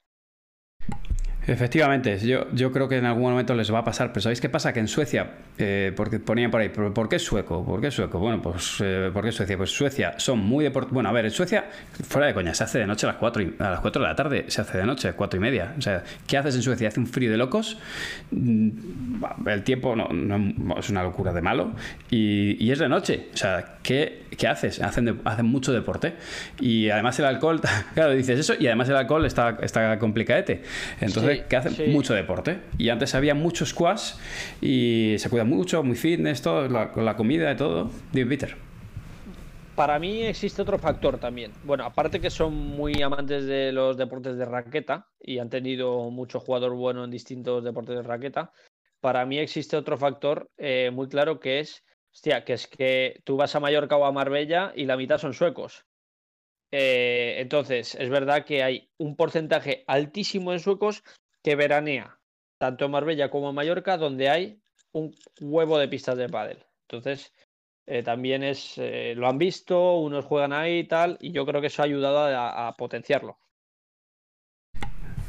Efectivamente, 1.47 2.19
yo, 2.19 2.51
yo 2.51 2.73
creo 2.73 2.89
que 2.89 2.97
en 2.97 3.05
algún 3.05 3.31
momento 3.31 3.55
les 3.55 3.73
va 3.73 3.79
a 3.79 3.83
pasar, 3.85 4.11
pero 4.11 4.21
¿sabéis 4.21 4.41
qué 4.41 4.49
pasa? 4.49 4.73
Que 4.73 4.81
en 4.81 4.89
Suecia, 4.89 5.31
eh, 5.57 5.93
porque 5.95 6.19
ponían 6.19 6.51
por 6.51 6.59
ahí, 6.59 6.67
¿por 6.67 7.07
qué 7.07 7.19
sueco? 7.19 7.65
¿Por 7.65 7.79
qué 7.79 7.89
sueco? 7.89 8.19
Bueno, 8.19 8.41
pues 8.41 8.79
eh, 8.83 9.09
¿por 9.13 9.23
qué 9.23 9.31
Suecia? 9.31 9.55
Pues 9.55 9.71
Suecia 9.71 10.15
son 10.17 10.39
muy 10.39 10.65
deportivos. 10.65 10.93
Bueno, 10.93 11.07
a 11.07 11.13
ver, 11.13 11.23
en 11.23 11.31
Suecia, 11.31 11.63
fuera 12.05 12.27
de 12.27 12.33
coña, 12.33 12.53
se 12.53 12.65
hace 12.65 12.79
de 12.79 12.85
noche 12.85 13.05
a 13.05 13.11
las 13.11 13.17
4, 13.17 13.43
a 13.59 13.69
las 13.69 13.79
4 13.79 14.01
de 14.01 14.07
la 14.09 14.15
tarde, 14.15 14.45
se 14.49 14.59
hace 14.59 14.77
de 14.77 14.85
noche, 14.85 15.13
4 15.13 15.37
y 15.37 15.41
media. 15.41 15.73
O 15.77 15.81
sea, 15.81 16.03
¿qué 16.27 16.37
haces 16.37 16.53
en 16.55 16.63
Suecia? 16.63 16.89
Hace 16.89 16.99
un 16.99 17.07
frío 17.07 17.31
de 17.31 17.37
locos, 17.37 17.77
mm, 18.31 18.69
el 19.47 19.63
tiempo 19.63 19.95
no, 19.95 20.09
es 20.77 20.89
una 20.89 21.01
locura 21.01 21.31
de 21.31 21.41
malo 21.41 21.71
y, 22.09 22.61
y, 22.61 22.71
es 22.71 22.79
de 22.79 22.89
noche. 22.89 23.29
O 23.33 23.37
sea, 23.37 23.77
¿qué, 23.83 24.25
qué 24.37 24.49
haces? 24.49 24.81
Hacen, 24.81 25.21
hacen 25.23 25.45
mucho 25.45 25.71
deporte 25.71 26.15
y 26.59 26.89
además 26.89 27.17
el 27.19 27.25
alcohol, 27.25 27.61
claro, 27.93 28.11
dices 28.11 28.37
eso 28.37 28.53
y 28.59 28.67
además 28.67 28.89
el 28.89 28.97
alcohol 28.97 29.25
está, 29.25 29.57
está 29.61 29.97
complicadete. 29.97 30.63
Entonces, 30.99 31.36
que 31.49 31.55
hacen 31.55 31.91
mucho 31.91 32.13
deporte. 32.13 32.59
Y 32.77 32.89
antes 32.89 33.15
había 33.15 33.35
mucho 33.35 33.65
squash 33.65 34.13
y 34.61 35.15
se 35.17 35.29
cuida 35.29 35.43
mucho, 35.43 35.83
muy 35.83 35.95
fitness, 35.95 36.41
todo, 36.41 36.67
la, 36.67 36.91
con 36.91 37.05
la 37.05 37.15
comida 37.15 37.51
y 37.51 37.55
todo. 37.55 37.89
Dime, 38.11 38.29
Peter. 38.29 38.55
Para 39.75 39.99
mí 39.99 40.23
existe 40.23 40.63
otro 40.63 40.79
factor 40.79 41.19
también. 41.19 41.51
Bueno, 41.63 41.85
aparte 41.85 42.19
que 42.19 42.31
son 42.31 42.55
muy 42.55 42.99
amantes 43.03 43.45
de 43.45 43.71
los 43.71 43.95
deportes 43.95 44.35
de 44.35 44.45
raqueta 44.45 45.07
y 45.19 45.38
han 45.38 45.51
tenido 45.51 46.09
mucho 46.09 46.39
jugador 46.39 46.73
bueno 46.73 47.03
en 47.03 47.11
distintos 47.11 47.63
deportes 47.63 47.95
de 47.95 48.01
raqueta, 48.01 48.51
para 48.99 49.23
mí 49.27 49.38
existe 49.38 49.77
otro 49.77 49.95
factor 49.97 50.49
eh, 50.57 50.89
muy 50.91 51.07
claro 51.07 51.39
que 51.39 51.59
es, 51.59 51.83
hostia, 52.11 52.43
que 52.43 52.53
es 52.53 52.67
que 52.67 53.21
tú 53.23 53.38
vas 53.38 53.55
a 53.55 53.59
Mallorca 53.59 53.97
o 53.97 54.05
a 54.05 54.11
Marbella 54.11 54.73
y 54.75 54.85
la 54.85 54.97
mitad 54.97 55.19
son 55.19 55.35
suecos. 55.35 55.85
Eh, 56.71 57.35
entonces, 57.38 57.95
es 57.95 58.09
verdad 58.09 58.45
que 58.45 58.63
hay 58.63 58.89
un 58.97 59.15
porcentaje 59.15 59.83
altísimo 59.88 60.53
en 60.53 60.59
suecos 60.59 61.03
que 61.47 61.55
veranea 61.55 62.19
tanto 62.57 62.83
en 62.83 62.91
Marbella 62.91 63.29
como 63.29 63.47
en 63.47 63.55
Mallorca, 63.55 63.95
donde 63.95 64.27
hay 64.27 64.61
un 64.91 65.15
huevo 65.39 65.77
de 65.77 65.87
pistas 65.87 66.17
de 66.17 66.27
pádel. 66.27 66.65
Entonces, 66.81 67.31
eh, 67.85 68.03
también 68.03 68.43
es, 68.43 68.77
eh, 68.77 69.13
lo 69.15 69.29
han 69.29 69.37
visto, 69.37 69.95
unos 69.99 70.25
juegan 70.25 70.51
ahí 70.51 70.79
y 70.79 70.87
tal, 70.89 71.17
y 71.21 71.31
yo 71.31 71.45
creo 71.45 71.61
que 71.61 71.67
eso 71.67 71.81
ha 71.81 71.85
ayudado 71.85 72.19
a 72.37 72.75
potenciarlo. 72.75 73.37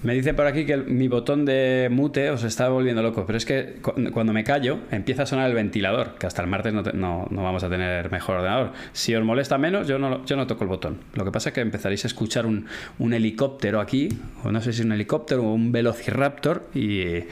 Me 0.02 0.14
dice 0.14 0.32
por 0.32 0.46
aquí 0.46 0.64
que 0.64 0.76
mi 0.76 1.08
botón 1.08 1.44
de 1.44 1.88
mute 1.90 2.30
os 2.30 2.44
está 2.44 2.68
volviendo 2.68 3.02
loco, 3.02 3.24
pero 3.26 3.36
es 3.36 3.44
que 3.44 3.80
cuando 4.12 4.32
me 4.32 4.44
callo 4.44 4.78
empieza 4.92 5.24
a 5.24 5.26
sonar 5.26 5.48
el 5.48 5.56
ventilador, 5.56 6.14
que 6.18 6.26
hasta 6.26 6.40
el 6.40 6.48
martes 6.48 6.72
no, 6.72 7.26
vamos 7.30 7.64
a 7.64 7.68
tener 7.68 8.08
mejor 8.12 8.36
ordenador. 8.36 8.72
Si 8.92 9.12
os 9.16 9.24
molesta 9.24 9.58
menos, 9.58 9.88
yo 9.88 9.98
no, 9.98 10.24
yo 10.24 10.36
no 10.36 10.46
toco 10.46 10.62
el 10.62 10.68
botón. 10.68 10.98
Lo 11.14 11.24
que 11.24 11.32
pasa 11.32 11.48
es 11.48 11.54
que 11.54 11.62
empezaréis 11.62 12.04
a 12.04 12.08
escuchar 12.08 12.46
un, 12.46 12.66
helicóptero 13.12 13.80
aquí, 13.80 14.08
o 14.44 14.52
no 14.52 14.60
sé 14.60 14.72
si 14.72 14.82
un 14.82 14.92
helicóptero 14.92 15.42
o 15.42 15.52
un 15.52 15.72
velociraptor, 15.72 16.68
y, 16.74 17.24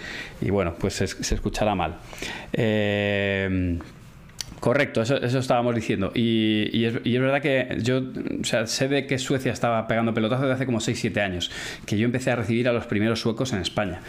bueno, 0.51 0.75
pues 0.77 0.95
se, 0.95 1.07
se 1.07 1.35
escuchará 1.37 1.77
mal. 1.77 1.99
Eh, 2.53 3.79
Correcto, 4.67 5.03
eso, 5.03 5.15
estábamos 5.39 5.77
diciendo. 5.77 6.11
Y, 6.13 6.85
es, 6.85 7.21
verdad 7.21 7.41
que 7.41 7.79
yo 7.83 8.03
sé 8.43 8.89
de 8.89 9.07
que 9.07 9.17
Suecia 9.17 9.53
estaba 9.53 9.87
pegando 9.87 10.13
pelotazos 10.13 10.43
desde 10.43 10.55
hace 10.55 10.67
como 10.67 10.81
6-7 10.81 11.21
años, 11.21 11.53
que 11.87 11.97
yo 11.97 12.05
empecé 12.05 12.33
a 12.33 12.35
recibir 12.35 12.69
a 12.69 12.73
los 12.73 12.85
primeros 12.87 13.21
suecos 13.21 13.53
en 13.53 13.61
España. 13.61 14.01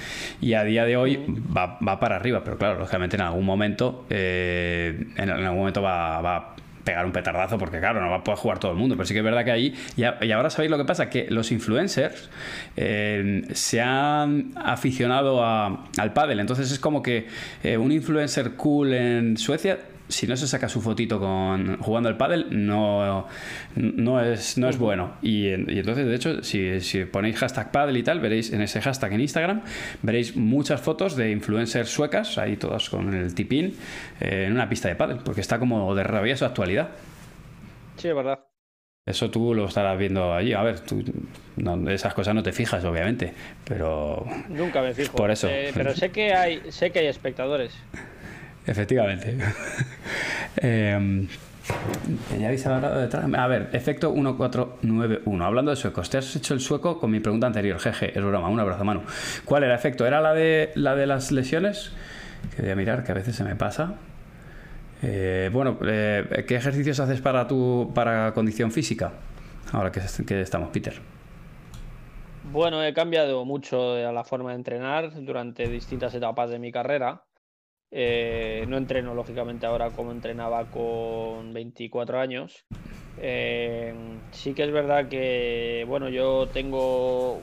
Y 0.42 0.54
a 0.54 0.64
día 0.64 0.86
de 0.86 0.98
hoy 0.98 1.20
va, 1.56 1.78
para 2.00 2.16
arriba, 2.16 2.44
pero 2.44 2.58
claro, 2.58 2.80
lógicamente 2.80 3.18
en 3.18 3.22
algún 3.22 3.46
momento, 3.46 4.08
eh, 4.10 5.10
en, 5.16 5.30
algún 5.30 5.60
momento 5.60 5.84
va, 5.84 6.38
a 6.38 6.56
pegar 6.84 7.06
un 7.06 7.12
petardazo 7.12 7.60
porque 7.60 7.78
claro, 7.78 8.02
no 8.02 8.10
va 8.10 8.16
a 8.16 8.24
poder 8.24 8.40
jugar 8.40 8.58
todo 8.58 8.72
el 8.72 8.80
mundo, 8.80 8.96
pero 8.96 9.06
sí 9.06 9.14
que 9.14 9.20
es 9.20 9.26
verdad 9.26 9.46
que 9.46 9.52
ahí, 9.52 9.76
y, 9.96 10.32
ahora 10.32 10.50
sabéis 10.50 10.72
lo 10.72 10.80
que 10.80 10.86
pasa, 10.86 11.08
que 11.08 11.28
los 11.30 11.52
influencers 11.52 12.32
eh, 12.76 13.44
se 13.52 13.80
han 13.80 14.54
aficionado 14.56 15.46
al 15.46 16.14
pádel, 16.14 16.40
entonces 16.40 16.72
es 16.72 16.80
como 16.80 17.04
que 17.04 17.28
eh, 17.64 17.78
un 17.78 17.92
influencer 17.92 18.54
cool 18.54 18.96
en 18.96 19.38
Suecia 19.38 19.78
si 20.08 20.28
no 20.28 20.38
se 20.38 20.48
saca 20.48 20.70
su 20.70 20.82
fotito 20.82 21.20
con 21.20 21.78
jugando 21.80 22.10
el 22.10 22.18
pádel, 22.18 22.48
no, 22.50 23.28
no, 23.76 24.22
es, 24.22 24.58
no 24.58 24.70
es 24.70 24.78
bueno. 24.78 25.16
Y, 25.22 25.50
entonces, 25.50 26.06
de 26.06 26.16
hecho, 26.16 26.44
si, 26.44 26.82
si, 26.82 27.06
ponéis 27.06 27.38
hashtag 27.38 27.72
pádel 27.72 27.98
y 27.98 28.04
tal, 28.04 28.20
veréis 28.20 28.54
en 28.54 28.62
ese 28.62 28.82
hashtag 28.82 29.14
en 29.14 29.22
Instagram, 29.22 29.62
veréis 30.02 30.36
muchas 30.36 30.82
fotos 30.82 31.16
de 31.16 31.32
influencers 31.32 31.90
suecas, 31.90 32.38
ahí 32.38 32.58
todas 32.58 32.90
con 32.90 33.14
el 33.14 33.34
tipín, 33.36 33.76
eh, 34.22 34.46
en 34.48 34.54
una 34.54 34.70
pista 34.70 34.88
de 34.88 34.96
pádel, 34.96 35.20
porque 35.24 35.42
está 35.42 35.60
como 35.60 35.94
de 35.96 36.04
rabia 36.04 36.38
su 36.38 36.46
actualidad. 36.46 36.90
Sí, 37.98 38.08
es 38.08 38.16
verdad. 38.16 38.40
Eso 39.08 39.32
tú 39.32 39.54
lo 39.54 39.66
estarás 39.66 39.98
viendo 39.98 40.34
allí. 40.34 40.52
A 40.52 40.62
ver, 40.64 40.82
tú, 40.82 41.02
esas 41.90 42.14
cosas 42.14 42.36
no 42.36 42.44
te 42.44 42.52
fijas, 42.52 42.84
obviamente, 42.84 43.34
pero... 43.64 44.26
Nunca 44.50 44.82
me 44.82 44.94
fijo. 44.94 45.16
Por 45.16 45.32
eso. 45.32 45.48
Eh, 45.48 45.72
pero 45.74 45.96
sé 45.96 46.12
que, 46.12 46.34
hay, 46.34 46.62
sé 46.72 46.92
que 46.92 47.00
hay 47.00 47.08
espectadores. 47.08 47.74
Efectivamente. 48.68 49.38
eh, 50.58 51.28
ya 52.40 52.46
habéis 52.46 52.66
hablado 52.66 53.00
detrás. 53.00 53.26
A 53.34 53.48
ver, 53.48 53.70
efecto 53.74 54.12
1491. 54.12 55.46
Hablando 55.46 55.72
de 55.72 55.78
suecos, 55.78 56.10
te 56.10 56.18
has 56.18 56.36
hecho 56.36 56.54
el 56.54 56.60
sueco 56.60 57.00
con 57.00 57.12
mi 57.12 57.20
pregunta 57.20 57.48
anterior. 57.48 57.80
Jeje, 57.80 58.18
es 58.18 58.24
broma. 58.24 58.50
Un 58.50 58.60
abrazo, 58.60 58.84
mano. 58.84 59.04
¿Cuál 59.46 59.64
era 59.64 59.74
el 59.74 59.80
efecto? 59.80 60.06
¿Era 60.06 60.22
la 60.22 60.34
de, 60.34 60.72
la 60.76 60.96
de 60.96 61.08
las 61.08 61.32
lesiones? 61.32 61.92
Que 62.56 62.62
voy 62.62 62.72
a 62.72 62.76
mirar, 62.76 63.04
que 63.04 63.12
a 63.12 63.16
veces 63.16 63.36
se 63.36 63.44
me 63.44 63.56
pasa. 63.56 63.96
Eh, 65.04 65.50
bueno, 65.52 65.78
eh, 65.86 66.46
¿qué 66.48 66.56
ejercicios 66.56 67.00
haces 67.00 67.22
para 67.22 67.48
tu 67.48 67.92
para 67.94 68.34
condición 68.34 68.72
física? 68.72 69.12
Ahora 69.72 69.92
que, 69.92 70.02
que 70.26 70.42
estamos, 70.42 70.70
Peter. 70.70 70.94
Bueno, 72.52 72.82
he 72.84 72.94
cambiado 72.94 73.44
mucho 73.44 73.98
la 73.98 74.24
forma 74.24 74.52
de 74.52 74.56
entrenar 74.56 75.12
durante 75.24 75.68
distintas 75.68 76.14
etapas 76.16 76.50
de 76.50 76.60
mi 76.60 76.72
carrera. 76.72 77.27
Eh, 77.92 78.66
no 78.68 78.78
entreno, 78.78 79.14
lógicamente, 79.14 79.66
ahora 79.66 79.92
como 79.92 80.12
entrenaba 80.12 80.66
con 80.66 81.54
24 81.54 82.20
años. 82.20 82.66
Eh, 83.20 83.94
sí 84.32 84.54
que 84.54 84.64
es 84.64 84.72
verdad 84.72 85.08
que, 85.08 85.86
bueno, 85.88 86.10
yo 86.10 86.48
tengo 86.48 87.42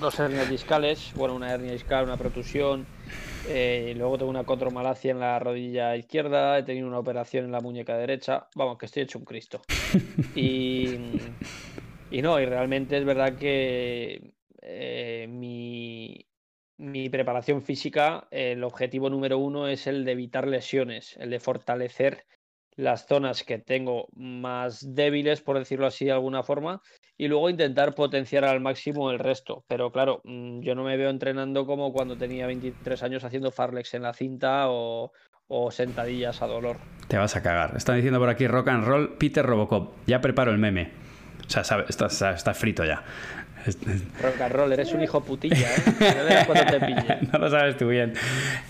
dos 0.00 0.18
hernias 0.18 0.50
discales, 0.50 1.12
bueno, 1.14 1.34
una 1.34 1.52
hernia 1.52 1.72
discal, 1.72 2.04
una 2.04 2.16
protusión, 2.16 2.84
eh, 3.48 3.94
luego 3.96 4.18
tengo 4.18 4.30
una 4.30 4.44
contromalacia 4.44 5.12
en 5.12 5.20
la 5.20 5.38
rodilla 5.38 5.96
izquierda, 5.96 6.58
he 6.58 6.64
tenido 6.64 6.88
una 6.88 6.98
operación 6.98 7.44
en 7.44 7.52
la 7.52 7.60
muñeca 7.60 7.96
derecha, 7.96 8.48
vamos, 8.56 8.76
que 8.76 8.86
estoy 8.86 9.04
hecho 9.04 9.18
un 9.18 9.24
Cristo. 9.24 9.62
Y, 10.36 10.98
y 12.10 12.20
no, 12.20 12.40
y 12.40 12.44
realmente 12.46 12.98
es 12.98 13.04
verdad 13.04 13.36
que 13.36 14.34
mi, 15.28 16.26
mi 16.76 17.08
preparación 17.08 17.62
física, 17.62 18.26
el 18.30 18.64
objetivo 18.64 19.10
número 19.10 19.38
uno 19.38 19.68
es 19.68 19.86
el 19.86 20.04
de 20.04 20.12
evitar 20.12 20.46
lesiones, 20.46 21.16
el 21.18 21.30
de 21.30 21.40
fortalecer 21.40 22.24
las 22.76 23.06
zonas 23.06 23.44
que 23.44 23.58
tengo 23.58 24.08
más 24.14 24.94
débiles, 24.94 25.40
por 25.40 25.58
decirlo 25.58 25.86
así 25.86 26.06
de 26.06 26.12
alguna 26.12 26.42
forma, 26.42 26.82
y 27.16 27.28
luego 27.28 27.48
intentar 27.48 27.94
potenciar 27.94 28.44
al 28.44 28.60
máximo 28.60 29.10
el 29.10 29.18
resto. 29.18 29.64
Pero 29.68 29.92
claro, 29.92 30.20
mm, 30.24 30.60
yo 30.60 30.74
no 30.74 30.82
me 30.82 30.96
veo 30.96 31.10
entrenando 31.10 31.66
como 31.66 31.92
cuando 31.92 32.16
tenía 32.16 32.46
23 32.46 33.02
años 33.02 33.24
haciendo 33.24 33.52
farlex 33.52 33.94
en 33.94 34.02
la 34.02 34.12
cinta 34.12 34.64
o, 34.68 35.12
sentadillas 35.70 36.42
a 36.42 36.46
dolor. 36.46 36.78
Te 37.06 37.16
vas 37.16 37.36
a 37.36 37.42
cagar. 37.42 37.76
Están 37.76 37.94
diciendo 37.96 38.18
por 38.18 38.28
aquí 38.28 38.48
rock 38.48 38.68
and 38.68 38.84
roll, 38.84 39.16
Peter 39.18 39.46
Robocop. 39.46 39.94
Ya 40.06 40.20
preparo 40.20 40.50
el 40.50 40.58
meme. 40.58 40.90
O 41.46 41.50
sea, 41.50 41.62
está 41.62 42.54
frito 42.54 42.84
ya. 42.84 43.04
Rock 44.22 44.40
and 44.40 44.52
roll, 44.52 44.72
eres 44.72 44.92
un 44.92 45.02
hijo 45.02 45.22
putilla, 45.22 45.68
¿eh? 45.74 47.18
No, 47.32 47.38
lo 47.38 47.50
sabes 47.50 47.76
tú 47.76 47.88
bien. 47.88 48.12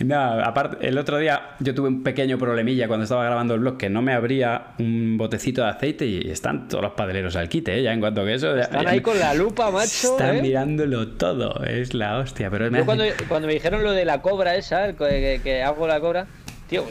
No, 0.00 0.20
aparte, 0.20 0.86
el 0.86 0.96
otro 0.98 1.18
día 1.18 1.56
yo 1.60 1.74
tuve 1.74 1.88
un 1.88 2.02
pequeño 2.02 2.38
problemilla 2.38 2.86
cuando 2.86 3.04
estaba 3.04 3.24
grabando 3.24 3.54
el 3.54 3.60
blog 3.60 3.76
que 3.76 3.90
no 3.90 4.02
me 4.02 4.12
abría 4.12 4.74
un 4.78 5.16
botecito 5.16 5.62
de 5.62 5.68
aceite 5.68 6.06
y 6.06 6.30
están 6.30 6.68
todos 6.68 6.82
los 6.82 6.92
padeleros 6.92 7.36
al 7.36 7.48
quite, 7.48 7.78
¿eh? 7.78 7.82
Ya 7.82 7.92
en 7.92 8.00
cuanto 8.00 8.24
que 8.24 8.34
eso. 8.34 8.56
Están 8.56 8.86
ahí 8.86 9.00
con 9.00 9.18
la 9.18 9.34
lupa, 9.34 9.70
macho. 9.70 10.12
Están 10.12 10.36
¿eh? 10.36 10.42
mirándolo 10.42 11.08
todo, 11.08 11.64
es 11.64 11.94
la 11.94 12.18
hostia. 12.18 12.50
Pero 12.50 12.70
yo 12.70 12.84
cuando, 12.84 13.04
cuando, 13.28 13.48
me 13.48 13.54
dijeron 13.54 13.82
lo 13.82 13.92
de 13.92 14.04
la 14.04 14.22
cobra 14.22 14.54
esa, 14.54 14.92
que, 14.94 15.40
que 15.42 15.62
hago 15.62 15.86
la 15.88 16.00
cobra, 16.00 16.26
tío, 16.68 16.84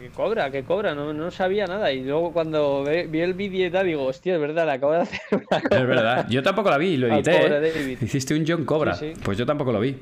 que 0.00 0.08
cobra, 0.10 0.50
que 0.50 0.64
cobra, 0.64 0.94
no, 0.94 1.12
no 1.12 1.30
sabía 1.30 1.66
nada. 1.66 1.92
Y 1.92 2.02
luego 2.02 2.32
cuando 2.32 2.84
vi 2.84 3.20
el 3.20 3.34
vídeo 3.34 3.66
y 3.66 3.70
tal, 3.70 3.86
digo, 3.86 4.04
hostia, 4.04 4.34
es 4.34 4.40
verdad, 4.40 4.66
la 4.66 4.74
acabo 4.74 4.92
de 4.92 5.00
hacer 5.00 5.20
Es 5.70 5.86
verdad, 5.86 6.26
yo 6.28 6.42
tampoco 6.42 6.70
la 6.70 6.78
vi, 6.78 6.96
lo 6.96 7.08
edité. 7.08 7.46
¿eh? 7.46 7.98
Hiciste 8.02 8.34
un 8.34 8.44
John 8.46 8.64
Cobra, 8.64 8.98
pues 9.22 9.38
yo 9.38 9.46
tampoco 9.46 9.72
lo 9.72 9.80
vi. 9.80 9.98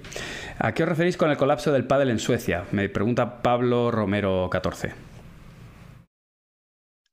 ¿A 0.58 0.72
qué 0.72 0.84
os 0.84 0.88
referís 0.88 1.16
con 1.16 1.30
el 1.30 1.36
colapso 1.36 1.72
del 1.72 1.84
pádel 1.84 2.10
en 2.10 2.18
Suecia? 2.18 2.64
Me 2.72 2.88
pregunta 2.88 3.42
Pablo 3.42 3.90
Romero 3.90 4.48
14. 4.50 5.08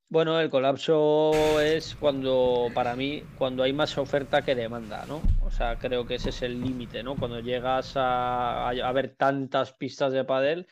Bueno, 0.07 0.39
el 0.39 0.51
colapso 0.51 1.59
es 1.59 1.95
cuando, 1.99 2.69
para 2.73 2.95
mí, 2.95 3.23
cuando 3.37 3.63
hay 3.63 3.73
más 3.73 3.97
oferta 3.97 4.43
que 4.43 4.53
demanda, 4.53 5.03
¿no? 5.07 5.21
O 5.41 5.49
sea, 5.49 5.77
creo 5.77 6.05
que 6.05 6.15
ese 6.15 6.29
es 6.29 6.41
el 6.43 6.61
límite, 6.61 7.01
¿no? 7.01 7.15
Cuando 7.15 7.39
llegas 7.39 7.97
a, 7.97 8.69
a, 8.69 8.91
ver 8.93 9.15
tantas 9.17 9.73
pistas 9.73 10.13
de 10.13 10.23
pádel 10.23 10.67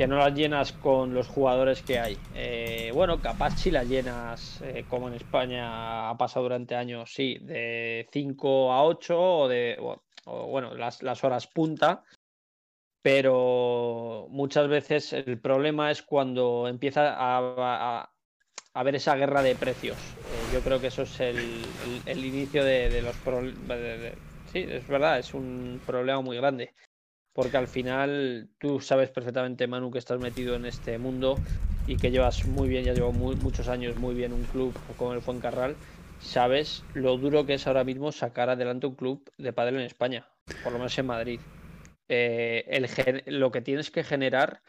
que 0.00 0.06
no 0.06 0.16
las 0.16 0.34
llenas 0.34 0.72
con 0.72 1.12
los 1.12 1.28
jugadores 1.28 1.82
que 1.82 1.98
hay. 1.98 2.16
Eh, 2.34 2.90
bueno, 2.94 3.20
capaz 3.20 3.58
si 3.58 3.70
las 3.70 3.86
llenas, 3.86 4.62
eh, 4.62 4.86
como 4.88 5.08
en 5.08 5.12
España 5.12 6.08
ha 6.08 6.16
pasado 6.16 6.44
durante 6.44 6.74
años, 6.74 7.12
sí, 7.12 7.36
de 7.42 8.08
5 8.10 8.72
a 8.72 8.82
8 8.82 9.20
o 9.20 9.46
de, 9.46 9.78
bueno, 10.24 10.74
las, 10.74 11.02
las, 11.02 11.22
horas 11.22 11.46
punta, 11.48 12.02
pero 13.02 14.26
muchas 14.30 14.68
veces 14.68 15.12
el 15.12 15.38
problema 15.38 15.90
es 15.90 16.00
cuando 16.00 16.66
empieza 16.66 17.12
a, 17.12 17.38
a, 17.58 18.10
haber 18.72 18.94
esa 18.94 19.16
guerra 19.16 19.42
de 19.42 19.54
precios. 19.54 19.98
Eh, 19.98 20.54
yo 20.54 20.60
creo 20.60 20.80
que 20.80 20.86
eso 20.86 21.02
es 21.02 21.20
el, 21.20 21.62
el, 22.06 22.24
inicio 22.24 22.64
de, 22.64 22.88
de 22.88 23.02
los 23.02 23.16
problemas. 23.16 23.78
Sí, 24.50 24.64
es 24.66 24.88
verdad, 24.88 25.18
es 25.18 25.34
un 25.34 25.78
problema 25.84 26.22
muy 26.22 26.38
grande 26.38 26.72
porque 27.32 27.56
al 27.56 27.68
final 27.68 28.48
tú 28.58 28.80
sabes 28.80 29.10
perfectamente, 29.10 29.66
Manu, 29.66 29.90
que 29.90 29.98
estás 29.98 30.18
metido 30.18 30.56
en 30.56 30.64
este 30.66 30.98
mundo 30.98 31.42
y 31.86 31.96
que 31.96 32.10
llevas 32.10 32.44
muy 32.46 32.68
bien, 32.68 32.84
ya 32.84 32.92
llevo 32.92 33.12
muchos 33.12 33.68
años 33.68 33.96
muy 33.96 34.14
bien 34.14 34.32
un 34.32 34.44
club 34.44 34.74
como 34.96 35.12
el 35.12 35.22
Fuencarral, 35.22 35.76
sabes 36.18 36.84
lo 36.92 37.16
duro 37.16 37.46
que 37.46 37.54
es 37.54 37.66
ahora 37.66 37.84
mismo 37.84 38.12
sacar 38.12 38.50
adelante 38.50 38.86
un 38.86 38.94
club 38.94 39.30
de 39.38 39.52
pádel 39.52 39.76
en 39.76 39.82
España, 39.82 40.28
por 40.62 40.72
lo 40.72 40.78
menos 40.78 40.98
en 40.98 41.06
Madrid. 41.06 41.40
Eh, 42.08 42.64
el, 42.68 43.22
lo 43.38 43.50
que 43.50 43.60
tienes 43.60 43.90
que 43.90 44.02
generar 44.02 44.62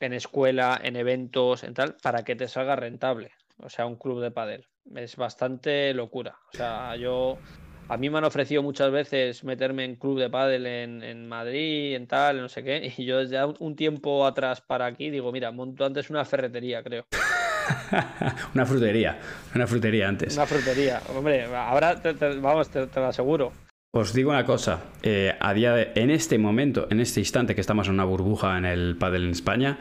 en 0.00 0.12
escuela, 0.12 0.80
en 0.82 0.96
eventos, 0.96 1.64
en 1.64 1.74
tal, 1.74 1.96
para 2.02 2.24
que 2.24 2.36
te 2.36 2.48
salga 2.48 2.76
rentable. 2.76 3.32
O 3.58 3.68
sea, 3.68 3.86
un 3.86 3.96
club 3.96 4.20
de 4.20 4.30
pádel. 4.30 4.66
Es 4.94 5.16
bastante 5.16 5.92
locura. 5.94 6.38
O 6.52 6.52
sea, 6.52 6.96
yo 6.96 7.40
a 7.88 7.96
mí 7.96 8.10
me 8.10 8.18
han 8.18 8.24
ofrecido 8.24 8.62
muchas 8.62 8.90
veces 8.90 9.44
meterme 9.44 9.84
en 9.84 9.96
club 9.96 10.18
de 10.18 10.30
pádel 10.30 10.66
en, 10.66 11.28
Madrid, 11.28 11.94
en 11.94 12.06
tal, 12.06 12.40
no 12.40 12.48
sé 12.48 12.62
qué, 12.62 12.92
y 12.96 13.04
yo 13.04 13.18
desde 13.18 13.42
un 13.58 13.76
tiempo 13.76 14.26
atrás 14.26 14.60
para 14.60 14.86
aquí 14.86 15.10
digo, 15.10 15.32
mira, 15.32 15.52
monto 15.52 15.84
antes 15.84 16.10
una 16.10 16.24
ferretería, 16.24 16.82
creo. 16.82 17.06
una 18.54 18.66
frutería, 18.66 19.18
una 19.54 19.66
frutería 19.66 20.08
antes. 20.08 20.36
Una 20.36 20.46
frutería, 20.46 21.00
hombre, 21.14 21.44
ahora 21.44 22.00
vamos, 22.40 22.68
te, 22.70 22.86
lo 22.94 23.06
aseguro. 23.06 23.52
Os 23.92 24.12
digo 24.12 24.30
una 24.30 24.44
cosa, 24.44 24.82
eh, 25.02 25.34
a 25.40 25.54
día 25.54 25.72
de, 25.72 25.92
en 25.94 26.10
este 26.10 26.36
momento, 26.38 26.86
en 26.90 27.00
este 27.00 27.20
instante 27.20 27.54
que 27.54 27.62
estamos 27.62 27.88
en 27.88 27.94
una 27.94 28.04
burbuja 28.04 28.58
en 28.58 28.66
el 28.66 28.96
pádel 28.98 29.24
en 29.24 29.30
España, 29.30 29.78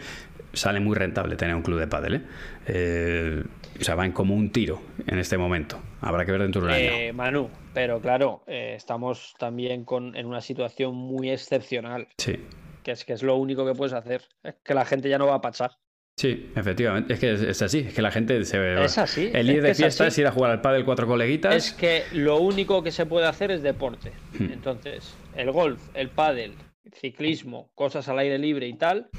sale 0.56 0.80
muy 0.80 0.96
rentable 0.96 1.36
tener 1.36 1.56
un 1.56 1.62
club 1.62 1.80
de 1.80 1.88
pádel. 1.88 2.16
¿eh? 2.16 2.22
Eh, 2.68 3.44
o 3.80 3.84
sea, 3.84 3.96
van 3.96 4.12
como 4.12 4.36
un 4.36 4.52
tiro 4.52 4.82
en 5.08 5.20
este 5.20 5.38
momento. 5.38 5.82
Habrá 6.02 6.26
que 6.26 6.32
ver 6.32 6.42
dentro 6.42 6.62
de 6.62 6.68
un 6.68 6.74
año. 6.74 6.92
Eh, 6.92 7.14
Manu, 7.14 7.50
pero 7.74 8.00
claro, 8.00 8.44
estamos 8.48 9.36
también 9.38 9.84
con, 9.84 10.16
en 10.16 10.26
una 10.26 10.42
situación 10.42 10.96
muy 10.96 11.30
excepcional. 11.30 12.08
Sí. 12.18 12.40
Que 12.84 12.92
es 12.92 13.04
que 13.06 13.14
es 13.14 13.24
lo 13.24 13.36
único 13.36 13.66
que 13.66 13.74
puedes 13.74 13.94
hacer. 13.94 14.22
Es 14.44 14.56
que 14.64 14.74
la 14.74 14.86
gente 14.86 15.10
ya 15.10 15.18
no 15.18 15.28
va 15.28 15.36
a 15.36 15.42
pachar. 15.42 15.72
Sí, 16.18 16.50
efectivamente. 16.56 17.14
Es 17.14 17.20
que 17.20 17.34
es, 17.34 17.62
así, 17.62 17.80
es 17.80 17.94
que 17.94 18.02
la 18.02 18.12
gente 18.12 18.46
se 18.46 18.58
ve. 18.58 18.84
Es 18.86 18.98
así. 18.98 19.30
El 19.34 19.50
ir 19.50 19.62
de 19.62 19.76
fiesta 19.76 20.08
es 20.08 20.18
ir 20.18 20.26
a 20.28 20.32
jugar 20.32 20.52
al 20.52 20.62
pádel 20.62 20.86
cuatro 20.86 21.08
coleguitas. 21.08 21.54
Es 21.54 21.74
que 21.74 22.04
lo 22.14 22.38
único 22.38 22.84
que 22.84 22.92
se 22.92 23.06
puede 23.06 23.28
hacer 23.28 23.52
es 23.52 23.62
deporte. 23.62 24.14
Hmm. 24.40 24.54
Entonces, 24.54 25.14
el 25.36 25.52
golf, 25.52 25.82
el 25.94 26.10
pádel, 26.10 26.54
ciclismo, 26.94 27.70
cosas 27.76 28.08
al 28.08 28.20
aire 28.20 28.38
libre 28.38 28.68
y 28.68 28.74
tal, 28.76 29.10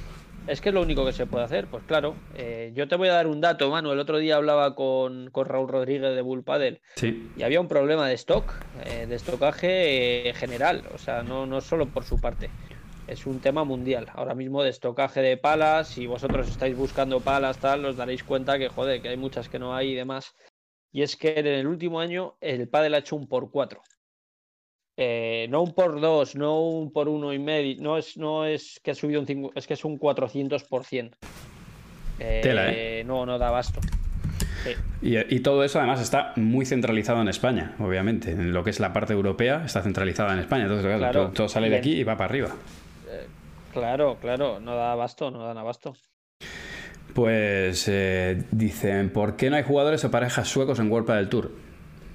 es 0.47 0.61
que 0.61 0.69
es 0.69 0.75
lo 0.75 0.83
único 0.83 1.05
que 1.05 1.13
se 1.13 1.27
puede 1.27 1.45
hacer. 1.45 1.67
Pues 1.67 1.85
claro, 1.85 2.15
eh, 2.37 2.73
yo 2.75 2.89
te 2.89 2.97
voy 2.97 3.09
a 3.09 3.15
dar 3.15 3.27
un 3.27 3.41
dato, 3.41 3.71
Manu. 3.71 3.93
El 3.93 3.99
otro 3.99 4.19
día 4.19 4.37
hablaba 4.37 4.75
con, 4.75 5.31
Raúl 5.33 5.69
Rodríguez 5.69 6.15
de 6.15 6.23
Bull 6.23 6.45
Paddle 6.45 6.81
sí. 6.97 7.31
y 7.37 7.43
había 7.43 7.61
un 7.61 7.69
problema 7.69 8.09
de 8.09 8.15
stock, 8.15 8.53
eh, 8.85 9.07
de 9.07 9.15
estocaje 9.15 10.29
eh, 10.29 10.35
general, 10.35 10.85
o 10.95 10.99
sea, 10.99 11.23
no, 11.23 11.47
no 11.47 11.61
solo 11.61 11.87
por 11.87 12.05
su 12.05 12.21
parte. 12.21 12.51
Es 13.07 13.27
un 13.27 13.41
tema 13.41 13.65
mundial. 13.65 14.09
Ahora 14.15 14.35
mismo 14.35 14.63
de 14.63 14.71
estocaje 14.71 15.21
de 15.21 15.37
palas, 15.37 15.89
si 15.89 16.07
vosotros 16.07 16.49
estáis 16.49 16.77
buscando 16.77 17.21
palas, 17.21 17.59
tal, 17.59 17.85
os 17.85 17.97
daréis 17.97 18.25
cuenta 18.25 18.59
que, 18.59 18.69
joder, 18.69 19.01
que 19.01 19.11
hay 19.11 19.17
muchas 19.17 19.49
que 19.49 19.61
no 19.61 19.75
hay 19.75 19.93
y 19.93 19.95
demás. 19.95 20.35
Y 20.91 21.03
es 21.03 21.17
que 21.17 21.39
en 21.39 21.47
el 21.47 21.67
último 21.67 22.01
año 22.01 22.37
el 22.41 22.69
paddle 22.69 22.97
ha 22.97 23.01
hecho 23.01 23.17
un 23.17 23.29
por 23.29 23.51
cuatro. 23.51 23.83
Eh, 24.97 25.47
no 25.51 25.63
un 25.63 25.75
por 25.75 26.01
dos, 26.01 26.37
no 26.37 26.61
un 26.61 26.91
por 26.91 27.09
uno 27.09 27.33
y 27.33 27.39
medio, 27.39 27.83
no 27.83 27.99
es, 27.99 28.17
no 28.17 28.47
es 28.47 28.81
que 28.83 28.93
ha 28.93 28.95
subido 28.95 29.21
un 29.21 29.27
5, 29.27 29.53
es 29.55 29.67
que 29.67 29.75
es 29.75 29.85
un 29.85 29.99
400%. 29.99 31.11
¿eh? 32.19 33.05
No, 33.07 33.27
no 33.27 33.39
da 33.39 33.49
abasto. 33.49 33.81
Y, 35.01 35.41
todo 35.41 35.63
eso 35.63 35.79
además 35.79 36.01
está 36.01 36.33
muy 36.37 36.67
centralizado 36.67 37.21
en 37.21 37.29
España, 37.29 37.77
obviamente. 37.79 38.33
En 38.33 38.53
lo 38.53 38.65
que 38.65 38.71
es 38.71 38.81
la 38.81 38.93
parte 38.93 39.13
europea 39.13 39.63
está 39.65 39.83
centralizada 39.83 40.33
en 40.33 40.41
España. 40.41 40.65
Entonces, 40.65 40.97
claro, 40.97 41.31
todo, 41.31 41.49
sale 41.49 41.71
de 41.71 41.77
aquí 41.77 41.93
y 41.93 42.05
va 42.05 42.17
para 42.17 42.31
arriba. 42.31 42.49
Eh, 43.09 43.27
claro, 43.73 44.19
claro, 44.21 44.59
no 44.59 44.75
da 44.75 44.93
abasto, 44.93 45.31
no 45.31 45.47
dan 45.47 45.59
abasto. 45.59 45.95
Pues 47.15 47.87
eh, 47.89 48.45
dicen, 48.51 49.11
¿por 49.11 49.37
qué 49.37 49.51
no 49.51 49.57
hay 49.57 49.63
jugadores 49.63 50.05
o 50.05 50.11
parejas 50.11 50.49
suecos 50.49 50.79
en 50.81 50.91
World 50.91 51.11
del 51.11 51.29
Tour? 51.29 51.53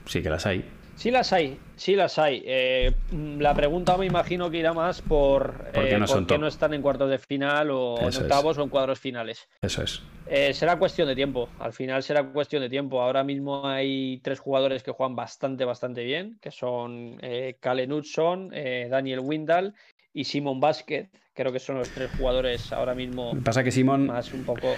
Sí 0.05 0.21
que 0.21 0.29
las 0.29 0.45
hay. 0.45 0.65
Sí 1.01 1.09
las 1.09 1.33
hay, 1.33 1.57
sí 1.77 1.95
las 1.95 2.19
hay. 2.19 2.43
Eh, 2.45 2.93
la 3.39 3.55
pregunta 3.55 3.97
me 3.97 4.05
imagino 4.05 4.51
que 4.51 4.57
irá 4.57 4.71
más 4.71 5.01
por 5.01 5.51
¿Por 5.71 5.89
qué, 5.89 5.97
no, 5.97 6.37
no 6.37 6.47
están 6.47 6.75
en 6.75 6.83
cuartos 6.83 7.09
de 7.09 7.17
final 7.17 7.71
o 7.71 7.97
en 7.99 8.15
octavos 8.15 8.59
o 8.59 8.61
en 8.61 8.69
cuadros 8.69 8.99
finales. 8.99 9.49
Eso 9.63 9.81
es. 9.81 10.03
Eh, 10.27 10.53
será 10.53 10.77
cuestión 10.77 11.07
de 11.07 11.15
tiempo. 11.15 11.49
Al 11.57 11.73
final 11.73 12.03
será 12.03 12.23
cuestión 12.23 12.61
de 12.61 12.69
tiempo. 12.69 13.01
Ahora 13.01 13.23
mismo 13.23 13.67
hay 13.67 14.19
tres 14.21 14.39
jugadores 14.39 14.83
que 14.83 14.91
juegan 14.91 15.15
bastante, 15.15 15.65
bastante 15.65 16.03
bien, 16.03 16.37
que 16.39 16.51
son 16.51 17.17
eh, 17.23 17.57
Kale 17.59 17.87
Knudson, 17.87 18.51
Daniel 18.51 19.21
Windal 19.21 19.73
y 20.13 20.25
Simon 20.25 20.59
Vázquez. 20.59 21.09
Creo 21.33 21.51
que 21.51 21.57
son 21.57 21.77
los 21.77 21.89
tres 21.89 22.11
jugadores 22.15 22.71
ahora 22.71 22.93
mismo. 22.93 23.35
Pasa 23.43 23.63
que 23.63 23.71
Simon. 23.71 24.05
Más 24.05 24.31
un 24.33 24.43
poco. 24.43 24.75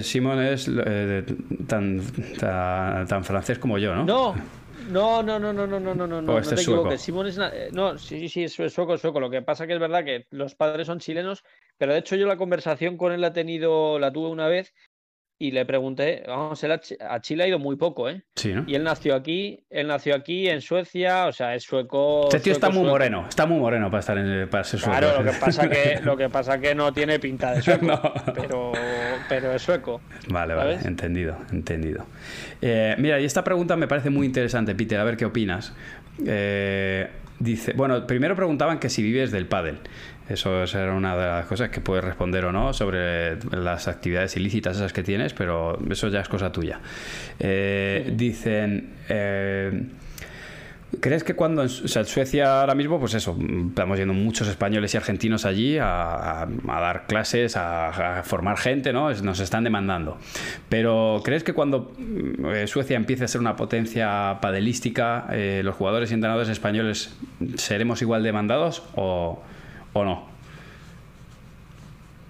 Simon 0.00 0.44
es 0.44 0.70
tan, 1.66 2.02
tan 3.08 3.24
francés 3.24 3.58
como 3.58 3.78
yo, 3.78 3.96
¿no? 3.96 4.04
No. 4.04 4.34
No, 4.88 5.22
no, 5.22 5.38
no, 5.38 5.52
no, 5.52 5.66
no, 5.66 5.80
no, 5.80 5.94
no, 5.94 6.06
no, 6.06 6.22
no 6.22 6.40
te 6.42 6.54
equivoques. 6.54 7.00
Simón 7.00 7.26
es. 7.26 7.38
Eh, 7.38 7.70
no, 7.72 7.98
sí, 7.98 8.28
sí, 8.28 8.44
es 8.44 8.54
sueco, 8.54 8.96
sueco. 8.98 9.20
Lo 9.20 9.30
que 9.30 9.42
pasa 9.42 9.66
que 9.66 9.74
es 9.74 9.80
verdad 9.80 10.04
que 10.04 10.26
los 10.30 10.54
padres 10.54 10.86
son 10.86 11.00
chilenos, 11.00 11.44
pero 11.76 11.92
de 11.92 11.98
hecho 11.98 12.16
yo 12.16 12.26
la 12.26 12.36
conversación 12.36 12.96
con 12.96 13.12
él 13.12 13.20
la 13.20 13.28
he 13.28 13.32
tenido, 13.32 13.98
la 13.98 14.12
tuve 14.12 14.28
una 14.28 14.48
vez 14.48 14.74
y 15.38 15.50
le 15.50 15.66
pregunté, 15.66 16.22
vamos, 16.26 16.62
él 16.64 16.72
a 16.72 17.20
Chile 17.20 17.44
ha 17.44 17.48
ido 17.48 17.58
muy 17.58 17.76
poco, 17.76 18.08
¿eh? 18.08 18.22
Sí, 18.34 18.54
¿no? 18.54 18.64
Y 18.66 18.74
él 18.74 18.84
nació 18.84 19.14
aquí, 19.14 19.64
él 19.68 19.86
nació 19.86 20.14
aquí 20.14 20.48
en 20.48 20.62
Suecia, 20.62 21.26
o 21.26 21.32
sea, 21.32 21.54
es 21.54 21.62
sueco. 21.62 22.24
Este 22.24 22.40
tío 22.40 22.52
está 22.52 22.70
muy 22.70 22.84
moreno, 22.84 23.26
está 23.28 23.44
muy 23.44 23.58
moreno 23.58 23.90
para 23.90 24.00
estar 24.00 24.16
en, 24.16 24.48
para 24.48 24.64
ser 24.64 24.80
sueco. 24.80 24.98
Claro, 24.98 25.22
lo 25.22 25.30
que 25.30 25.38
pasa 25.38 25.68
que 25.68 26.00
lo 26.02 26.16
que 26.16 26.28
pasa 26.30 26.58
que 26.58 26.74
no 26.74 26.92
tiene 26.92 27.18
pinta 27.18 27.52
de 27.52 27.60
sueco, 27.60 28.00
pero, 28.34 28.72
pero 29.28 29.52
es 29.52 29.60
sueco. 29.60 30.00
Vale, 30.28 30.54
vale, 30.54 30.78
entendido, 30.84 31.36
entendido. 31.52 32.06
Eh, 32.62 32.94
mira, 32.98 33.20
y 33.20 33.24
esta 33.24 33.44
pregunta 33.44 33.76
me 33.76 33.88
parece 33.88 34.08
muy 34.08 34.26
interesante, 34.26 34.74
Peter, 34.74 34.98
a 34.98 35.04
ver 35.04 35.18
qué 35.18 35.26
opinas. 35.26 35.74
Eh, 36.24 37.10
dice, 37.38 37.74
bueno, 37.74 38.06
primero 38.06 38.34
preguntaban 38.36 38.78
que 38.78 38.88
si 38.88 39.02
vives 39.02 39.32
del 39.32 39.46
pádel. 39.46 39.80
Eso 40.28 40.64
era 40.64 40.92
una 40.92 41.16
de 41.16 41.26
las 41.26 41.46
cosas 41.46 41.68
que 41.68 41.80
puedes 41.80 42.04
responder 42.04 42.44
o 42.46 42.52
no 42.52 42.72
sobre 42.72 43.38
las 43.52 43.86
actividades 43.86 44.36
ilícitas 44.36 44.76
esas 44.76 44.92
que 44.92 45.02
tienes, 45.02 45.32
pero 45.34 45.78
eso 45.90 46.08
ya 46.08 46.20
es 46.20 46.28
cosa 46.28 46.52
tuya. 46.52 46.80
Eh, 47.38 48.12
dicen... 48.14 48.94
Eh, 49.08 49.82
¿Crees 51.00 51.24
que 51.24 51.34
cuando 51.34 51.62
en 51.62 51.68
Suecia 51.68 52.60
ahora 52.60 52.74
mismo, 52.74 52.98
pues 52.98 53.12
eso, 53.14 53.36
estamos 53.68 53.98
yendo 53.98 54.14
muchos 54.14 54.48
españoles 54.48 54.94
y 54.94 54.96
argentinos 54.96 55.44
allí 55.44 55.76
a, 55.78 56.46
dar 56.64 57.06
clases, 57.06 57.56
a, 57.56 58.22
formar 58.24 58.56
gente, 58.56 58.92
¿no? 58.92 59.12
Nos 59.12 59.40
están 59.40 59.64
demandando. 59.64 60.16
Pero 60.68 61.20
¿crees 61.24 61.42
que 61.42 61.52
cuando 61.52 61.92
eh, 61.98 62.66
Suecia 62.66 62.96
empiece 62.96 63.24
a 63.24 63.28
ser 63.28 63.40
una 63.40 63.56
potencia 63.56 64.38
padelística, 64.40 65.26
los 65.62 65.74
jugadores 65.74 66.12
y 66.12 66.14
entrenadores 66.14 66.48
españoles 66.48 67.14
seremos 67.56 68.00
igual 68.00 68.22
demandados 68.22 68.84
o, 68.94 69.42
¿O 69.96 70.04
no? 70.04 70.26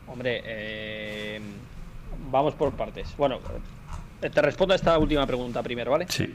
Hombre, 0.07 0.41
eh, 0.45 1.41
vamos 2.31 2.55
por 2.55 2.73
partes. 2.73 3.17
Bueno, 3.17 3.41
te 4.21 4.41
respondo 4.43 4.73
a 4.73 4.77
esta 4.77 4.97
última 4.99 5.27
pregunta 5.27 5.65
primero, 5.65 5.91
¿vale? 5.91 6.07
Sí. 6.09 6.33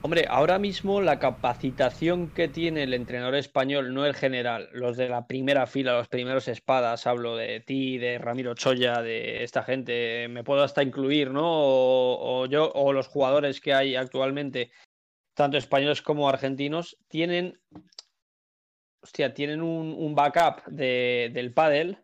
Hombre, 0.00 0.26
ahora 0.28 0.58
mismo 0.58 1.02
la 1.02 1.18
capacitación 1.18 2.28
que 2.28 2.48
tiene 2.48 2.84
el 2.84 2.94
entrenador 2.94 3.34
español, 3.34 3.92
no 3.92 4.06
el 4.06 4.14
general, 4.14 4.70
los 4.72 4.96
de 4.96 5.10
la 5.10 5.26
primera 5.26 5.66
fila, 5.66 5.98
los 5.98 6.08
primeros 6.08 6.48
espadas, 6.48 7.06
hablo 7.06 7.36
de 7.36 7.60
ti, 7.60 7.98
de 7.98 8.16
Ramiro 8.16 8.54
Choya, 8.54 9.02
de 9.02 9.42
esta 9.42 9.64
gente, 9.64 10.28
me 10.30 10.44
puedo 10.44 10.62
hasta 10.62 10.82
incluir, 10.82 11.30
¿no? 11.30 11.42
O, 11.44 12.46
yo, 12.46 12.72
o 12.74 12.92
los 12.94 13.08
jugadores 13.08 13.60
que 13.60 13.74
hay 13.74 13.96
actualmente, 13.96 14.70
tanto 15.34 15.58
españoles 15.58 16.00
como 16.00 16.28
argentinos, 16.28 16.96
tienen 17.08 17.58
hostia, 19.00 19.34
tienen 19.34 19.62
un, 19.62 20.14
backup 20.14 20.66
del 20.66 21.52
pádel 21.52 21.98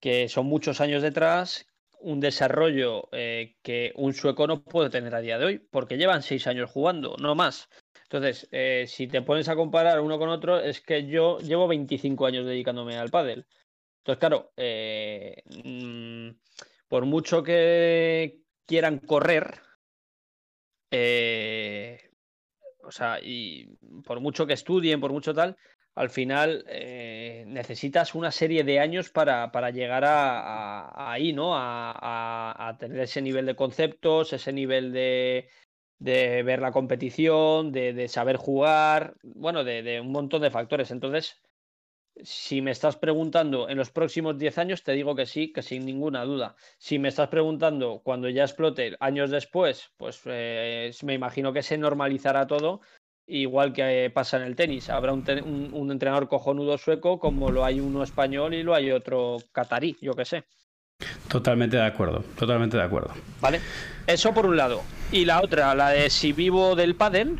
que 0.00 0.28
son 0.28 0.46
muchos 0.46 0.80
años 0.80 1.02
detrás, 1.02 1.66
un 2.00 2.20
desarrollo 2.20 3.08
eh, 3.12 3.56
que 3.62 3.92
un 3.96 4.14
sueco 4.14 4.46
no 4.46 4.62
puede 4.62 4.90
tener 4.90 5.14
a 5.14 5.20
día 5.20 5.38
de 5.38 5.44
hoy, 5.44 5.58
porque 5.58 5.96
llevan 5.96 6.22
seis 6.22 6.46
años 6.46 6.70
jugando, 6.70 7.16
no 7.18 7.34
más. 7.34 7.68
Entonces, 8.04 8.48
eh, 8.52 8.84
si 8.86 9.08
te 9.08 9.22
pones 9.22 9.48
a 9.48 9.56
comparar 9.56 10.00
uno 10.00 10.18
con 10.18 10.28
otro, 10.28 10.60
es 10.60 10.80
que 10.80 11.06
yo 11.06 11.38
llevo 11.40 11.68
25 11.68 12.26
años 12.26 12.46
dedicándome 12.46 12.96
al 12.96 13.10
pádel. 13.10 13.46
Entonces, 13.98 14.20
claro, 14.20 14.52
eh, 14.56 15.42
mm, 15.64 16.30
por 16.88 17.04
mucho 17.04 17.42
que 17.42 18.40
quieran 18.64 18.98
correr, 18.98 19.60
o 22.84 22.90
sea, 22.90 23.18
y 23.22 23.76
por 24.04 24.20
mucho 24.20 24.46
que 24.46 24.54
estudien, 24.54 25.00
por 25.00 25.12
mucho 25.12 25.34
tal, 25.34 25.56
al 25.98 26.10
final 26.10 26.64
eh, 26.68 27.44
necesitas 27.48 28.14
una 28.14 28.30
serie 28.30 28.62
de 28.62 28.78
años 28.78 29.10
para, 29.10 29.50
llegar 29.70 30.04
a, 30.04 31.10
ahí, 31.12 31.32
¿no? 31.32 31.50
A, 31.56 32.76
tener 32.78 33.00
ese 33.00 33.20
nivel 33.20 33.46
de 33.46 33.56
conceptos, 33.56 34.32
ese 34.32 34.52
nivel 34.52 34.92
de, 34.92 35.48
ver 35.98 36.60
la 36.60 36.70
competición, 36.70 37.72
de, 37.72 38.06
saber 38.06 38.36
jugar, 38.36 39.16
bueno, 39.24 39.64
de, 39.64 40.00
un 40.00 40.12
montón 40.12 40.42
de 40.42 40.52
factores. 40.52 40.92
Entonces, 40.92 41.42
si 42.22 42.62
me 42.62 42.70
estás 42.70 42.96
preguntando 42.96 43.68
en 43.68 43.76
los 43.76 43.90
próximos 43.90 44.38
10 44.38 44.58
años, 44.58 44.84
te 44.84 44.92
digo 44.92 45.16
que 45.16 45.26
sí, 45.26 45.52
que 45.52 45.62
sin 45.62 45.84
ninguna 45.84 46.24
duda. 46.24 46.54
Si 46.78 47.00
me 47.00 47.08
estás 47.08 47.28
preguntando 47.28 48.02
cuando 48.04 48.28
ya 48.28 48.44
explote 48.44 48.96
años 49.00 49.30
después, 49.30 49.90
pues 49.96 50.22
eh, 50.26 50.92
me 51.02 51.14
imagino 51.14 51.52
que 51.52 51.64
se 51.64 51.76
normalizará 51.76 52.46
todo 52.46 52.82
igual 53.28 53.72
que 53.72 54.10
pasa 54.12 54.38
en 54.38 54.44
el 54.44 54.56
tenis. 54.56 54.90
Habrá 54.90 55.12
un, 55.12 55.90
entrenador 55.90 56.28
cojonudo 56.28 56.78
sueco 56.78 57.18
como 57.18 57.50
lo 57.50 57.64
hay 57.64 57.80
uno 57.80 58.02
español 58.02 58.54
y 58.54 58.62
lo 58.62 58.74
hay 58.74 58.90
otro 58.90 59.36
catarí, 59.52 59.96
yo 60.00 60.14
qué 60.14 60.24
sé. 60.24 60.44
Totalmente 61.28 61.76
de 61.76 61.84
acuerdo, 61.84 62.24
totalmente 62.36 62.76
de 62.76 62.82
acuerdo. 62.82 63.12
Vale, 63.40 63.60
eso 64.06 64.34
por 64.34 64.46
un 64.46 64.56
lado. 64.56 64.82
Y 65.12 65.24
la 65.24 65.40
otra, 65.40 65.74
la 65.74 65.90
de 65.90 66.10
si 66.10 66.32
vivo 66.32 66.74
del 66.74 66.96
pádel. 66.96 67.38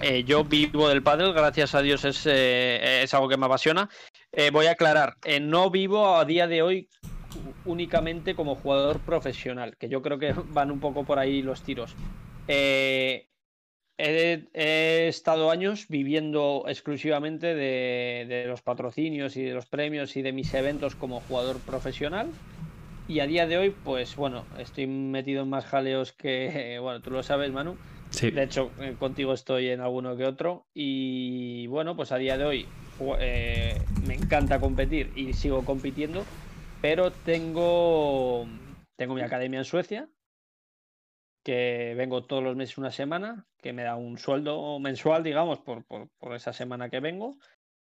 Eh, 0.00 0.24
yo 0.24 0.44
vivo 0.44 0.88
del 0.88 1.02
pádel, 1.02 1.32
gracias 1.32 1.74
a 1.74 1.82
Dios 1.82 2.04
es, 2.04 2.26
eh, 2.26 3.02
es 3.02 3.12
algo 3.14 3.28
que 3.28 3.36
me 3.36 3.46
apasiona. 3.46 3.88
Eh, 4.30 4.50
voy 4.50 4.66
a 4.66 4.72
aclarar, 4.72 5.16
no 5.42 5.70
vivo 5.70 6.16
a 6.16 6.24
día 6.24 6.46
de 6.46 6.62
hoy 6.62 6.88
únicamente 7.64 8.34
como 8.34 8.54
jugador 8.54 9.00
profesional, 9.00 9.76
que 9.76 9.88
yo 9.88 10.02
creo 10.02 10.18
que 10.18 10.34
van 10.48 10.70
un 10.70 10.80
poco 10.80 11.04
por 11.04 11.18
ahí 11.18 11.42
los 11.42 11.62
tiros. 11.62 11.94
Eh, 12.48 13.28
He, 13.98 15.08
estado 15.08 15.50
años 15.50 15.86
viviendo 15.88 16.64
exclusivamente 16.66 17.54
de, 17.54 18.44
los 18.46 18.62
patrocinios 18.62 19.36
y 19.36 19.42
de 19.42 19.54
los 19.54 19.66
premios 19.66 20.16
y 20.16 20.22
de 20.22 20.32
mis 20.32 20.52
eventos 20.54 20.94
como 20.94 21.20
jugador 21.20 21.60
profesional. 21.60 22.28
Y 23.08 23.20
a 23.20 23.26
día 23.26 23.46
de 23.46 23.58
hoy, 23.58 23.70
pues 23.70 24.16
bueno, 24.16 24.44
estoy 24.58 24.86
metido 24.86 25.42
en 25.42 25.50
más 25.50 25.66
jaleos 25.66 26.12
que, 26.12 26.78
bueno, 26.82 27.00
tú 27.00 27.10
lo 27.10 27.22
sabes, 27.22 27.52
Manu. 27.52 27.76
Sí. 28.10 28.30
De 28.30 28.42
hecho, 28.42 28.70
eh, 28.80 28.94
contigo 28.98 29.32
estoy 29.32 29.68
en 29.68 29.80
alguno 29.80 30.16
que 30.16 30.24
otro. 30.24 30.66
Y 30.74 31.66
bueno, 31.68 31.96
pues 31.96 32.12
a 32.12 32.18
día 32.18 32.36
de 32.36 32.44
hoy 32.44 32.66
eh, 33.20 33.78
me 34.06 34.14
encanta 34.14 34.60
competir 34.60 35.12
y 35.16 35.32
sigo 35.32 35.64
compitiendo. 35.64 36.22
Pero 36.80 37.12
tengo, 37.12 38.46
tengo 38.96 39.14
mi 39.14 39.22
academia 39.22 39.60
en 39.60 39.64
Suecia, 39.64 40.08
que 41.42 41.94
vengo 41.96 42.24
todos 42.24 42.42
los 42.42 42.56
meses 42.56 42.78
una 42.78 42.90
semana, 42.90 43.46
que 43.60 43.72
me 43.72 43.82
da 43.82 43.96
un 43.96 44.18
sueldo 44.18 44.78
mensual, 44.78 45.22
digamos, 45.22 45.60
por, 45.60 45.84
por, 45.84 46.34
esa 46.34 46.52
semana 46.52 46.88
que 46.88 47.00
vengo. 47.00 47.36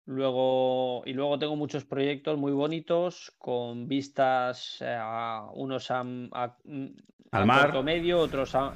Luego, 0.05 1.03
y 1.05 1.13
luego 1.13 1.37
tengo 1.37 1.55
muchos 1.55 1.85
proyectos 1.85 2.37
muy 2.37 2.51
bonitos 2.51 3.31
con 3.37 3.87
vistas 3.87 4.81
a 4.81 5.49
unos 5.53 5.91
a, 5.91 6.03
mm, 6.03 6.87
al 7.31 7.45
mar. 7.45 7.65
corto 7.65 7.83
medio, 7.83 8.19
otros 8.19 8.55
a 8.55 8.73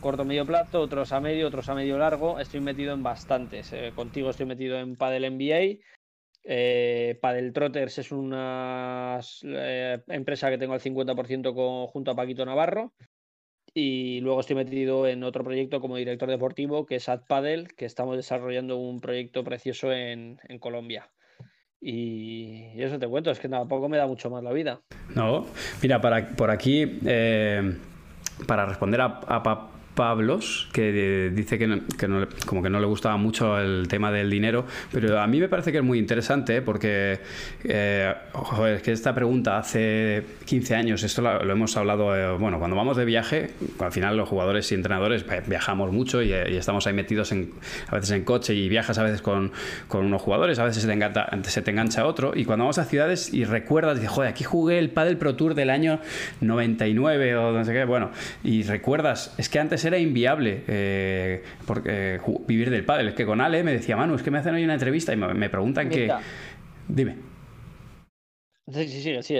corto 0.00 0.24
medio 0.24 0.46
plato, 0.46 0.80
otros 0.80 1.12
a 1.12 1.20
medio, 1.20 1.48
otros 1.48 1.68
a 1.68 1.74
medio 1.74 1.98
largo. 1.98 2.38
Estoy 2.38 2.60
metido 2.60 2.92
en 2.92 3.02
bastantes. 3.02 3.72
Eh, 3.72 3.92
contigo 3.94 4.30
estoy 4.30 4.46
metido 4.46 4.78
en 4.78 4.96
Padel 4.96 5.24
NBA. 5.24 5.78
Eh, 6.44 7.18
Padel 7.20 7.52
Trotters 7.52 7.98
es 7.98 8.12
una 8.12 9.20
eh, 9.42 10.02
empresa 10.08 10.50
que 10.50 10.58
tengo 10.58 10.74
al 10.74 10.80
50% 10.80 11.54
con, 11.54 11.86
junto 11.86 12.10
a 12.10 12.16
Paquito 12.16 12.44
Navarro. 12.44 12.92
Y 13.80 14.20
luego 14.22 14.40
estoy 14.40 14.56
metido 14.56 15.06
en 15.06 15.22
otro 15.22 15.44
proyecto 15.44 15.80
como 15.80 15.96
director 15.96 16.28
deportivo, 16.28 16.84
que 16.84 16.96
es 16.96 17.08
AdPadel, 17.08 17.68
que 17.76 17.84
estamos 17.84 18.16
desarrollando 18.16 18.76
un 18.76 19.00
proyecto 19.00 19.44
precioso 19.44 19.92
en, 19.92 20.40
Colombia. 20.58 21.08
Y, 21.80 22.72
eso 22.82 22.98
te 22.98 23.06
cuento, 23.06 23.30
es 23.30 23.38
que 23.38 23.48
tampoco 23.48 23.88
me 23.88 23.96
da 23.96 24.08
mucho 24.08 24.30
más 24.30 24.42
la 24.42 24.52
vida. 24.52 24.80
No, 25.14 25.46
mira, 25.80 26.00
para, 26.00 26.28
por 26.34 26.50
aquí, 26.50 26.98
eh, 27.06 27.78
para 28.48 28.66
responder 28.66 29.00
a, 29.00 29.70
Pablos, 29.98 30.68
que 30.70 31.32
dice 31.34 31.58
que, 31.58 31.82
como 32.46 32.62
que 32.62 32.70
no 32.70 32.78
le 32.78 32.86
gustaba 32.86 33.16
mucho 33.16 33.58
el 33.58 33.88
tema 33.88 34.12
del 34.12 34.30
dinero, 34.30 34.64
pero 34.92 35.20
a 35.20 35.26
mí 35.26 35.40
me 35.40 35.48
parece 35.48 35.72
que 35.72 35.78
es 35.78 35.82
muy 35.82 35.98
interesante 35.98 36.62
porque, 36.62 37.18
eh, 37.64 38.14
es 38.76 38.82
que 38.82 38.92
esta 38.92 39.12
pregunta 39.12 39.58
hace 39.58 40.22
15 40.44 40.76
años, 40.76 41.02
esto 41.02 41.20
lo, 41.20 41.50
hemos 41.50 41.76
hablado, 41.76 42.16
eh, 42.16 42.38
bueno, 42.38 42.60
cuando 42.60 42.76
vamos 42.76 42.96
de 42.96 43.04
viaje, 43.04 43.50
al 43.80 43.90
final 43.90 44.16
los 44.16 44.28
jugadores 44.28 44.70
y 44.70 44.76
entrenadores 44.76 45.24
viajamos 45.48 45.90
mucho 45.90 46.22
y, 46.22 46.32
estamos 46.32 46.86
ahí 46.86 46.92
metidos 46.92 47.32
en, 47.32 47.50
a 47.88 47.96
veces 47.96 48.12
en 48.12 48.22
coche 48.22 48.54
y 48.54 48.68
viajas 48.68 48.98
a 48.98 49.02
veces 49.02 49.20
con, 49.20 49.50
unos 49.92 50.22
jugadores, 50.22 50.60
a 50.60 50.64
veces 50.64 50.82
se 50.82 50.86
te, 50.86 50.94
engancha, 50.94 51.28
se 51.42 51.60
te 51.60 51.72
engancha 51.72 52.06
otro, 52.06 52.34
y 52.36 52.44
cuando 52.44 52.66
vamos 52.66 52.78
a 52.78 52.84
ciudades 52.84 53.34
y 53.34 53.42
recuerdas, 53.42 53.96
dices, 53.96 54.12
joder, 54.12 54.30
aquí 54.30 54.44
jugué 54.44 54.78
el 54.78 54.90
Padel 54.90 55.16
Pro 55.16 55.34
Tour 55.34 55.56
del 55.56 55.70
año 55.70 55.98
99 56.40 57.36
o 57.36 57.50
no 57.50 57.64
sé 57.64 57.72
qué, 57.72 57.84
bueno, 57.84 58.12
y 58.44 58.62
recuerdas, 58.62 59.34
es 59.38 59.48
que 59.48 59.58
antes 59.58 59.87
era 59.88 59.98
inviable 59.98 60.62
eh, 60.68 61.42
porque, 61.66 62.20
vivir 62.46 62.70
del 62.70 62.84
pádel. 62.84 63.08
Es 63.08 63.14
que 63.14 63.26
con 63.26 63.40
Ale 63.40 63.62
me 63.62 63.72
decía, 63.72 63.96
Manu, 63.96 64.14
es 64.14 64.22
que 64.22 64.30
me 64.30 64.38
hacen 64.38 64.54
hoy 64.54 64.64
una 64.64 64.74
entrevista 64.74 65.12
y 65.12 65.16
me, 65.16 65.50
preguntan 65.50 65.88
que... 65.88 66.12
Dime. 66.88 67.27
Sí, 68.72 68.86
sí, 68.86 69.02
sí, 69.02 69.22
sí. 69.22 69.36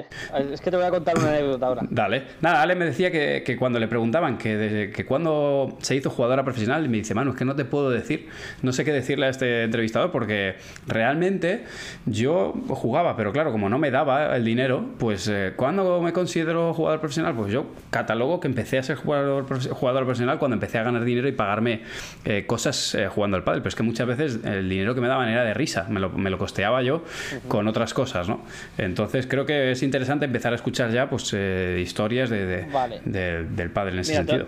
Es 0.53 0.61
que 0.61 0.71
te 0.71 0.77
voy 0.77 0.87
a 0.87 0.91
contar 0.91 1.19
una 1.19 1.29
anécdota 1.29 1.67
ahora. 1.67 1.83
Dale. 1.91 2.23
Nada, 2.41 2.63
Ale 2.63 2.75
me 2.75 2.87
decía 2.87 3.11
que, 3.11 3.57
cuando 3.59 3.79
le 3.79 3.87
preguntaban 3.87 4.39
que, 4.39 4.57
desde, 4.57 4.91
que 4.91 5.05
cuando 5.05 5.77
se 5.83 5.97
hizo 5.97 6.09
jugadora 6.09 6.45
profesional, 6.45 6.89
me 6.89 6.99
dice, 6.99 7.15
Manu, 7.15 7.33
es 7.33 7.37
que 7.37 7.45
no 7.45 7.55
te 7.55 7.67
puedo 7.67 7.91
decir, 7.91 8.29
no 8.63 8.73
sé 8.73 8.85
qué 8.85 8.93
decirle 8.93 9.27
a 9.27 9.29
este 9.29 9.65
entrevistador 9.65 10.11
porque 10.11 10.57
realmente 10.87 11.65
yo 12.07 12.55
jugaba, 12.69 13.17
pero 13.17 13.33
claro, 13.33 13.53
como 13.53 13.69
no 13.69 13.79
me 13.79 13.91
daba 13.91 14.35
el 14.35 14.45
dinero, 14.45 14.85
pues 14.99 15.29
eh, 15.29 15.53
cuando 15.57 16.01
me 16.01 16.13
considero 16.15 16.73
jugador 16.73 17.01
profesional, 17.01 17.35
pues 17.35 17.53
yo 17.53 17.67
catalogo 17.91 18.41
que 18.41 18.49
empecé 18.49 18.79
a 18.79 18.83
ser 18.83 18.97
jugador, 18.97 19.47
jugador 19.75 20.05
profesional 20.05 20.39
cuando 20.39 20.55
empecé 20.55 20.79
a 20.79 20.85
ganar 20.85 21.05
dinero 21.05 21.29
y 21.29 21.33
pagarme 21.33 21.83
eh, 22.25 22.45
cosas 22.47 22.95
eh, 22.95 23.09
jugando 23.09 23.37
al 23.37 23.45
pádel. 23.45 23.61
Pero 23.61 23.69
es 23.69 23.75
que 23.75 23.83
muchas 23.83 24.07
veces 24.07 24.39
el 24.45 24.69
dinero 24.71 24.95
que 24.95 25.03
me 25.03 25.09
daban 25.09 25.29
era 25.29 25.45
de 25.45 25.53
risa, 25.53 25.87
me 25.91 26.01
lo, 26.01 26.09
me 26.11 26.31
lo 26.31 26.39
costeaba 26.39 26.83
yo 26.83 27.05
con 27.47 27.69
otras 27.69 27.93
cosas, 27.93 28.27
¿no? 28.29 28.41
Entonces, 28.79 29.18
creo 29.27 29.47
que 29.47 29.71
es 29.73 29.83
interesante 29.83 30.27
empezar 30.27 30.53
a 30.53 30.57
escuchar 30.57 30.91
ya 30.91 31.09
pues 31.09 31.33
eh, 31.35 31.79
historias 31.81 32.31
de, 32.31 32.67
del 33.05 33.71
padre 33.71 33.93
en 33.93 33.99
ese 34.01 34.15
sentido. 34.15 34.47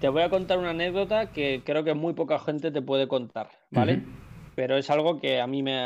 Te, 0.00 0.08
voy 0.08 0.22
a 0.22 0.28
contar 0.28 0.58
una 0.58 0.70
anécdota 0.70 1.32
que 1.32 1.62
creo 1.64 1.82
que 1.82 1.94
muy 1.94 2.12
poca 2.12 2.38
gente 2.38 2.70
te 2.70 2.82
puede 2.82 3.08
contar, 3.08 3.48
¿vale? 3.70 4.02
Pero 4.54 4.76
es 4.76 4.88
algo 4.90 5.20
que 5.20 5.40
a 5.40 5.46
mí 5.46 5.62
me, 5.62 5.80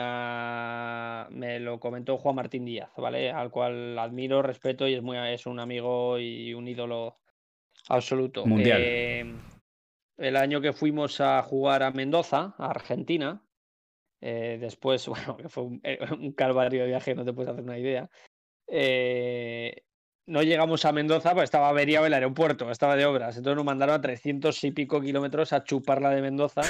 me 1.31 1.61
lo 1.61 1.81
comentó 1.81 2.17
Juan 2.19 2.37
Martín 2.37 2.65
Díaz, 2.65 2.91
¿vale? 2.97 3.31
Al 3.31 3.51
cual 3.51 3.99
admiro, 3.99 4.43
respeto 4.43 4.87
y 4.87 4.95
es, 4.95 5.03
muy, 5.03 5.17
es 5.17 5.47
un 5.47 5.59
amigo 5.59 6.19
y 6.19 6.55
un 6.55 6.69
ídolo 6.69 7.17
absoluto. 7.89 8.47
Mundial. 8.47 8.81
Eh, 8.81 9.35
el 10.19 10.37
año 10.37 10.61
que 10.61 10.73
fuimos 10.73 11.21
a 11.21 11.43
jugar 11.43 11.83
a 11.83 11.91
Mendoza, 11.91 12.55
a 12.59 12.71
Argentina, 12.71 13.43
eh, 14.21 14.59
después, 14.61 15.07
bueno, 15.09 15.37
fue 15.49 15.65
eh, 15.83 15.99
un, 16.13 16.33
calvario 16.33 16.83
de 16.83 16.89
viaje, 16.89 17.15
no 17.15 17.25
te 17.25 17.33
puedes 17.33 17.51
hacer 17.51 17.65
una 17.65 17.79
idea. 17.79 18.11
Eh, 18.67 19.83
no 20.27 20.43
llegamos 20.43 20.85
a 20.85 20.93
Mendoza, 20.93 21.33
pues 21.33 21.45
estaba 21.45 21.69
averiado 21.69 22.07
el 22.07 22.15
aeropuerto, 22.15 22.71
estaba 22.71 22.95
de 22.97 23.07
obras. 23.07 23.37
Entonces 23.37 23.57
nos 23.57 23.65
mandaron 23.65 23.97
a 23.97 24.01
300 24.01 24.63
y 24.65 24.71
pico 24.71 25.01
kilómetros 25.01 25.53
a 25.53 25.65
chuparla 25.65 26.11
de 26.11 26.23
Mendoza. 26.23 26.63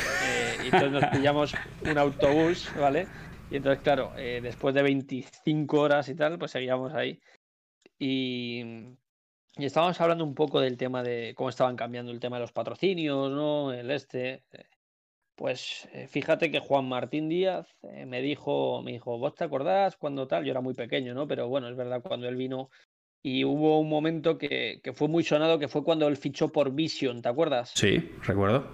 y 0.62 0.66
entonces 0.66 0.93
nos 0.93 1.05
pillamos 1.06 1.55
un 1.82 1.98
autobús, 1.98 2.70
¿vale? 2.78 3.06
Y 3.51 3.56
entonces, 3.56 3.82
claro, 3.82 4.12
después 4.16 4.74
de 4.74 4.82
25 4.82 5.78
horas 5.78 6.09
y 6.09 6.14
tal, 6.14 6.39
pues 6.39 6.52
seguíamos 6.52 6.94
ahí. 6.94 7.20
Y, 7.98 8.64
y 9.56 9.64
estábamos 9.66 10.01
hablando 10.01 10.24
un 10.24 10.35
poco 10.35 10.60
del 10.60 10.78
tema 10.78 11.02
de 11.02 11.35
cómo 11.36 11.51
estaban 11.51 11.77
cambiando 11.77 12.12
el 12.12 12.20
tema 12.20 12.36
de 12.36 12.43
los 12.43 12.52
patrocinios, 12.52 13.31
¿no? 13.31 13.72
El 13.72 13.90
este. 13.90 14.44
Pues 15.41 15.89
eh, 15.95 16.07
fíjate 16.07 16.51
que 16.51 16.61
Juan 16.61 16.87
Martín 16.87 17.31
Díaz 17.31 17.67
eh, 17.85 18.05
me 18.05 18.21
dijo, 18.21 18.83
me 18.83 18.93
dijo, 18.93 19.17
¿vos 19.17 19.35
te 19.35 19.45
acordás 19.45 19.97
cuando 19.97 20.29
tal? 20.29 20.45
Yo 20.45 20.51
era 20.51 20.61
muy 20.61 20.75
pequeño, 20.75 21.15
¿no? 21.15 21.27
Pero 21.27 21.49
bueno, 21.49 21.67
es 21.71 21.77
verdad, 21.77 22.03
cuando 22.03 22.29
él 22.29 22.37
vino 22.37 22.69
y 23.23 23.43
hubo 23.45 23.81
un 23.81 23.89
momento 23.89 24.37
que, 24.37 24.83
que 24.85 24.93
fue 24.93 25.09
muy 25.09 25.25
sonado, 25.25 25.59
que 25.59 25.69
fue 25.69 25.83
cuando 25.83 26.07
él 26.09 26.19
fichó 26.19 26.49
por 26.49 26.75
Vision, 26.75 27.23
¿te 27.23 27.31
acuerdas? 27.31 27.73
Sí, 27.75 27.97
recuerdo. 28.23 28.67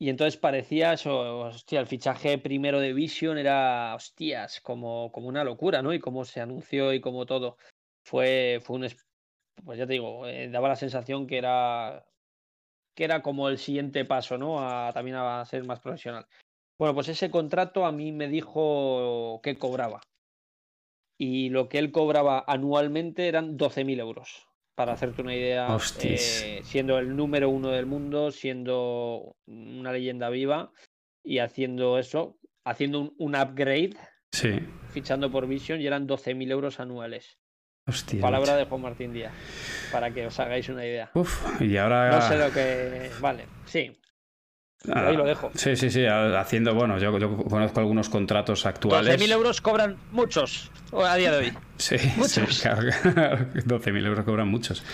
Y 0.00 0.08
entonces 0.08 0.36
parecía 0.36 0.94
eso, 0.94 1.42
hostia, 1.42 1.78
el 1.78 1.86
fichaje 1.86 2.38
primero 2.38 2.80
de 2.80 2.92
Vision 2.92 3.38
era, 3.38 3.94
hostias, 3.94 4.60
como, 4.60 5.12
como 5.12 5.28
una 5.28 5.44
locura, 5.44 5.80
¿no? 5.80 5.94
Y 5.94 6.00
cómo 6.00 6.24
se 6.24 6.40
anunció 6.40 6.92
y 6.92 7.00
como 7.00 7.24
todo. 7.24 7.56
Fue, 8.02 8.58
fue 8.64 8.78
un, 8.78 8.88
pues 9.64 9.78
ya 9.78 9.86
te 9.86 9.92
digo, 9.92 10.26
eh, 10.26 10.48
daba 10.48 10.70
la 10.70 10.76
sensación 10.76 11.28
que 11.28 11.38
era 11.38 12.04
que 12.98 13.04
era 13.04 13.22
como 13.22 13.48
el 13.48 13.58
siguiente 13.58 14.04
paso, 14.04 14.38
¿no? 14.38 14.58
A, 14.58 14.92
también 14.92 15.14
a 15.14 15.44
ser 15.44 15.62
más 15.62 15.78
profesional. 15.78 16.26
Bueno, 16.80 16.96
pues 16.96 17.08
ese 17.08 17.30
contrato 17.30 17.86
a 17.86 17.92
mí 17.92 18.10
me 18.10 18.26
dijo 18.26 19.38
que 19.40 19.56
cobraba. 19.56 20.00
Y 21.16 21.50
lo 21.50 21.68
que 21.68 21.78
él 21.78 21.92
cobraba 21.92 22.42
anualmente 22.44 23.28
eran 23.28 23.56
12.000 23.56 24.00
euros. 24.00 24.48
Para 24.74 24.94
hacerte 24.94 25.22
una 25.22 25.32
idea, 25.32 25.78
eh, 26.02 26.60
siendo 26.64 26.98
el 26.98 27.14
número 27.14 27.50
uno 27.50 27.68
del 27.68 27.86
mundo, 27.86 28.32
siendo 28.32 29.36
una 29.46 29.92
leyenda 29.92 30.28
viva 30.28 30.72
y 31.22 31.38
haciendo 31.38 32.00
eso, 32.00 32.40
haciendo 32.64 32.98
un, 32.98 33.14
un 33.18 33.36
upgrade, 33.36 33.96
sí. 34.32 34.58
fichando 34.90 35.30
por 35.30 35.46
Vision 35.46 35.80
y 35.80 35.86
eran 35.86 36.08
12.000 36.08 36.50
euros 36.50 36.80
anuales. 36.80 37.38
Palabra 38.20 38.56
de 38.56 38.64
Juan 38.64 38.82
Martín 38.82 39.12
Díaz, 39.12 39.32
para 39.90 40.10
que 40.10 40.26
os 40.26 40.38
hagáis 40.40 40.68
una 40.68 40.84
idea. 40.84 41.10
Uf, 41.14 41.60
y 41.60 41.76
ahora. 41.76 42.10
No 42.10 42.22
sé 42.22 42.36
lo 42.36 42.52
que. 42.52 43.10
Vale, 43.20 43.46
sí. 43.66 43.98
Ahí 44.92 45.16
lo 45.16 45.24
dejo. 45.24 45.50
Sí, 45.54 45.74
sí, 45.76 45.90
sí, 45.90 46.06
haciendo, 46.06 46.72
bueno, 46.72 46.98
yo, 46.98 47.12
conozco 47.48 47.80
algunos 47.80 48.08
contratos 48.08 48.64
actuales. 48.64 49.20
12.000 49.20 49.32
euros 49.32 49.60
cobran 49.60 49.96
muchos 50.12 50.70
a 50.92 51.16
día 51.16 51.32
de 51.32 51.38
hoy. 51.38 51.52
Sí, 51.78 51.96
muchos. 52.16 52.54
Sí, 52.54 52.62
claro, 52.62 52.82
12.000 52.82 54.06
euros 54.06 54.24
cobran 54.24 54.48
muchos. 54.48 54.84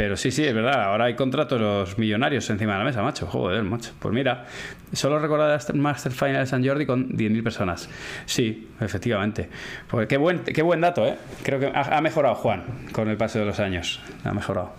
Pero 0.00 0.16
sí, 0.16 0.30
sí, 0.30 0.42
es 0.46 0.54
verdad. 0.54 0.84
Ahora 0.84 1.04
hay 1.04 1.14
contratos 1.14 1.60
los 1.60 1.98
millonarios 1.98 2.48
encima 2.48 2.72
de 2.72 2.78
la 2.78 2.84
mesa, 2.86 3.02
macho. 3.02 3.26
Joder, 3.26 3.62
macho. 3.62 3.92
Pues 3.98 4.14
mira, 4.14 4.46
solo 4.94 5.18
recordar 5.18 5.60
el 5.68 5.78
Master 5.78 6.10
Final 6.10 6.38
de 6.38 6.46
San 6.46 6.66
Jordi 6.66 6.86
con 6.86 7.10
10.000 7.10 7.42
personas. 7.42 7.86
Sí, 8.24 8.70
efectivamente. 8.80 9.50
Pues 9.90 10.08
qué 10.08 10.16
buen, 10.16 10.38
qué 10.38 10.62
buen 10.62 10.80
dato, 10.80 11.06
¿eh? 11.06 11.18
Creo 11.42 11.60
que 11.60 11.70
ha, 11.74 12.00
mejorado 12.00 12.34
Juan 12.36 12.62
con 12.92 13.10
el 13.10 13.18
paso 13.18 13.40
de 13.40 13.44
los 13.44 13.60
años. 13.60 14.00
Ha 14.24 14.32
mejorado. 14.32 14.72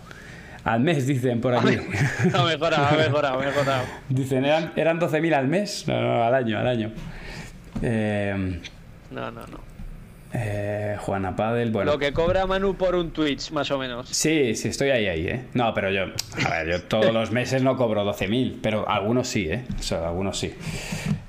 Al 0.63 0.79
mes, 0.79 1.05
dicen 1.05 1.39
por 1.39 1.53
aquí. 1.53 1.77
Ha 2.33 2.43
mejorado, 2.43 2.87
ha 2.87 2.97
mejorado, 2.97 3.39
ha 3.39 3.45
mejorado. 3.45 3.83
Dicen, 4.09 4.43
¿eran, 4.43 4.73
eran 4.75 4.99
12.000 4.99 5.35
al 5.35 5.47
mes? 5.47 5.87
No, 5.87 6.01
no, 6.01 6.23
al 6.23 6.33
año, 6.33 6.57
al 6.57 6.67
año. 6.67 6.91
Eh... 7.83 8.59
No, 9.11 9.29
no, 9.29 9.41
no. 9.41 9.70
Eh, 10.33 10.95
Juana 10.99 11.35
Padel, 11.35 11.71
bueno. 11.71 11.91
Lo 11.91 11.99
que 11.99 12.13
cobra 12.13 12.45
Manu 12.45 12.75
por 12.75 12.95
un 12.95 13.11
Twitch, 13.11 13.51
más 13.51 13.69
o 13.71 13.77
menos. 13.77 14.07
Sí, 14.09 14.55
sí, 14.55 14.69
estoy 14.69 14.89
ahí, 14.89 15.07
ahí, 15.07 15.27
¿eh? 15.27 15.45
No, 15.53 15.73
pero 15.73 15.91
yo, 15.91 16.03
a 16.45 16.49
ver, 16.49 16.67
yo 16.69 16.83
todos 16.83 17.13
los 17.13 17.31
meses 17.31 17.61
no 17.63 17.75
cobro 17.75 18.05
12.000, 18.05 18.59
pero 18.61 18.87
algunos 18.87 19.27
sí, 19.27 19.49
¿eh? 19.49 19.65
O 19.77 19.83
sea, 19.83 20.07
algunos 20.07 20.37
sí. 20.37 20.53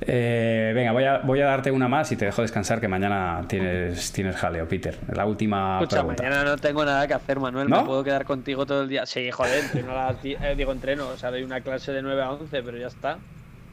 Eh, 0.03 0.73
venga, 0.75 0.93
voy 0.93 1.05
a, 1.05 1.19
voy 1.19 1.41
a 1.41 1.47
darte 1.47 1.71
una 1.71 1.89
más 1.89 2.13
y 2.13 2.17
te 2.17 2.27
dejo 2.27 2.43
descansar 2.43 2.81
que 2.81 2.89
mañana 2.89 3.45
tienes, 3.49 4.13
tienes 4.13 4.37
jaleo, 4.37 4.69
Peter. 4.69 4.97
La 5.13 5.27
última 5.27 5.81
Escucha, 5.81 6.03
mañana 6.05 6.45
no 6.45 6.57
tengo 6.57 6.85
nada 6.85 7.07
que 7.09 7.15
hacer, 7.15 7.41
Manuel. 7.41 7.69
¿No? 7.69 7.81
Me 7.81 7.87
puedo 7.87 8.05
quedar 8.05 8.25
contigo 8.25 8.67
todo 8.67 8.83
el 8.83 8.89
día. 8.89 9.07
Sí, 9.07 9.31
joder, 9.31 9.65
entreno 9.65 9.93
eh, 10.23 10.55
digo 10.57 10.73
entreno, 10.73 11.09
o 11.09 11.17
sea, 11.17 11.31
doy 11.31 11.43
una 11.43 11.61
clase 11.61 11.93
de 11.93 12.03
9 12.03 12.23
a 12.23 12.33
11, 12.33 12.63
pero 12.63 12.79
ya 12.79 12.87
está. 12.87 13.19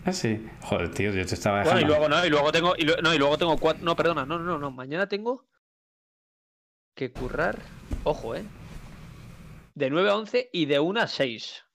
Ah, 0.05 0.13
sí. 0.13 0.47
Joder, 0.61 0.91
tío, 0.91 1.11
yo 1.11 1.25
te 1.25 1.35
estaba 1.35 1.59
dejando. 1.59 1.81
Bueno, 1.81 1.85
y 1.85 1.89
luego 1.89 2.09
no, 2.09 2.25
y 2.25 2.29
luego 2.29 2.51
tengo. 2.51 2.73
Y 2.77 2.85
no, 2.85 3.13
y 3.13 3.17
luego 3.17 3.37
tengo 3.37 3.57
cuatro. 3.57 3.83
No, 3.83 3.95
perdona, 3.95 4.25
no, 4.25 4.39
no, 4.39 4.57
no. 4.57 4.71
Mañana 4.71 5.07
tengo 5.07 5.45
que 6.95 7.11
currar. 7.11 7.59
Ojo, 8.03 8.35
eh. 8.35 8.45
De 9.75 9.89
9 9.89 10.09
a 10.09 10.15
11 10.15 10.49
y 10.51 10.65
de 10.65 10.79
1 10.79 11.01
a 11.01 11.07
6. 11.07 11.65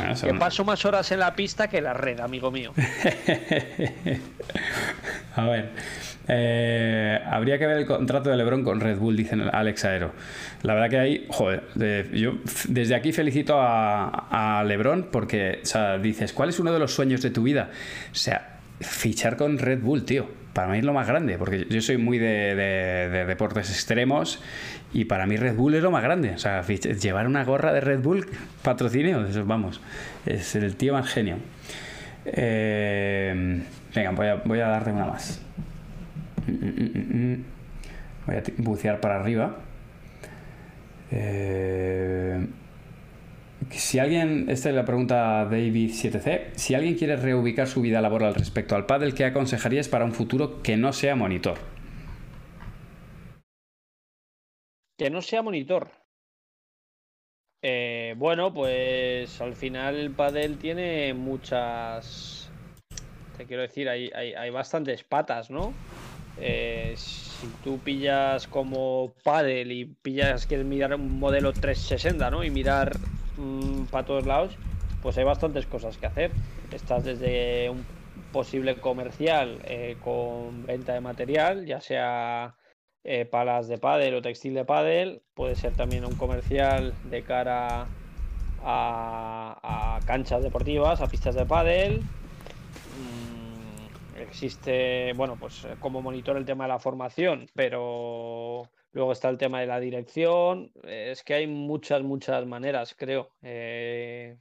Ah, 0.00 0.14
que 0.20 0.34
paso 0.34 0.64
más 0.64 0.84
horas 0.84 1.10
en 1.12 1.20
la 1.20 1.34
pista 1.34 1.68
que 1.68 1.80
la 1.80 1.94
red, 1.94 2.20
amigo 2.20 2.50
mío. 2.50 2.72
a 5.36 5.44
ver. 5.44 5.72
Eh, 6.28 7.20
habría 7.24 7.58
que 7.58 7.66
ver 7.66 7.78
el 7.78 7.86
contrato 7.86 8.30
de 8.30 8.36
LeBron 8.36 8.64
con 8.64 8.80
Red 8.80 8.98
Bull, 8.98 9.16
dicen 9.16 9.42
Alex 9.52 9.84
Aero. 9.84 10.12
La 10.62 10.74
verdad 10.74 10.90
que 10.90 10.98
ahí, 10.98 11.26
joder, 11.28 11.62
yo 12.12 12.38
desde 12.68 12.94
aquí 12.94 13.12
felicito 13.12 13.56
a, 13.58 14.64
LeBron 14.66 15.08
porque, 15.10 15.60
o 15.62 15.66
sea, 15.66 15.98
dices, 15.98 16.32
¿cuál 16.32 16.48
es 16.48 16.58
uno 16.58 16.72
de 16.72 16.78
los 16.78 16.92
sueños 16.92 17.22
de 17.22 17.30
tu 17.30 17.42
vida? 17.42 17.70
O 18.10 18.14
sea, 18.14 18.58
fichar 18.80 19.36
con 19.36 19.58
Red 19.58 19.80
Bull, 19.80 20.04
tío. 20.04 20.28
Para 20.52 20.68
mí 20.68 20.78
es 20.78 20.84
lo 20.84 20.94
más 20.94 21.06
grande, 21.06 21.36
porque 21.36 21.66
yo 21.68 21.82
soy 21.82 21.98
muy 21.98 22.18
de, 22.18 23.24
deportes 23.26 23.70
extremos 23.70 24.42
y 24.94 25.04
para 25.04 25.26
mí 25.26 25.36
Red 25.36 25.54
Bull 25.54 25.74
es 25.74 25.82
lo 25.82 25.90
más 25.90 26.02
grande. 26.02 26.30
O 26.30 26.38
sea, 26.38 26.62
llevar 26.62 27.26
una 27.26 27.44
gorra 27.44 27.74
de 27.74 27.82
Red 27.82 28.00
Bull, 28.00 28.26
patrocinio, 28.62 29.26
eso, 29.26 29.44
vamos, 29.44 29.82
es 30.24 30.54
el 30.56 30.74
tío 30.76 30.94
más 30.94 31.10
genio. 31.10 31.36
Eh, 32.24 33.62
venga, 33.94 34.10
voy 34.12 34.26
a, 34.28 34.34
voy 34.36 34.60
a 34.60 34.68
darte 34.68 34.90
una 34.90 35.04
más. 35.04 35.42
Mm, 36.46 37.32
mm, 37.32 37.44
voy 38.26 38.36
a 38.36 38.42
bucear 38.58 39.00
para 39.00 39.20
arriba. 39.20 39.58
Eh, 41.10 42.46
si 43.70 43.98
alguien, 43.98 44.48
esta 44.48 44.68
es 44.68 44.74
la 44.74 44.84
pregunta 44.84 45.48
David7C, 45.50 46.54
si 46.54 46.74
alguien 46.74 46.96
quiere 46.96 47.16
reubicar 47.16 47.66
su 47.66 47.80
vida 47.80 48.00
laboral 48.00 48.34
respecto 48.34 48.76
al 48.76 48.86
pádel, 48.86 49.14
¿qué 49.14 49.24
aconsejarías 49.24 49.88
para 49.88 50.04
un 50.04 50.12
futuro 50.12 50.62
que 50.62 50.76
no 50.76 50.92
sea 50.92 51.16
monitor? 51.16 51.58
Que 54.98 55.10
no 55.10 55.20
sea 55.20 55.42
monitor. 55.42 55.90
Eh, 57.62 58.14
bueno, 58.16 58.52
pues 58.54 59.40
al 59.40 59.54
final 59.54 59.96
el 59.96 60.10
pádel 60.12 60.58
tiene 60.58 61.12
muchas... 61.14 62.50
Te 63.36 63.44
quiero 63.44 63.62
decir, 63.62 63.88
hay, 63.88 64.10
hay, 64.14 64.50
bastantes 64.50 65.04
patas, 65.04 65.50
¿no? 65.50 65.74
Eh, 66.36 66.94
si 66.96 67.46
tú 67.62 67.82
pillas 67.82 68.46
como 68.46 69.14
pádel 69.24 69.72
y 69.72 69.84
pillas, 69.86 70.46
quieres 70.46 70.66
mirar 70.66 70.94
un 70.94 71.18
modelo 71.18 71.52
360, 71.54 72.30
¿no? 72.30 72.44
Y 72.44 72.50
mirar 72.50 73.00
Mm, 73.36 73.86
para 73.86 74.04
todos 74.04 74.26
lados, 74.26 74.58
pues 75.00 75.16
hay 75.18 75.24
bastantes 75.24 75.66
cosas 75.66 75.98
que 75.98 76.06
hacer. 76.06 76.36
Estás 76.70 77.04
desde 77.04 77.70
un 77.70 77.86
posible 78.30 78.80
comercial 78.80 79.60
eh, 79.64 79.98
con 80.00 80.62
venta 80.64 80.94
de 80.94 81.00
material, 81.00 81.66
ya 81.66 81.80
sea 81.80 82.56
eh, 83.04 83.24
palas 83.26 83.68
de 83.68 83.78
pádel 83.78 84.14
o 84.14 84.22
textil 84.22 84.54
de 84.54 84.64
pádel, 84.64 85.22
puede 85.34 85.54
ser 85.54 85.76
también 85.76 86.04
un 86.04 86.16
comercial 86.16 86.98
de 87.02 87.22
cara 87.24 87.90
a, 88.58 90.00
canchas 90.06 90.42
deportivas, 90.42 91.00
a 91.00 91.10
pistas 91.10 91.34
de 91.34 91.46
pádel. 91.46 92.04
Existe, 94.20 95.12
bueno, 95.14 95.36
pues 95.38 95.66
como 95.80 96.02
monitor 96.02 96.36
el 96.36 96.44
tema 96.44 96.64
de 96.64 96.68
la 96.68 96.78
formación, 96.78 97.46
pero 97.54 98.70
Luego 98.96 99.12
está 99.12 99.28
el 99.28 99.36
tema 99.36 99.60
de 99.60 99.66
la 99.66 99.78
dirección. 99.78 100.70
Es 100.82 101.22
que 101.22 101.34
hay 101.34 101.46
muchas, 101.46 102.02
muchas 102.02 102.46
maneras, 102.46 102.96
creo. 102.98 103.28
Eh, 103.42 104.38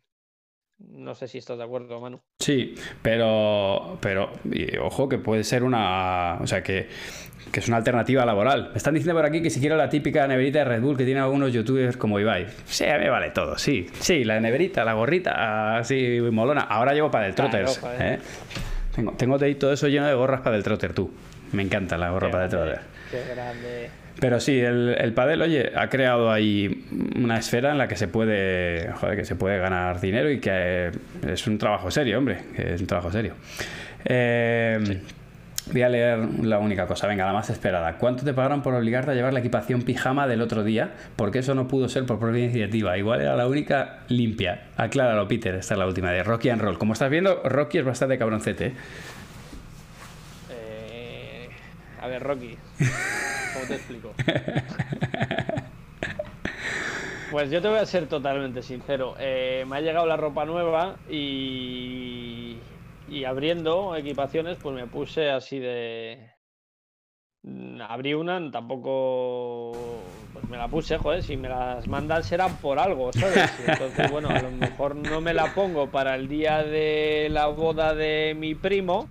no 0.78 1.14
sé 1.14 1.28
si 1.28 1.40
estás 1.40 1.58
de 1.58 1.66
acuerdo, 1.66 2.00
Manu. 2.00 2.22
Sí, 2.40 2.74
pero, 3.02 3.98
pero 4.00 4.32
ojo 4.82 5.10
que 5.10 5.18
puede 5.18 5.44
ser 5.44 5.62
una, 5.62 6.38
o 6.42 6.48
sea, 6.48 6.64
que, 6.64 6.88
es 7.54 7.68
una 7.68 7.76
alternativa 7.76 8.24
laboral. 8.24 8.70
Me 8.72 8.78
están 8.78 8.94
diciendo 8.94 9.20
por 9.20 9.26
aquí 9.26 9.42
que 9.42 9.50
si 9.50 9.60
quiero 9.60 9.76
la 9.76 9.90
típica 9.90 10.26
neverita 10.26 10.60
de 10.60 10.66
Red 10.66 10.82
Bull 10.82 10.96
que 10.96 11.04
tiene 11.04 11.20
algunos 11.20 11.52
youtubers 11.52 11.98
como 11.98 12.18
Ibai. 12.18 12.48
Sí, 12.64 12.86
a 12.86 12.98
mí 12.98 13.10
vale 13.10 13.32
todo, 13.32 13.58
sí. 13.58 13.88
Sí, 14.00 14.24
la 14.24 14.40
neverita, 14.40 14.86
la 14.86 14.94
gorrita, 14.94 15.78
así 15.80 16.22
molona. 16.32 16.62
Ahora 16.62 16.94
llevo 16.94 17.12
para 17.12 17.28
el 17.28 17.36
trotters. 17.36 17.82
¿eh? 18.00 18.20
Tengo, 18.96 19.12
tengo 19.14 19.38
todo 19.38 19.74
eso 19.74 19.88
lleno 19.88 20.08
de 20.08 20.14
gorras 20.14 20.42
para 20.42 20.56
el 20.56 20.64
trotter, 20.64 20.94
tú. 20.94 21.12
Me 21.52 21.64
encanta 21.64 21.98
la 21.98 22.10
gorra 22.10 22.32
para 22.32 22.46
el 22.46 22.50
trotter. 22.50 22.80
Qué 23.12 23.34
grande. 23.34 23.90
Pero 24.20 24.40
sí, 24.40 24.60
el, 24.60 24.96
el 24.98 25.14
padel, 25.14 25.42
oye, 25.42 25.72
ha 25.76 25.90
creado 25.90 26.32
ahí 26.32 26.86
una 27.16 27.38
esfera 27.38 27.72
en 27.72 27.78
la 27.78 27.88
que 27.88 27.98
se 27.98 28.08
puede, 28.08 28.90
joder, 28.94 29.18
que 29.18 29.26
se 29.26 29.36
puede 29.36 29.58
ganar 29.58 30.00
dinero 30.00 30.32
y 30.32 30.40
que 30.40 30.92
es 31.28 31.48
un 31.48 31.58
trabajo 31.58 31.92
serio, 31.92 32.18
hombre, 32.18 32.40
es 32.56 32.80
un 32.80 32.88
trabajo 32.88 33.12
serio. 33.12 33.34
Eh, 34.06 35.02
voy 35.72 35.82
a 35.82 35.90
leer 35.90 36.20
la 36.44 36.60
única 36.60 36.88
cosa, 36.88 37.08
venga, 37.08 37.26
la 37.26 37.34
más 37.34 37.50
esperada. 37.50 37.98
¿Cuánto 37.98 38.24
te 38.24 38.34
pagaron 38.34 38.62
por 38.62 38.74
obligarte 38.74 39.12
a 39.12 39.14
llevar 39.14 39.34
la 39.34 39.40
equipación 39.40 39.82
pijama 39.82 40.28
del 40.28 40.42
otro 40.42 40.64
día? 40.64 40.94
Porque 41.16 41.40
eso 41.40 41.56
no 41.56 41.68
pudo 41.68 41.90
ser 41.90 42.06
por 42.06 42.20
propia 42.20 42.44
iniciativa. 42.44 42.98
Igual 42.98 43.22
era 43.22 43.36
la 43.36 43.48
única 43.48 44.00
limpia. 44.08 44.68
Acláralo, 44.78 45.28
Peter, 45.28 45.56
esta 45.56 45.74
es 45.74 45.78
la 45.78 45.88
última 45.88 46.12
de 46.12 46.24
Rocky 46.24 46.50
and 46.50 46.62
Roll. 46.62 46.78
Como 46.78 46.94
estás 46.94 47.10
viendo, 47.10 47.42
Rocky 47.44 47.80
es 47.80 47.86
bastante 47.86 48.18
cabroncete. 48.18 48.74
Eh, 50.52 51.50
a 52.02 52.08
ver, 52.08 52.24
Rocky. 52.24 52.58
¿Cómo 53.54 53.66
te 53.68 53.76
explico? 53.76 54.14
Pues 57.36 57.52
yo 57.52 57.62
te 57.62 57.68
voy 57.68 57.80
a 57.80 57.86
ser 57.86 58.08
totalmente 58.08 58.62
sincero. 58.62 59.16
Eh, 59.20 59.66
me 59.68 59.76
ha 59.76 59.82
llegado 59.82 60.06
la 60.06 60.16
ropa 60.16 60.46
nueva 60.46 60.96
y, 61.10 62.56
y 63.08 63.26
abriendo 63.26 63.96
equipaciones, 63.96 64.58
pues 64.62 64.76
me 64.76 64.88
puse 64.88 65.30
así 65.30 65.60
de. 65.60 66.32
Abrí 67.88 68.14
una, 68.14 68.52
tampoco. 68.52 69.72
Pues 70.34 70.50
me 70.50 70.58
la 70.58 70.68
puse, 70.68 70.98
joder, 70.98 71.24
si 71.24 71.38
me 71.38 71.48
las 71.48 71.88
mandan 71.88 72.24
serán 72.24 72.58
por 72.58 72.80
algo, 72.80 73.14
¿sabes? 73.14 73.52
Entonces, 73.68 74.12
bueno, 74.12 74.30
a 74.30 74.42
lo 74.42 74.52
mejor 74.52 74.96
no 74.96 75.22
me 75.22 75.34
la 75.34 75.54
pongo 75.54 75.90
para 75.90 76.16
el 76.16 76.28
día 76.28 76.64
de 76.64 77.28
la 77.30 77.48
boda 77.48 77.94
de 77.94 78.36
mi 78.38 78.56
primo 78.56 79.10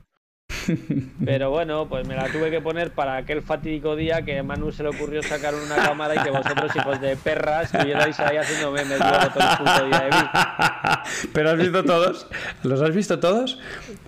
pero 1.25 1.51
bueno, 1.51 1.87
pues 1.89 2.07
me 2.07 2.15
la 2.15 2.29
tuve 2.29 2.51
que 2.51 2.61
poner 2.61 2.91
para 2.91 3.17
aquel 3.17 3.43
fatídico 3.43 3.97
día 3.97 4.23
que 4.23 4.39
a 4.39 4.43
Manu 4.43 4.73
se 4.73 4.83
le 4.83 4.91
ocurrió 4.91 5.23
sacar 5.23 5.55
una 5.55 5.77
cámara 5.77 6.15
y 6.15 6.19
que 6.19 6.31
vosotros, 6.31 6.75
hijos 6.75 7.01
de 7.01 7.17
perras, 7.17 7.73
estuvierais 7.73 8.19
ahí 8.21 8.37
haciendo 8.37 8.71
memes 8.71 8.99
luego 8.99 9.29
todo 9.33 9.51
el 9.51 9.57
puto 9.59 9.87
día 9.87 10.01
de 10.01 10.11
mí. 10.11 11.31
¿Pero 11.33 11.51
has 11.51 11.59
visto 11.59 11.85
todos? 11.85 12.27
¿Los 12.63 12.83
has 12.83 12.95
visto 12.95 13.19
todos? 13.19 13.59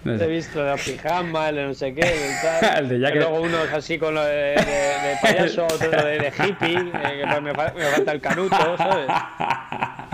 He 0.05 0.27
visto 0.27 0.65
la 0.65 0.77
pijama, 0.77 1.49
el 1.49 1.57
de 1.57 1.66
no 1.66 1.74
sé 1.74 1.95
qué, 1.95 2.01
el 2.01 2.61
tal. 2.61 2.78
el 2.78 2.89
de 2.89 3.01
ya 3.01 3.12
que... 3.12 3.19
Luego 3.19 3.41
unos 3.41 3.73
así 3.73 3.99
con 3.99 4.15
lo 4.15 4.24
de, 4.24 4.55
de, 4.55 5.16
payaso, 5.20 5.65
otro 5.65 5.91
de, 5.91 6.19
de 6.19 6.33
hippie, 6.39 6.78
eh, 6.78 7.24
que 7.33 7.41
me, 7.41 7.53
me 7.53 7.55
falta 7.55 8.12
el 8.12 8.20
canuto, 8.20 8.77
¿sabes? 8.77 9.09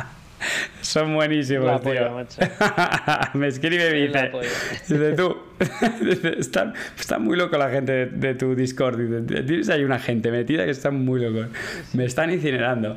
Son 0.81 1.15
buenísimos, 1.15 1.81
tío. 1.81 2.27
me 3.35 3.49
escribe 3.49 3.99
y 3.99 4.07
dice, 4.09 4.31
dice 4.89 5.13
tú, 5.13 5.37
está, 6.39 7.19
muy 7.19 7.37
loco 7.37 7.57
la 7.57 7.71
gente 7.71 8.07
de, 8.07 8.35
tu 8.35 8.55
Discord. 8.55 8.99
Dice, 8.99 9.43
tienes 9.43 9.69
ahí 9.69 9.85
una 9.85 9.99
gente 9.99 10.31
metida 10.31 10.65
que 10.65 10.71
están 10.71 11.05
muy 11.05 11.21
locos. 11.21 11.49
Me 11.93 12.05
están 12.05 12.31
incinerando. 12.31 12.97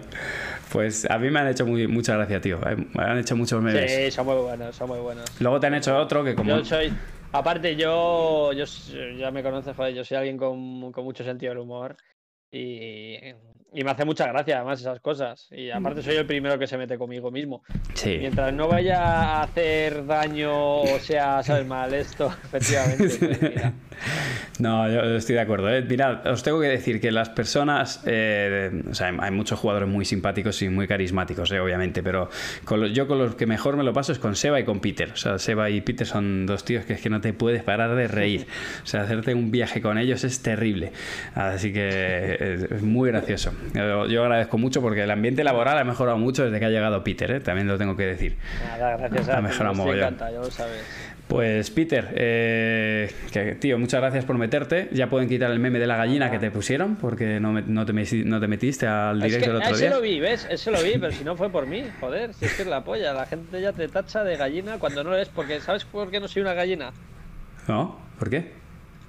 Pues 0.71 1.09
a 1.09 1.17
mí 1.17 1.29
me 1.29 1.39
han 1.39 1.47
hecho 1.47 1.65
muy, 1.65 1.87
mucha 1.87 2.15
gracia, 2.15 2.41
tío. 2.41 2.59
Me 2.93 3.03
han 3.03 3.19
hecho 3.19 3.35
muchos 3.35 3.61
memes. 3.61 3.91
Sí, 3.91 4.11
son 4.11 4.25
muy 4.25 4.35
buenos, 4.35 4.75
son 4.75 4.89
muy 4.89 4.99
buenos. 4.99 5.25
Luego 5.39 5.59
te 5.59 5.67
han 5.67 5.75
hecho 5.75 5.97
otro 5.97 6.23
que 6.23 6.35
como... 6.35 6.57
Yo 6.57 6.65
soy... 6.65 6.91
Aparte, 7.31 7.75
yo, 7.75 8.53
yo 8.53 8.65
ya 9.17 9.29
me 9.29 9.43
conoces, 9.43 9.75
joder, 9.75 9.93
yo 9.93 10.05
soy 10.05 10.17
alguien 10.17 10.37
con, 10.37 10.91
con 10.91 11.03
mucho 11.03 11.23
sentido 11.23 11.51
del 11.51 11.59
humor. 11.59 11.97
Y 12.49 13.17
y 13.75 13.83
me 13.83 13.91
hace 13.91 14.05
mucha 14.05 14.25
gracia 14.27 14.55
además 14.57 14.79
esas 14.79 14.99
cosas. 14.99 15.47
Y 15.51 15.69
aparte 15.69 16.01
soy 16.01 16.15
el 16.15 16.25
primero 16.25 16.57
que 16.57 16.65
se 16.65 16.77
mete 16.77 16.97
conmigo 16.97 17.29
mismo. 17.29 17.63
Sí. 17.93 18.17
Mientras 18.19 18.53
no 18.53 18.67
vaya 18.67 19.01
a 19.03 19.43
hacer 19.43 20.05
daño 20.05 20.81
o 20.81 20.99
sea, 20.99 21.43
sabes 21.43 21.67
mal 21.67 21.93
esto, 21.93 22.33
efectivamente. 22.43 23.73
Pues 24.55 24.59
no, 24.59 24.89
yo 24.89 25.15
estoy 25.15 25.35
de 25.35 25.41
acuerdo. 25.41 25.69
¿eh? 25.69 25.81
Mirad, 25.81 26.27
os 26.27 26.43
tengo 26.43 26.59
que 26.61 26.67
decir 26.67 27.01
que 27.01 27.11
las 27.11 27.29
personas, 27.29 28.01
eh, 28.05 28.83
o 28.89 28.93
sea, 28.93 29.13
hay 29.19 29.31
muchos 29.31 29.59
jugadores 29.59 29.89
muy 29.89 30.05
simpáticos 30.05 30.61
y 30.61 30.69
muy 30.69 30.87
carismáticos, 30.87 31.51
eh, 31.51 31.59
obviamente, 31.59 32.03
pero 32.03 32.29
yo 32.93 33.07
con 33.07 33.19
los 33.19 33.35
que 33.35 33.45
mejor 33.45 33.77
me 33.77 33.83
lo 33.83 33.93
paso 33.93 34.11
es 34.11 34.19
con 34.19 34.35
Seba 34.35 34.59
y 34.59 34.63
con 34.63 34.79
Peter. 34.79 35.11
O 35.11 35.15
sea, 35.17 35.39
Seba 35.39 35.69
y 35.69 35.81
Peter 35.81 36.07
son 36.07 36.45
dos 36.45 36.63
tíos 36.63 36.85
que 36.85 36.93
es 36.93 37.01
que 37.01 37.09
no 37.09 37.21
te 37.21 37.33
puedes 37.33 37.63
parar 37.63 37.95
de 37.95 38.07
reír. 38.07 38.47
O 38.83 38.85
sea, 38.85 39.01
hacerte 39.01 39.33
un 39.33 39.51
viaje 39.51 39.81
con 39.81 39.97
ellos 39.97 40.23
es 40.23 40.41
terrible. 40.41 40.91
Así 41.33 41.73
que 41.73 42.67
es 42.71 42.81
muy 42.81 43.09
gracioso. 43.09 43.51
Yo, 43.73 44.23
agradezco 44.23 44.57
mucho 44.57 44.81
porque 44.81 45.03
el 45.03 45.11
ambiente 45.11 45.43
laboral 45.43 45.77
ha 45.77 45.83
mejorado 45.83 46.17
mucho 46.17 46.45
desde 46.45 46.59
que 46.59 46.65
ha 46.65 46.69
llegado 46.69 47.03
Peter, 47.03 47.31
¿eh? 47.31 47.39
también 47.39 47.67
lo 47.67 47.77
tengo 47.77 47.95
que 47.95 48.05
decir. 48.05 48.37
Nada, 48.63 48.97
gracias 48.97 49.29
a 49.29 49.37
ha 49.37 49.41
mejorado 49.41 49.93
encanta, 49.93 50.31
ya 50.31 50.39
lo 50.39 50.51
sabes. 50.51 50.83
Pues 51.27 51.71
Peter, 51.71 52.13
eh, 52.15 53.11
que, 53.31 53.55
tío, 53.55 53.79
muchas 53.79 53.99
gracias 53.99 54.25
por 54.25 54.37
meterte. 54.37 54.89
Ya 54.91 55.09
pueden 55.09 55.27
quitar 55.27 55.49
el 55.49 55.59
meme 55.59 55.79
de 55.79 55.87
la 55.87 55.97
gallina 55.97 56.29
que 56.29 56.37
te 56.37 56.51
pusieron 56.51 56.97
porque 56.97 57.39
no, 57.39 57.53
no, 57.53 57.85
te, 57.85 57.93
no 58.25 58.39
te, 58.39 58.47
metiste 58.47 58.85
al 58.85 59.19
directo 59.19 59.47
del 59.47 59.55
otro 59.55 59.75
día. 59.75 59.87
Ese 59.87 59.95
lo 59.95 60.01
vi, 60.01 60.19
¿ves? 60.19 60.47
Ese 60.51 60.69
lo 60.69 60.83
vi, 60.83 60.99
pero 60.99 61.11
si 61.11 61.23
no 61.23 61.35
fue 61.35 61.49
por 61.49 61.65
mí, 61.65 61.83
joder, 61.99 62.33
si 62.35 62.45
es 62.45 62.53
que 62.53 62.61
es 62.61 62.67
la 62.67 62.83
polla. 62.83 63.11
La 63.13 63.25
gente 63.25 63.59
ya 63.59 63.73
te 63.73 63.87
tacha 63.87 64.23
de 64.23 64.37
gallina 64.37 64.77
cuando 64.77 65.03
no 65.03 65.15
eres, 65.15 65.29
porque 65.29 65.59
¿sabes 65.61 65.83
por 65.85 66.11
qué 66.11 66.19
no 66.19 66.27
soy 66.27 66.43
una 66.43 66.53
gallina? 66.53 66.91
No, 67.67 67.99
¿por 68.19 68.29
qué? 68.29 68.51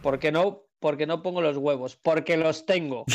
Porque 0.00 0.32
no 0.32 0.65
porque 0.80 1.06
no 1.06 1.22
pongo 1.22 1.40
los 1.40 1.56
huevos, 1.56 1.96
porque 1.96 2.36
los 2.36 2.66
tengo. 2.66 3.04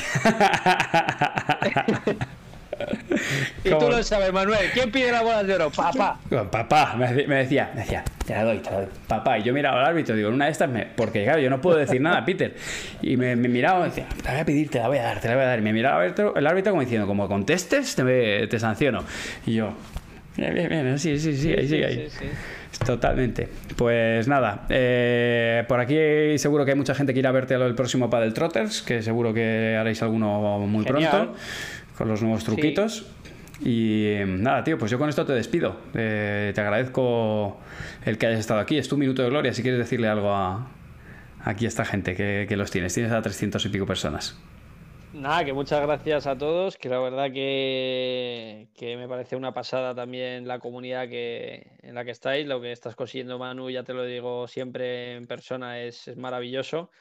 y 3.64 3.70
tú 3.70 3.90
lo 3.90 4.02
sabes, 4.04 4.34
Manuel. 4.34 4.70
¿Quién 4.74 4.92
pide 4.92 5.12
la 5.12 5.22
bola 5.22 5.44
de 5.44 5.56
oro? 5.56 5.70
Papá. 5.70 6.20
Papá, 6.52 6.96
me 6.96 7.36
decía, 7.36 7.72
me 7.74 7.82
decía, 7.82 8.04
te 8.26 8.34
la 8.34 8.44
doy, 8.44 8.60
te 8.60 8.72
la 8.72 8.78
doy. 8.78 8.88
Papá. 9.08 9.40
Y 9.40 9.44
yo 9.44 9.54
miraba 9.54 9.82
al 9.82 9.88
árbitro, 9.88 10.16
digo, 10.16 10.30
en 10.30 10.36
una 10.36 10.46
de 10.46 10.52
estas, 10.52 10.70
me... 10.70 10.86
porque 10.86 11.24
claro, 11.24 11.40
yo 11.40 11.50
no 11.50 11.62
puedo 11.62 11.78
decir 11.78 12.02
nada, 12.02 12.26
Peter. 12.26 12.56
Y 13.02 13.18
me, 13.18 13.36
miraba 13.36 13.80
y 13.80 13.82
me 13.84 13.90
decía, 13.90 14.08
te 14.18 14.24
la 14.24 14.32
voy 14.32 14.40
a 14.42 14.46
pedir, 14.46 14.70
te 14.70 14.80
la 14.80 14.88
voy 14.88 14.98
a 14.98 15.04
dar, 15.04 15.20
te 15.20 15.28
la 15.28 15.36
voy 15.36 15.44
a 15.44 15.48
dar. 15.48 15.60
Y 15.60 15.62
me 15.62 15.74
miraba 15.74 16.06
el 16.06 16.48
árbitro 16.48 16.72
como 16.72 16.82
diciendo, 16.82 17.08
como 17.08 17.28
contestes, 17.28 17.96
te, 17.96 18.48
te 18.48 18.60
sanciono. 18.60 19.04
Y 19.46 19.54
yo, 19.56 19.74
bien, 20.36 20.54
bien, 20.54 20.70
bien, 20.70 21.00
sí, 21.00 21.20
sí, 21.20 21.36
sí, 21.36 21.54
ahí 21.54 21.68
sí, 21.68 21.84
ahí. 21.84 22.10
Sí, 22.10 22.18
sí, 22.20 22.26
Totalmente. 22.86 23.48
Pues 23.76 24.28
nada, 24.28 24.66
eh, 24.70 25.64
por 25.68 25.80
aquí 25.80 26.38
seguro 26.38 26.66
que 26.66 26.72
hay 26.72 26.78
mucha 26.78 26.96
gente 26.96 27.14
que 27.14 27.20
irá 27.20 27.30
a 27.30 27.34
verte 27.34 27.54
el 27.54 27.76
próximo 27.76 28.10
Paddle 28.10 28.32
Trotters, 28.32 28.82
que 28.82 29.02
seguro 29.02 29.34
que 29.34 29.78
haréis 29.80 30.02
alguno 30.02 30.60
muy 30.60 30.84
pronto 30.86 31.36
con 31.98 32.08
los 32.08 32.22
nuevos 32.22 32.44
truquitos. 32.44 33.06
Y 33.64 34.16
nada, 34.26 34.64
tío, 34.64 34.78
pues 34.80 34.90
yo 34.90 34.98
con 34.98 35.10
esto 35.10 35.26
te 35.26 35.34
despido. 35.34 35.78
Eh, 35.94 36.52
te 36.56 36.62
agradezco 36.62 37.60
el 38.06 38.18
que 38.18 38.26
hayas 38.26 38.40
estado 38.40 38.60
aquí. 38.60 38.78
Es 38.78 38.88
tu 38.90 38.98
minuto 38.98 39.22
de 39.22 39.30
gloria 39.30 39.54
si 39.54 39.62
quieres 39.62 39.80
decirle 39.80 40.08
algo 40.08 40.32
a, 40.32 40.68
aquí 41.44 41.68
esta 41.68 41.86
gente 41.86 42.16
que, 42.16 42.48
que 42.50 42.58
los 42.58 42.72
tienes. 42.72 42.94
Tienes 42.94 43.12
a 43.12 43.22
300 43.22 43.64
y 43.64 43.70
pico 43.70 43.86
personas. 43.86 44.36
Nada, 45.14 45.44
que 45.44 45.52
muchas 45.52 45.82
gracias 45.82 46.26
a 46.26 46.38
todos, 46.38 46.78
que 46.78 46.88
la 46.88 47.00
verdad 47.00 47.32
que, 47.34 48.70
que, 48.74 48.96
me 48.96 49.10
parece 49.10 49.36
una 49.36 49.54
pasada 49.54 49.94
también 49.94 50.48
la 50.48 50.60
comunidad 50.60 51.10
que, 51.10 51.74
en 51.82 51.96
la 51.96 52.06
que 52.06 52.12
estáis, 52.12 52.48
lo 52.48 52.62
que 52.62 52.72
estás 52.72 52.96
consiguiendo 52.96 53.38
Manu, 53.38 53.70
ya 53.70 53.84
te 53.84 53.94
lo 53.94 54.06
digo 54.06 54.48
siempre 54.48 55.16
en 55.18 55.28
persona, 55.28 55.82
es, 55.82 56.08
es 56.08 56.16
maravilloso. 56.16 56.92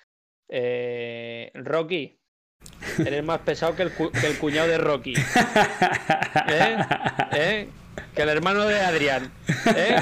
Eh, 0.49 1.53
Rocky, 1.55 2.19
eres 2.99 3.23
más 3.23 3.43
pesado 3.43 3.77
que 3.77 3.85
el, 3.85 3.93
que 3.93 4.27
el 4.27 4.39
cuñado 4.39 4.67
de 4.67 4.79
Rocky. 4.79 5.15
¿Eh? 6.49 6.77
¿Eh? 7.33 7.69
Que 8.13 8.23
el 8.23 8.29
hermano 8.29 8.65
de 8.65 8.81
Adrián. 8.81 9.33
¿Eh? 9.77 9.97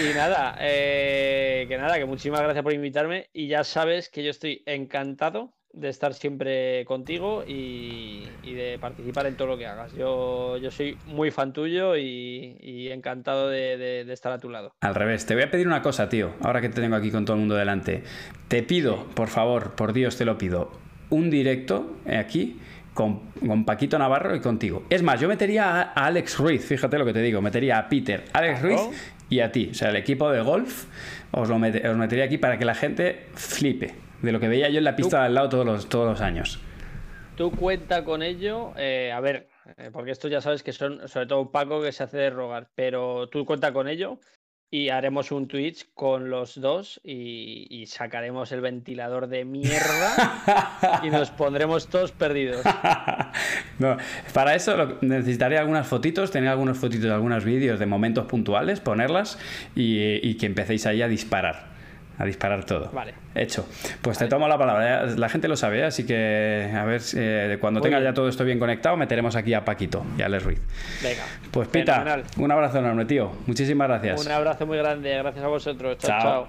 Y 0.00 0.14
nada, 0.14 0.56
eh, 0.60 1.64
que 1.66 1.78
nada, 1.78 1.98
que 1.98 2.04
muchísimas 2.04 2.42
gracias 2.42 2.62
por 2.62 2.72
invitarme 2.74 3.30
y 3.32 3.48
ya 3.48 3.64
sabes 3.64 4.10
que 4.10 4.22
yo 4.22 4.30
estoy 4.30 4.62
encantado 4.66 5.54
de 5.72 5.88
estar 5.88 6.12
siempre 6.14 6.84
contigo 6.84 7.44
y, 7.46 8.24
de 8.42 8.78
participar 8.80 9.26
en 9.26 9.36
todo 9.36 9.48
lo 9.48 9.58
que 9.58 9.66
hagas. 9.66 9.92
Yo, 9.94 10.58
yo 10.58 10.70
soy 10.70 10.96
muy 11.06 11.30
fan 11.30 11.52
tuyo 11.52 11.96
y, 11.96 12.88
encantado 12.90 13.48
de, 13.48 14.00
estar 14.12 14.32
a 14.32 14.38
tu 14.38 14.50
lado. 14.50 14.74
Al 14.80 14.94
revés, 14.94 15.24
te 15.26 15.34
voy 15.34 15.44
a 15.44 15.50
pedir 15.50 15.66
una 15.66 15.82
cosa, 15.82 16.08
tío, 16.08 16.32
ahora 16.42 16.60
que 16.60 16.68
te 16.68 16.80
tengo 16.80 16.96
aquí 16.96 17.10
con 17.10 17.24
todo 17.24 17.36
el 17.36 17.40
mundo 17.40 17.54
delante. 17.54 18.02
Te 18.48 18.62
pido, 18.62 19.06
por 19.14 19.28
favor, 19.28 19.74
por 19.74 19.92
Dios 19.92 20.16
te 20.16 20.24
lo 20.24 20.36
pido, 20.38 20.70
un 21.10 21.30
directo 21.30 21.96
aquí. 22.06 22.58
Con, 22.94 23.32
Paquito 23.64 23.98
Navarro 23.98 24.36
y 24.36 24.40
contigo. 24.40 24.84
Es 24.90 25.02
más, 25.02 25.18
yo 25.18 25.26
metería 25.26 25.80
a, 25.80 25.82
Alex 25.92 26.36
Ruiz, 26.36 26.62
fíjate 26.62 26.98
lo 26.98 27.06
que 27.06 27.14
te 27.14 27.22
digo, 27.22 27.40
metería 27.40 27.78
a 27.78 27.88
Peter, 27.88 28.24
Alex 28.34 28.60
Ruiz 28.60 28.80
y 29.30 29.40
a 29.40 29.50
ti. 29.50 29.68
O 29.70 29.74
sea, 29.74 29.88
el 29.88 29.96
equipo 29.96 30.30
de 30.30 30.42
golf 30.42 30.84
os 31.30 31.48
lo 31.48 31.54
os 31.54 31.96
metería 31.96 32.26
aquí 32.26 32.36
para 32.36 32.58
que 32.58 32.66
la 32.66 32.74
gente 32.74 33.28
flipe 33.32 33.94
de 34.22 34.32
lo 34.32 34.40
que 34.40 34.48
veía 34.48 34.70
yo 34.70 34.78
en 34.78 34.84
la 34.84 34.96
pista 34.96 35.20
de 35.20 35.26
al 35.26 35.34
lado 35.34 35.48
todos 35.48 35.66
los, 35.66 35.88
todos 35.88 36.08
los 36.08 36.20
años. 36.20 36.60
Tú 37.36 37.50
cuenta 37.50 38.04
con 38.04 38.22
ello, 38.22 38.72
eh, 38.76 39.10
a 39.12 39.20
ver, 39.20 39.48
eh, 39.76 39.90
porque 39.92 40.10
esto 40.10 40.28
ya 40.28 40.40
sabes 40.40 40.62
que 40.62 40.72
son, 40.72 41.08
sobre 41.08 41.26
todo 41.26 41.50
Paco 41.50 41.82
que 41.82 41.92
se 41.92 42.04
hace 42.04 42.18
de 42.18 42.30
rogar, 42.30 42.68
pero 42.74 43.28
tú 43.28 43.44
cuenta 43.46 43.72
con 43.72 43.88
ello 43.88 44.18
y 44.70 44.90
haremos 44.90 45.32
un 45.32 45.48
Twitch 45.48 45.88
con 45.94 46.30
los 46.30 46.60
dos 46.60 47.00
y, 47.04 47.84
sacaremos 47.86 48.52
el 48.52 48.60
ventilador 48.60 49.26
de 49.26 49.44
mierda 49.44 51.00
y 51.02 51.10
nos 51.10 51.30
pondremos 51.32 51.88
todos 51.88 52.12
perdidos. 52.12 52.64
no, 53.78 53.96
para 54.32 54.54
eso 54.54 54.98
necesitaría 55.02 55.60
algunas 55.60 55.86
fotitos, 55.86 56.30
tener 56.30 56.48
algunas 56.48 56.78
fotitos 56.78 57.06
de 57.06 57.12
algunos 57.12 57.44
vídeos 57.44 57.78
de 57.78 57.86
momentos 57.86 58.26
puntuales, 58.26 58.80
ponerlas 58.80 59.38
y 59.74 60.34
que 60.36 60.46
empecéis 60.46 60.86
ahí 60.86 61.02
a 61.02 61.08
disparar 61.08 61.71
a 62.22 62.24
disparar 62.24 62.64
todo. 62.64 62.88
Vale. 62.92 63.14
Hecho. 63.34 63.66
Pues 64.00 64.16
te 64.16 64.28
tomo 64.28 64.46
la 64.46 64.56
palabra. 64.56 65.06
La 65.06 65.28
gente 65.28 65.48
lo 65.48 65.56
sabe, 65.56 65.82
así 65.82 66.06
que 66.06 66.72
a 66.72 66.84
ver, 66.84 67.02
eh, 67.16 67.58
cuando 67.60 67.80
tenga 67.80 68.00
ya 68.00 68.14
todo 68.14 68.28
esto 68.28 68.44
bien 68.44 68.60
conectado, 68.60 68.96
meteremos 68.96 69.34
aquí 69.34 69.54
a 69.54 69.64
Paquito 69.64 70.04
y 70.16 70.22
a 70.22 70.28
Les 70.28 70.42
Ruiz. 70.44 70.60
Venga. 71.02 71.22
Pues 71.50 71.66
Pita, 71.66 72.22
un 72.36 72.52
abrazo 72.52 72.78
enorme, 72.78 73.06
tío. 73.06 73.32
Muchísimas 73.46 73.88
gracias. 73.88 74.24
Un 74.24 74.30
abrazo 74.30 74.66
muy 74.66 74.78
grande. 74.78 75.16
Gracias 75.16 75.44
a 75.44 75.48
vosotros. 75.48 75.98
chao. 75.98 76.22
chao. 76.22 76.48